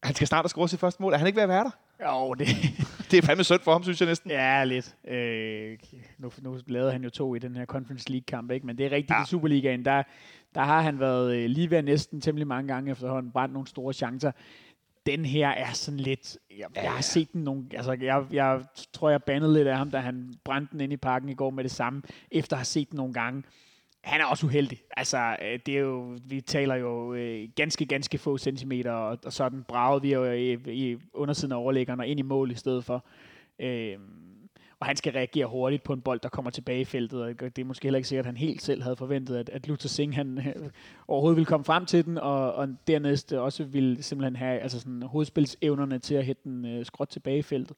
han 0.03 0.15
skal 0.15 0.27
snart 0.27 0.45
have 0.45 0.49
scoret 0.49 0.71
sit 0.71 0.81
første 0.81 1.03
mål. 1.03 1.13
Er 1.13 1.19
han 1.19 1.27
ikke 1.27 1.37
ved 1.37 1.43
at 1.43 1.49
være 1.49 1.65
der? 1.65 1.71
Jo, 2.09 2.35
det, 2.35 2.49
Det 3.11 3.19
er 3.19 3.23
fandme 3.23 3.45
synd 3.45 3.61
for 3.61 3.73
ham, 3.73 3.83
synes 3.83 4.01
jeg 4.01 4.09
næsten. 4.09 4.31
Ja, 4.31 4.65
lidt. 4.65 4.97
Øh, 5.09 5.79
nu, 6.19 6.33
nu 6.43 6.59
lavede 6.67 6.93
han 6.93 7.05
jo 7.05 7.11
to 7.11 7.35
i 7.35 7.39
den 7.39 7.57
her 7.57 7.67
Conference 7.67 8.11
League-kamp, 8.11 8.51
ikke? 8.51 8.67
men 8.67 8.79
det 8.79 8.87
er 8.87 8.91
rigtigt, 8.91 9.11
ja. 9.11 9.23
i 9.23 9.27
Superligaen, 9.27 9.85
der, 9.85 10.03
der 10.55 10.61
har 10.61 10.81
han 10.81 11.01
været 11.01 11.37
øh, 11.37 11.51
lige 11.51 11.71
ved 11.71 11.83
næsten 11.83 12.21
temmelig 12.21 12.47
mange 12.47 12.73
gange 12.73 12.91
efterhånden, 12.91 13.33
brændt 13.33 13.53
nogle 13.53 13.69
store 13.69 13.93
chancer. 13.93 14.33
Den 15.07 15.25
her 15.25 15.49
er 15.49 15.73
sådan 15.73 16.01
lidt... 16.01 16.39
Jeg, 16.59 16.67
jeg 16.75 16.93
har 16.93 17.01
set 17.01 17.33
den 17.33 17.45
nogle... 17.45 17.65
Altså, 17.75 17.93
jeg, 17.93 18.25
jeg 18.33 18.63
tror, 18.93 19.11
jeg 19.11 19.23
bandede 19.23 19.55
lidt 19.55 19.69
af 19.69 19.77
ham, 19.77 19.91
da 19.91 19.99
han 19.99 20.35
brændte 20.45 20.73
den 20.73 20.81
ind 20.81 20.93
i 20.93 20.97
parken 20.97 21.29
i 21.29 21.35
går 21.35 21.51
med 21.51 21.65
det 21.65 21.71
samme, 21.71 22.03
efter 22.31 22.57
at 22.57 22.59
have 22.59 22.65
set 22.65 22.91
den 22.91 22.97
nogle 22.97 23.13
gange. 23.13 23.43
Han 24.05 24.21
er 24.21 24.25
også 24.25 24.47
uheldig. 24.47 24.81
Altså, 24.97 25.37
øh, 25.43 25.59
det 25.67 25.75
er 25.75 25.81
jo, 25.81 26.17
vi 26.25 26.41
taler 26.41 26.75
jo 26.75 27.15
øh, 27.15 27.49
ganske, 27.57 27.87
ganske 27.87 28.19
få 28.19 28.39
centimeter, 28.39 28.93
og, 28.93 29.19
og 29.25 29.33
sådan 29.33 29.65
bragede 29.69 30.03
vi 30.03 30.13
jo 30.13 30.25
i, 30.25 30.53
i 30.67 30.97
undersiden 31.13 31.53
af 31.53 31.57
overlæggeren 31.57 32.01
og 32.01 32.07
ind 32.07 32.21
i 32.21 32.23
mål 32.23 32.51
i 32.51 32.55
stedet 32.55 32.85
for. 32.85 33.05
Øh, 33.59 33.97
og 34.85 34.89
han 34.89 34.97
skal 34.97 35.13
reagere 35.13 35.47
hurtigt 35.47 35.83
på 35.83 35.93
en 35.93 36.01
bold, 36.01 36.21
der 36.21 36.29
kommer 36.29 36.51
tilbage 36.51 36.81
i 36.81 36.85
feltet, 36.85 37.23
og 37.23 37.41
det 37.41 37.59
er 37.59 37.65
måske 37.65 37.85
heller 37.85 37.97
ikke 37.97 38.09
sikkert, 38.09 38.23
at 38.23 38.27
han 38.27 38.37
helt 38.37 38.63
selv 38.63 38.83
havde 38.83 38.97
forventet, 38.97 39.37
at, 39.37 39.49
at 39.49 39.69
Luther 39.69 39.89
Singh 39.89 40.17
han, 40.17 40.39
øh, 40.39 40.71
overhovedet 41.09 41.37
ville 41.37 41.47
komme 41.47 41.65
frem 41.65 41.87
til 41.87 42.05
den, 42.05 42.19
og, 42.19 42.55
og 42.55 42.69
dernæst 42.87 43.33
også 43.33 43.65
ville 43.65 44.03
simpelthen 44.03 44.37
have 44.37 44.61
altså 44.61 44.81
sådan, 44.81 45.03
hovedspilsevnerne 45.03 45.99
til 45.99 46.15
at 46.15 46.25
hætte 46.25 46.43
den 46.45 46.67
øh, 46.67 46.87
skråt 46.87 47.09
tilbage 47.09 47.39
i 47.39 47.43
feltet. 47.43 47.77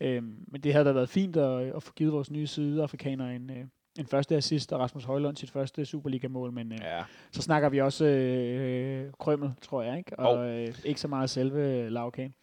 Øh, 0.00 0.22
men 0.22 0.60
det 0.60 0.72
havde 0.72 0.84
da 0.84 0.92
været 0.92 1.08
fint 1.08 1.36
at, 1.36 1.76
at 1.76 1.82
få 1.82 1.92
givet 1.96 2.12
vores 2.12 2.30
nye 2.30 2.46
sydafrikanere 2.46 3.34
en, 3.34 3.50
øh, 3.50 3.64
en 3.98 4.06
første 4.06 4.36
assist, 4.36 4.72
og 4.72 4.80
Rasmus 4.80 5.04
Højlund 5.04 5.36
sit 5.36 5.50
første 5.50 5.84
Superliga-mål, 5.86 6.52
men 6.52 6.72
øh, 6.72 6.78
Ja. 6.82 7.02
så 7.32 7.42
snakker 7.42 7.68
vi 7.68 7.80
også 7.80 8.04
øh, 8.04 9.12
krømmel, 9.20 9.50
tror 9.62 9.82
jeg, 9.82 9.98
ikke? 9.98 10.18
og 10.18 10.48
øh, 10.48 10.74
ikke 10.84 11.00
så 11.00 11.08
meget 11.08 11.30
selve 11.30 11.90
lavkagen. 11.90 12.34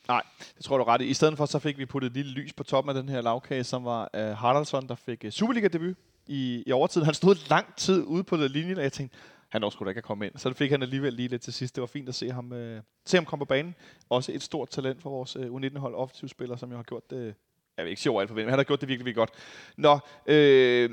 Det 0.57 0.63
tror 0.63 0.77
du 0.77 0.83
ret 0.83 1.01
i. 1.01 1.05
I 1.05 1.13
stedet 1.13 1.37
for, 1.37 1.45
så 1.45 1.59
fik 1.59 1.77
vi 1.77 1.85
puttet 1.85 2.07
et 2.09 2.13
lille 2.13 2.31
lys 2.31 2.53
på 2.53 2.63
toppen 2.63 2.95
af 2.95 3.03
den 3.03 3.09
her 3.09 3.21
lavkage, 3.21 3.63
som 3.63 3.85
var 3.85 4.09
uh, 4.13 4.19
Haraldsson, 4.19 4.87
der 4.87 4.95
fik 4.95 5.23
uh, 5.25 5.29
Superliga-debut 5.29 5.95
i, 6.27 6.63
i 6.67 6.71
overtiden. 6.71 7.05
Han 7.05 7.13
stod 7.13 7.49
lang 7.49 7.75
tid 7.75 8.03
ude 8.03 8.23
på 8.23 8.37
den 8.37 8.51
linje, 8.51 8.75
og 8.75 8.83
jeg 8.83 8.93
tænkte, 8.93 9.17
han 9.49 9.63
også 9.63 9.75
skulle 9.75 9.87
da 9.87 9.89
ikke 9.89 9.97
have 9.97 10.07
kommet 10.07 10.25
ind. 10.25 10.37
Så 10.37 10.49
det 10.49 10.57
fik 10.57 10.71
han 10.71 10.81
alligevel 10.81 11.13
lige 11.13 11.27
lidt 11.27 11.41
til 11.41 11.53
sidst. 11.53 11.75
Det 11.75 11.81
var 11.81 11.87
fint 11.87 12.09
at 12.09 12.15
se 12.15 12.31
ham, 12.31 12.51
uh, 12.51 12.57
se 13.05 13.17
ham 13.17 13.25
komme 13.25 13.41
på 13.41 13.45
banen. 13.45 13.75
Også 14.09 14.31
et 14.31 14.41
stort 14.43 14.69
talent 14.69 15.01
for 15.01 15.09
vores 15.09 15.35
uh, 15.35 15.45
U19-hold 15.45 15.95
offensivspiller, 15.95 16.55
som 16.55 16.69
jo 16.71 16.75
har 16.75 16.83
gjort 16.83 17.09
det, 17.09 17.35
jeg 17.77 17.85
vil 17.85 17.89
ikke 17.89 18.01
sige 18.01 18.11
over 18.11 18.21
alt 18.21 18.29
forvent, 18.29 18.45
men 18.45 18.49
han 18.51 18.59
har 18.59 18.63
gjort 18.63 18.81
det 18.81 18.89
virkelig, 18.89 19.05
virkelig 19.05 19.15
godt. 19.15 19.31
Nå, 19.77 19.99
øh, 20.25 20.89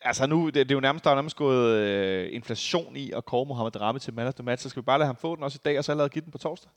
altså 0.00 0.26
nu, 0.26 0.46
det, 0.46 0.54
det 0.54 0.70
er 0.70 0.74
jo 0.74 0.80
nærmest, 0.80 1.04
der 1.04 1.10
er 1.10 1.14
nærmest 1.14 1.36
gået 1.36 1.74
øh, 1.76 2.28
inflation 2.34 2.96
i 2.96 3.10
at 3.12 3.24
kåre 3.24 3.46
Mohamed 3.46 3.80
Rami 3.80 3.98
til 3.98 4.14
man 4.14 4.26
of 4.26 4.34
the 4.34 4.44
match, 4.44 4.62
så 4.62 4.68
skal 4.68 4.82
vi 4.82 4.84
bare 4.84 4.98
lade 4.98 5.06
ham 5.06 5.16
få 5.16 5.36
den 5.36 5.44
også 5.44 5.58
i 5.62 5.64
dag, 5.64 5.78
og 5.78 5.84
så 5.84 5.92
allerede 5.92 6.08
give 6.10 6.24
den 6.24 6.32
på 6.32 6.38
torsdag? 6.38 6.70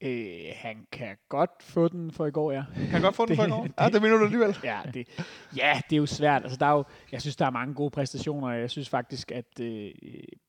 Øh, 0.00 0.36
han 0.54 0.86
kan 0.92 1.16
godt 1.28 1.50
få 1.60 1.88
den 1.88 2.10
for 2.10 2.26
i 2.26 2.30
går, 2.30 2.52
ja. 2.52 2.64
Kan 2.90 3.02
godt 3.02 3.14
få 3.16 3.22
den 3.26 3.28
Det- 3.30 3.36
for 3.38 3.44
i 3.46 3.50
går? 3.50 3.66
Ja, 3.82 3.88
det 3.88 4.02
mener 4.02 4.16
du 4.18 4.24
alligevel. 4.24 4.56
ja, 4.64 4.80
det, 4.94 5.08
ja, 5.56 5.80
det 5.90 5.96
er 5.96 6.00
jo 6.00 6.06
svært. 6.06 6.42
Altså, 6.42 6.56
der 6.58 6.66
er 6.66 6.72
jo, 6.72 6.84
jeg 7.12 7.20
synes, 7.20 7.36
der 7.36 7.46
er 7.46 7.50
mange 7.50 7.74
gode 7.74 7.90
præstationer. 7.90 8.48
og 8.48 8.60
Jeg 8.60 8.70
synes 8.70 8.88
faktisk, 8.88 9.30
at 9.32 9.60
øh, 9.60 9.90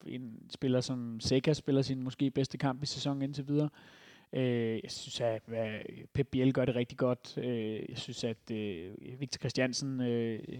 en 0.05 0.31
spiller 0.49 0.81
som 0.81 1.19
Seca 1.19 1.53
spiller 1.53 1.81
sin 1.81 2.03
måske 2.03 2.31
bedste 2.31 2.57
kamp 2.57 2.83
i 2.83 2.85
sæsonen 2.85 3.21
indtil 3.21 3.47
videre. 3.47 3.69
Øh, 3.73 3.96
jeg 4.33 4.91
synes, 4.91 5.21
at 5.21 5.41
hvad, 5.45 5.79
Pep 6.13 6.27
Biel 6.27 6.53
gør 6.53 6.65
det 6.65 6.75
rigtig 6.75 6.97
godt. 6.97 7.37
Øh, 7.37 7.89
jeg 7.89 7.97
synes, 7.97 8.23
at 8.23 8.51
øh, 8.51 8.93
Victor 9.19 9.39
Christiansen 9.39 10.01
øh, 10.01 10.39
øh, 10.49 10.59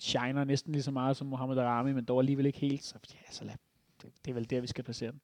shiner 0.00 0.44
næsten 0.44 0.72
lige 0.72 0.82
så 0.82 0.90
meget 0.90 1.16
som 1.16 1.26
Mohamed 1.26 1.58
Arami, 1.58 1.92
men 1.92 2.04
dog 2.04 2.20
alligevel 2.20 2.46
ikke 2.46 2.58
helt. 2.58 2.84
Så, 2.84 2.94
ja, 3.14 3.32
så 3.32 3.44
lad, 3.44 3.54
det, 4.02 4.10
det 4.24 4.30
er 4.30 4.34
vel 4.34 4.50
der, 4.50 4.60
vi 4.60 4.66
skal 4.66 4.84
placere 4.84 5.10
den. 5.10 5.20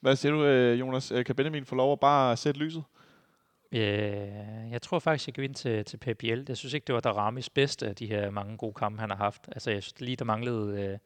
Hvad 0.00 0.16
siger 0.16 0.32
du, 0.32 0.44
øh, 0.44 0.80
Jonas? 0.80 1.12
Øh, 1.12 1.24
Kan 1.24 1.34
Benjamin 1.34 1.64
få 1.64 1.74
lov 1.74 1.92
at 1.92 2.00
bare 2.00 2.36
sætte 2.36 2.60
lyset? 2.60 2.84
Øh, 3.72 3.80
jeg 4.70 4.82
tror 4.82 4.98
faktisk, 4.98 5.28
jeg 5.28 5.34
går 5.34 5.42
ind 5.42 5.54
til, 5.54 5.84
til 5.84 5.96
Pep 5.96 6.18
Biel. 6.18 6.44
Jeg 6.48 6.56
synes 6.56 6.74
ikke, 6.74 6.84
det 6.84 6.94
var 6.94 7.00
Daramis 7.00 7.50
bedste 7.50 7.88
af 7.88 7.96
de 7.96 8.06
her 8.06 8.30
mange 8.30 8.56
gode 8.56 8.74
kampe, 8.74 9.00
han 9.00 9.10
har 9.10 9.16
haft. 9.16 9.48
Altså, 9.52 9.70
jeg 9.70 9.82
synes 9.82 10.00
lige, 10.00 10.16
der 10.16 10.24
manglede... 10.24 10.82
Øh, 10.82 10.98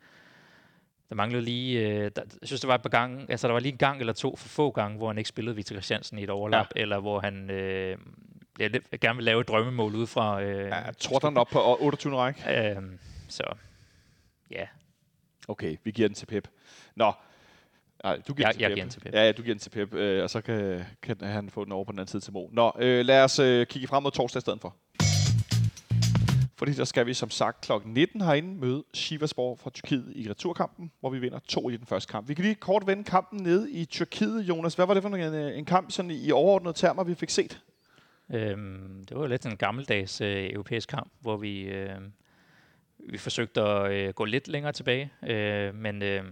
der 1.13 1.17
manglede 1.17 1.43
lige... 1.45 1.81
Øh, 1.89 2.11
der, 2.17 2.23
jeg 2.41 2.47
synes, 2.49 2.61
der 2.61 2.67
var 2.69 2.75
et 2.75 2.83
par 2.83 2.89
gange... 2.89 3.27
Altså, 3.29 3.47
der 3.47 3.53
var 3.53 3.61
lige 3.61 3.73
en 3.73 3.79
gang 3.79 4.01
eller 4.01 4.13
to 4.13 4.37
for 4.37 4.49
få 4.49 4.71
gange, 4.71 4.97
hvor 4.97 5.07
han 5.07 5.19
ikke 5.19 5.29
spillede 5.29 5.57
Victor 5.57 5.75
Christiansen 5.75 6.19
i 6.19 6.23
et 6.23 6.31
overlap, 6.31 6.67
ja. 6.77 6.81
eller 6.81 6.99
hvor 6.99 7.21
han... 7.21 7.51
Øh, 7.51 7.99
ja, 8.59 8.69
gerne 9.01 9.17
vil 9.17 9.25
lave 9.25 9.41
et 9.41 9.49
drømmemål 9.49 9.95
ud 9.95 10.07
fra... 10.07 10.43
Øh, 10.43 10.67
Ja, 10.69 10.83
tror 10.99 11.19
den 11.19 11.37
op 11.37 11.49
på 11.53 11.77
28. 11.81 12.17
række. 12.17 12.71
øh, 12.77 12.83
så... 13.29 13.43
Ja, 14.51 14.67
Okay, 15.49 15.77
vi 15.85 15.91
giver 15.91 16.09
den 16.09 16.15
til 16.15 16.27
Pep. 16.27 16.49
Nå, 16.97 17.13
Nej, 18.05 18.21
du 18.29 18.35
giver 18.35 18.49
Jeg- 18.49 18.55
den 18.55 18.59
til 18.59 18.63
jeg 18.63 18.71
Pep. 18.71 18.75
giver 18.77 18.85
den 18.85 18.91
til 18.91 19.01
Pep. 19.01 19.13
Ja, 19.15 19.25
ja, 19.27 19.33
du 19.33 19.43
giver 19.43 19.55
den 19.55 19.61
til 19.61 19.71
Pep, 19.71 19.95
øh, 19.95 20.23
og 20.23 20.31
så 20.31 20.41
kan, 20.41 20.85
kan 21.03 21.17
han 21.21 21.51
få 21.51 21.65
den 21.65 21.73
over 21.73 21.85
på 21.85 21.93
den 21.93 21.99
anden 21.99 22.09
side 22.11 22.23
til 22.23 22.33
Mo. 22.33 22.49
Nå, 22.53 22.73
øh, 22.79 23.05
lad 23.05 23.25
os 23.25 23.39
øh, 23.39 23.67
kigge 23.67 23.89
frem 23.89 24.03
mod 24.03 24.11
torsdag 24.11 24.39
i 24.39 24.41
stedet 24.41 24.61
for. 24.61 24.77
Fordi 26.63 26.75
der 26.75 26.85
skal 26.85 27.07
vi 27.07 27.15
som 27.15 27.31
sagt 27.31 27.61
kl. 27.61 27.73
19 27.85 28.21
herinde 28.21 28.61
møde 28.61 28.85
Sivasspor 28.95 29.57
fra 29.57 29.71
Tyrkiet 29.71 30.13
i 30.15 30.31
returkampen, 30.31 30.93
hvor 31.01 31.11
vi 31.11 31.19
vinder 31.19 31.39
2 31.49 31.71
i 31.71 31.77
den 31.77 31.87
første 31.87 32.13
kamp. 32.13 32.29
Vi 32.29 32.35
kan 32.35 32.45
lige 32.45 32.55
kort 32.55 32.87
vende 32.87 33.05
kampen 33.05 33.43
ned 33.43 33.69
i 33.69 33.85
Tyrkiet, 33.85 34.43
Jonas. 34.43 34.75
Hvad 34.75 34.87
var 34.87 34.95
det 34.95 35.03
for 35.03 35.11
en, 35.11 35.35
øh, 35.35 35.59
en 35.59 35.65
kamp 35.65 35.91
sådan 35.91 36.11
i 36.11 36.31
overordnede 36.31 36.75
termer, 36.75 37.05
vi 37.05 37.15
fik 37.15 37.31
set? 37.31 37.61
Øhm, 38.33 39.05
det 39.09 39.17
var 39.17 39.23
jo 39.23 39.29
lidt 39.29 39.47
en 39.47 39.57
gammeldags 39.57 40.21
øh, 40.21 40.51
europæisk 40.53 40.89
kamp, 40.89 41.13
hvor 41.21 41.37
vi, 41.37 41.61
øh, 41.61 42.01
vi 43.11 43.19
forsøgte 43.19 43.61
at 43.61 43.93
øh, 43.93 44.15
gå 44.15 44.25
lidt 44.25 44.49
længere 44.49 44.73
tilbage, 44.73 45.13
øh, 45.27 45.75
men 45.75 46.03
øh, 46.03 46.25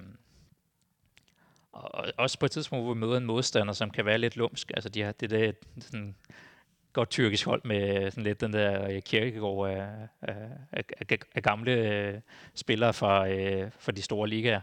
og 1.73 2.05
også 2.19 2.39
på 2.39 2.47
et 2.47 2.51
tidspunkt, 2.51 2.85
hvor 2.85 2.95
vi 2.95 3.01
møder 3.01 3.17
en 3.17 3.27
modstander, 3.27 3.73
som 3.73 3.91
kan 3.91 4.05
være 4.05 4.19
lidt 4.19 4.37
lumsk. 4.37 4.71
Altså, 4.75 4.89
de 4.89 5.03
har 5.03 5.13
det 5.13 5.31
der 5.31 5.53
sådan 5.81 6.15
godt 6.93 7.11
tyrkisk 7.11 7.47
hold 7.47 7.61
med 7.65 8.11
sådan 8.11 8.25
lidt 8.25 8.41
den 8.41 8.53
der 8.53 8.89
øh, 8.89 9.03
kirkegård 9.03 9.71
af, 9.71 9.89
af, 10.23 10.37
af, 10.73 10.85
af, 11.11 11.19
af 11.35 11.43
gamle 11.43 11.73
øh, 11.73 12.21
spillere 12.55 12.93
fra, 12.93 13.29
øh, 13.29 13.71
fra 13.79 13.93
de 13.93 14.03
store 14.03 14.29
ligaer. 14.29 14.61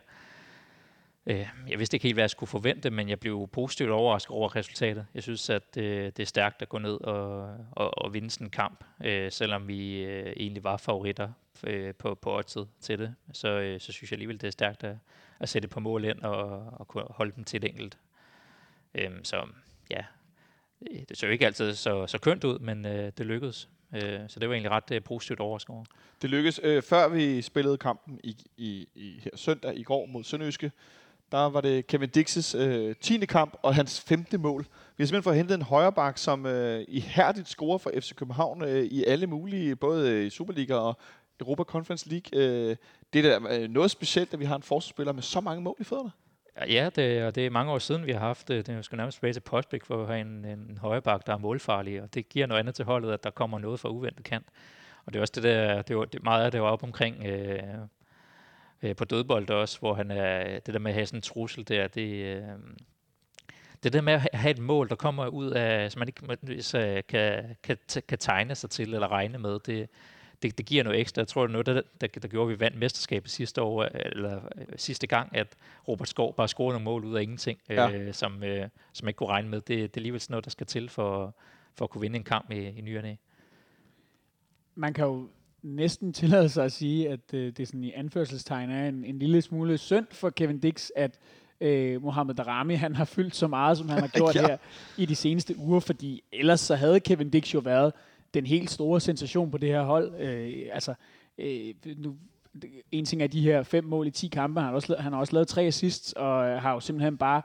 Øh, 1.25 1.47
jeg 1.69 1.79
vidste 1.79 1.95
ikke 1.95 2.03
helt, 2.03 2.15
hvad 2.15 2.23
jeg 2.23 2.29
skulle 2.29 2.49
forvente, 2.49 2.89
men 2.89 3.09
jeg 3.09 3.19
blev 3.19 3.49
positivt 3.51 3.89
overrasket 3.89 4.31
over 4.31 4.55
resultatet. 4.55 5.05
Jeg 5.13 5.23
synes, 5.23 5.49
at 5.49 5.77
øh, 5.77 6.05
det 6.05 6.19
er 6.19 6.25
stærkt 6.25 6.61
at 6.61 6.69
gå 6.69 6.77
ned 6.77 7.01
og, 7.01 7.55
og, 7.71 7.97
og 7.97 8.13
vinde 8.13 8.29
sådan 8.29 8.47
en 8.47 8.51
kamp, 8.51 8.83
øh, 9.03 9.31
selvom 9.31 9.67
vi 9.67 10.03
øh, 10.03 10.33
egentlig 10.37 10.63
var 10.63 10.77
favoritter 10.77 11.29
øh, 11.63 11.95
på, 11.95 12.15
på 12.15 12.37
oddset 12.37 12.67
til 12.81 12.99
det. 12.99 13.15
Så, 13.33 13.47
øh, 13.47 13.79
så 13.79 13.91
synes 13.91 14.11
jeg 14.11 14.15
alligevel, 14.15 14.41
det 14.41 14.47
er 14.47 14.51
stærkt 14.51 14.83
at, 14.83 14.95
at 15.39 15.49
sætte 15.49 15.67
på 15.67 15.79
mål 15.79 16.05
ind 16.05 16.21
og, 16.21 16.65
og 16.73 16.87
kunne 16.87 17.03
holde 17.09 17.31
dem 17.35 17.43
til 17.43 17.57
et 17.57 17.69
enkelt. 17.69 17.97
Øh, 18.95 19.11
så 19.23 19.47
ja, 19.91 20.03
Øh, 20.81 20.99
det 21.09 21.17
så 21.17 21.27
ikke 21.27 21.45
altid 21.45 21.73
så, 21.73 22.07
så 22.07 22.17
kønt 22.17 22.43
ud, 22.43 22.59
men 22.59 22.85
øh, 22.85 23.11
det 23.17 23.25
lykkedes. 23.25 23.69
Øh, 23.95 24.19
så 24.27 24.39
det 24.39 24.49
var 24.49 24.55
egentlig 24.55 24.71
ret 24.71 24.91
øh, 24.91 25.03
positivt 25.03 25.39
overrasket 25.39 25.69
over. 25.69 25.83
Det 26.21 26.29
lykkedes. 26.29 26.59
Øh, 26.63 26.83
før 26.83 27.07
vi 27.07 27.41
spillede 27.41 27.77
kampen 27.77 28.19
i, 28.23 28.35
i, 28.57 28.87
i 28.95 29.19
her 29.23 29.31
søndag 29.35 29.77
i 29.77 29.83
går 29.83 30.05
mod 30.05 30.23
Sønderjyske, 30.23 30.71
der 31.31 31.49
var 31.49 31.61
det 31.61 31.87
Kevin 31.87 32.09
Dixes 32.09 32.55
øh, 32.55 32.95
10. 33.01 33.25
kamp 33.25 33.57
og 33.61 33.75
hans 33.75 34.01
femte 34.01 34.37
mål. 34.37 34.61
Vi 34.63 35.03
har 35.03 35.05
simpelthen 35.05 35.23
fået 35.23 35.35
hentet 35.35 35.55
en 35.55 35.61
højreback, 35.61 36.17
som 36.17 36.45
øh, 36.45 36.85
ihærdigt 36.87 37.47
scorer 37.47 37.77
for 37.77 37.91
FC 37.99 38.15
København 38.15 38.61
øh, 38.61 38.83
i 38.83 39.03
alle 39.03 39.27
mulige, 39.27 39.75
både 39.75 40.11
øh, 40.11 40.25
i 40.25 40.29
Superliga 40.29 40.73
og 40.73 40.97
Europa 41.39 41.63
Conference 41.63 42.09
League. 42.09 42.41
Øh, 42.41 42.75
det 43.13 43.25
er 43.25 43.39
da 43.39 43.59
øh, 43.59 43.69
noget 43.69 43.91
specielt, 43.91 44.33
at 44.33 44.39
vi 44.39 44.45
har 44.45 44.55
en 44.55 44.63
forsvarsspiller 44.63 45.13
med 45.13 45.23
så 45.23 45.41
mange 45.41 45.61
mål 45.61 45.75
i 45.79 45.83
fødderne. 45.83 46.11
Ja, 46.65 46.89
det, 46.95 47.23
og 47.23 47.35
det 47.35 47.45
er 47.45 47.49
mange 47.49 47.71
år 47.71 47.79
siden, 47.79 48.05
vi 48.05 48.11
har 48.11 48.19
haft 48.19 48.47
det. 48.47 48.67
Det 48.67 48.91
er 48.91 48.95
nærmest 48.95 49.15
tilbage 49.15 49.33
til 49.33 49.39
Postbæk 49.39 49.85
for 49.85 50.01
at 50.01 50.07
have 50.07 50.21
en, 50.21 50.45
en 50.45 50.77
højreback, 50.81 51.27
der 51.27 51.33
er 51.33 51.37
målfarlig, 51.37 52.01
og 52.01 52.13
det 52.13 52.29
giver 52.29 52.47
noget 52.47 52.59
andet 52.59 52.75
til 52.75 52.85
holdet, 52.85 53.11
at 53.11 53.23
der 53.23 53.29
kommer 53.29 53.59
noget 53.59 53.79
fra 53.79 53.89
uventet 53.89 54.25
kant. 54.25 54.47
Og 55.05 55.13
det 55.13 55.19
er 55.19 55.21
også 55.21 55.33
det 55.35 55.43
der, 55.43 55.81
det 55.81 55.97
var, 55.97 56.05
det, 56.05 56.23
meget 56.23 56.45
af 56.45 56.51
det 56.51 56.61
var 56.61 56.67
op 56.67 56.83
omkring 56.83 57.25
øh, 57.25 57.63
øh, 58.83 58.95
på 58.95 59.05
dødbold 59.05 59.49
også, 59.49 59.79
hvor 59.79 59.93
han 59.93 60.11
er, 60.11 60.59
det 60.59 60.73
der 60.73 60.79
med 60.79 60.91
at 60.91 60.95
have 60.95 61.05
sådan 61.05 61.17
en 61.17 61.21
trussel 61.21 61.67
der, 61.67 61.87
det, 61.87 62.25
øh, 62.25 62.43
det 63.83 63.93
der 63.93 64.01
med 64.01 64.13
at 64.13 64.29
have 64.33 64.51
et 64.51 64.59
mål, 64.59 64.89
der 64.89 64.95
kommer 64.95 65.27
ud 65.27 65.51
af, 65.51 65.91
som 65.91 65.99
man 65.99 66.07
ikke 66.07 66.61
så 66.63 66.79
øh, 66.79 67.03
kan, 67.09 67.55
kan, 67.63 67.77
kan 68.07 68.17
tegne 68.17 68.55
sig 68.55 68.69
til 68.69 68.93
eller 68.93 69.11
regne 69.11 69.37
med, 69.37 69.59
det, 69.59 69.89
det, 70.41 70.57
det 70.57 70.65
giver 70.65 70.83
noget 70.83 70.99
ekstra. 70.99 71.19
Jeg 71.19 71.27
tror, 71.27 71.41
det 71.41 71.49
er 71.49 71.51
noget, 71.51 71.65
der, 71.65 71.81
der, 72.01 72.07
der 72.07 72.27
gjorde, 72.27 72.51
at 72.51 72.59
vi 72.59 72.59
vandt 72.59 72.77
mesterskabet 72.77 73.31
sidste 73.31 73.61
år, 73.61 73.83
eller 73.83 74.39
øh, 74.57 74.65
sidste 74.75 75.07
gang, 75.07 75.35
at 75.35 75.47
Robert 75.87 76.09
Skov 76.09 76.35
bare 76.35 76.47
scorede 76.47 76.73
nogle 76.73 76.85
mål 76.85 77.05
ud 77.05 77.15
af 77.15 77.21
ingenting, 77.21 77.59
ja. 77.69 77.91
øh, 77.91 78.13
som, 78.13 78.43
øh, 78.43 78.69
som 78.93 79.05
jeg 79.05 79.09
ikke 79.09 79.17
kunne 79.17 79.29
regne 79.29 79.49
med. 79.49 79.61
Det, 79.61 79.67
det 79.67 79.83
er 79.83 79.89
alligevel 79.95 80.21
sådan 80.21 80.33
noget, 80.33 80.45
der 80.45 80.51
skal 80.51 80.67
til 80.67 80.89
for, 80.89 81.35
for 81.75 81.85
at 81.85 81.89
kunne 81.89 82.01
vinde 82.01 82.15
en 82.15 82.23
kamp 82.23 82.51
i, 82.51 82.55
i 82.55 82.81
nyerne. 82.81 83.17
Man 84.75 84.93
kan 84.93 85.05
jo 85.05 85.29
næsten 85.61 86.13
tillade 86.13 86.49
sig 86.49 86.65
at 86.65 86.71
sige, 86.71 87.09
at 87.09 87.33
øh, 87.33 87.53
det 87.57 87.67
sådan 87.67 87.83
i 87.83 87.91
anførselstegn 87.91 88.69
er 88.69 88.87
en, 88.87 89.05
en 89.05 89.19
lille 89.19 89.41
smule 89.41 89.77
synd 89.77 90.07
for 90.11 90.29
Kevin 90.29 90.59
Dix, 90.59 90.89
at 90.95 91.19
øh, 91.61 92.01
Mohamed 92.01 92.35
Darami 92.35 92.75
han 92.75 92.95
har 92.95 93.05
fyldt 93.05 93.35
så 93.35 93.47
meget, 93.47 93.77
som 93.77 93.89
han 93.89 93.99
har 93.99 94.07
gjort 94.17 94.35
ja. 94.35 94.47
her 94.47 94.57
i 94.97 95.05
de 95.05 95.15
seneste 95.15 95.57
uger, 95.57 95.79
fordi 95.79 96.23
ellers 96.31 96.59
så 96.59 96.75
havde 96.75 96.99
Kevin 96.99 97.29
Dix 97.29 97.53
jo 97.53 97.59
været 97.59 97.93
den 98.41 98.47
helt 98.47 98.71
store 98.71 98.99
sensation 98.99 99.51
på 99.51 99.57
det 99.57 99.69
her 99.69 99.83
hold. 99.83 100.13
Øh, 100.19 100.53
altså, 100.71 100.93
øh, 101.37 101.73
nu, 101.97 102.15
en 102.91 103.05
ting 103.05 103.21
er 103.21 103.27
de 103.27 103.41
her 103.41 103.63
fem 103.63 103.83
mål 103.83 104.07
i 104.07 104.11
10 104.11 104.27
kampe, 104.27 104.59
han 104.59 104.67
har 104.69 104.75
også, 104.75 104.95
han 104.99 105.13
har 105.13 105.19
også 105.19 105.33
lavet 105.33 105.47
tre 105.47 105.61
assists, 105.61 106.13
og 106.13 106.61
har 106.61 106.73
jo 106.73 106.79
simpelthen 106.79 107.17
bare 107.17 107.41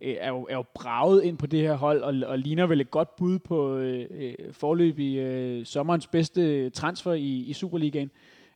øh, 0.00 0.16
er, 0.20 0.28
jo, 0.28 0.46
er 0.50 0.54
jo 0.54 0.64
braget 0.74 1.24
ind 1.24 1.38
på 1.38 1.46
det 1.46 1.60
her 1.60 1.74
hold, 1.74 2.02
og, 2.02 2.28
og 2.28 2.38
ligner 2.38 2.66
vel 2.66 2.80
et 2.80 2.90
godt 2.90 3.16
bud 3.16 3.38
på 3.38 3.76
øh, 3.76 4.06
øh, 4.10 4.34
forløb 4.52 4.98
i 4.98 5.18
øh, 5.18 5.66
sommerens 5.66 6.06
bedste 6.06 6.70
transfer 6.70 7.12
i, 7.12 7.44
i 7.46 7.52
Superligaen. 7.52 8.10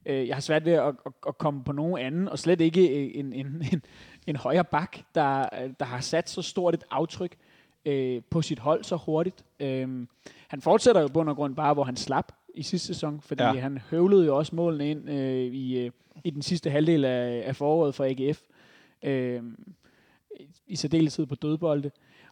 Øh, 0.07 0.29
jeg 0.29 0.37
har 0.37 0.41
svært 0.41 0.65
ved 0.65 0.73
at, 0.73 0.87
at, 0.87 1.13
at 1.29 1.39
komme 1.39 1.65
på 1.65 1.73
nogen 1.73 1.99
anden, 1.99 2.29
og 2.29 2.39
slet 2.39 2.61
ikke 2.61 3.15
en, 3.15 3.33
en, 3.33 3.47
en, 3.73 3.83
en 4.27 4.37
højre 4.37 4.65
bak, 4.65 4.99
der, 5.15 5.49
der 5.81 5.85
har 5.85 6.01
sat 6.01 6.31
så 6.31 6.43
stort 6.43 6.75
et 6.75 6.85
aftryk 6.91 7.37
øh, 7.85 8.23
på 8.31 8.43
sit 8.43 8.59
hold 8.59 8.85
så 8.85 8.97
hurtigt. 8.97 9.45
Øh, 9.61 10.07
han 10.49 10.61
fortsætter 10.61 11.01
jo 11.01 11.09
bund 11.09 11.29
og 11.29 11.37
grund 11.37 11.57
bare, 11.57 11.75
hvor 11.75 11.85
han 11.85 11.97
slap 11.97 12.33
i 12.55 12.63
sidste 12.63 12.87
sæson, 12.87 13.21
fordi 13.21 13.43
ja. 13.43 13.53
han 13.53 13.79
høvlede 13.91 14.27
jo 14.27 14.37
også 14.37 14.57
målene 14.57 14.91
ind 14.91 15.11
øh, 15.11 15.45
i, 15.45 15.79
øh, 15.79 15.91
i 16.25 16.31
den 16.31 16.43
sidste 16.43 16.71
halvdel 16.71 17.05
af, 17.05 17.43
af 17.47 17.57
foråret 17.57 17.95
for 17.95 18.05
AGF. 18.05 18.41
Øh, 19.03 19.43
I 20.67 20.77
særdeleshed 20.77 21.27
på 21.27 21.35
dødbolde. 21.35 21.91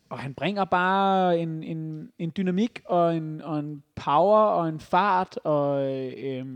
Og 0.08 0.18
han 0.18 0.34
bringer 0.34 0.64
bare 0.64 1.38
en, 1.38 1.62
en, 1.62 2.10
en 2.18 2.32
dynamik 2.36 2.82
og 2.84 3.16
en, 3.16 3.42
og 3.42 3.58
en 3.58 3.82
power 3.94 4.40
og 4.40 4.68
en 4.68 4.80
fart 4.80 5.38
og 5.44 5.94
øh, 5.94 6.46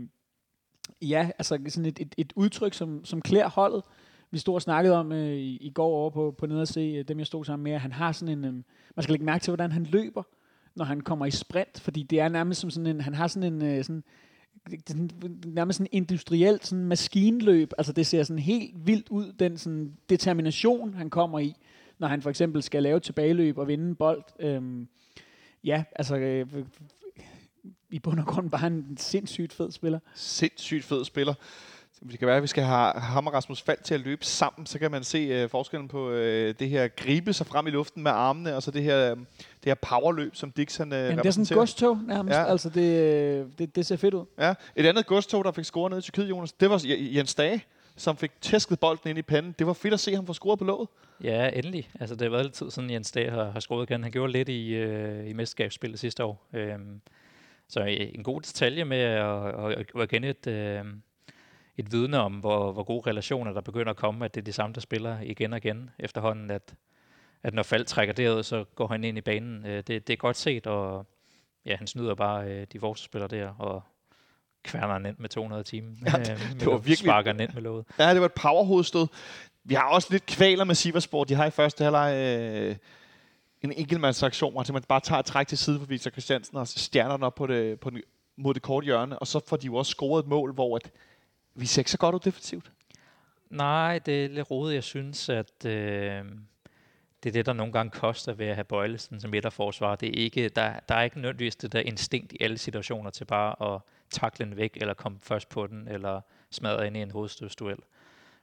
ja, 1.01 1.29
altså 1.37 1.59
sådan 1.67 1.85
et, 1.85 1.99
et, 1.99 2.15
et 2.17 2.33
udtryk, 2.35 2.73
som, 2.73 3.05
som 3.05 3.21
klæder 3.21 3.49
holdet. 3.49 3.83
Vi 4.31 4.37
stod 4.37 4.55
og 4.55 4.61
snakkede 4.61 4.95
om 4.95 5.11
øh, 5.11 5.37
i, 5.37 5.57
i 5.57 5.69
går 5.69 5.87
over 5.87 6.09
på, 6.09 6.35
på 6.37 6.45
nede 6.45 6.61
at 6.61 6.67
se, 6.67 6.79
øh, 6.79 7.07
dem 7.07 7.19
jeg 7.19 7.27
stod 7.27 7.45
sammen 7.45 7.63
med, 7.63 7.77
han 7.77 7.91
har 7.91 8.11
sådan 8.11 8.37
en, 8.37 8.45
øh, 8.45 8.53
man 8.95 9.03
skal 9.03 9.13
lægge 9.13 9.25
mærke 9.25 9.43
til, 9.43 9.51
hvordan 9.51 9.71
han 9.71 9.83
løber 9.83 10.23
når 10.75 10.85
han 10.85 11.01
kommer 11.01 11.25
i 11.25 11.31
sprint, 11.31 11.79
fordi 11.79 12.03
det 12.03 12.19
er 12.19 12.29
nærmest 12.29 12.61
som 12.61 12.69
sådan 12.69 12.87
en, 12.87 13.01
han 13.01 13.13
har 13.13 13.27
sådan 13.27 13.53
en, 13.53 13.65
øh, 13.65 13.83
sådan, 13.83 14.03
nærmest 15.45 15.77
sådan 15.77 15.89
industrielt 15.91 16.67
sådan 16.67 16.85
maskinløb, 16.85 17.73
altså 17.77 17.93
det 17.93 18.07
ser 18.07 18.23
sådan 18.23 18.39
helt 18.39 18.87
vildt 18.87 19.09
ud, 19.09 19.33
den 19.39 19.57
sådan 19.57 19.93
determination, 20.09 20.93
han 20.93 21.09
kommer 21.09 21.39
i, 21.39 21.55
når 21.99 22.07
han 22.07 22.21
for 22.21 22.29
eksempel 22.29 22.63
skal 22.63 22.83
lave 22.83 22.99
tilbageløb 22.99 23.57
og 23.57 23.67
vinde 23.67 23.87
en 23.87 23.95
bold. 23.95 24.23
Øhm, 24.39 24.87
ja, 25.63 25.83
altså 25.95 26.15
øh, 26.15 26.47
i 27.89 27.99
bund 27.99 28.19
og 28.19 28.25
grund 28.25 28.49
bare 28.49 28.67
en 28.67 28.97
sindssygt 28.97 29.53
fed 29.53 29.71
spiller. 29.71 29.99
Sindssygt 30.15 30.83
fed 30.83 31.05
spiller. 31.05 31.33
Det 32.09 32.19
kan 32.19 32.27
være, 32.27 32.37
at 32.37 32.43
vi 32.43 32.47
skal 32.47 32.63
have 32.63 32.93
ham 32.93 33.27
og 33.27 33.33
Rasmus 33.33 33.61
Fald 33.61 33.77
til 33.83 33.93
at 33.93 33.99
løbe 33.99 34.25
sammen, 34.25 34.65
så 34.65 34.79
kan 34.79 34.91
man 34.91 35.03
se 35.03 35.43
uh, 35.43 35.49
forskellen 35.49 35.87
på 35.87 36.09
uh, 36.09 36.15
det 36.15 36.69
her 36.69 36.87
gribe 36.87 37.33
sig 37.33 37.47
frem 37.47 37.67
i 37.67 37.69
luften 37.69 38.03
med 38.03 38.11
armene, 38.11 38.55
og 38.55 38.63
så 38.63 38.71
det 38.71 38.83
her, 38.83 39.11
um, 39.11 39.27
det 39.63 39.65
her 39.65 39.75
powerløb, 39.75 40.35
som 40.35 40.51
Dixon 40.51 40.91
uh, 40.91 40.97
Jamen, 40.97 41.17
det 41.17 41.25
er 41.25 41.31
sådan 41.31 41.43
et 41.43 41.51
godstog 41.51 41.97
nærmest. 42.07 42.37
Ja. 42.37 42.45
Altså, 42.45 42.69
det, 42.69 43.59
det, 43.59 43.75
det 43.75 43.85
ser 43.85 43.95
fedt 43.95 44.13
ud. 44.13 44.25
Ja. 44.39 44.53
Et 44.75 44.85
andet 44.85 45.05
godstog, 45.05 45.45
der 45.45 45.51
fik 45.51 45.65
scoret 45.65 45.91
ned 45.91 45.99
i 45.99 46.01
Tyrkiet, 46.01 46.29
Jonas, 46.29 46.51
det 46.51 46.69
var 46.69 46.81
Jens 46.85 47.35
Dage 47.35 47.63
som 47.95 48.17
fik 48.17 48.31
tæsket 48.41 48.79
bolden 48.79 49.09
ind 49.09 49.19
i 49.19 49.21
panden. 49.21 49.55
Det 49.59 49.67
var 49.67 49.73
fedt 49.73 49.93
at 49.93 49.99
se 49.99 50.15
ham 50.15 50.25
få 50.25 50.33
scoret 50.33 50.59
på 50.59 50.65
låget. 50.65 50.89
Ja, 51.23 51.49
endelig. 51.49 51.89
Altså, 51.99 52.15
det 52.15 52.21
har 52.21 52.29
været 52.29 52.45
lidt 52.45 52.53
tid 52.53 52.71
siden 52.71 52.89
Jens 52.89 53.11
Dage 53.11 53.31
har, 53.31 53.51
har 53.51 53.59
scoret 53.59 53.89
igen. 53.89 54.03
Han 54.03 54.11
gjorde 54.11 54.31
lidt 54.31 54.49
i, 54.49 54.73
øh, 54.73 55.29
i 55.29 55.33
mesterskabsspillet 55.33 55.99
sidste 55.99 56.23
år. 56.23 56.47
Øhm, 56.53 57.01
så 57.69 57.79
en 57.83 58.23
god 58.23 58.41
detalje 58.41 58.85
med 58.85 58.97
at, 58.97 59.45
at, 59.45 59.71
at, 59.71 60.01
at 60.01 60.09
kende 60.09 60.29
et, 60.29 60.47
øh, 60.47 60.85
et 61.81 61.91
vidne 61.91 62.19
om, 62.19 62.33
hvor, 62.33 62.71
hvor 62.71 62.83
gode 62.83 63.09
relationer 63.09 63.53
der 63.53 63.61
begynder 63.61 63.89
at 63.89 63.97
komme, 63.97 64.25
at 64.25 64.35
det 64.35 64.41
er 64.41 64.45
de 64.45 64.53
samme, 64.53 64.73
der 64.73 64.81
spiller 64.81 65.19
igen 65.21 65.53
og 65.53 65.57
igen 65.57 65.89
efterhånden, 65.99 66.51
at, 66.51 66.75
at 67.43 67.53
når 67.53 67.63
Fald 67.63 67.85
trækker 67.85 68.13
derud, 68.13 68.43
så 68.43 68.63
går 68.75 68.87
han 68.87 69.03
ind 69.03 69.17
i 69.17 69.21
banen. 69.21 69.65
Øh, 69.65 69.77
det, 69.77 70.07
det 70.07 70.09
er 70.09 70.17
godt 70.17 70.37
set, 70.37 70.67
og 70.67 71.05
ja, 71.65 71.75
han 71.75 71.87
snyder 71.87 72.15
bare 72.15 72.45
øh, 72.47 72.67
de 72.73 72.79
forsvarsspillere 72.79 73.27
der, 73.27 73.49
og 73.59 73.83
kværner 74.63 74.93
han 74.93 75.05
ind 75.05 75.15
med 75.19 75.29
200 75.29 75.63
timer. 75.63 75.89
Ja, 76.05 76.11
det, 76.19 76.31
øh, 76.31 76.59
det 76.59 76.65
var 76.65 76.77
virkelig... 76.77 76.97
Sparker 76.97 77.31
ind 77.31 77.53
med 77.53 77.61
låget. 77.61 77.85
Ja, 77.99 78.13
det 78.13 78.19
var 78.21 78.25
et 78.25 78.33
powerhovedstød. 78.33 79.07
Vi 79.63 79.73
har 79.73 79.89
også 79.89 80.07
lidt 80.11 80.25
kvaler 80.25 80.63
med 80.63 80.75
Siversport. 80.75 81.29
De 81.29 81.33
har 81.35 81.45
i 81.45 81.51
første 81.51 81.83
halvleg 81.83 82.15
øh, 82.15 82.75
en 83.61 83.71
enkeltmandsaktion, 83.71 84.53
hvor 84.53 84.73
man 84.73 84.83
bare 84.87 84.99
tager 84.99 85.19
et 85.19 85.25
træk 85.25 85.47
til 85.47 85.57
side 85.57 85.79
på 85.79 85.85
Victor 85.85 86.11
Christiansen 86.11 86.57
og 86.57 86.67
stjerner 86.67 87.17
den 87.17 87.23
op 87.23 87.35
på 87.35 87.47
det, 87.47 87.79
på 87.79 87.89
den, 87.89 88.01
mod 88.37 88.53
det 88.53 88.61
korte 88.61 88.85
hjørne, 88.85 89.19
og 89.19 89.27
så 89.27 89.39
får 89.47 89.57
de 89.57 89.65
jo 89.65 89.75
også 89.75 89.89
scoret 89.89 90.23
et 90.23 90.29
mål, 90.29 90.53
hvor 90.53 90.75
at 90.75 90.91
vi 91.55 91.65
ser 91.65 91.81
ikke 91.81 91.91
så 91.91 91.97
godt 91.97 92.15
ud 92.15 92.19
defensivt. 92.19 92.71
Nej, 93.49 93.99
det 93.99 94.25
er 94.25 94.29
lidt 94.29 94.51
rodet. 94.51 94.73
Jeg 94.73 94.83
synes, 94.83 95.29
at 95.29 95.65
øh, 95.65 96.25
det 97.23 97.29
er 97.29 97.33
det, 97.33 97.45
der 97.45 97.53
nogle 97.53 97.73
gange 97.73 97.91
koster 97.91 98.33
ved 98.33 98.47
at 98.47 98.55
have 98.55 98.63
Bøjlesen 98.63 99.21
som 99.21 99.31
midterforsvar. 99.31 99.95
Det 99.95 100.09
er 100.09 100.23
ikke, 100.23 100.49
der, 100.49 100.79
der 100.89 100.95
er 100.95 101.01
ikke 101.01 101.19
nødvendigvis 101.19 101.55
det 101.55 101.73
der 101.73 101.79
instinkt 101.79 102.33
i 102.33 102.37
alle 102.41 102.57
situationer 102.57 103.09
til 103.09 103.25
bare 103.25 103.73
at 103.73 103.81
takle 104.09 104.45
den 104.45 104.57
væk, 104.57 104.77
eller 104.81 104.93
komme 104.93 105.19
først 105.21 105.49
på 105.49 105.67
den, 105.67 105.87
eller 105.87 106.21
smadre 106.51 106.87
ind 106.87 106.97
i 106.97 107.01
en 107.01 107.11
hovedstødsduel. 107.11 107.77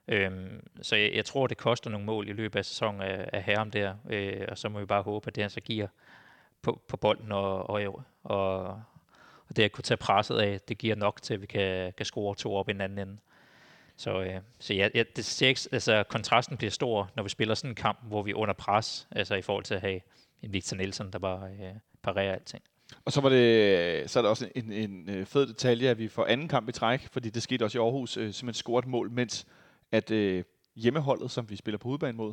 Øhm, 0.09 0.69
så 0.83 0.97
jeg, 0.97 1.13
jeg 1.15 1.25
tror, 1.25 1.47
det 1.47 1.57
koster 1.57 1.91
nogle 1.91 2.07
mål 2.07 2.29
i 2.29 2.33
løbet 2.33 2.59
af 2.59 2.65
sæsonen 2.65 3.03
af, 3.03 3.31
af 3.33 3.43
herren 3.43 3.71
der, 3.71 3.95
øh, 4.11 4.47
og 4.49 4.59
så 4.59 4.69
må 4.69 4.79
vi 4.79 4.87
bare 4.87 5.03
håbe, 5.03 5.29
at 5.29 5.37
det 5.37 5.53
så 5.53 5.61
giver 5.61 5.87
på, 6.63 6.83
på 6.89 6.97
bolden 6.97 7.33
og, 7.33 7.71
og, 7.71 8.05
og, 8.23 8.83
og 9.49 9.57
det 9.57 9.63
at 9.63 9.73
kunne 9.73 9.83
tage 9.83 9.99
presset 9.99 10.39
af, 10.39 10.61
det 10.61 10.79
giver 10.79 10.95
nok 10.95 11.23
til, 11.23 11.35
at 11.35 11.41
vi 11.41 11.47
kan, 11.47 11.93
kan 11.97 12.07
score 12.07 12.35
to 12.35 12.55
op 12.55 12.69
i 12.69 12.73
den 12.73 12.81
anden 12.81 12.99
ende. 12.99 13.19
Så, 13.97 14.23
øh, 14.23 14.41
så 14.59 14.75
ja, 14.75 14.89
ja 14.95 15.03
det 15.17 15.25
ser 15.25 15.49
ikke, 15.49 15.61
altså, 15.73 16.05
kontrasten 16.09 16.57
bliver 16.57 16.71
stor, 16.71 17.11
når 17.17 17.23
vi 17.23 17.29
spiller 17.29 17.55
sådan 17.55 17.71
en 17.71 17.75
kamp, 17.75 17.99
hvor 18.03 18.23
vi 18.23 18.31
er 18.31 18.35
under 18.35 18.55
pres, 18.55 19.09
altså 19.11 19.35
i 19.35 19.43
forhold 19.43 19.65
til 19.65 19.75
at 19.75 19.81
have 19.81 20.01
en 20.43 20.53
Victor 20.53 20.77
Nielsen, 20.77 21.13
der 21.13 21.19
bare 21.19 21.51
øh, 21.51 21.75
parerer 22.03 22.33
alting. 22.33 22.63
Og 23.05 23.13
så 23.13 23.21
var 23.21 23.29
det, 23.29 24.11
så 24.11 24.19
er 24.19 24.23
der 24.23 24.31
også 24.31 24.49
en, 24.55 24.73
en, 24.73 25.11
øh, 25.11 25.27
fed 25.27 25.47
detalje, 25.47 25.89
at 25.89 25.99
vi 25.99 26.09
får 26.09 26.25
anden 26.25 26.49
kamp 26.49 26.69
i 26.69 26.73
træk, 26.73 27.09
fordi 27.13 27.31
det 27.31 27.43
skete 27.43 27.65
også 27.65 27.79
i 27.79 27.83
Aarhus, 27.83 28.17
øh, 28.17 28.23
simpelthen 28.23 28.55
scoret 28.55 28.87
mål, 28.87 29.11
mens 29.11 29.47
at 29.93 30.11
øh, 30.11 30.45
hjemmeholdet, 30.77 31.31
som 31.31 31.51
vi 31.51 31.57
spiller 31.57 31.79
på 31.79 31.89
udebane 31.89 32.17
mod, 32.17 32.33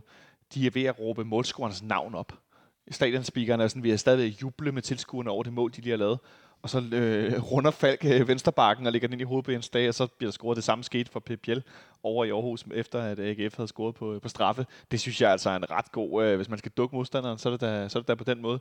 de 0.54 0.68
er 0.68 0.72
ved 0.72 0.84
at 0.84 1.00
råbe 1.00 1.26
målscorernes 1.26 1.84
navn 1.84 2.16
op. 2.16 2.34
Stadionspeakerne 2.92 3.64
er 3.64 3.68
sådan, 3.68 3.84
vi 3.84 3.92
er 3.92 3.98
stadigvæk 3.98 4.42
juble 4.42 4.72
med 4.72 4.82
tilskuerne 4.82 5.30
over 5.30 5.44
det 5.44 5.54
mål, 5.54 5.72
de 5.72 5.82
lige 5.82 5.92
har 5.92 5.98
lavet. 5.98 6.20
Og 6.66 6.70
så 6.70 6.84
øh, 6.92 7.52
runder 7.52 7.72
Falk 7.72 8.06
øh, 8.06 8.28
vensterbakken 8.28 8.86
og 8.86 8.92
lægger 8.92 9.08
den 9.08 9.14
ind 9.14 9.22
i 9.22 9.24
hovedet 9.24 9.46
på 9.46 9.52
Jens 9.52 9.70
og 9.70 9.94
så 9.94 10.08
bliver 10.08 10.30
der 10.30 10.32
scoret 10.32 10.56
det 10.56 10.64
samme 10.64 10.84
skete 10.84 11.12
for 11.12 11.20
PPL 11.20 11.60
over 12.04 12.26
i 12.26 12.30
Aarhus, 12.30 12.66
efter 12.74 13.02
at 13.02 13.20
øh, 13.20 13.30
AGF 13.30 13.56
havde 13.56 13.68
scoret 13.68 13.96
på, 13.96 14.14
øh, 14.14 14.22
på 14.22 14.30
straffe. 14.30 14.66
Det 14.92 15.00
synes 15.00 15.22
jeg 15.22 15.32
altså 15.32 15.50
er 15.50 15.56
en 15.56 15.72
ret 15.72 15.92
god, 15.92 16.26
øh, 16.26 16.36
hvis 16.36 16.50
man 16.50 16.60
skal 16.60 16.72
dukke 16.78 16.96
modstanderen, 16.96 17.38
så 17.38 17.50
er, 17.50 17.52
det 17.52 17.62
da, 17.62 17.90
så 17.90 18.00
er 18.00 18.02
det 18.02 18.08
da 18.08 18.16
på 18.16 18.24
den 18.24 18.42
måde. 18.42 18.60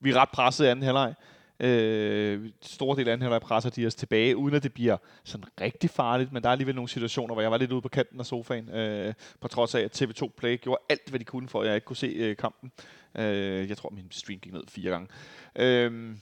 Vi 0.00 0.10
er 0.10 0.16
ret 0.16 0.28
presset 0.28 0.64
i 0.64 0.68
anden 0.68 0.84
halvleg. 0.84 1.14
Øh, 1.60 2.50
stor 2.62 2.94
del 2.94 3.08
af 3.08 3.12
anden 3.12 3.22
halvleg 3.22 3.40
presser 3.40 3.70
de 3.70 3.86
os 3.86 3.94
tilbage, 3.94 4.36
uden 4.36 4.54
at 4.54 4.62
det 4.62 4.74
bliver 4.74 4.96
sådan 5.24 5.46
rigtig 5.60 5.90
farligt, 5.90 6.32
men 6.32 6.42
der 6.42 6.48
er 6.48 6.52
alligevel 6.52 6.74
nogle 6.74 6.88
situationer, 6.88 7.34
hvor 7.34 7.42
jeg 7.42 7.50
var 7.50 7.58
lidt 7.58 7.72
ude 7.72 7.82
på 7.82 7.88
kanten 7.88 8.20
af 8.20 8.26
sofaen, 8.26 8.68
øh, 8.68 9.14
på 9.40 9.48
trods 9.48 9.74
af, 9.74 9.80
at 9.80 10.02
TV2 10.02 10.28
Play 10.36 10.60
gjorde 10.60 10.82
alt, 10.88 11.08
hvad 11.10 11.18
de 11.18 11.24
kunne 11.24 11.48
for, 11.48 11.60
at 11.60 11.66
jeg 11.66 11.74
ikke 11.74 11.84
kunne 11.84 11.96
se 11.96 12.06
øh, 12.06 12.36
kampen. 12.36 12.72
Øh, 13.14 13.68
jeg 13.68 13.76
tror, 13.76 13.90
min 13.90 14.06
stream 14.10 14.38
gik 14.38 14.52
ned 14.52 14.62
fire 14.68 14.90
gange. 14.90 15.08
Øh, 15.56 16.16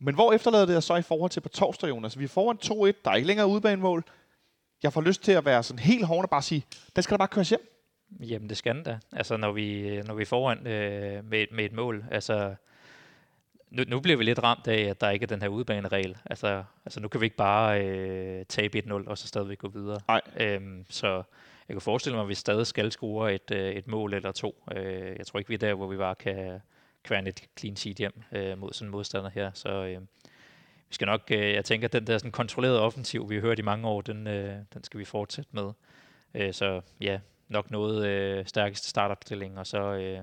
men 0.00 0.14
hvor 0.14 0.32
efterlader 0.32 0.66
det 0.66 0.84
så 0.84 0.96
i 0.96 1.02
forhold 1.02 1.30
til 1.30 1.40
på 1.40 1.48
torsdag, 1.48 1.88
Jonas? 1.88 2.18
Vi 2.18 2.26
får 2.26 2.50
en 2.50 2.58
2-1, 2.92 3.00
der 3.04 3.10
er 3.10 3.14
ikke 3.14 3.26
længere 3.26 3.46
udbanemål. 3.46 4.04
Jeg 4.82 4.92
får 4.92 5.00
lyst 5.00 5.22
til 5.22 5.32
at 5.32 5.44
være 5.44 5.62
sådan 5.62 5.78
helt 5.78 6.06
hård 6.06 6.24
og 6.24 6.30
bare 6.30 6.42
sige, 6.42 6.64
den 6.96 7.02
skal 7.02 7.12
der 7.12 7.18
bare 7.18 7.28
køres 7.28 7.48
hjem. 7.48 7.70
Jamen, 8.20 8.48
det 8.48 8.56
skal 8.56 8.74
den 8.74 8.82
da. 8.82 8.98
Altså, 9.12 9.36
når 9.36 9.52
vi, 9.52 10.00
når 10.06 10.14
vi 10.14 10.24
foran 10.24 10.66
øh, 10.66 11.24
med, 11.24 11.46
med 11.52 11.64
et 11.64 11.72
mål, 11.72 12.04
altså, 12.10 12.54
nu, 13.70 13.82
nu 13.88 14.00
bliver 14.00 14.16
vi 14.16 14.24
lidt 14.24 14.42
ramt 14.42 14.68
af, 14.68 14.80
at 14.80 15.00
der 15.00 15.10
ikke 15.10 15.22
er 15.24 15.26
den 15.26 15.42
her 15.42 15.48
udbaneregel. 15.48 16.16
Altså, 16.24 16.64
altså 16.84 17.00
nu 17.00 17.08
kan 17.08 17.20
vi 17.20 17.26
ikke 17.26 17.36
bare 17.36 17.84
øh, 17.84 18.44
tabe 18.48 18.82
1-0, 18.86 18.92
og 19.06 19.18
så 19.18 19.28
stadigvæk 19.28 19.58
gå 19.58 19.68
videre. 19.68 20.00
Nej. 20.08 20.20
Øhm, 20.36 20.86
så 20.88 21.22
jeg 21.68 21.74
kan 21.74 21.80
forestille 21.80 22.16
mig, 22.16 22.22
at 22.22 22.28
vi 22.28 22.34
stadig 22.34 22.66
skal 22.66 22.92
score 22.92 23.34
et, 23.34 23.50
øh, 23.52 23.72
et 23.72 23.86
mål 23.86 24.14
eller 24.14 24.32
to. 24.32 24.64
Øh, 24.76 25.16
jeg 25.18 25.26
tror 25.26 25.38
ikke, 25.38 25.48
vi 25.48 25.54
er 25.54 25.58
der, 25.58 25.74
hvor 25.74 25.86
vi 25.86 25.96
bare 25.96 26.14
kan 26.14 26.60
kværne 27.02 27.28
et 27.28 27.48
clean 27.58 27.76
sheet 27.76 27.96
hjem 27.96 28.22
øh, 28.32 28.58
mod 28.58 28.72
sådan 28.72 28.86
en 28.86 28.90
modstander 28.90 29.30
her. 29.30 29.50
Så 29.54 29.68
øh, 29.68 30.00
vi 30.88 30.94
skal 30.94 31.06
nok, 31.06 31.22
øh, 31.30 31.52
jeg 31.52 31.64
tænker, 31.64 31.88
at 31.88 31.92
den 31.92 32.06
der 32.06 32.18
sådan 32.18 32.32
kontrollerede 32.32 32.80
offensiv, 32.80 33.30
vi 33.30 33.34
har 33.34 33.42
hørt 33.42 33.58
i 33.58 33.62
mange 33.62 33.88
år, 33.88 34.00
den, 34.00 34.26
øh, 34.26 34.56
den 34.74 34.84
skal 34.84 35.00
vi 35.00 35.04
fortsætte 35.04 35.50
med. 35.52 35.72
Øh, 36.34 36.54
så 36.54 36.80
ja, 37.00 37.20
nok 37.48 37.70
noget 37.70 38.06
øh, 38.06 38.46
stærkeste 38.46 38.88
startopstilling, 38.88 39.58
og 39.58 39.66
så 39.66 39.82
øh, 39.82 40.18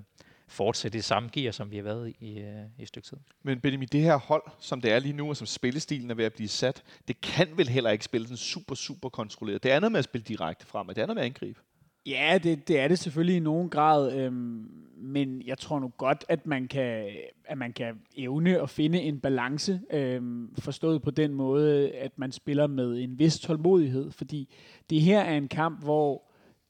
fortsætte 0.47 0.97
i 0.97 1.01
samme 1.01 1.29
gear, 1.33 1.51
som 1.51 1.71
vi 1.71 1.75
har 1.75 1.83
været 1.83 2.13
i, 2.19 2.39
øh, 2.39 2.63
i 2.77 2.81
et 2.81 2.87
stykke 2.87 3.07
tid. 3.07 3.17
Men 3.43 3.59
Benjamin, 3.59 3.87
det 3.91 4.01
her 4.01 4.15
hold, 4.15 4.43
som 4.59 4.81
det 4.81 4.91
er 4.91 4.99
lige 4.99 5.13
nu, 5.13 5.29
og 5.29 5.37
som 5.37 5.47
spillestilen 5.47 6.11
er 6.11 6.15
ved 6.15 6.25
at 6.25 6.33
blive 6.33 6.47
sat, 6.47 6.83
det 7.07 7.21
kan 7.21 7.57
vel 7.57 7.69
heller 7.69 7.89
ikke 7.89 8.05
spille 8.05 8.27
den 8.27 8.37
super, 8.37 8.75
super 8.75 9.09
kontrolleret. 9.09 9.63
Det 9.63 9.71
er 9.71 9.79
noget 9.79 9.91
med 9.91 9.99
at 9.99 10.05
spille 10.05 10.25
direkte 10.25 10.65
frem, 10.65 10.87
og 10.87 10.95
det 10.95 11.01
er 11.01 11.05
noget 11.05 11.15
med 11.15 11.23
at 11.23 11.27
angribe. 11.27 11.59
Ja, 12.07 12.39
det, 12.43 12.67
det 12.67 12.79
er 12.79 12.87
det 12.87 12.99
selvfølgelig 12.99 13.35
i 13.35 13.39
nogen 13.39 13.69
grad, 13.69 14.13
øhm, 14.13 14.71
men 14.97 15.41
jeg 15.45 15.57
tror 15.57 15.79
nu 15.79 15.91
godt, 15.97 16.25
at 16.27 16.45
man 16.45 16.67
kan, 16.67 17.09
at 17.45 17.57
man 17.57 17.73
kan 17.73 17.95
evne 18.15 18.61
at 18.61 18.69
finde 18.69 19.01
en 19.01 19.19
balance, 19.19 19.81
øhm, 19.91 20.55
forstået 20.59 21.01
på 21.01 21.11
den 21.11 21.33
måde, 21.33 21.91
at 21.91 22.19
man 22.19 22.31
spiller 22.31 22.67
med 22.67 22.99
en 22.99 23.19
vis 23.19 23.39
tålmodighed, 23.39 24.11
fordi 24.11 24.53
det 24.89 25.01
her 25.01 25.19
er 25.19 25.37
en 25.37 25.47
kamp, 25.47 25.83
hvor 25.83 26.23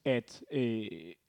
at 0.04 0.42
øh, 0.52 0.86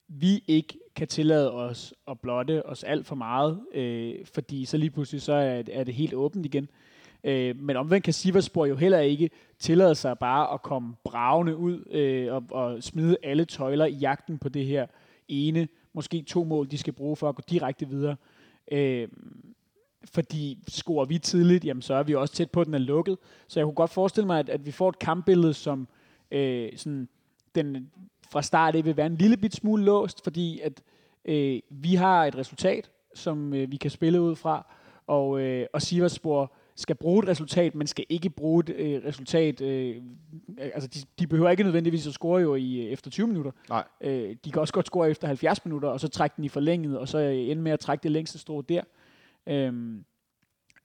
vi 0.08 0.44
ikke 0.48 0.80
kan 0.96 1.08
tillade 1.08 1.54
os 1.54 1.94
at 2.08 2.20
blotte 2.20 2.66
os 2.66 2.84
alt 2.84 3.08
for 3.08 3.16
meget, 3.16 3.60
øh, 3.74 4.16
fordi 4.34 4.66
så 4.66 4.78
lige 4.78 4.92
pludselig 4.92 5.22
så 5.22 5.34
er, 5.34 5.64
er 5.72 5.84
det 5.84 5.94
helt 5.94 6.14
åbent 6.14 6.46
igen. 6.46 6.64
Øh, 6.64 6.89
Øh, 7.24 7.62
men 7.62 7.76
omvendt 7.76 8.04
kan 8.04 8.14
Siversborg 8.14 8.70
jo 8.70 8.76
heller 8.76 9.00
ikke 9.00 9.30
tillade 9.60 9.96
sig 9.96 10.20
bare 10.20 10.54
at 10.54 10.62
komme 10.62 10.96
bravende 11.04 11.58
ud 11.58 11.86
øh, 11.92 12.34
og, 12.34 12.44
og 12.52 12.84
smide 12.84 13.18
alle 13.24 13.46
tøjler 13.46 13.86
i 13.86 13.94
jagten 13.94 14.38
på 14.38 14.50
det 14.50 14.66
her 14.66 14.88
ene, 15.28 15.68
måske 15.94 16.22
to 16.22 16.44
mål, 16.44 16.72
de 16.72 16.78
skal 16.78 16.94
bruge 16.94 17.16
for 17.16 17.30
at 17.30 17.36
gå 17.36 17.42
direkte 17.50 17.90
videre. 17.90 18.16
Øh, 18.72 19.08
fordi 20.06 20.58
scorer 20.68 21.06
vi 21.06 21.18
tidligt, 21.18 21.66
jamen 21.66 21.82
så 21.82 21.94
er 21.94 22.04
vi 22.04 22.16
også 22.16 22.34
tæt 22.34 22.52
på, 22.52 22.62
at 22.62 22.68
den 22.68 22.74
er 22.74 22.80
lukket. 22.80 23.18
Så 23.48 23.60
jeg 23.60 23.66
kunne 23.66 23.74
godt 23.74 23.92
forestille 23.92 24.28
mig, 24.28 24.40
at, 24.40 24.50
at 24.50 24.66
vi 24.66 24.72
får 24.72 24.90
et 24.90 25.00
kampbillede, 25.00 25.54
som 25.54 25.88
øh, 26.32 26.70
sådan, 26.76 27.10
den 27.56 27.92
fra 28.32 28.42
start 28.42 28.76
af 28.76 28.86
vil 28.86 28.98
være 28.98 29.06
en 29.06 29.16
lille 29.16 29.38
bit 29.38 29.56
smule 29.56 29.84
låst, 29.84 30.24
fordi 30.24 30.60
at 30.60 30.82
øh, 31.26 31.60
vi 31.70 31.96
har 31.96 32.26
et 32.26 32.36
resultat, 32.36 32.90
som 33.16 33.54
øh, 33.54 33.72
vi 33.72 33.78
kan 33.78 33.92
spille 33.92 34.22
ud 34.22 34.36
fra, 34.36 34.66
og, 35.08 35.40
øh, 35.40 35.66
og 35.74 35.82
Siversborg 35.82 36.52
skal 36.80 36.96
bruge 36.96 37.24
et 37.24 37.30
resultat, 37.30 37.76
men 37.76 37.88
skal 37.88 38.06
ikke 38.10 38.30
bruge 38.30 38.64
et 38.64 38.70
øh, 38.70 39.06
resultat. 39.06 39.62
Øh, 39.62 39.96
altså, 40.58 40.88
de, 40.88 41.00
de 41.20 41.28
behøver 41.28 41.50
ikke 41.50 41.64
nødvendigvis 41.64 42.08
at 42.08 42.14
score 42.14 42.42
jo 42.42 42.56
i, 42.56 42.80
øh, 42.80 42.92
efter 42.92 43.12
20 43.12 43.28
minutter. 43.28 43.52
Nej. 43.70 43.84
Øh, 44.02 44.36
de 44.46 44.52
kan 44.52 44.62
også 44.62 44.74
godt 44.74 44.86
score 44.86 45.10
efter 45.10 45.28
70 45.28 45.66
minutter, 45.66 45.90
og 45.90 46.00
så 46.00 46.08
trække 46.08 46.34
den 46.38 46.44
i 46.44 46.50
forlænget, 46.50 46.98
og 46.98 47.08
så 47.08 47.18
ende 47.18 47.62
med 47.62 47.72
at 47.72 47.80
trække 47.80 48.04
det 48.04 48.12
længste 48.12 48.40
strå 48.40 48.62
der. 48.62 48.82
Øh, 49.48 49.74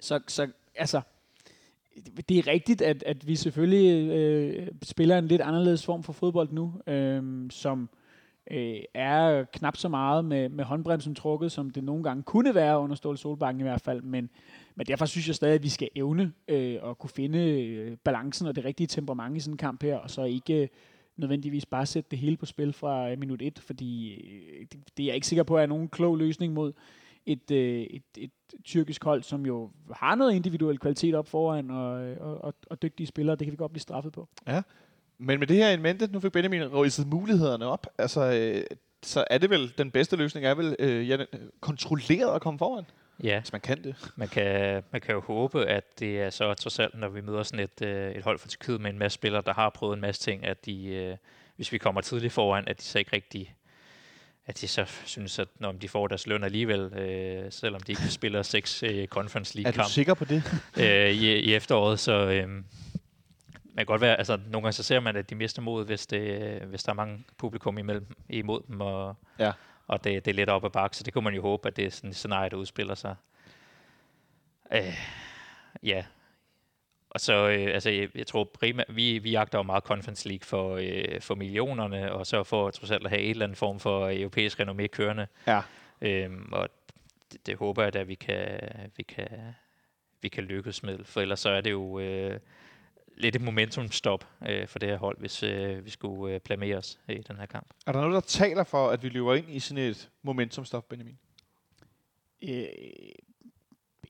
så, 0.00 0.20
så 0.26 0.48
altså, 0.74 1.00
det 2.28 2.38
er 2.38 2.46
rigtigt, 2.46 2.82
at, 2.82 3.02
at 3.02 3.26
vi 3.26 3.36
selvfølgelig 3.36 4.10
øh, 4.10 4.68
spiller 4.82 5.18
en 5.18 5.28
lidt 5.28 5.42
anderledes 5.42 5.84
form 5.84 6.02
for 6.02 6.12
fodbold 6.12 6.48
nu, 6.52 6.72
øh, 6.86 7.50
som 7.50 7.88
øh, 8.50 8.76
er 8.94 9.44
knap 9.44 9.76
så 9.76 9.88
meget 9.88 10.24
med, 10.24 10.48
med 10.48 10.64
håndbremsen 10.64 11.14
trukket, 11.14 11.52
som 11.52 11.70
det 11.70 11.84
nogle 11.84 12.04
gange 12.04 12.22
kunne 12.22 12.54
være 12.54 12.78
under 12.78 12.96
Ståle 12.96 13.18
Solbakken 13.18 13.60
i 13.60 13.62
hvert 13.62 13.80
fald, 13.80 14.02
men, 14.02 14.30
men 14.74 14.86
derfor 14.86 15.06
synes 15.06 15.26
jeg 15.26 15.34
stadig, 15.34 15.54
at 15.54 15.62
vi 15.62 15.68
skal 15.68 15.88
evne 15.96 16.32
øh, 16.48 16.78
at 16.84 16.98
kunne 16.98 17.10
finde 17.10 17.38
øh, 17.38 17.96
balancen 18.04 18.46
og 18.46 18.56
det 18.56 18.64
rigtige 18.64 18.86
temperament 18.86 19.36
i 19.36 19.40
sådan 19.40 19.54
en 19.54 19.58
kamp 19.58 19.82
her, 19.82 19.96
og 19.96 20.10
så 20.10 20.24
ikke 20.24 20.62
øh, 20.62 20.68
nødvendigvis 21.16 21.66
bare 21.66 21.86
sætte 21.86 22.10
det 22.10 22.18
hele 22.18 22.36
på 22.36 22.46
spil 22.46 22.72
fra 22.72 23.10
øh, 23.10 23.18
minut 23.18 23.42
1, 23.42 23.58
fordi 23.58 24.14
øh, 24.14 24.66
det, 24.72 24.80
det 24.96 25.02
er 25.02 25.06
jeg 25.06 25.14
ikke 25.14 25.26
sikker 25.26 25.42
på, 25.42 25.56
er 25.56 25.66
nogen 25.66 25.88
klog 25.88 26.18
løsning 26.18 26.52
mod 26.52 26.72
et, 27.26 27.50
øh, 27.50 27.80
et, 27.80 28.02
et 28.18 28.30
tyrkisk 28.64 29.04
hold, 29.04 29.22
som 29.22 29.46
jo 29.46 29.70
har 29.94 30.14
noget 30.14 30.34
individuel 30.34 30.78
kvalitet 30.78 31.14
op 31.14 31.28
foran, 31.28 31.70
og, 31.70 32.02
øh, 32.02 32.16
og, 32.20 32.44
og, 32.44 32.54
og 32.70 32.82
dygtige 32.82 33.06
spillere, 33.06 33.36
det 33.36 33.46
kan 33.46 33.52
vi 33.52 33.56
godt 33.56 33.72
blive 33.72 33.80
straffet 33.80 34.12
på. 34.12 34.28
Ja, 34.46 34.62
men 35.18 35.38
med 35.38 35.46
det 35.46 35.56
her 35.56 35.78
mente, 35.78 36.12
nu 36.12 36.20
fik 36.20 36.32
Benjamin 36.32 36.74
ridset 36.74 37.06
mulighederne 37.06 37.66
op, 37.66 37.86
altså, 37.98 38.32
øh, 38.32 38.76
så 39.02 39.24
er 39.30 39.38
det 39.38 39.50
vel, 39.50 39.72
den 39.78 39.90
bedste 39.90 40.16
løsning 40.16 40.46
er 40.46 40.54
vel 40.54 40.76
øh, 40.78 41.08
ja, 41.08 41.16
kontrolleret 41.60 42.34
at 42.34 42.40
komme 42.40 42.58
foran? 42.58 42.84
Ja. 43.22 43.38
Hvis 43.40 43.52
man 43.52 43.60
kan 43.60 43.84
det. 43.84 44.12
Man 44.16 44.28
kan, 44.28 44.82
man 44.92 45.00
kan 45.00 45.14
jo 45.14 45.20
håbe, 45.20 45.66
at 45.66 46.00
det 46.00 46.20
er 46.20 46.30
så 46.30 46.54
trods 46.54 46.78
alt, 46.78 46.94
når 46.94 47.08
vi 47.08 47.20
møder 47.20 47.42
sådan 47.42 47.64
et, 47.64 47.82
øh, 47.82 48.12
et 48.12 48.22
hold 48.22 48.38
fra 48.38 48.48
Tyrkiet 48.48 48.80
med 48.80 48.90
en 48.90 48.98
masse 48.98 49.14
spillere, 49.14 49.42
der 49.46 49.54
har 49.54 49.70
prøvet 49.70 49.94
en 49.94 50.00
masse 50.00 50.22
ting, 50.22 50.44
at 50.44 50.66
de, 50.66 50.86
øh, 50.86 51.16
hvis 51.56 51.72
vi 51.72 51.78
kommer 51.78 52.00
tidligt 52.00 52.32
foran, 52.32 52.68
at 52.68 52.78
de 52.78 52.84
så 52.84 52.98
ikke 52.98 53.12
rigtig 53.12 53.54
at 54.46 54.60
de 54.60 54.68
så 54.68 54.84
synes, 55.04 55.38
at 55.38 55.48
når 55.58 55.72
de 55.72 55.88
får 55.88 56.08
deres 56.08 56.26
løn 56.26 56.44
alligevel, 56.44 56.80
øh, 56.80 57.52
selvom 57.52 57.80
de 57.80 57.92
ikke 57.92 58.08
spiller 58.08 58.42
seks 58.42 58.82
øh, 58.82 59.06
Conference 59.06 59.56
League-kamp. 59.56 59.78
Er 59.78 59.82
du 59.82 59.90
sikker 59.90 60.14
på 60.14 60.24
det? 60.24 60.42
øh, 60.80 61.10
i, 61.10 61.38
I 61.38 61.54
efteråret, 61.54 62.00
så 62.00 62.12
øh, 62.12 62.48
man 62.48 62.64
kan 63.76 63.86
godt 63.86 64.00
være, 64.00 64.16
altså 64.16 64.36
nogle 64.36 64.62
gange 64.62 64.72
så 64.72 64.82
ser 64.82 65.00
man, 65.00 65.16
at 65.16 65.30
de 65.30 65.34
mister 65.34 65.62
mod, 65.62 65.86
hvis, 65.86 66.06
det, 66.06 66.42
hvis 66.62 66.82
der 66.82 66.90
er 66.90 66.96
mange 66.96 67.24
publikum 67.38 67.78
imellem, 67.78 68.06
imod 68.28 68.60
dem, 68.68 68.80
og, 68.80 69.16
ja. 69.38 69.52
Og 69.86 70.04
det, 70.04 70.24
det 70.24 70.30
er 70.30 70.34
lidt 70.34 70.50
op 70.50 70.64
ad 70.64 70.70
bakke, 70.70 70.96
så 70.96 71.04
det 71.04 71.12
kunne 71.12 71.24
man 71.24 71.34
jo 71.34 71.42
håbe, 71.42 71.68
at 71.68 71.76
det 71.76 71.84
er 71.84 71.90
sådan 71.90 72.10
et 72.10 72.16
scenarie, 72.16 72.50
der 72.50 72.56
udspiller 72.56 72.94
sig. 72.94 73.16
Øh, 74.72 74.98
ja, 75.82 76.04
og 77.10 77.20
så, 77.20 77.48
øh, 77.48 77.74
altså, 77.74 77.90
jeg, 77.90 78.08
jeg 78.14 78.26
tror 78.26 78.44
primært, 78.44 78.86
vi, 78.96 79.18
vi 79.18 79.30
jagter 79.30 79.58
jo 79.58 79.62
meget 79.62 79.84
Conference 79.84 80.28
League 80.28 80.44
for, 80.44 80.76
øh, 80.76 81.20
for 81.20 81.34
millionerne, 81.34 82.12
og 82.12 82.26
så 82.26 82.42
for 82.42 82.70
trods 82.70 82.90
alt 82.90 83.04
at 83.04 83.10
have 83.10 83.22
en 83.22 83.30
eller 83.30 83.44
anden 83.44 83.56
form 83.56 83.80
for 83.80 84.10
europæisk 84.10 84.60
renommé 84.60 84.86
kørende. 84.86 85.26
Ja. 85.46 85.60
Øhm, 86.00 86.48
og 86.52 86.68
det, 87.32 87.46
det 87.46 87.56
håber 87.56 87.82
jeg, 87.82 87.96
at 87.96 88.08
vi 88.08 88.14
kan, 88.14 88.60
vi 88.96 89.02
kan, 89.02 89.54
vi 90.20 90.28
kan 90.28 90.44
lykkes 90.44 90.82
med, 90.82 91.04
for 91.04 91.20
ellers 91.20 91.40
så 91.40 91.48
er 91.48 91.60
det 91.60 91.70
jo 91.70 91.98
øh, 91.98 92.40
lidt 93.16 93.36
et 93.36 93.42
momentumstop 93.42 94.26
øh, 94.48 94.68
for 94.68 94.78
det 94.78 94.88
her 94.88 94.98
hold, 94.98 95.18
hvis 95.18 95.42
øh, 95.42 95.84
vi 95.84 95.90
skulle 95.90 96.34
øh, 96.34 96.40
blamere 96.40 96.76
os 96.76 97.00
i 97.08 97.14
den 97.28 97.36
her 97.36 97.46
kamp. 97.46 97.66
Er 97.86 97.92
der 97.92 98.00
noget, 98.00 98.14
der 98.14 98.20
taler 98.20 98.64
for, 98.64 98.88
at 98.88 99.02
vi 99.02 99.08
løber 99.08 99.34
ind 99.34 99.50
i 99.50 99.58
sådan 99.58 99.84
et 99.84 100.10
momentumstop, 100.22 100.88
Benjamin? 100.88 101.18
Øh, 102.42 102.66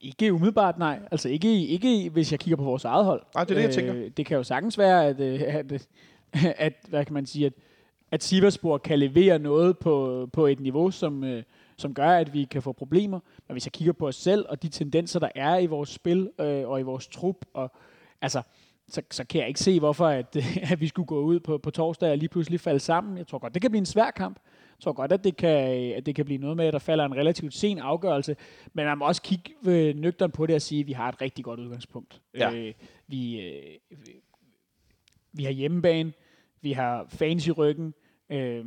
ikke 0.01 0.33
umiddelbart, 0.33 0.77
nej. 0.77 0.99
Altså 1.11 1.29
ikke, 1.29 1.65
ikke 1.67 2.09
hvis 2.09 2.31
jeg 2.31 2.39
kigger 2.39 2.55
på 2.55 2.63
vores 2.63 2.85
eget 2.85 3.05
hold. 3.05 3.23
Nej, 3.35 3.43
det 3.43 3.51
er 3.51 3.55
det, 3.55 3.63
jeg 3.63 3.73
tænker. 3.73 3.95
Øh, 3.95 4.11
det 4.17 4.25
kan 4.25 4.37
jo 4.37 4.43
sagtens 4.43 4.77
være, 4.77 5.07
at, 5.07 5.19
øh, 5.19 5.41
at, 5.41 5.87
at 6.67 6.73
hvad 6.87 7.05
kan 7.05 7.13
man 7.13 7.25
sige, 7.25 7.45
at, 7.45 7.53
at 8.11 8.23
Siversborg 8.23 8.81
kan 8.81 8.99
levere 8.99 9.39
noget 9.39 9.77
på, 9.77 10.27
på 10.33 10.47
et 10.47 10.59
niveau, 10.59 10.91
som, 10.91 11.23
øh, 11.23 11.43
som 11.77 11.93
gør, 11.93 12.09
at 12.09 12.33
vi 12.33 12.43
kan 12.43 12.61
få 12.61 12.71
problemer. 12.71 13.19
Men 13.47 13.53
hvis 13.53 13.65
jeg 13.65 13.71
kigger 13.71 13.93
på 13.93 14.07
os 14.07 14.15
selv, 14.15 14.45
og 14.49 14.63
de 14.63 14.69
tendenser, 14.69 15.19
der 15.19 15.29
er 15.35 15.57
i 15.57 15.65
vores 15.65 15.89
spil, 15.89 16.29
øh, 16.39 16.67
og 16.69 16.79
i 16.79 16.83
vores 16.83 17.07
trup, 17.07 17.45
og 17.53 17.71
altså, 18.21 18.41
så, 18.87 19.01
så 19.11 19.23
kan 19.23 19.39
jeg 19.39 19.47
ikke 19.47 19.59
se, 19.59 19.79
hvorfor 19.79 20.07
at, 20.07 20.35
at 20.71 20.81
vi 20.81 20.87
skulle 20.87 21.05
gå 21.05 21.19
ud 21.21 21.39
på, 21.39 21.57
på 21.57 21.71
torsdag 21.71 22.11
og 22.11 22.17
lige 22.17 22.29
pludselig 22.29 22.59
falde 22.59 22.79
sammen. 22.79 23.17
Jeg 23.17 23.27
tror 23.27 23.37
godt, 23.39 23.53
det 23.53 23.61
kan 23.61 23.71
blive 23.71 23.79
en 23.79 23.85
svær 23.85 24.11
kamp. 24.11 24.39
Jeg 24.45 24.83
tror 24.83 24.93
godt, 24.93 25.11
at 25.11 25.23
det 25.23 25.37
kan, 25.37 25.49
at 25.93 26.05
det 26.05 26.15
kan 26.15 26.25
blive 26.25 26.37
noget 26.41 26.57
med, 26.57 26.65
at 26.65 26.73
der 26.73 26.79
falder 26.79 27.05
en 27.05 27.15
relativt 27.15 27.53
sen 27.53 27.79
afgørelse. 27.79 28.35
Men 28.73 28.85
man 28.85 28.97
må 28.97 29.05
også 29.07 29.21
kigge 29.21 29.53
øh, 29.67 29.95
nøgteren 29.95 30.31
på 30.31 30.45
det 30.45 30.55
og 30.55 30.61
sige, 30.61 30.81
at 30.81 30.87
vi 30.87 30.91
har 30.91 31.09
et 31.09 31.21
rigtig 31.21 31.45
godt 31.45 31.59
udgangspunkt. 31.59 32.21
Ja. 32.37 32.51
Øh, 32.53 32.73
vi, 33.07 33.41
øh, 33.41 33.63
vi- 35.33 35.43
har 35.43 35.51
hjemmebane, 35.51 36.13
vi 36.61 36.71
har 36.71 37.05
fans 37.09 37.47
i 37.47 37.51
ryggen. 37.51 37.93
Øh, 38.29 38.65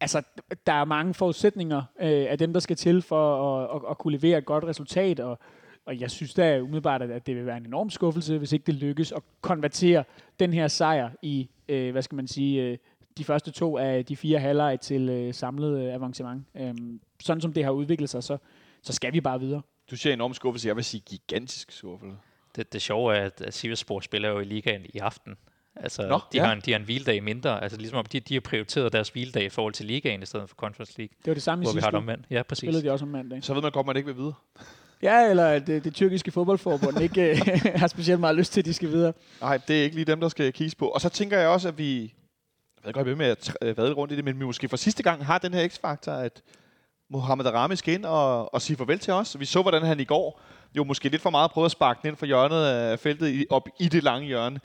altså, 0.00 0.22
der 0.66 0.72
er 0.72 0.84
mange 0.84 1.14
forudsætninger 1.14 1.82
øh, 2.00 2.26
af 2.28 2.38
dem, 2.38 2.52
der 2.52 2.60
skal 2.60 2.76
til 2.76 3.02
for 3.02 3.56
at, 3.58 3.76
at, 3.76 3.90
at 3.90 3.98
kunne 3.98 4.16
levere 4.16 4.38
et 4.38 4.44
godt 4.44 4.64
resultat, 4.64 5.20
og, 5.20 5.38
og 5.86 6.00
jeg 6.00 6.10
synes 6.10 6.34
da 6.34 6.60
umiddelbart, 6.60 7.02
at, 7.02 7.26
det 7.26 7.36
vil 7.36 7.46
være 7.46 7.56
en 7.56 7.66
enorm 7.66 7.90
skuffelse, 7.90 8.38
hvis 8.38 8.52
ikke 8.52 8.66
det 8.66 8.74
lykkes 8.74 9.12
at 9.12 9.22
konvertere 9.40 10.04
den 10.40 10.52
her 10.52 10.68
sejr 10.68 11.10
i, 11.22 11.48
øh, 11.68 11.92
hvad 11.92 12.02
skal 12.02 12.16
man 12.16 12.26
sige, 12.26 12.62
øh, 12.62 12.78
de 13.18 13.24
første 13.24 13.50
to 13.50 13.78
af 13.78 14.04
de 14.04 14.16
fire 14.16 14.38
halvleg 14.38 14.80
til 14.80 15.08
øh, 15.08 15.34
samlet 15.34 15.78
øh, 15.86 15.94
avancement. 15.94 16.44
Øhm, 16.54 17.00
sådan 17.20 17.40
som 17.40 17.52
det 17.52 17.64
har 17.64 17.70
udviklet 17.70 18.10
sig, 18.10 18.22
så, 18.22 18.38
så 18.82 18.92
skal 18.92 19.12
vi 19.12 19.20
bare 19.20 19.40
videre. 19.40 19.62
Du 19.90 19.96
siger 19.96 20.12
enorm 20.12 20.34
skuffelse. 20.34 20.68
Jeg 20.68 20.76
vil 20.76 20.84
sige 20.84 21.02
gigantisk 21.06 21.72
skuffelse. 21.72 22.16
Det, 22.56 22.72
det 22.72 22.82
sjove 22.82 23.16
er, 23.16 23.24
at, 23.24 23.40
at 23.40 23.54
Sivasspor 23.54 24.00
spiller 24.00 24.28
jo 24.28 24.40
i 24.40 24.44
ligaen 24.44 24.82
i 24.94 24.98
aften. 24.98 25.36
Altså, 25.76 26.08
Nå, 26.08 26.20
de, 26.32 26.38
ja. 26.38 26.44
har 26.44 26.52
en, 26.52 26.60
de 26.64 26.70
har 26.72 26.78
en 26.78 26.84
hviledag 26.84 27.22
mindre. 27.22 27.62
Altså, 27.62 27.78
ligesom 27.78 27.98
om 27.98 28.04
de, 28.04 28.20
de 28.20 28.34
har 28.34 28.40
prioriteret 28.40 28.92
deres 28.92 29.08
hviledag 29.08 29.44
i 29.44 29.48
forhold 29.48 29.72
til 29.72 29.86
ligaen 29.86 30.22
i 30.22 30.26
stedet 30.26 30.48
for 30.48 30.56
Conference 30.56 30.94
League, 30.98 31.14
Det 31.18 31.26
var 31.26 31.34
det 31.34 31.42
samme 31.42 31.62
i 31.62 31.64
hvor 31.64 31.72
vi 31.72 31.74
har 31.74 31.80
sidste 31.80 31.86
det 31.86 31.92
uge. 31.94 31.98
omvendt. 32.02 32.26
Ja, 32.30 32.42
præcis. 32.42 32.60
Spillede 32.60 32.84
de 32.84 32.90
også 32.92 33.04
om 33.04 33.10
mandag. 33.10 33.44
Så 33.44 33.54
ved 33.54 33.62
man 33.62 33.72
godt, 33.72 33.86
man 33.86 33.96
ikke 33.96 34.06
vil 34.06 34.16
vide. 34.16 34.34
Ja, 35.04 35.30
eller 35.30 35.46
at 35.46 35.66
det, 35.66 35.84
det 35.84 35.94
tyrkiske 35.94 36.30
fodboldforbund 36.30 37.00
ikke 37.00 37.30
øh, 37.30 37.38
har 37.80 37.86
specielt 37.86 38.20
meget 38.20 38.36
lyst 38.36 38.52
til, 38.52 38.60
at 38.60 38.64
de 38.64 38.74
skal 38.74 38.88
videre. 38.88 39.12
Nej, 39.40 39.58
det 39.68 39.78
er 39.78 39.82
ikke 39.82 39.96
lige 39.96 40.04
dem, 40.04 40.20
der 40.20 40.28
skal 40.28 40.52
kigges 40.52 40.74
på. 40.74 40.88
Og 40.88 41.00
så 41.00 41.08
tænker 41.08 41.38
jeg 41.38 41.48
også, 41.48 41.68
at 41.68 41.78
vi... 41.78 42.00
Jeg 42.02 42.88
ved 42.88 42.92
godt, 42.92 43.08
jeg 43.08 43.16
med 43.16 43.26
at 43.26 43.56
øh, 43.62 43.76
vade 43.76 43.92
rundt 43.92 44.12
i 44.12 44.16
det, 44.16 44.24
men 44.24 44.40
vi 44.40 44.44
måske 44.44 44.68
for 44.68 44.76
sidste 44.76 45.02
gang 45.02 45.26
har 45.26 45.38
den 45.38 45.54
her 45.54 45.68
x-faktor, 45.68 46.12
at 46.12 46.42
Mohamed 47.10 47.46
Arami 47.46 47.76
skal 47.76 47.94
ind 47.94 48.04
og, 48.04 48.54
og 48.54 48.62
sige 48.62 48.76
farvel 48.76 48.98
til 48.98 49.12
os. 49.12 49.40
Vi 49.40 49.44
så, 49.44 49.62
hvordan 49.62 49.82
han 49.82 50.00
i 50.00 50.04
går 50.04 50.40
jo 50.76 50.84
måske 50.84 51.08
lidt 51.08 51.22
for 51.22 51.30
meget 51.30 51.50
prøvede 51.50 51.66
at 51.66 51.72
sparke 51.72 51.98
den 52.02 52.08
ind 52.08 52.16
for 52.16 52.26
hjørnet 52.26 52.64
af 52.64 52.98
feltet 52.98 53.28
i, 53.28 53.46
op 53.50 53.68
i 53.80 53.88
det 53.88 54.02
lange 54.02 54.26
hjørne. 54.26 54.60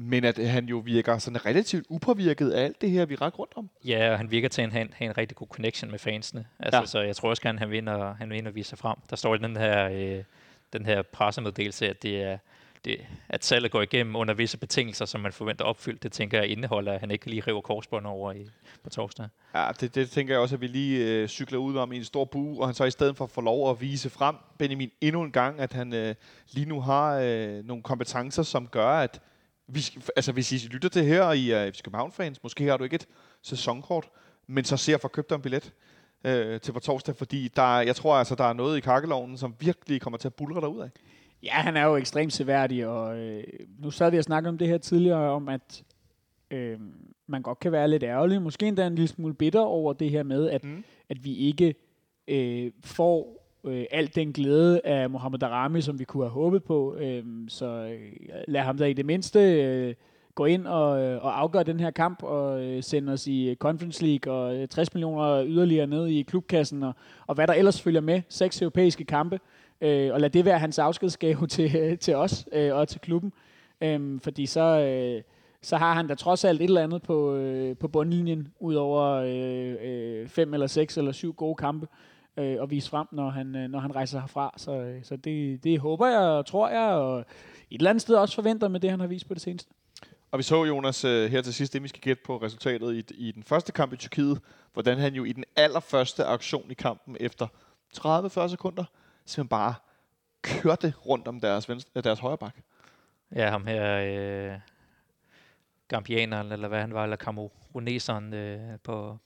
Men 0.00 0.24
at 0.24 0.38
han 0.48 0.64
jo 0.64 0.78
virker 0.78 1.18
sådan 1.18 1.46
relativt 1.46 1.86
upåvirket 1.88 2.50
af 2.50 2.64
alt 2.64 2.80
det 2.80 2.90
her, 2.90 3.06
vi 3.06 3.14
rækker 3.14 3.38
rundt 3.38 3.52
om. 3.56 3.70
Ja, 3.84 4.10
og 4.12 4.18
han 4.18 4.30
virker 4.30 4.48
til 4.48 4.62
at 4.62 4.72
have 4.72 4.82
en, 4.82 4.94
have 4.96 5.10
en 5.10 5.18
rigtig 5.18 5.36
god 5.36 5.46
connection 5.46 5.90
med 5.90 5.98
fansene. 5.98 6.46
Altså, 6.58 6.80
Ja. 6.80 6.86
Så 6.86 7.00
jeg 7.00 7.16
tror 7.16 7.30
også 7.30 7.42
gerne, 7.42 7.58
han 7.58 7.70
vinder, 7.70 8.14
han 8.14 8.30
vinder 8.30 8.50
og 8.50 8.54
vise 8.54 8.68
sig 8.68 8.78
frem. 8.78 8.96
Der 9.10 9.16
står 9.16 9.34
i 9.34 9.38
den 9.38 9.56
her, 9.56 9.88
øh, 9.88 10.24
den 10.72 10.86
her 10.86 11.02
pressemeddelelse, 11.02 11.88
at 11.88 12.02
det 12.02 12.22
er 12.22 12.38
det, 12.84 13.00
at 13.28 13.44
salget 13.44 13.70
går 13.70 13.82
igennem 13.82 14.16
under 14.16 14.34
visse 14.34 14.58
betingelser, 14.58 15.04
som 15.04 15.20
man 15.20 15.32
forventer 15.32 15.64
opfyldt. 15.64 16.02
Det 16.02 16.12
tænker 16.12 16.38
jeg 16.38 16.48
indeholder, 16.48 16.92
at 16.92 17.00
han 17.00 17.10
ikke 17.10 17.26
lige 17.26 17.42
river 17.46 17.60
korsbånd 17.60 18.06
over 18.06 18.32
i, 18.32 18.46
på 18.84 18.90
torsdag. 18.90 19.26
Ja, 19.54 19.70
det, 19.80 19.94
det 19.94 20.10
tænker 20.10 20.34
jeg 20.34 20.40
også, 20.40 20.54
at 20.54 20.60
vi 20.60 20.66
lige 20.66 21.06
øh, 21.06 21.28
cykler 21.28 21.58
ud 21.58 21.76
om 21.76 21.92
i 21.92 21.96
en 21.96 22.04
stor 22.04 22.24
bue, 22.24 22.60
og 22.60 22.68
han 22.68 22.74
så 22.74 22.84
i 22.84 22.90
stedet 22.90 23.16
for 23.16 23.26
får 23.26 23.42
lov 23.42 23.70
at 23.70 23.80
vise 23.80 24.10
frem, 24.10 24.36
Benjamin, 24.58 24.90
endnu 25.00 25.22
en 25.22 25.32
gang, 25.32 25.60
at 25.60 25.72
han 25.72 25.94
øh, 25.94 26.14
lige 26.52 26.66
nu 26.68 26.80
har 26.80 27.20
øh, 27.24 27.64
nogle 27.64 27.82
kompetencer, 27.82 28.42
som 28.42 28.66
gør, 28.66 28.88
at 28.88 29.20
vi, 29.68 29.80
altså, 30.16 30.32
hvis 30.32 30.52
I 30.64 30.68
lytter 30.68 30.88
til 30.88 31.04
her, 31.04 31.22
og 31.22 31.36
I 31.38 31.50
er 31.50 31.70
FC 31.70 31.82
København-fans, 31.82 32.42
måske 32.42 32.64
har 32.64 32.76
du 32.76 32.84
ikke 32.84 32.94
et 32.94 33.06
sæsonkort, 33.42 34.08
men 34.46 34.64
så 34.64 34.76
ser 34.76 34.98
for 34.98 35.08
købt 35.08 35.30
dig 35.30 35.36
en 35.36 35.42
billet 35.42 35.72
øh, 36.24 36.60
til 36.60 36.72
på 36.72 36.80
torsdag, 36.80 37.16
fordi 37.16 37.48
der, 37.56 37.78
er- 37.78 37.82
jeg 37.82 37.96
tror 37.96 38.14
altså, 38.14 38.34
der 38.34 38.44
er 38.44 38.52
noget 38.52 38.76
i 38.76 38.80
kakkelovnen, 38.80 39.36
som 39.38 39.54
virkelig 39.60 40.00
kommer 40.00 40.18
til 40.18 40.28
at 40.28 40.34
bulre 40.34 40.60
dig 40.60 40.68
ud 40.68 40.80
af. 40.80 40.88
Ja, 41.42 41.52
han 41.52 41.76
er 41.76 41.84
jo 41.84 41.96
ekstremt 41.96 42.32
seværdig, 42.32 42.86
og 42.86 43.18
øh, 43.18 43.44
nu 43.78 43.90
sad 43.90 44.10
vi 44.10 44.18
og 44.18 44.24
snakkede 44.24 44.48
om 44.48 44.58
det 44.58 44.68
her 44.68 44.78
tidligere, 44.78 45.30
om 45.30 45.48
at 45.48 45.82
øh, 46.50 46.78
man 47.26 47.42
godt 47.42 47.58
kan 47.58 47.72
være 47.72 47.88
lidt 47.88 48.02
ærgerlig, 48.02 48.42
måske 48.42 48.66
endda 48.66 48.86
en 48.86 48.94
lille 48.94 49.08
smule 49.08 49.34
bitter 49.34 49.60
over 49.60 49.92
det 49.92 50.10
her 50.10 50.22
med, 50.22 50.50
at, 50.50 50.64
mm. 50.64 50.84
at 51.08 51.24
vi 51.24 51.34
ikke 51.36 51.74
øh, 52.28 52.72
får 52.84 53.47
øh, 53.68 53.84
alt 53.90 54.14
den 54.14 54.32
glæde 54.32 54.80
af 54.84 55.10
Mohamed 55.10 55.38
Darami, 55.38 55.80
som 55.80 55.98
vi 55.98 56.04
kunne 56.04 56.24
have 56.24 56.30
håbet 56.30 56.64
på. 56.64 56.96
Øhm, 56.98 57.42
øh, 57.42 57.48
så 57.48 57.96
lad 58.48 58.60
ham 58.60 58.78
da 58.78 58.84
i 58.84 58.92
det 58.92 59.06
mindste 59.06 59.62
øh, 59.62 59.94
gå 60.34 60.44
ind 60.44 60.66
og, 60.66 61.00
øh, 61.00 61.24
og 61.24 61.40
afgøre 61.40 61.62
den 61.62 61.80
her 61.80 61.90
kamp 61.90 62.22
og 62.22 62.64
øh, 62.64 62.82
sende 62.82 63.12
os 63.12 63.26
i 63.26 63.48
øh, 63.48 63.56
Conference 63.56 64.04
League 64.04 64.32
og 64.32 64.56
øh, 64.56 64.68
60 64.68 64.94
millioner 64.94 65.44
yderligere 65.46 65.86
ned 65.86 66.06
i 66.06 66.22
klubkassen 66.22 66.82
og, 66.82 66.94
og 67.26 67.34
hvad 67.34 67.46
der 67.46 67.54
ellers 67.54 67.82
følger 67.82 68.00
med. 68.00 68.22
Seks 68.28 68.62
europæiske 68.62 69.04
kampe. 69.04 69.40
Øh, 69.80 70.12
og 70.12 70.20
lad 70.20 70.30
det 70.30 70.44
være 70.44 70.58
hans 70.58 70.78
afskedsgave 70.78 71.46
til, 71.56 71.76
øh, 71.76 71.98
til 71.98 72.14
os 72.14 72.48
øh, 72.52 72.74
og 72.74 72.88
til 72.88 73.00
klubben. 73.00 73.32
Øh, 73.80 74.20
fordi 74.22 74.46
så, 74.46 74.60
øh, 74.60 75.22
så 75.62 75.76
har 75.76 75.94
han 75.94 76.06
da 76.06 76.14
trods 76.14 76.44
alt 76.44 76.60
et 76.60 76.64
eller 76.64 76.82
andet 76.82 77.02
på, 77.02 77.34
øh, 77.34 77.76
på 77.76 77.88
bundlinjen, 77.88 78.48
ud 78.60 78.74
over 78.74 79.04
øh, 79.06 79.76
øh, 79.82 80.28
fem 80.28 80.54
eller 80.54 80.66
seks 80.66 80.98
eller 80.98 81.12
syv 81.12 81.32
gode 81.32 81.54
kampe 81.54 81.86
øh, 82.38 82.62
at 82.62 82.70
vise 82.70 82.90
frem, 82.90 83.06
når 83.12 83.30
han, 83.30 83.56
øh, 83.56 83.68
når 83.68 83.78
han 83.78 83.94
rejser 83.94 84.20
herfra. 84.20 84.54
Så, 84.56 84.72
øh, 84.72 85.04
så 85.04 85.16
det, 85.16 85.64
det 85.64 85.78
håber 85.78 86.06
jeg 86.06 86.18
og 86.18 86.46
tror 86.46 86.68
jeg, 86.68 86.88
og 86.90 87.18
et 87.20 87.26
eller 87.70 87.90
andet 87.90 88.02
sted 88.02 88.14
også 88.14 88.34
forventer 88.34 88.68
med 88.68 88.80
det, 88.80 88.90
han 88.90 89.00
har 89.00 89.06
vist 89.06 89.28
på 89.28 89.34
det 89.34 89.42
seneste. 89.42 89.70
Og 90.30 90.38
vi 90.38 90.42
så 90.42 90.64
Jonas 90.64 91.04
øh, 91.04 91.30
her 91.30 91.42
til 91.42 91.54
sidst, 91.54 91.74
inden 91.74 91.82
vi 91.82 91.88
skal 91.88 92.00
gætte 92.00 92.22
på 92.26 92.36
resultatet 92.36 92.94
i, 92.94 93.14
i 93.28 93.32
den 93.32 93.42
første 93.42 93.72
kamp 93.72 93.92
i 93.92 93.96
Tyrkiet, 93.96 94.40
hvordan 94.72 94.98
han 94.98 95.14
jo 95.14 95.24
i 95.24 95.32
den 95.32 95.44
allerførste 95.56 96.24
aktion 96.24 96.70
i 96.70 96.74
kampen 96.74 97.16
efter 97.20 97.46
30-40 97.96 98.48
sekunder, 98.48 98.84
simpelthen 99.24 99.48
bare 99.48 99.74
kørte 100.42 100.94
rundt 101.06 101.28
om 101.28 101.40
deres, 101.40 101.68
venstre, 101.68 102.00
deres 102.00 102.18
højre 102.18 102.38
bak. 102.38 102.56
Ja, 103.34 103.50
ham 103.50 103.66
her, 103.66 104.00
øh, 104.52 104.58
Gambianeren, 105.88 106.52
eller 106.52 106.68
hvad 106.68 106.80
han 106.80 106.94
var, 106.94 107.04
eller 107.04 107.16
Cameruneseren 107.16 108.34
øh, 108.34 108.78
på, 108.84 109.18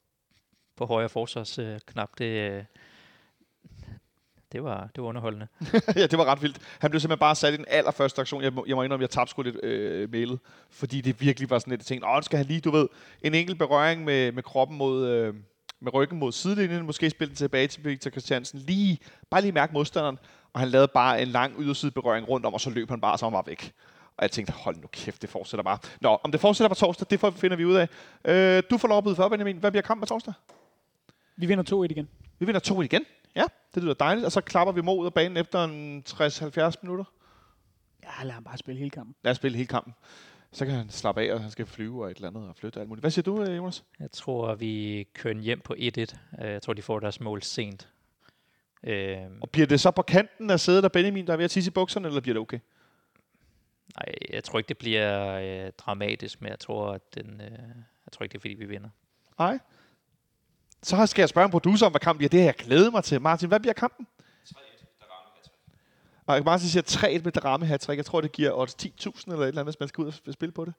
på 0.76 0.86
højre 0.86 1.08
forsvarsknap, 1.08 1.74
øh, 1.74 1.80
knap, 1.86 2.10
det, 2.18 2.50
øh, 2.52 2.64
det, 4.52 4.64
var, 4.64 4.88
det 4.94 5.02
var 5.02 5.08
underholdende. 5.08 5.46
ja, 5.96 6.06
det 6.06 6.18
var 6.18 6.24
ret 6.24 6.42
vildt. 6.42 6.58
Han 6.78 6.90
blev 6.90 7.00
simpelthen 7.00 7.18
bare 7.20 7.34
sat 7.34 7.54
i 7.54 7.56
den 7.56 7.64
allerførste 7.68 8.20
aktion. 8.20 8.42
Jeg 8.42 8.52
må, 8.52 8.64
jeg 8.68 8.76
må 8.76 8.82
indrømme, 8.82 9.02
jeg 9.02 9.10
tabte 9.10 9.30
sgu 9.30 9.42
lidt 9.42 9.64
øh, 9.64 10.10
mailet, 10.12 10.38
fordi 10.70 11.00
det 11.00 11.20
virkelig 11.20 11.50
var 11.50 11.58
sådan 11.58 11.70
lidt, 11.70 11.80
jeg 11.80 11.86
tænkte, 11.86 12.08
åh, 12.08 12.22
skal 12.22 12.36
han 12.36 12.46
lige, 12.46 12.60
du 12.60 12.70
ved, 12.70 12.88
en 13.22 13.34
enkelt 13.34 13.58
berøring 13.58 14.04
med, 14.04 14.32
med 14.32 14.42
kroppen 14.42 14.78
mod, 14.78 15.06
øh, 15.08 15.34
med 15.80 15.94
ryggen 15.94 16.18
mod 16.18 16.32
sidelinjen, 16.32 16.86
måske 16.86 17.10
spille 17.10 17.28
den 17.28 17.36
tilbage 17.36 17.66
til 17.68 17.84
Victor 17.84 18.10
Christiansen, 18.10 18.58
lige, 18.58 18.98
bare 19.30 19.40
lige 19.40 19.52
mærke 19.52 19.72
modstanderen, 19.72 20.18
og 20.52 20.60
han 20.60 20.68
lavede 20.68 20.88
bare 20.88 21.22
en 21.22 21.28
lang 21.28 21.54
yderside 21.60 21.90
berøring 21.92 22.28
rundt 22.28 22.46
om, 22.46 22.54
og 22.54 22.60
så 22.60 22.70
løb 22.70 22.90
han 22.90 23.00
bare, 23.00 23.18
så 23.18 23.26
han 23.26 23.32
var 23.32 23.42
væk. 23.46 23.72
Og 24.16 24.22
jeg 24.22 24.30
tænkte, 24.30 24.52
hold 24.52 24.76
nu 24.76 24.86
kæft, 24.92 25.22
det 25.22 25.30
fortsætter 25.30 25.64
bare. 25.64 25.78
Nå, 26.00 26.18
om 26.24 26.32
det 26.32 26.40
fortsætter 26.40 26.68
på 26.68 26.74
torsdag, 26.74 27.06
det 27.10 27.20
får- 27.20 27.30
finder 27.30 27.56
vi 27.56 27.64
ud 27.64 27.74
af. 27.74 27.88
Øh, 28.24 28.62
du 28.70 28.78
får 28.78 28.88
lov 28.88 28.98
at 28.98 29.04
byde 29.04 29.14
for, 29.16 29.28
Benjamin. 29.28 29.56
Hvad 29.56 29.70
bliver 29.70 29.82
kampen 29.82 30.00
på 30.00 30.06
torsdag? 30.06 30.32
Vi 31.36 31.46
vinder 31.46 31.84
2-1 31.86 31.90
igen. 31.90 32.08
Vi 32.38 32.46
vinder 32.46 32.60
2 32.60 32.82
igen. 32.82 33.04
Ja, 33.36 33.44
det 33.74 33.82
lyder 33.82 33.94
dejligt. 33.94 34.26
Og 34.26 34.32
så 34.32 34.40
klapper 34.40 34.72
vi 34.72 34.80
mod 34.80 34.98
ud 34.98 35.06
af 35.06 35.14
banen 35.14 35.36
efter 35.36 35.64
en 35.64 36.04
60-70 36.08 36.72
minutter. 36.82 37.04
Ja, 38.02 38.24
lad 38.24 38.32
ham 38.32 38.44
bare 38.44 38.58
spille 38.58 38.78
hele 38.78 38.90
kampen. 38.90 39.14
Lad 39.24 39.30
os 39.30 39.36
spille 39.36 39.56
hele 39.56 39.66
kampen. 39.68 39.94
Så 40.52 40.66
kan 40.66 40.74
han 40.74 40.90
slappe 40.90 41.20
af, 41.22 41.34
og 41.34 41.40
han 41.40 41.50
skal 41.50 41.66
flyve 41.66 42.04
og 42.04 42.10
et 42.10 42.16
eller 42.16 42.28
andet 42.28 42.48
og 42.48 42.56
flytte 42.56 42.76
og 42.76 42.80
alt 42.80 42.88
muligt. 42.88 43.02
Hvad 43.02 43.10
siger 43.10 43.22
du, 43.22 43.42
øh, 43.42 43.56
Jonas? 43.56 43.84
Jeg 44.00 44.10
tror, 44.12 44.54
vi 44.54 45.04
kører 45.14 45.34
hjem 45.34 45.60
på 45.60 45.74
1-1. 45.78 45.78
Øh, 45.78 46.06
Jeg 46.40 46.62
tror, 46.62 46.72
de 46.72 46.82
får 46.82 47.00
deres 47.00 47.20
mål 47.20 47.42
sent. 47.42 47.88
Øh, 48.84 49.16
Og 49.40 49.50
bliver 49.50 49.66
det 49.66 49.80
så 49.80 49.90
på 49.90 50.02
kanten 50.02 50.50
af 50.50 50.60
sædet 50.60 50.84
af 50.84 50.92
Benjamin, 50.92 51.26
der 51.26 51.32
er 51.32 51.36
ved 51.36 51.44
at 51.44 51.50
tisse 51.50 51.68
i 51.68 51.72
bukserne, 51.72 52.08
eller 52.08 52.20
bliver 52.20 52.34
det 52.34 52.40
okay? 52.40 52.58
nej, 53.96 54.14
jeg 54.30 54.44
tror 54.44 54.58
ikke, 54.58 54.68
det 54.68 54.78
bliver 54.78 55.32
øh, 55.66 55.72
dramatisk, 55.78 56.40
men 56.40 56.50
jeg 56.50 56.58
tror, 56.58 56.92
at 56.92 57.14
den, 57.14 57.40
øh, 57.40 57.50
jeg 58.06 58.12
tror 58.12 58.22
ikke, 58.22 58.32
det 58.32 58.38
er, 58.38 58.40
fordi 58.40 58.54
vi 58.54 58.64
vinder. 58.64 58.88
Nej. 59.38 59.58
Så 60.82 61.06
skal 61.06 61.22
jeg 61.22 61.28
spørge 61.28 61.44
en 61.44 61.50
producer 61.50 61.86
om, 61.86 61.92
hvad 61.92 62.00
kampen 62.00 62.18
bliver. 62.18 62.28
Det 62.28 62.40
har 62.40 62.44
jeg 62.46 62.54
glædet 62.54 62.92
mig 62.92 63.04
til. 63.04 63.20
Martin, 63.20 63.48
hvad 63.48 63.60
bliver 63.60 63.72
kampen? 63.72 64.06
3-1, 64.48 64.84
Og 66.26 66.40
Martin 66.44 66.68
siger 66.68 66.82
3-1 67.18 67.22
med 67.24 67.32
Darame 67.32 67.66
hat 67.66 67.88
Jeg 67.88 68.04
tror, 68.06 68.20
det 68.20 68.32
giver 68.32 68.52
odds 68.52 68.74
10.000 68.82 69.32
eller 69.32 69.42
et 69.42 69.48
eller 69.48 69.60
andet, 69.60 69.64
hvis 69.64 69.80
man 69.80 69.88
skal 69.88 70.02
ud 70.02 70.12
og 70.26 70.32
spille 70.32 70.52
på 70.52 70.64
det. 70.64 70.74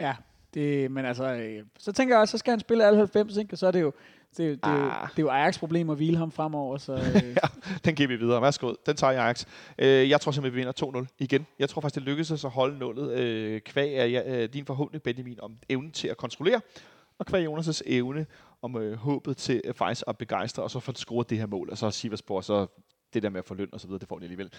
Ja, 0.00 0.14
det, 0.54 0.90
men 0.90 1.04
altså, 1.04 1.24
øh, 1.24 1.62
så 1.78 1.92
tænker 1.92 2.14
jeg 2.14 2.20
også, 2.20 2.32
så 2.32 2.38
skal 2.38 2.50
han 2.50 2.60
spille 2.60 2.84
alle 2.84 2.96
90, 2.96 3.36
ikke? 3.36 3.54
og 3.54 3.58
så 3.58 3.66
er 3.66 3.70
det 3.70 3.80
jo, 3.80 3.92
det, 4.36 4.38
det, 4.38 4.64
det, 4.64 4.70
Ah. 4.70 5.08
det 5.10 5.18
er 5.18 5.22
jo 5.22 5.28
Ajax 5.28 5.58
problem 5.58 5.90
at 5.90 5.96
hvile 5.96 6.16
ham 6.16 6.32
fremover, 6.32 6.78
så 6.78 6.92
øh, 6.92 7.36
Den 7.84 7.94
giver 7.94 8.08
vi 8.08 8.16
videre. 8.16 8.42
Værsgo. 8.42 8.74
Den 8.86 8.96
tager 8.96 9.10
jeg, 9.12 9.22
Ajax. 9.24 9.44
Øh, 9.78 10.10
jeg 10.10 10.20
tror 10.20 10.32
simpelthen, 10.32 10.56
vi 10.56 10.60
vinder 10.90 11.02
2-0 11.02 11.14
igen. 11.18 11.46
Jeg 11.58 11.68
tror 11.68 11.80
faktisk, 11.80 11.94
det 11.94 12.02
lykkedes 12.02 12.30
os 12.30 12.44
at 12.44 12.50
holde 12.50 12.78
nullet. 12.78 13.10
Øh, 13.10 13.60
kvæg 13.60 13.94
er 13.94 14.04
ja, 14.04 14.42
øh, 14.42 14.48
din 14.52 14.64
forhåbning, 14.66 15.02
Benjamin, 15.02 15.38
om 15.42 15.56
evnen 15.68 15.92
til 15.92 16.08
at 16.08 16.16
kontrollere. 16.16 16.60
Og 17.18 17.26
kvæg 17.26 17.46
Jonas' 17.46 17.80
evne 17.86 18.26
om 18.62 18.76
øh, 18.76 18.96
håbet 18.98 19.36
til 19.36 19.60
øh, 19.64 19.74
faktisk 19.74 20.04
at 20.06 20.18
begejstre, 20.18 20.62
og 20.62 20.70
så 20.70 20.80
få 20.80 20.92
scoret 20.94 21.30
det 21.30 21.38
her 21.38 21.46
mål. 21.46 21.70
Og 21.70 21.78
så 21.78 21.90
Siversborg, 21.90 22.44
så 22.44 22.66
det 23.14 23.22
der 23.22 23.30
med 23.30 23.38
at 23.38 23.44
få 23.44 23.54
løn 23.54 23.68
og 23.72 23.80
så 23.80 23.86
videre, 23.86 24.00
det 24.00 24.08
får 24.08 24.18
de 24.18 24.24
alligevel. 24.24 24.52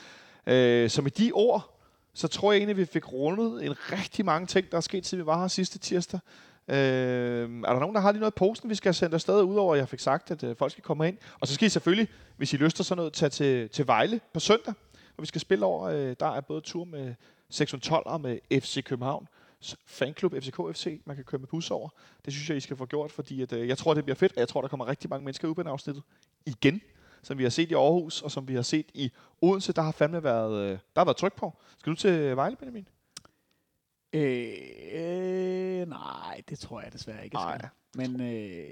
Øh, 0.48 0.90
så 0.90 1.02
med 1.02 1.12
de 1.12 1.32
ord, 1.34 1.80
så 2.14 2.28
tror 2.28 2.52
jeg 2.52 2.58
egentlig, 2.58 2.78
vi 2.78 2.86
fik 2.86 3.14
rundet 3.14 3.66
en 3.66 3.76
rigtig 3.92 4.26
mange 4.26 4.48
ting, 4.48 4.72
der 4.72 4.78
er 4.78 4.82
sket, 4.82 5.06
siden 5.06 5.24
vi 5.24 5.26
var 5.26 5.42
her 5.42 5.48
sidste 5.48 5.80
tirsdag. 5.80 6.20
Øh, 6.68 6.76
er 6.76 7.74
der 7.74 7.80
nogen, 7.80 7.96
der 7.96 8.02
har 8.02 8.12
lige 8.12 8.20
noget 8.20 8.32
i 8.32 8.40
posten, 8.40 8.70
vi 8.70 8.76
skal 8.76 8.94
sende 8.94 9.14
afsted, 9.14 9.44
udover 9.44 9.74
at 9.74 9.80
jeg 9.80 9.90
fik 9.90 10.00
sagt, 10.00 10.32
at 10.32 10.44
øh, 10.44 10.56
folk 10.56 10.72
skal 10.72 10.84
komme 10.84 11.08
ind? 11.08 11.18
Og 11.40 11.48
så 11.48 11.54
skal 11.54 11.66
I 11.66 11.70
selvfølgelig, 11.70 12.08
hvis 12.38 12.54
I 12.54 12.58
lyster 12.58 12.84
sådan 12.84 12.98
noget, 12.98 13.14
tage 13.14 13.30
til, 13.30 13.70
til 13.70 13.88
Vejle 13.88 14.22
på 14.34 14.40
søndag, 14.40 14.74
hvor 15.16 15.22
vi 15.22 15.28
skal 15.28 15.42
spille 15.42 15.66
over. 15.66 15.84
Øh, 15.88 16.16
der 16.20 16.28
er 16.28 16.42
både 16.42 16.62
tur 16.62 16.86
med 16.86 17.14
612 17.50 18.04
og 18.06 18.22
med 18.22 18.40
FC 18.62 18.84
København 18.84 19.28
fanklub 19.86 20.34
FCK 20.34 20.56
FC, 20.74 21.02
man 21.06 21.16
kan 21.16 21.26
køre 21.26 21.40
med 21.40 21.48
bus 21.48 21.72
over. 21.72 21.90
Det 22.26 22.34
synes 22.34 22.50
jeg, 22.50 22.58
I 22.58 22.60
skal 22.60 22.78
få 22.78 22.86
gjort, 22.86 23.12
fordi 23.12 23.42
at, 23.42 23.54
øh, 23.54 23.68
jeg 23.68 23.78
tror, 23.78 23.94
det 23.94 24.04
bliver 24.04 24.16
fedt, 24.16 24.34
og 24.34 24.40
jeg 24.40 24.48
tror, 24.48 24.62
der 24.62 24.68
kommer 24.68 24.88
rigtig 24.88 25.10
mange 25.10 25.26
mennesker 25.26 25.48
ud 25.48 25.56
på 25.56 25.64
den 25.64 25.70
afsnittet 25.70 26.04
igen, 26.46 26.82
som 27.24 27.38
vi 27.38 27.44
har 27.44 27.50
set 27.50 27.72
i 27.72 27.74
Aarhus, 27.74 28.22
og 28.22 28.32
som 28.32 28.48
vi 28.48 28.56
har 28.56 28.62
set 28.62 28.86
i 28.94 29.12
Odense. 29.42 29.74
Der 29.74 29.82
har 29.82 29.92
fandme 29.92 30.24
været, 30.24 30.62
øh, 30.62 30.70
der 30.70 30.78
har 30.98 31.06
været 31.06 31.18
tryk 31.18 31.36
på. 31.36 31.54
Skal 31.80 31.92
du 31.92 31.96
til 31.96 32.36
Vejle, 32.36 32.56
Benjamin? 32.56 32.88
Øh, 34.14 34.54
øh, 34.94 35.90
nej, 35.90 36.42
det 36.50 36.60
tror 36.60 36.82
jeg 36.82 36.94
desværre 36.94 37.24
ikke, 37.24 37.36
Nej. 37.36 37.58
skal. 37.58 37.70
Men 37.96 38.22
øh, 38.22 38.70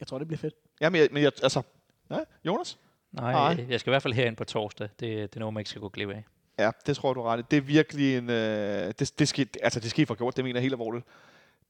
jeg 0.00 0.06
tror, 0.06 0.18
det 0.18 0.26
bliver 0.26 0.38
fedt. 0.38 0.54
Ja, 0.80 0.90
men 0.90 1.00
jeg, 1.00 1.08
men 1.12 1.22
jeg 1.22 1.32
altså, 1.42 1.62
ja, 2.10 2.18
Jonas? 2.44 2.78
Nej, 3.12 3.32
Nej. 3.32 3.66
jeg 3.68 3.80
skal 3.80 3.90
i 3.90 3.92
hvert 3.92 4.02
fald 4.02 4.14
herind 4.14 4.36
på 4.36 4.44
torsdag. 4.44 4.88
Det, 5.00 5.00
det 5.00 5.36
er 5.36 5.40
noget, 5.40 5.54
man 5.54 5.60
ikke 5.60 5.70
skal 5.70 5.80
gå 5.80 5.88
glip 5.88 6.10
af. 6.10 6.24
Ja, 6.58 6.70
det 6.86 6.96
tror 6.96 7.08
jeg, 7.08 7.14
du 7.14 7.22
ret. 7.22 7.50
Det 7.50 7.56
er 7.56 7.60
virkelig 7.60 8.16
en... 8.16 8.30
Øh, 8.30 8.92
det, 8.98 9.18
det, 9.18 9.28
skal, 9.28 9.48
altså, 9.62 9.80
det 9.80 9.90
skal 9.90 10.02
I 10.02 10.04
få 10.04 10.14
gjort, 10.14 10.36
det 10.36 10.44
mener 10.44 10.58
jeg 10.58 10.62
helt 10.62 10.74
alvorligt. 10.74 11.04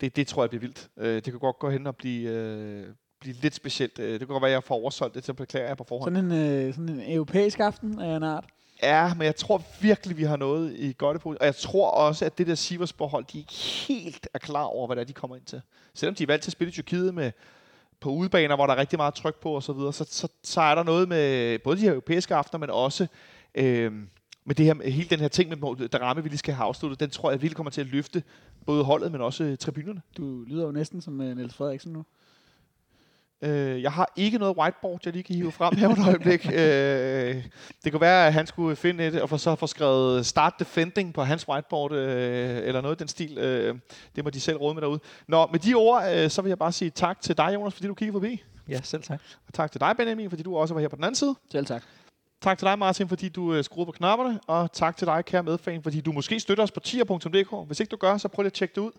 Det, 0.01 0.17
det 0.17 0.27
tror 0.27 0.43
jeg 0.43 0.51
bliver 0.51 0.61
vildt. 0.61 0.89
Øh, 0.97 1.15
det 1.15 1.25
kan 1.25 1.39
godt 1.39 1.59
gå 1.59 1.71
hen 1.71 1.87
og 1.87 1.97
blive, 1.97 2.31
øh, 2.31 2.87
blive 3.21 3.37
lidt 3.43 3.55
specielt. 3.55 3.99
Øh, 3.99 4.13
det 4.13 4.19
kan 4.21 4.29
godt 4.29 4.43
være, 4.43 4.51
at 4.51 4.55
jeg 4.55 4.65
får 4.65 4.75
oversolgt 4.75 5.15
det, 5.15 5.25
så 5.25 5.35
beklager 5.35 5.67
jeg 5.67 5.77
på 5.77 5.85
forhånd. 5.85 6.17
Sådan 6.17 6.33
en, 6.33 6.67
øh, 6.67 6.75
sådan 6.75 6.89
en 6.89 7.13
europæisk 7.13 7.61
aften 7.61 8.01
af 8.01 8.17
en 8.17 8.23
art. 8.23 8.45
Ja, 8.83 9.15
men 9.15 9.25
jeg 9.25 9.37
tror 9.37 9.63
virkelig, 9.81 10.17
vi 10.17 10.25
har 10.25 10.37
noget 10.37 10.75
i 10.79 10.95
godt 10.99 11.21
på. 11.21 11.29
Og 11.41 11.47
jeg 11.47 11.57
tror 11.57 11.91
også, 11.91 12.25
at 12.25 12.39
det 12.39 12.47
der 12.47 12.55
Sivasborg-hold, 12.55 13.25
de 13.33 13.39
ikke 13.39 13.55
helt 13.89 14.29
er 14.35 14.39
klar 14.39 14.63
over, 14.63 14.87
hvad 14.87 14.97
det 14.97 15.03
er, 15.03 15.07
de 15.07 15.13
kommer 15.13 15.37
ind 15.37 15.45
til. 15.45 15.61
Selvom 15.95 16.15
de 16.15 16.23
er 16.23 16.27
valgt 16.27 16.43
til 16.43 16.49
at 16.49 16.53
spille 16.53 16.69
i 16.69 16.73
Tyrkiet 16.73 17.15
med, 17.15 17.33
på 18.01 18.11
udebaner, 18.11 18.57
hvor 18.57 18.67
der 18.67 18.75
er 18.75 18.79
rigtig 18.79 18.97
meget 18.97 19.15
tryk 19.15 19.41
på 19.41 19.57
osv., 19.57 19.67
så, 19.67 19.73
videre, 19.73 19.93
så, 19.93 20.05
så, 20.11 20.29
så 20.43 20.61
er 20.61 20.75
der 20.75 20.83
noget 20.83 21.09
med 21.09 21.59
både 21.59 21.77
de 21.77 21.83
her 21.83 21.91
europæiske 21.91 22.35
aftener, 22.35 22.59
men 22.59 22.71
også 22.71 23.07
øh, 23.55 23.93
med 24.45 24.55
det 24.55 24.67
her, 24.67 24.91
hele 24.91 25.09
den 25.09 25.21
her 25.21 25.29
ting 25.29 25.49
med 25.49 25.89
der 25.89 25.99
ramme, 25.99 26.23
vi 26.23 26.29
lige 26.29 26.39
skal 26.39 26.55
have 26.55 26.67
afsluttet, 26.67 27.01
den 27.01 27.11
tror 27.11 27.31
jeg 27.31 27.43
virkelig 27.43 27.57
kommer 27.57 27.71
til 27.71 27.81
at 27.81 27.87
løfte 27.87 28.23
både 28.67 28.85
holdet, 28.85 29.13
men 29.13 29.21
også 29.21 29.45
øh, 29.45 29.59
tribunerne. 29.59 30.03
Du 30.17 30.45
lyder 30.47 30.65
jo 30.65 30.73
næsten 30.73 31.01
som 31.01 31.21
uh, 31.21 31.27
Niels 31.27 31.55
Frederiksen 31.55 31.93
nu. 31.93 32.05
Øh, 33.43 33.83
jeg 33.83 33.93
har 33.93 34.13
ikke 34.17 34.39
noget 34.39 34.57
whiteboard, 34.57 35.01
jeg 35.05 35.13
lige 35.13 35.23
kan 35.23 35.35
hive 35.35 35.53
frem 35.53 35.77
her 35.77 35.89
et 35.89 35.99
øjeblik. 36.07 36.47
øh, 36.61 37.45
det 37.85 37.93
kunne 37.93 38.01
være, 38.01 38.27
at 38.27 38.33
han 38.33 38.47
skulle 38.47 38.77
finde 38.77 39.07
et, 39.07 39.21
og 39.23 39.29
for 39.29 39.37
så 39.37 39.55
få 39.55 39.67
skrevet 39.67 40.27
start 40.27 40.55
defending 40.59 41.15
på 41.15 41.23
hans 41.23 41.49
whiteboard, 41.49 41.93
øh, 41.93 42.61
eller 42.65 42.81
noget 42.81 42.97
i 42.97 42.99
den 42.99 43.09
stil. 43.09 43.39
Øh, 43.39 43.79
det 44.17 44.25
må 44.25 44.31
de 44.31 44.41
selv 44.41 44.57
råde 44.57 44.75
med 44.75 44.83
derude. 44.83 45.01
Nå, 45.29 45.47
med 45.47 45.59
de 45.59 45.75
ord, 45.75 46.03
øh, 46.15 46.31
så 46.31 46.43
vil 46.43 46.49
jeg 46.49 46.59
bare 46.59 46.73
sige 46.73 46.91
tak 46.91 47.21
til 47.21 47.37
dig, 47.37 47.55
Jonas, 47.55 47.75
fordi 47.75 47.87
du 47.87 47.95
kiggede 47.95 48.15
forbi. 48.15 48.43
Ja, 48.69 48.81
selv 48.83 49.03
tak. 49.03 49.21
Og 49.47 49.55
tak 49.55 49.73
til 49.73 49.81
dig, 49.81 49.95
Benjamin, 49.97 50.31
fordi 50.31 50.43
du 50.43 50.57
også 50.57 50.75
var 50.75 50.81
her 50.81 50.89
på 50.89 50.97
den 50.97 51.05
anden 51.05 51.17
side. 51.17 51.35
Selv 51.53 51.67
tak. 51.67 51.83
Tak 52.43 52.59
til 52.59 52.67
dig, 52.67 52.79
Martin, 52.79 53.09
fordi 53.09 53.29
du 53.29 53.55
øh, 53.55 53.65
skruede 53.65 53.87
på 53.87 53.93
knapperne. 53.93 54.41
Og 54.47 54.73
tak 54.73 54.97
til 54.97 55.07
dig, 55.07 55.25
kære 55.25 55.43
medfan, 55.43 55.83
fordi 55.83 56.01
du 56.01 56.13
måske 56.13 56.41
støtter 56.41 56.65
os 56.65 56.71
på 56.71 56.81
tier.dk. 56.81 57.67
Hvis 57.67 57.81
ikke 57.81 57.91
du 57.91 57.97
gør, 57.97 58.17
så 58.17 58.29
prøv 58.29 58.43
lige 58.43 58.47
at 58.47 58.53
tjekke 58.53 58.75
det 58.75 58.81
ud. 58.81 58.91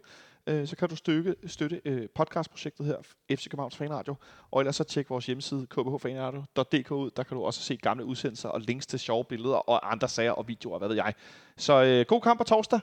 Øh, 0.47 0.67
så 0.67 0.75
kan 0.75 0.89
du 0.89 0.95
støtte, 0.95 1.35
støtte 1.47 1.81
øh, 1.85 2.09
podcastprojektet 2.15 2.85
her, 2.85 2.95
FC 3.35 3.49
Københavns 3.49 3.75
Fanradio. 3.75 4.15
Og 4.51 4.61
ellers 4.61 4.75
så 4.75 4.83
tjek 4.83 5.09
vores 5.09 5.25
hjemmeside, 5.25 5.67
kbhfanradio.dk 5.69 6.91
ud. 6.91 7.11
Der 7.11 7.23
kan 7.23 7.37
du 7.37 7.43
også 7.43 7.61
se 7.61 7.77
gamle 7.77 8.05
udsendelser 8.05 8.49
og 8.49 8.61
links 8.61 8.87
til 8.87 8.99
sjove 8.99 9.23
billeder 9.23 9.55
og 9.55 9.91
andre 9.91 10.07
sager 10.07 10.31
og 10.31 10.47
videoer, 10.47 10.77
hvad 10.77 10.87
ved 10.87 10.95
jeg. 10.95 11.13
Så 11.57 11.83
øh, 11.83 12.05
god 12.07 12.21
kamp 12.21 12.37
på 12.37 12.43
torsdag, 12.43 12.79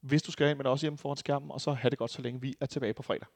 hvis 0.00 0.22
du 0.22 0.32
skal 0.32 0.50
ind, 0.50 0.58
men 0.58 0.66
også 0.66 0.84
hjemme 0.84 0.98
foran 0.98 1.16
skærmen. 1.16 1.50
Og 1.50 1.60
så 1.60 1.72
have 1.72 1.90
det 1.90 1.98
godt, 1.98 2.10
så 2.10 2.22
længe 2.22 2.40
vi 2.40 2.54
er 2.60 2.66
tilbage 2.66 2.94
på 2.94 3.02
fredag. 3.02 3.26